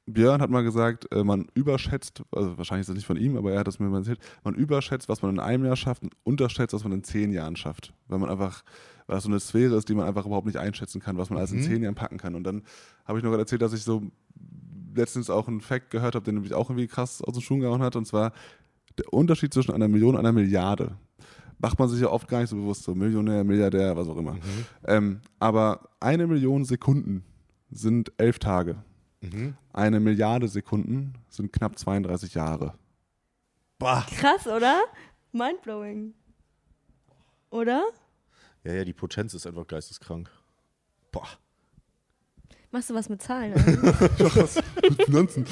Björn 0.07 0.43
hat 0.43 0.51
mal 0.51 0.65
gesagt, 0.65 1.13
äh, 1.13 1.23
man 1.23 1.47
überschätzt, 1.55 2.23
also 2.33 2.59
wahrscheinlich 2.59 2.83
ist 2.83 2.89
das 2.89 2.97
nicht 2.97 3.07
von 3.07 3.17
ihm, 3.17 3.37
aber 3.37 3.53
er 3.53 3.61
hat 3.61 3.69
das 3.69 3.79
mir 3.79 3.89
mal 3.89 3.99
erzählt, 3.99 4.19
man 4.43 4.55
überschätzt, 4.55 5.09
was 5.09 5.23
man 5.23 5.33
in 5.33 5.41
einem 5.41 5.65
Jahr 5.65 5.77
schafft 5.77 6.03
und 6.03 6.15
unterschätzt, 6.25 6.75
was 6.75 6.83
man 6.83 6.93
in 6.93 7.05
zehn 7.05 7.33
Jahren 7.33 7.55
schafft. 7.55 7.95
Weil 8.09 8.19
man 8.19 8.29
einfach, 8.29 8.65
weil 9.07 9.17
das 9.17 9.25
so 9.25 9.31
eine 9.31 9.39
Sphäre 9.39 9.77
ist, 9.77 9.89
die 9.89 9.95
man 9.95 10.07
einfach 10.07 10.27
überhaupt 10.27 10.47
nicht 10.47 10.59
einschätzen 10.59 11.01
kann, 11.01 11.19
was 11.19 11.31
man 11.31 11.39
alles 11.39 11.53
in 11.53 11.63
zehn 11.63 11.83
Jahren 11.83 11.95
packen 11.95 12.19
kann. 12.19 12.35
Und 12.35 12.43
dann 12.45 12.63
habe 13.05 13.19
ich 13.19 13.25
noch 13.25 13.31
gerade 13.31 13.43
erzählt, 13.43 13.63
dass 13.63 13.73
ich 13.73 13.85
so 13.85 14.03
letztens 14.95 15.31
auch 15.31 15.49
einen 15.49 15.61
Fact 15.61 15.91
gehört 15.91 16.15
habe, 16.15 16.25
den 16.25 16.35
nämlich 16.35 16.55
auch 16.55 16.71
irgendwie 16.71 16.87
krass 16.87 17.23
aus 17.23 17.35
den 17.35 17.43
Schuhen 17.43 17.61
gehauen 17.61 17.83
hat, 17.83 17.97
und 17.97 18.07
zwar 18.07 18.33
der 18.99 19.13
Unterschied 19.13 19.53
zwischen 19.55 19.73
einer 19.73 19.89
Million 19.89 20.15
und 20.15 20.21
einer 20.21 20.33
Milliarde. 20.33 20.97
Macht 21.59 21.79
man 21.79 21.89
sich 21.89 22.01
ja 22.01 22.09
oft 22.09 22.29
gar 22.29 22.41
nicht 22.41 22.51
so 22.51 22.57
bewusst, 22.57 22.83
so 22.83 22.95
Millionär, 22.95 23.45
Milliardär, 23.45 23.97
was 23.97 24.09
auch 24.09 24.17
immer. 24.17 24.37
Ähm, 24.85 25.21
aber 25.39 25.89
eine 26.01 26.27
Million 26.27 26.65
Sekunden 26.65 27.25
sind 27.71 28.13
elf 28.19 28.39
Tage. 28.39 28.83
Eine 29.73 30.01
Milliarde 30.01 30.49
Sekunden 30.49 31.15
sind 31.29 31.53
knapp 31.53 31.79
32 31.79 32.35
Jahre. 32.35 32.75
Bah. 33.79 34.05
Krass, 34.17 34.47
oder? 34.47 34.83
Mindblowing. 35.31 36.15
Oder? 37.51 37.85
Ja, 38.65 38.75
ja, 38.75 38.85
die 38.85 38.93
Potenz 38.93 39.33
ist 39.35 39.47
einfach 39.47 39.67
geisteskrank. 39.67 40.29
Boah. 41.13 41.29
Machst 42.73 42.89
du 42.89 42.95
was 42.95 43.11
mit 43.11 43.21
Zahlen? 43.21 43.53
oder? 44.19 44.49
Finanzen. 45.05 45.45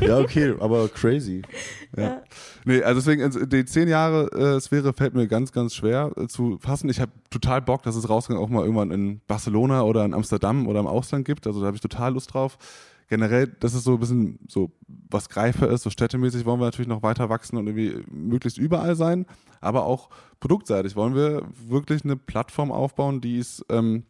Ja, 0.00 0.18
okay, 0.18 0.54
aber 0.58 0.88
crazy. 0.88 1.42
Ja. 1.94 2.22
Nee, 2.64 2.82
also 2.82 3.00
deswegen, 3.00 3.22
also 3.22 3.44
die 3.44 3.66
zehn 3.66 3.86
Jahre 3.86 4.32
äh, 4.32 4.58
Sphäre 4.58 4.94
fällt 4.94 5.12
mir 5.12 5.28
ganz, 5.28 5.52
ganz 5.52 5.74
schwer 5.74 6.10
äh, 6.16 6.28
zu 6.28 6.58
fassen. 6.58 6.88
Ich 6.88 7.00
habe 7.00 7.12
total 7.28 7.60
Bock, 7.60 7.82
dass 7.82 7.96
es 7.96 8.08
rausgegangen 8.08 8.42
auch 8.42 8.48
mal 8.48 8.62
irgendwann 8.62 8.90
in 8.92 9.20
Barcelona 9.26 9.82
oder 9.82 10.06
in 10.06 10.14
Amsterdam 10.14 10.66
oder 10.68 10.80
im 10.80 10.86
Ausland 10.86 11.26
gibt. 11.26 11.46
Also 11.46 11.60
da 11.60 11.66
habe 11.66 11.76
ich 11.76 11.82
total 11.82 12.14
Lust 12.14 12.32
drauf. 12.32 12.56
Generell, 13.08 13.48
das 13.60 13.74
ist 13.74 13.84
so 13.84 13.92
ein 13.92 14.00
bisschen 14.00 14.38
so, 14.48 14.72
was 15.10 15.28
greifer 15.28 15.68
ist, 15.68 15.82
so 15.82 15.90
städtemäßig 15.90 16.46
wollen 16.46 16.60
wir 16.60 16.64
natürlich 16.64 16.88
noch 16.88 17.02
weiter 17.02 17.28
wachsen 17.28 17.58
und 17.58 17.66
irgendwie 17.66 18.02
möglichst 18.10 18.56
überall 18.56 18.96
sein, 18.96 19.26
aber 19.60 19.84
auch 19.84 20.08
produktseitig 20.40 20.96
wollen 20.96 21.14
wir 21.14 21.42
wirklich 21.68 22.04
eine 22.04 22.16
Plattform 22.16 22.72
aufbauen, 22.72 23.20
die 23.20 23.38
es 23.38 23.62
ähm, 23.68 24.04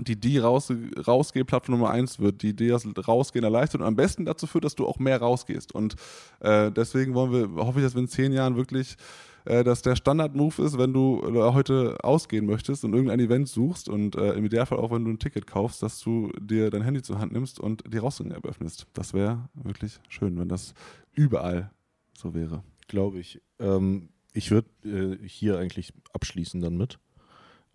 die 0.00 0.16
die 0.16 0.38
raus, 0.38 0.72
Rausgeh-Plattform 1.06 1.78
Nummer 1.78 1.90
eins 1.90 2.18
wird, 2.18 2.42
die 2.42 2.54
dir 2.54 2.72
das 2.72 2.86
Rausgehen 3.08 3.44
erleichtert 3.44 3.80
und 3.80 3.86
am 3.86 3.96
besten 3.96 4.24
dazu 4.24 4.46
führt, 4.46 4.64
dass 4.64 4.74
du 4.74 4.86
auch 4.86 4.98
mehr 4.98 5.18
rausgehst. 5.18 5.74
Und 5.74 5.96
äh, 6.40 6.70
deswegen 6.70 7.14
wollen 7.14 7.32
wir, 7.32 7.64
hoffe 7.64 7.80
ich, 7.80 7.84
dass 7.84 7.94
wir 7.94 8.02
in 8.02 8.08
zehn 8.08 8.32
Jahren 8.32 8.56
wirklich, 8.56 8.96
äh, 9.44 9.64
dass 9.64 9.82
der 9.82 9.96
Standard-Move 9.96 10.62
ist, 10.62 10.78
wenn 10.78 10.92
du 10.92 11.22
äh, 11.24 11.52
heute 11.52 11.96
ausgehen 12.02 12.46
möchtest 12.46 12.84
und 12.84 12.92
irgendein 12.92 13.20
Event 13.20 13.48
suchst 13.48 13.88
und 13.88 14.16
äh, 14.16 14.32
im 14.34 14.44
Idealfall 14.44 14.78
auch, 14.78 14.90
wenn 14.90 15.04
du 15.04 15.10
ein 15.10 15.18
Ticket 15.18 15.46
kaufst, 15.46 15.82
dass 15.82 16.00
du 16.00 16.30
dir 16.40 16.70
dein 16.70 16.82
Handy 16.82 17.02
zur 17.02 17.18
Hand 17.18 17.32
nimmst 17.32 17.58
und 17.58 17.82
die 17.92 17.98
Rausgänge 17.98 18.38
öffnest. 18.44 18.86
Das 18.92 19.14
wäre 19.14 19.48
wirklich 19.54 19.98
schön, 20.08 20.38
wenn 20.38 20.48
das 20.48 20.74
überall 21.14 21.70
so 22.16 22.34
wäre. 22.34 22.62
Glaube 22.86 23.18
ich. 23.18 23.40
Ähm, 23.58 24.10
ich 24.32 24.50
würde 24.50 24.68
äh, 24.84 25.26
hier 25.26 25.58
eigentlich 25.58 25.92
abschließen 26.12 26.60
dann 26.60 26.76
mit. 26.76 26.98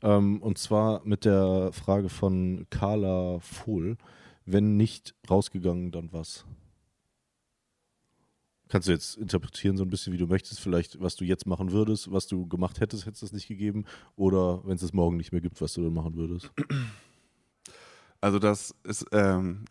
Ähm, 0.03 0.41
und 0.41 0.57
zwar 0.57 1.01
mit 1.05 1.25
der 1.25 1.71
Frage 1.71 2.09
von 2.09 2.67
Carla 2.69 3.39
Vohl. 3.39 3.97
Wenn 4.45 4.75
nicht 4.75 5.15
rausgegangen, 5.29 5.91
dann 5.91 6.11
was? 6.11 6.45
Kannst 8.67 8.87
du 8.87 8.91
jetzt 8.91 9.17
interpretieren 9.17 9.77
so 9.77 9.83
ein 9.83 9.89
bisschen, 9.89 10.11
wie 10.11 10.17
du 10.17 10.27
möchtest, 10.27 10.59
vielleicht, 10.59 10.99
was 10.99 11.15
du 11.15 11.23
jetzt 11.23 11.45
machen 11.45 11.71
würdest, 11.71 12.11
was 12.11 12.27
du 12.27 12.47
gemacht 12.47 12.81
hättest, 12.81 13.05
hättest 13.05 13.23
es 13.23 13.31
nicht 13.31 13.47
gegeben, 13.47 13.85
oder 14.15 14.65
wenn 14.65 14.75
es 14.75 14.83
es 14.83 14.93
morgen 14.93 15.15
nicht 15.15 15.31
mehr 15.31 15.41
gibt, 15.41 15.61
was 15.61 15.73
du 15.73 15.83
dann 15.83 15.93
machen 15.93 16.15
würdest. 16.15 16.51
Also 18.19 18.39
das 18.39 18.73
ist, 18.83 19.05
ähm, 19.11 19.65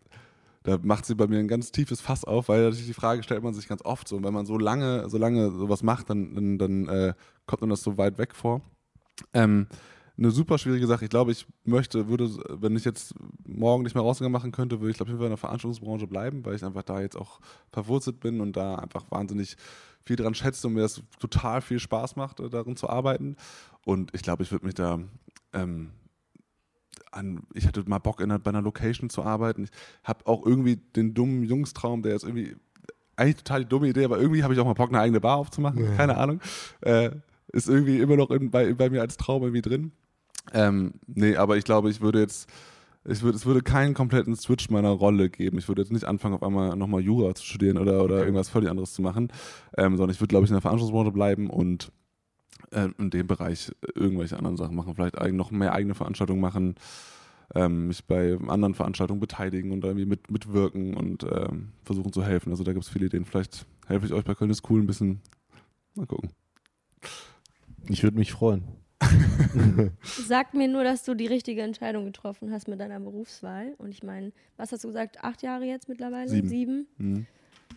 da 0.62 0.78
macht 0.78 1.04
sie 1.04 1.14
bei 1.14 1.26
mir 1.26 1.38
ein 1.38 1.48
ganz 1.48 1.72
tiefes 1.72 2.00
Fass 2.00 2.24
auf, 2.24 2.48
weil 2.48 2.62
natürlich 2.62 2.86
die 2.86 2.94
Frage 2.94 3.22
stellt 3.22 3.42
man 3.42 3.54
sich 3.54 3.66
ganz 3.66 3.84
oft 3.84 4.06
so. 4.06 4.16
Und 4.16 4.24
wenn 4.24 4.34
man 4.34 4.46
so 4.46 4.56
lange, 4.56 5.08
so 5.10 5.18
lange 5.18 5.50
sowas 5.50 5.82
macht, 5.82 6.10
dann, 6.10 6.34
dann, 6.34 6.58
dann 6.58 6.88
äh, 6.88 7.14
kommt 7.46 7.62
man 7.62 7.70
das 7.70 7.82
so 7.82 7.98
weit 7.98 8.18
weg 8.18 8.34
vor. 8.34 8.60
Ähm, 9.32 9.66
eine 10.22 10.30
super 10.30 10.58
schwierige 10.58 10.86
Sache. 10.86 11.04
Ich 11.04 11.10
glaube, 11.10 11.32
ich 11.32 11.46
möchte, 11.64 12.08
würde, 12.08 12.30
wenn 12.48 12.76
ich 12.76 12.84
jetzt 12.84 13.14
morgen 13.44 13.82
nicht 13.82 13.94
mehr 13.94 14.04
rausgegangen 14.04 14.32
machen 14.32 14.52
könnte, 14.52 14.80
würde 14.80 14.90
ich, 14.90 14.96
glaube 14.96 15.10
ich, 15.10 15.18
in 15.18 15.28
der 15.28 15.36
Veranstaltungsbranche 15.36 16.06
bleiben, 16.06 16.44
weil 16.44 16.54
ich 16.54 16.64
einfach 16.64 16.82
da 16.82 17.00
jetzt 17.00 17.16
auch 17.16 17.40
verwurzelt 17.70 18.20
bin 18.20 18.40
und 18.40 18.56
da 18.56 18.76
einfach 18.76 19.10
wahnsinnig 19.10 19.56
viel 20.04 20.16
dran 20.16 20.34
schätze 20.34 20.66
und 20.66 20.74
mir 20.74 20.82
das 20.82 21.02
total 21.18 21.60
viel 21.60 21.78
Spaß 21.78 22.16
macht, 22.16 22.40
äh, 22.40 22.48
darin 22.48 22.76
zu 22.76 22.88
arbeiten. 22.88 23.36
Und 23.84 24.14
ich 24.14 24.22
glaube, 24.22 24.42
ich 24.42 24.52
würde 24.52 24.66
mich 24.66 24.74
da 24.74 25.00
ähm, 25.52 25.90
an, 27.10 27.42
ich 27.54 27.66
hatte 27.66 27.82
mal 27.86 27.98
Bock, 27.98 28.20
in 28.20 28.30
einer, 28.30 28.38
bei 28.38 28.50
einer 28.50 28.62
Location 28.62 29.10
zu 29.10 29.22
arbeiten. 29.22 29.64
Ich 29.64 29.70
habe 30.04 30.26
auch 30.26 30.46
irgendwie 30.46 30.76
den 30.76 31.14
dummen 31.14 31.42
Jungstraum, 31.44 32.02
der 32.02 32.14
ist 32.14 32.24
irgendwie 32.24 32.56
eigentlich 33.16 33.36
total 33.36 33.64
die 33.64 33.68
dumme 33.68 33.88
Idee, 33.88 34.04
aber 34.04 34.18
irgendwie 34.18 34.42
habe 34.42 34.54
ich 34.54 34.60
auch 34.60 34.64
mal 34.64 34.72
Bock, 34.72 34.88
eine 34.88 35.00
eigene 35.00 35.20
Bar 35.20 35.36
aufzumachen. 35.36 35.96
Keine 35.96 36.16
Ahnung. 36.16 36.40
Äh, 36.80 37.10
ist 37.52 37.68
irgendwie 37.68 37.98
immer 37.98 38.16
noch 38.16 38.30
in, 38.30 38.50
bei, 38.50 38.72
bei 38.72 38.88
mir 38.88 39.02
als 39.02 39.16
Traum 39.16 39.42
irgendwie 39.42 39.62
drin. 39.62 39.92
Ähm, 40.52 40.94
nee, 41.06 41.36
aber 41.36 41.56
ich 41.56 41.64
glaube, 41.64 41.90
ich 41.90 42.00
würde 42.00 42.20
jetzt, 42.20 42.50
ich 43.04 43.22
würde, 43.22 43.36
es 43.36 43.46
würde 43.46 43.62
keinen 43.62 43.94
kompletten 43.94 44.36
Switch 44.36 44.70
meiner 44.70 44.90
Rolle 44.90 45.30
geben. 45.30 45.58
Ich 45.58 45.68
würde 45.68 45.82
jetzt 45.82 45.92
nicht 45.92 46.04
anfangen, 46.04 46.34
auf 46.34 46.42
einmal 46.42 46.76
nochmal 46.76 47.00
Jura 47.00 47.34
zu 47.34 47.44
studieren 47.44 47.78
oder, 47.78 48.02
oder 48.02 48.20
irgendwas 48.20 48.48
völlig 48.48 48.70
anderes 48.70 48.92
zu 48.92 49.02
machen, 49.02 49.28
ähm, 49.76 49.96
sondern 49.96 50.14
ich 50.14 50.20
würde, 50.20 50.32
glaube 50.32 50.44
ich, 50.44 50.50
in 50.50 50.54
der 50.54 50.62
Veranstaltungsbranche 50.62 51.12
bleiben 51.12 51.50
und 51.50 51.92
äh, 52.70 52.88
in 52.98 53.10
dem 53.10 53.26
Bereich 53.26 53.72
irgendwelche 53.94 54.36
anderen 54.36 54.56
Sachen 54.56 54.76
machen, 54.76 54.94
vielleicht 54.94 55.16
noch 55.32 55.50
mehr 55.50 55.72
eigene 55.72 55.94
Veranstaltungen 55.94 56.40
machen, 56.40 56.76
ähm, 57.54 57.88
mich 57.88 58.04
bei 58.06 58.38
anderen 58.48 58.74
Veranstaltungen 58.74 59.20
beteiligen 59.20 59.72
und 59.72 59.84
irgendwie 59.84 60.06
mit, 60.06 60.30
mitwirken 60.30 60.94
und 60.94 61.24
ähm, 61.24 61.72
versuchen 61.84 62.12
zu 62.12 62.24
helfen. 62.24 62.50
Also 62.50 62.64
da 62.64 62.72
gibt 62.72 62.84
es 62.84 62.90
viele 62.90 63.06
Ideen. 63.06 63.24
Vielleicht 63.24 63.66
helfe 63.86 64.06
ich 64.06 64.12
euch 64.12 64.24
bei 64.24 64.34
Köln 64.34 64.50
ist 64.50 64.68
cool 64.70 64.80
ein 64.80 64.86
bisschen. 64.86 65.20
Mal 65.94 66.06
gucken. 66.06 66.30
Ich 67.88 68.02
würde 68.02 68.16
mich 68.16 68.32
freuen. 68.32 68.81
Sag 70.02 70.54
mir 70.54 70.68
nur, 70.68 70.84
dass 70.84 71.04
du 71.04 71.14
die 71.14 71.26
richtige 71.26 71.62
Entscheidung 71.62 72.04
getroffen 72.04 72.52
hast 72.52 72.68
mit 72.68 72.80
deiner 72.80 73.00
Berufswahl. 73.00 73.74
Und 73.78 73.90
ich 73.90 74.02
meine, 74.02 74.32
was 74.56 74.72
hast 74.72 74.84
du 74.84 74.88
gesagt? 74.88 75.22
Acht 75.22 75.42
Jahre 75.42 75.64
jetzt 75.64 75.88
mittlerweile? 75.88 76.28
Sieben. 76.28 76.86
Mhm. 76.98 77.26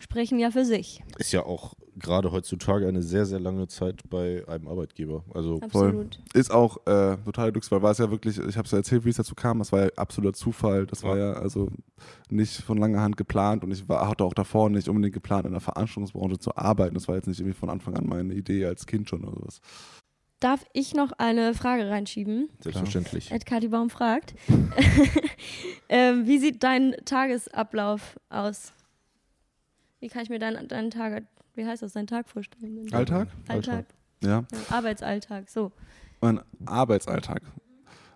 Sprechen 0.00 0.38
ja 0.38 0.50
für 0.50 0.64
sich. 0.64 1.02
Ist 1.18 1.32
ja 1.32 1.44
auch 1.44 1.74
gerade 1.98 2.30
heutzutage 2.30 2.86
eine 2.86 3.02
sehr, 3.02 3.24
sehr 3.24 3.40
lange 3.40 3.66
Zeit 3.68 4.02
bei 4.10 4.46
einem 4.46 4.68
Arbeitgeber. 4.68 5.24
Also 5.32 5.58
Absolut. 5.60 6.20
Ist 6.34 6.50
auch 6.50 6.76
äh, 6.86 7.16
total 7.24 7.52
Glücksfall. 7.52 7.82
War 7.82 7.92
es 7.92 7.98
ja 7.98 8.10
wirklich, 8.10 8.38
ich 8.38 8.56
habe 8.56 8.66
es 8.66 8.72
ja 8.72 8.78
erzählt, 8.78 9.04
wie 9.04 9.10
es 9.10 9.16
dazu 9.16 9.34
kam. 9.34 9.58
Das 9.58 9.72
war 9.72 9.84
ja 9.84 9.88
absoluter 9.96 10.34
Zufall. 10.34 10.86
Das 10.86 11.02
war 11.02 11.16
ja 11.16 11.32
also 11.32 11.70
nicht 12.28 12.62
von 12.62 12.78
langer 12.78 13.00
Hand 13.00 13.16
geplant 13.16 13.64
und 13.64 13.70
ich 13.70 13.88
war, 13.88 14.06
hatte 14.06 14.24
auch 14.24 14.34
davor 14.34 14.68
nicht 14.68 14.88
unbedingt 14.88 15.14
geplant, 15.14 15.46
in 15.46 15.52
der 15.52 15.60
Veranstaltungsbranche 15.60 16.38
zu 16.38 16.54
arbeiten. 16.56 16.94
Das 16.94 17.08
war 17.08 17.16
jetzt 17.16 17.28
nicht 17.28 17.40
irgendwie 17.40 17.58
von 17.58 17.70
Anfang 17.70 17.96
an 17.96 18.06
meine 18.06 18.34
Idee 18.34 18.66
als 18.66 18.86
Kind 18.86 19.08
schon 19.08 19.24
oder 19.24 19.38
sowas. 19.40 19.60
Darf 20.46 20.64
ich 20.72 20.94
noch 20.94 21.10
eine 21.18 21.54
Frage 21.54 21.90
reinschieben? 21.90 22.48
selbstverständlich. 22.60 23.32
Ed 23.32 23.46
Kati 23.46 23.66
Baum 23.66 23.90
fragt. 23.90 24.36
ähm, 25.88 26.28
wie 26.28 26.38
sieht 26.38 26.62
dein 26.62 26.94
Tagesablauf 27.04 28.16
aus? 28.28 28.72
Wie 29.98 30.06
kann 30.06 30.22
ich 30.22 30.28
mir 30.28 30.38
deinen 30.38 30.68
deinen 30.68 30.92
Tag, 30.92 31.24
wie 31.56 31.66
heißt 31.66 31.82
das, 31.82 31.94
deinen 31.94 32.06
Tag 32.06 32.28
vorstellen? 32.28 32.86
Alltag? 32.94 33.26
Alltag. 33.48 33.86
Ja. 34.22 34.44
Arbeitsalltag, 34.70 35.50
so. 35.50 35.72
Mein 36.20 36.40
Arbeitsalltag. 36.64 37.42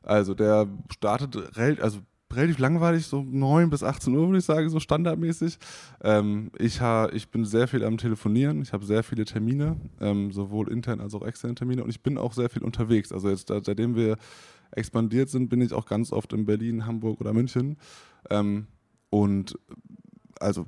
Also 0.04 0.34
der 0.34 0.68
startet 0.92 1.58
also 1.80 1.98
relativ 2.32 2.58
langweilig, 2.58 3.06
so 3.06 3.22
9 3.22 3.70
bis 3.70 3.82
18 3.82 4.14
Uhr 4.14 4.26
würde 4.26 4.38
ich 4.38 4.44
sagen, 4.44 4.68
so 4.70 4.80
standardmäßig. 4.80 5.58
Ähm, 6.02 6.50
ich, 6.58 6.80
ha 6.80 7.08
ich 7.12 7.30
bin 7.30 7.44
sehr 7.44 7.68
viel 7.68 7.84
am 7.84 7.98
Telefonieren, 7.98 8.62
ich 8.62 8.72
habe 8.72 8.84
sehr 8.84 9.02
viele 9.02 9.24
Termine, 9.24 9.76
ähm, 10.00 10.32
sowohl 10.32 10.70
intern 10.72 11.00
als 11.00 11.14
auch 11.14 11.26
externe 11.26 11.54
Termine 11.54 11.82
und 11.82 11.90
ich 11.90 12.02
bin 12.02 12.18
auch 12.18 12.32
sehr 12.32 12.48
viel 12.48 12.62
unterwegs. 12.62 13.12
Also 13.12 13.28
jetzt, 13.30 13.48
seitdem 13.48 13.96
wir 13.96 14.16
expandiert 14.72 15.28
sind, 15.28 15.48
bin 15.48 15.60
ich 15.60 15.72
auch 15.72 15.86
ganz 15.86 16.12
oft 16.12 16.32
in 16.32 16.46
Berlin, 16.46 16.86
Hamburg 16.86 17.20
oder 17.20 17.32
München. 17.32 17.76
Ähm, 18.30 18.66
und 19.10 19.58
also 20.38 20.66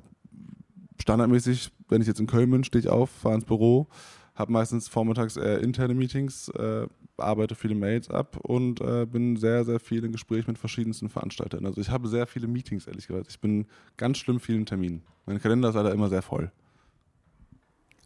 standardmäßig, 1.01 1.71
wenn 1.89 2.01
ich 2.01 2.07
jetzt 2.07 2.19
in 2.19 2.27
Köln 2.27 2.51
bin, 2.51 2.63
stehe 2.63 2.81
ich 2.81 2.89
auf, 2.89 3.09
fahre 3.09 3.35
ins 3.35 3.45
Büro, 3.45 3.87
habe 4.35 4.51
meistens 4.51 4.87
vormittags 4.87 5.37
eher 5.37 5.61
interne 5.61 5.93
Meetings, 5.93 6.49
äh, 6.49 6.87
arbeite 7.23 7.55
viele 7.55 7.75
Mails 7.75 8.09
ab 8.09 8.37
und 8.41 8.81
äh, 8.81 9.05
bin 9.05 9.35
sehr, 9.35 9.65
sehr 9.65 9.79
viel 9.79 10.03
in 10.03 10.11
Gespräch 10.11 10.47
mit 10.47 10.57
verschiedensten 10.57 11.09
Veranstaltern. 11.09 11.65
Also 11.65 11.81
ich 11.81 11.89
habe 11.89 12.07
sehr 12.07 12.27
viele 12.27 12.47
Meetings, 12.47 12.87
ehrlich 12.87 13.07
gesagt. 13.07 13.27
Ich 13.29 13.39
bin 13.39 13.65
ganz 13.97 14.17
schlimm 14.17 14.39
vielen 14.39 14.65
Terminen. 14.65 15.03
Mein 15.25 15.41
Kalender 15.41 15.69
ist 15.69 15.75
leider 15.75 15.91
immer 15.91 16.09
sehr 16.09 16.21
voll. 16.21 16.51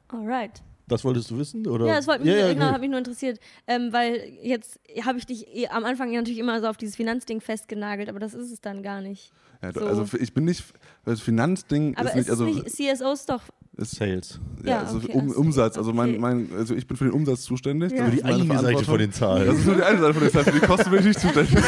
Alright. 0.10 0.62
Das 0.88 1.04
wolltest 1.04 1.30
du 1.30 1.38
wissen? 1.38 1.68
Oder? 1.68 1.86
Ja, 1.86 1.96
das 1.96 2.08
wollte 2.08 2.24
mich, 2.24 2.34
ja, 2.34 2.40
ja, 2.40 2.54
genau, 2.54 2.68
nee. 2.68 2.72
hat 2.72 2.82
mich 2.82 2.90
nur 2.90 3.00
interessiert, 3.00 3.40
ähm, 3.68 3.92
weil 3.92 4.38
jetzt 4.42 4.80
habe 5.04 5.18
ich 5.18 5.26
dich 5.26 5.54
eh 5.54 5.68
am 5.68 5.84
Anfang 5.84 6.14
natürlich 6.14 6.40
immer 6.40 6.62
so 6.62 6.68
auf 6.68 6.78
dieses 6.78 6.96
Finanzding 6.96 7.42
festgenagelt, 7.42 8.08
aber 8.08 8.20
das 8.20 8.34
ist 8.34 8.52
es 8.52 8.62
dann 8.62 8.84
gar 8.84 9.02
nicht. 9.02 9.34
Ja, 9.62 9.74
So. 9.74 9.86
Also 9.86 10.18
ich 10.18 10.34
bin 10.34 10.46
nicht, 10.46 10.64
das 11.04 11.20
Finanzding 11.20 11.98
Aber 11.98 12.10
ist 12.10 12.16
nicht, 12.16 12.26
ist 12.26 12.32
also 12.32 12.46
nicht 12.46 12.70
CSOs 12.70 13.26
doch. 13.26 13.44
Ist, 13.78 13.96
Sales. 13.96 14.40
ja, 14.64 14.70
Ja, 14.70 14.80
also 14.82 14.98
okay, 14.98 15.12
um, 15.14 15.28
also, 15.28 15.40
Umsatz. 15.40 15.78
Also 15.78 15.94
mein, 15.94 16.10
okay. 16.10 16.20
mein, 16.20 16.50
also 16.56 16.76
ich 16.76 16.88
bin 16.88 16.98
für 16.98 17.06
den 17.06 17.14
Umsatz 17.14 17.44
zuständig. 17.44 17.92
Ja. 17.92 18.06
Das 18.06 18.12
Die 18.12 18.18
ist 18.18 18.24
meine 18.24 18.42
eine 18.42 18.60
Seite 18.60 18.84
von 18.84 19.00
den 19.00 19.12
Zahlen. 19.12 19.48
Das 19.48 19.58
ist 19.58 19.66
nur 19.66 19.76
die 19.76 19.84
eine 19.84 20.00
Seite 20.00 20.14
von 20.14 20.24
den 20.24 20.32
Zahlen. 20.32 20.46
Für 20.46 20.60
die 20.60 20.66
Kosten 20.66 20.90
bin 20.92 21.00
ich 21.00 21.06
nicht 21.06 21.20
zuständig. 21.20 21.58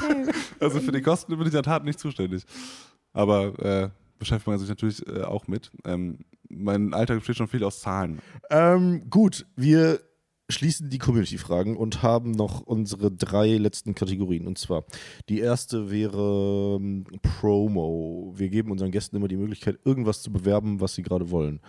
Okay, 0.00 0.22
okay. 0.22 0.32
Also 0.60 0.80
für 0.80 0.92
die 0.92 1.00
Kosten 1.02 1.32
bin 1.32 1.40
ich 1.42 1.46
in 1.46 1.52
der 1.52 1.62
Tat 1.62 1.84
nicht 1.84 1.98
zuständig. 1.98 2.44
Aber 3.12 3.58
äh, 3.58 3.88
beschäftigt 4.18 4.46
man 4.46 4.58
sich 4.58 4.68
natürlich 4.68 5.06
äh, 5.06 5.22
auch 5.22 5.46
mit. 5.48 5.70
Ähm, 5.84 6.18
mein 6.48 6.94
Alltag 6.94 7.18
besteht 7.18 7.36
schon 7.36 7.48
viel 7.48 7.64
aus 7.64 7.80
Zahlen. 7.80 8.20
Ähm, 8.50 9.08
gut, 9.08 9.46
wir 9.56 10.00
schließen 10.50 10.90
die 10.90 10.98
Community-Fragen 10.98 11.76
und 11.76 12.02
haben 12.02 12.32
noch 12.32 12.60
unsere 12.60 13.10
drei 13.10 13.56
letzten 13.56 13.94
Kategorien. 13.94 14.46
Und 14.46 14.58
zwar, 14.58 14.84
die 15.28 15.40
erste 15.40 15.90
wäre 15.90 16.78
ähm, 16.80 17.04
Promo. 17.22 18.32
Wir 18.36 18.48
geben 18.48 18.70
unseren 18.70 18.90
Gästen 18.90 19.16
immer 19.16 19.28
die 19.28 19.36
Möglichkeit, 19.36 19.78
irgendwas 19.84 20.22
zu 20.22 20.32
bewerben, 20.32 20.80
was 20.80 20.94
sie 20.94 21.02
gerade 21.02 21.30
wollen. 21.30 21.60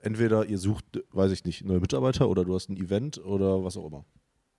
Entweder 0.00 0.46
ihr 0.46 0.58
sucht, 0.58 0.84
weiß 1.12 1.32
ich 1.32 1.44
nicht, 1.44 1.64
neue 1.64 1.80
Mitarbeiter 1.80 2.28
oder 2.28 2.44
du 2.44 2.54
hast 2.54 2.68
ein 2.68 2.76
Event 2.76 3.18
oder 3.24 3.64
was 3.64 3.76
auch 3.76 3.86
immer. 3.86 4.04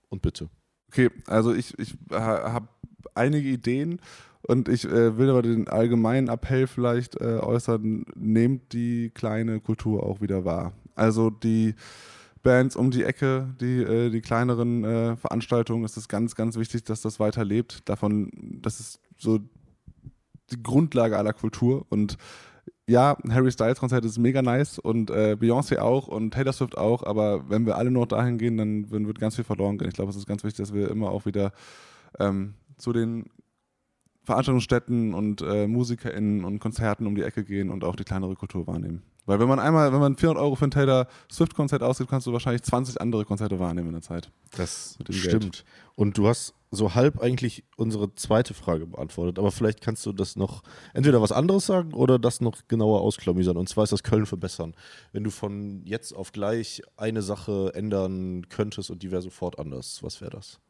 Und 0.08 0.22
bitte. 0.22 0.50
Okay, 0.88 1.10
also 1.26 1.54
ich, 1.54 1.78
ich 1.78 1.94
ha, 2.10 2.52
habe 2.52 2.68
einige 3.14 3.48
Ideen 3.48 4.00
und 4.42 4.68
ich 4.68 4.84
äh, 4.84 5.16
will 5.16 5.30
aber 5.30 5.42
den 5.42 5.68
allgemeinen 5.68 6.28
Appell 6.28 6.66
vielleicht 6.66 7.20
äh, 7.20 7.38
äußern, 7.38 8.04
nehmt 8.16 8.72
die 8.72 9.10
kleine 9.10 9.60
Kultur 9.60 10.02
auch 10.02 10.20
wieder 10.20 10.44
wahr. 10.44 10.72
Also 10.94 11.30
die 11.30 11.74
Bands 12.42 12.76
um 12.76 12.90
die 12.90 13.04
Ecke, 13.04 13.54
die, 13.60 13.82
äh, 13.82 14.10
die 14.10 14.20
kleineren 14.20 14.84
äh, 14.84 15.16
Veranstaltungen, 15.16 15.84
es 15.84 15.96
ist 15.96 16.08
ganz, 16.08 16.34
ganz 16.34 16.56
wichtig, 16.56 16.84
dass 16.84 17.02
das 17.02 17.20
weiterlebt. 17.20 17.88
Davon, 17.88 18.30
das 18.62 18.80
ist 18.80 19.00
so 19.18 19.38
die 20.50 20.62
Grundlage 20.62 21.16
aller 21.16 21.32
Kultur 21.32 21.86
und 21.88 22.16
ja, 22.86 23.16
Harry 23.28 23.52
Styles 23.52 23.78
Konzert 23.78 24.04
ist 24.04 24.18
mega 24.18 24.42
nice 24.42 24.78
und 24.78 25.10
äh, 25.10 25.36
Beyoncé 25.38 25.78
auch 25.78 26.08
und 26.08 26.32
Taylor 26.32 26.52
Swift 26.52 26.76
auch, 26.76 27.04
aber 27.04 27.48
wenn 27.48 27.64
wir 27.64 27.76
alle 27.76 27.90
nur 27.90 28.06
dahin 28.06 28.36
gehen, 28.36 28.56
dann, 28.56 28.88
dann 28.90 29.06
wird 29.06 29.20
ganz 29.20 29.36
viel 29.36 29.44
verloren 29.44 29.78
gehen. 29.78 29.88
Ich 29.88 29.94
glaube, 29.94 30.10
es 30.10 30.16
ist 30.16 30.26
ganz 30.26 30.42
wichtig, 30.42 30.58
dass 30.58 30.74
wir 30.74 30.90
immer 30.90 31.10
auch 31.10 31.24
wieder 31.24 31.52
ähm, 32.18 32.54
zu 32.78 32.92
den 32.92 33.26
Veranstaltungsstätten 34.24 35.14
und 35.14 35.40
äh, 35.42 35.66
MusikerInnen 35.68 36.44
und 36.44 36.58
Konzerten 36.58 37.06
um 37.06 37.14
die 37.14 37.22
Ecke 37.22 37.44
gehen 37.44 37.70
und 37.70 37.84
auch 37.84 37.96
die 37.96 38.04
kleinere 38.04 38.34
Kultur 38.34 38.66
wahrnehmen. 38.66 39.02
Weil 39.26 39.38
wenn 39.38 39.48
man 39.48 39.58
einmal, 39.58 39.92
wenn 39.92 40.00
man 40.00 40.16
400 40.16 40.42
Euro 40.42 40.54
für 40.56 40.64
ein 40.64 40.70
Taylor 40.70 41.06
Swift-Konzert 41.30 41.82
ausgibt, 41.82 42.10
kannst 42.10 42.26
du 42.26 42.32
wahrscheinlich 42.32 42.62
20 42.62 43.00
andere 43.00 43.24
Konzerte 43.24 43.58
wahrnehmen 43.58 43.88
in 43.88 43.94
der 43.94 44.02
Zeit. 44.02 44.30
Das 44.56 44.98
stimmt. 45.10 45.64
Und 45.94 46.16
du 46.16 46.28
hast 46.28 46.54
so 46.70 46.94
halb 46.94 47.20
eigentlich 47.20 47.64
unsere 47.76 48.14
zweite 48.14 48.54
Frage 48.54 48.86
beantwortet, 48.86 49.38
aber 49.38 49.50
vielleicht 49.50 49.80
kannst 49.80 50.06
du 50.06 50.12
das 50.12 50.36
noch 50.36 50.62
entweder 50.94 51.20
was 51.20 51.32
anderes 51.32 51.66
sagen 51.66 51.92
oder 51.92 52.18
das 52.18 52.40
noch 52.40 52.56
genauer 52.68 53.00
ausklamüsern. 53.00 53.56
Und 53.56 53.68
zwar 53.68 53.84
ist 53.84 53.92
das 53.92 54.02
Köln 54.02 54.26
verbessern. 54.26 54.74
Wenn 55.12 55.24
du 55.24 55.30
von 55.30 55.82
jetzt 55.84 56.12
auf 56.12 56.32
gleich 56.32 56.82
eine 56.96 57.22
Sache 57.22 57.72
ändern 57.74 58.48
könntest 58.48 58.90
und 58.90 59.02
die 59.02 59.10
wäre 59.10 59.22
sofort 59.22 59.58
anders, 59.58 60.02
was 60.02 60.20
wäre 60.20 60.30
das? 60.30 60.60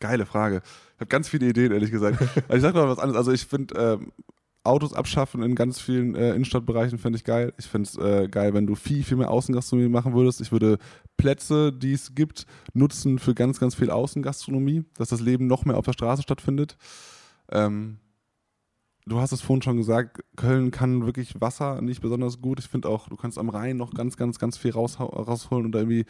Geile 0.00 0.26
Frage. 0.26 0.62
Ich 0.94 1.00
habe 1.00 1.06
ganz 1.06 1.28
viele 1.28 1.48
Ideen, 1.48 1.72
ehrlich 1.72 1.90
gesagt. 1.90 2.22
Aber 2.46 2.56
ich 2.56 2.62
sag 2.62 2.74
noch 2.74 2.88
was 2.88 3.00
anderes. 3.00 3.16
Also 3.16 3.32
ich 3.32 3.44
finde 3.46 3.74
ähm, 3.74 4.12
Autos 4.64 4.92
abschaffen 4.92 5.42
in 5.42 5.54
ganz 5.54 5.80
vielen 5.80 6.14
äh, 6.14 6.30
Innenstadtbereichen 6.30 6.98
finde 6.98 7.16
ich 7.16 7.24
geil. 7.24 7.52
Ich 7.58 7.66
finde 7.66 7.88
es 7.88 7.96
äh, 7.96 8.28
geil, 8.28 8.54
wenn 8.54 8.66
du 8.66 8.74
viel, 8.74 9.02
viel 9.02 9.16
mehr 9.16 9.30
Außengastronomie 9.30 9.88
machen 9.88 10.14
würdest. 10.14 10.40
Ich 10.40 10.52
würde 10.52 10.78
Plätze, 11.16 11.72
die 11.72 11.92
es 11.92 12.14
gibt, 12.14 12.46
nutzen 12.74 13.18
für 13.18 13.34
ganz, 13.34 13.60
ganz 13.60 13.74
viel 13.74 13.90
Außengastronomie, 13.90 14.84
dass 14.96 15.08
das 15.08 15.20
Leben 15.20 15.46
noch 15.46 15.64
mehr 15.64 15.76
auf 15.76 15.84
der 15.84 15.92
Straße 15.92 16.22
stattfindet. 16.22 16.76
Ähm, 17.50 17.98
du 19.06 19.20
hast 19.20 19.32
es 19.32 19.40
vorhin 19.40 19.62
schon 19.62 19.78
gesagt, 19.78 20.22
Köln 20.36 20.70
kann 20.70 21.06
wirklich 21.06 21.40
Wasser 21.40 21.80
nicht 21.80 22.02
besonders 22.02 22.40
gut. 22.40 22.58
Ich 22.60 22.68
finde 22.68 22.88
auch, 22.88 23.08
du 23.08 23.16
kannst 23.16 23.38
am 23.38 23.48
Rhein 23.48 23.76
noch 23.76 23.94
ganz, 23.94 24.16
ganz, 24.16 24.38
ganz 24.38 24.58
viel 24.58 24.72
rausholen 24.72 25.66
und 25.66 25.72
da 25.72 25.78
irgendwie 25.78 26.04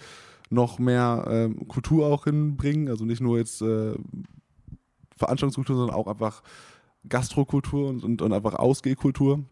noch 0.51 0.79
mehr 0.79 1.27
ähm, 1.29 1.69
Kultur 1.69 2.07
auch 2.07 2.25
hinbringen. 2.25 2.89
Also 2.89 3.05
nicht 3.05 3.21
nur 3.21 3.39
jetzt 3.39 3.63
äh, 3.63 3.95
Veranstaltungskultur, 5.17 5.77
sondern 5.77 5.97
auch 5.97 6.07
einfach 6.07 6.43
Gastrokultur 7.09 7.89
und, 7.89 8.05
und, 8.05 8.23
und 8.23 8.33
einfach 8.33 8.55
Ausgehkultur. 8.55 9.45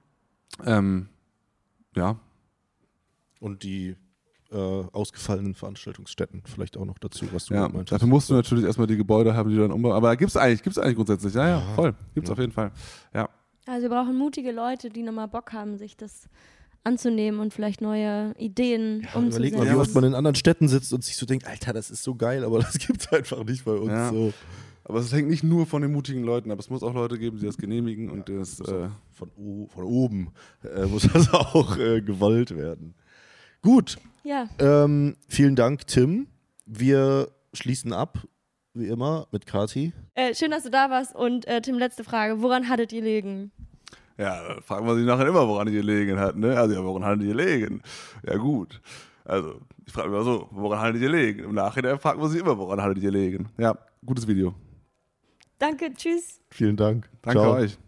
Ähm, 0.64 1.08
ja, 1.96 2.16
Und 3.40 3.62
die 3.62 3.96
äh, 4.52 4.56
ausgefallenen 4.56 5.54
Veranstaltungsstätten 5.54 6.42
vielleicht 6.46 6.76
auch 6.76 6.84
noch 6.84 6.98
dazu, 6.98 7.26
was 7.32 7.46
du 7.46 7.54
ja. 7.54 7.62
meintest. 7.68 7.92
Dafür 7.92 8.08
musst 8.08 8.30
du 8.30 8.34
natürlich 8.34 8.64
erstmal 8.64 8.86
die 8.86 8.96
Gebäude 8.96 9.34
haben, 9.34 9.50
die 9.50 9.56
du 9.56 9.62
dann 9.62 9.72
umbauen. 9.72 9.92
Aber 9.92 10.16
gibt 10.16 10.30
es 10.30 10.36
eigentlich, 10.36 10.62
gibt's 10.62 10.78
eigentlich 10.78 10.96
grundsätzlich. 10.96 11.34
Ja, 11.34 11.48
ja, 11.48 11.58
Ja. 11.58 11.74
voll. 11.74 11.94
Gibt 12.14 12.26
es 12.26 12.28
Ja. 12.28 12.32
auf 12.34 12.38
jeden 12.38 12.52
Fall. 12.52 12.70
Ja. 13.12 13.28
Also 13.66 13.82
wir 13.82 13.90
brauchen 13.90 14.16
mutige 14.16 14.52
Leute, 14.52 14.90
die 14.90 15.02
nochmal 15.02 15.26
Bock 15.28 15.52
haben, 15.52 15.76
sich 15.76 15.96
das 15.96 16.28
anzunehmen 16.84 17.40
und 17.40 17.52
vielleicht 17.52 17.80
neue 17.80 18.32
Ideen 18.38 19.00
Ja, 19.02 19.14
umzusetzen. 19.18 19.48
überleg 19.48 19.58
mal, 19.58 19.74
wie 19.74 19.80
oft 19.80 19.92
man 19.94 20.04
in 20.04 20.14
anderen 20.14 20.36
Städten 20.36 20.68
sitzt 20.68 20.92
und 20.92 21.02
sich 21.04 21.16
so 21.16 21.26
denkt, 21.26 21.44
Alter, 21.48 21.72
das 21.72 21.90
ist 21.90 22.04
so 22.04 22.14
geil, 22.14 22.44
aber 22.44 22.58
das 22.60 22.78
gibt 22.78 23.00
es 23.00 23.12
einfach 23.12 23.42
nicht 23.42 23.64
bei 23.64 23.72
uns. 23.72 23.90
Ja. 23.90 24.10
So. 24.10 24.32
Aber 24.88 25.00
es 25.00 25.12
hängt 25.12 25.28
nicht 25.28 25.42
nur 25.42 25.66
von 25.66 25.82
den 25.82 25.90
mutigen 25.92 26.22
Leuten 26.22 26.52
ab. 26.52 26.60
Es 26.60 26.70
muss 26.70 26.84
auch 26.84 26.94
Leute 26.94 27.18
geben, 27.18 27.38
die 27.38 27.46
das 27.46 27.56
genehmigen 27.56 28.08
und 28.08 28.28
das. 28.28 28.60
Äh, 28.60 28.88
Von, 29.12 29.30
von 29.68 29.84
oben 29.84 30.28
äh, 30.62 30.86
muss 30.86 31.08
das 31.12 31.32
auch 31.34 31.76
äh, 31.76 32.00
gewollt 32.00 32.56
werden. 32.56 32.94
Gut, 33.62 33.96
Ja, 34.22 34.48
ähm, 34.60 35.16
vielen 35.28 35.56
Dank, 35.56 35.86
Tim. 35.88 36.28
Wir 36.66 37.28
schließen 37.52 37.92
ab, 37.92 38.18
wie 38.74 38.86
immer, 38.86 39.26
mit 39.32 39.44
Kati. 39.46 39.92
äh, 40.14 40.34
schön, 40.34 40.52
dass 40.52 40.62
du 40.62 40.70
da 40.70 40.88
warst. 40.88 41.16
Und 41.16 41.48
äh, 41.48 41.60
Tim, 41.60 41.78
letzte 41.78 42.04
Frage. 42.04 42.40
Woran 42.42 42.68
hattet 42.68 42.92
ihr 42.92 43.02
liegen? 43.02 43.50
Ja, 44.18 44.60
fragen 44.62 44.86
wir 44.86 44.94
sich 44.94 45.04
nachher 45.04 45.26
immer, 45.26 45.48
woran 45.48 45.66
die 45.66 45.72
gelegen 45.72 46.18
hat, 46.20 46.36
ne? 46.36 46.56
Also, 46.56 46.74
ja, 46.76 46.84
woran 46.84 47.04
hat 47.04 47.20
die 47.20 47.26
gelegen? 47.26 47.82
Ja, 48.26 48.36
gut. 48.36 48.80
Also, 49.24 49.60
ich 49.84 49.92
frage 49.92 50.08
mich 50.10 50.18
mal 50.18 50.24
so, 50.24 50.46
woran 50.52 50.78
hat 50.80 50.94
die 50.94 51.00
gelegen? 51.00 51.44
Im 51.44 51.54
Nachhinein 51.54 51.98
fragt 51.98 52.18
man 52.20 52.30
sich 52.30 52.40
immer, 52.40 52.56
woran 52.56 52.80
hat 52.80 52.96
die 52.96 53.00
gelegen? 53.00 53.48
Ja, 53.58 53.76
gutes 54.04 54.26
Video. 54.28 54.54
Danke, 55.58 55.92
tschüss. 55.94 56.40
Vielen 56.50 56.76
Dank. 56.76 57.08
Danke 57.22 57.40
Ciao. 57.40 57.54
euch. 57.54 57.78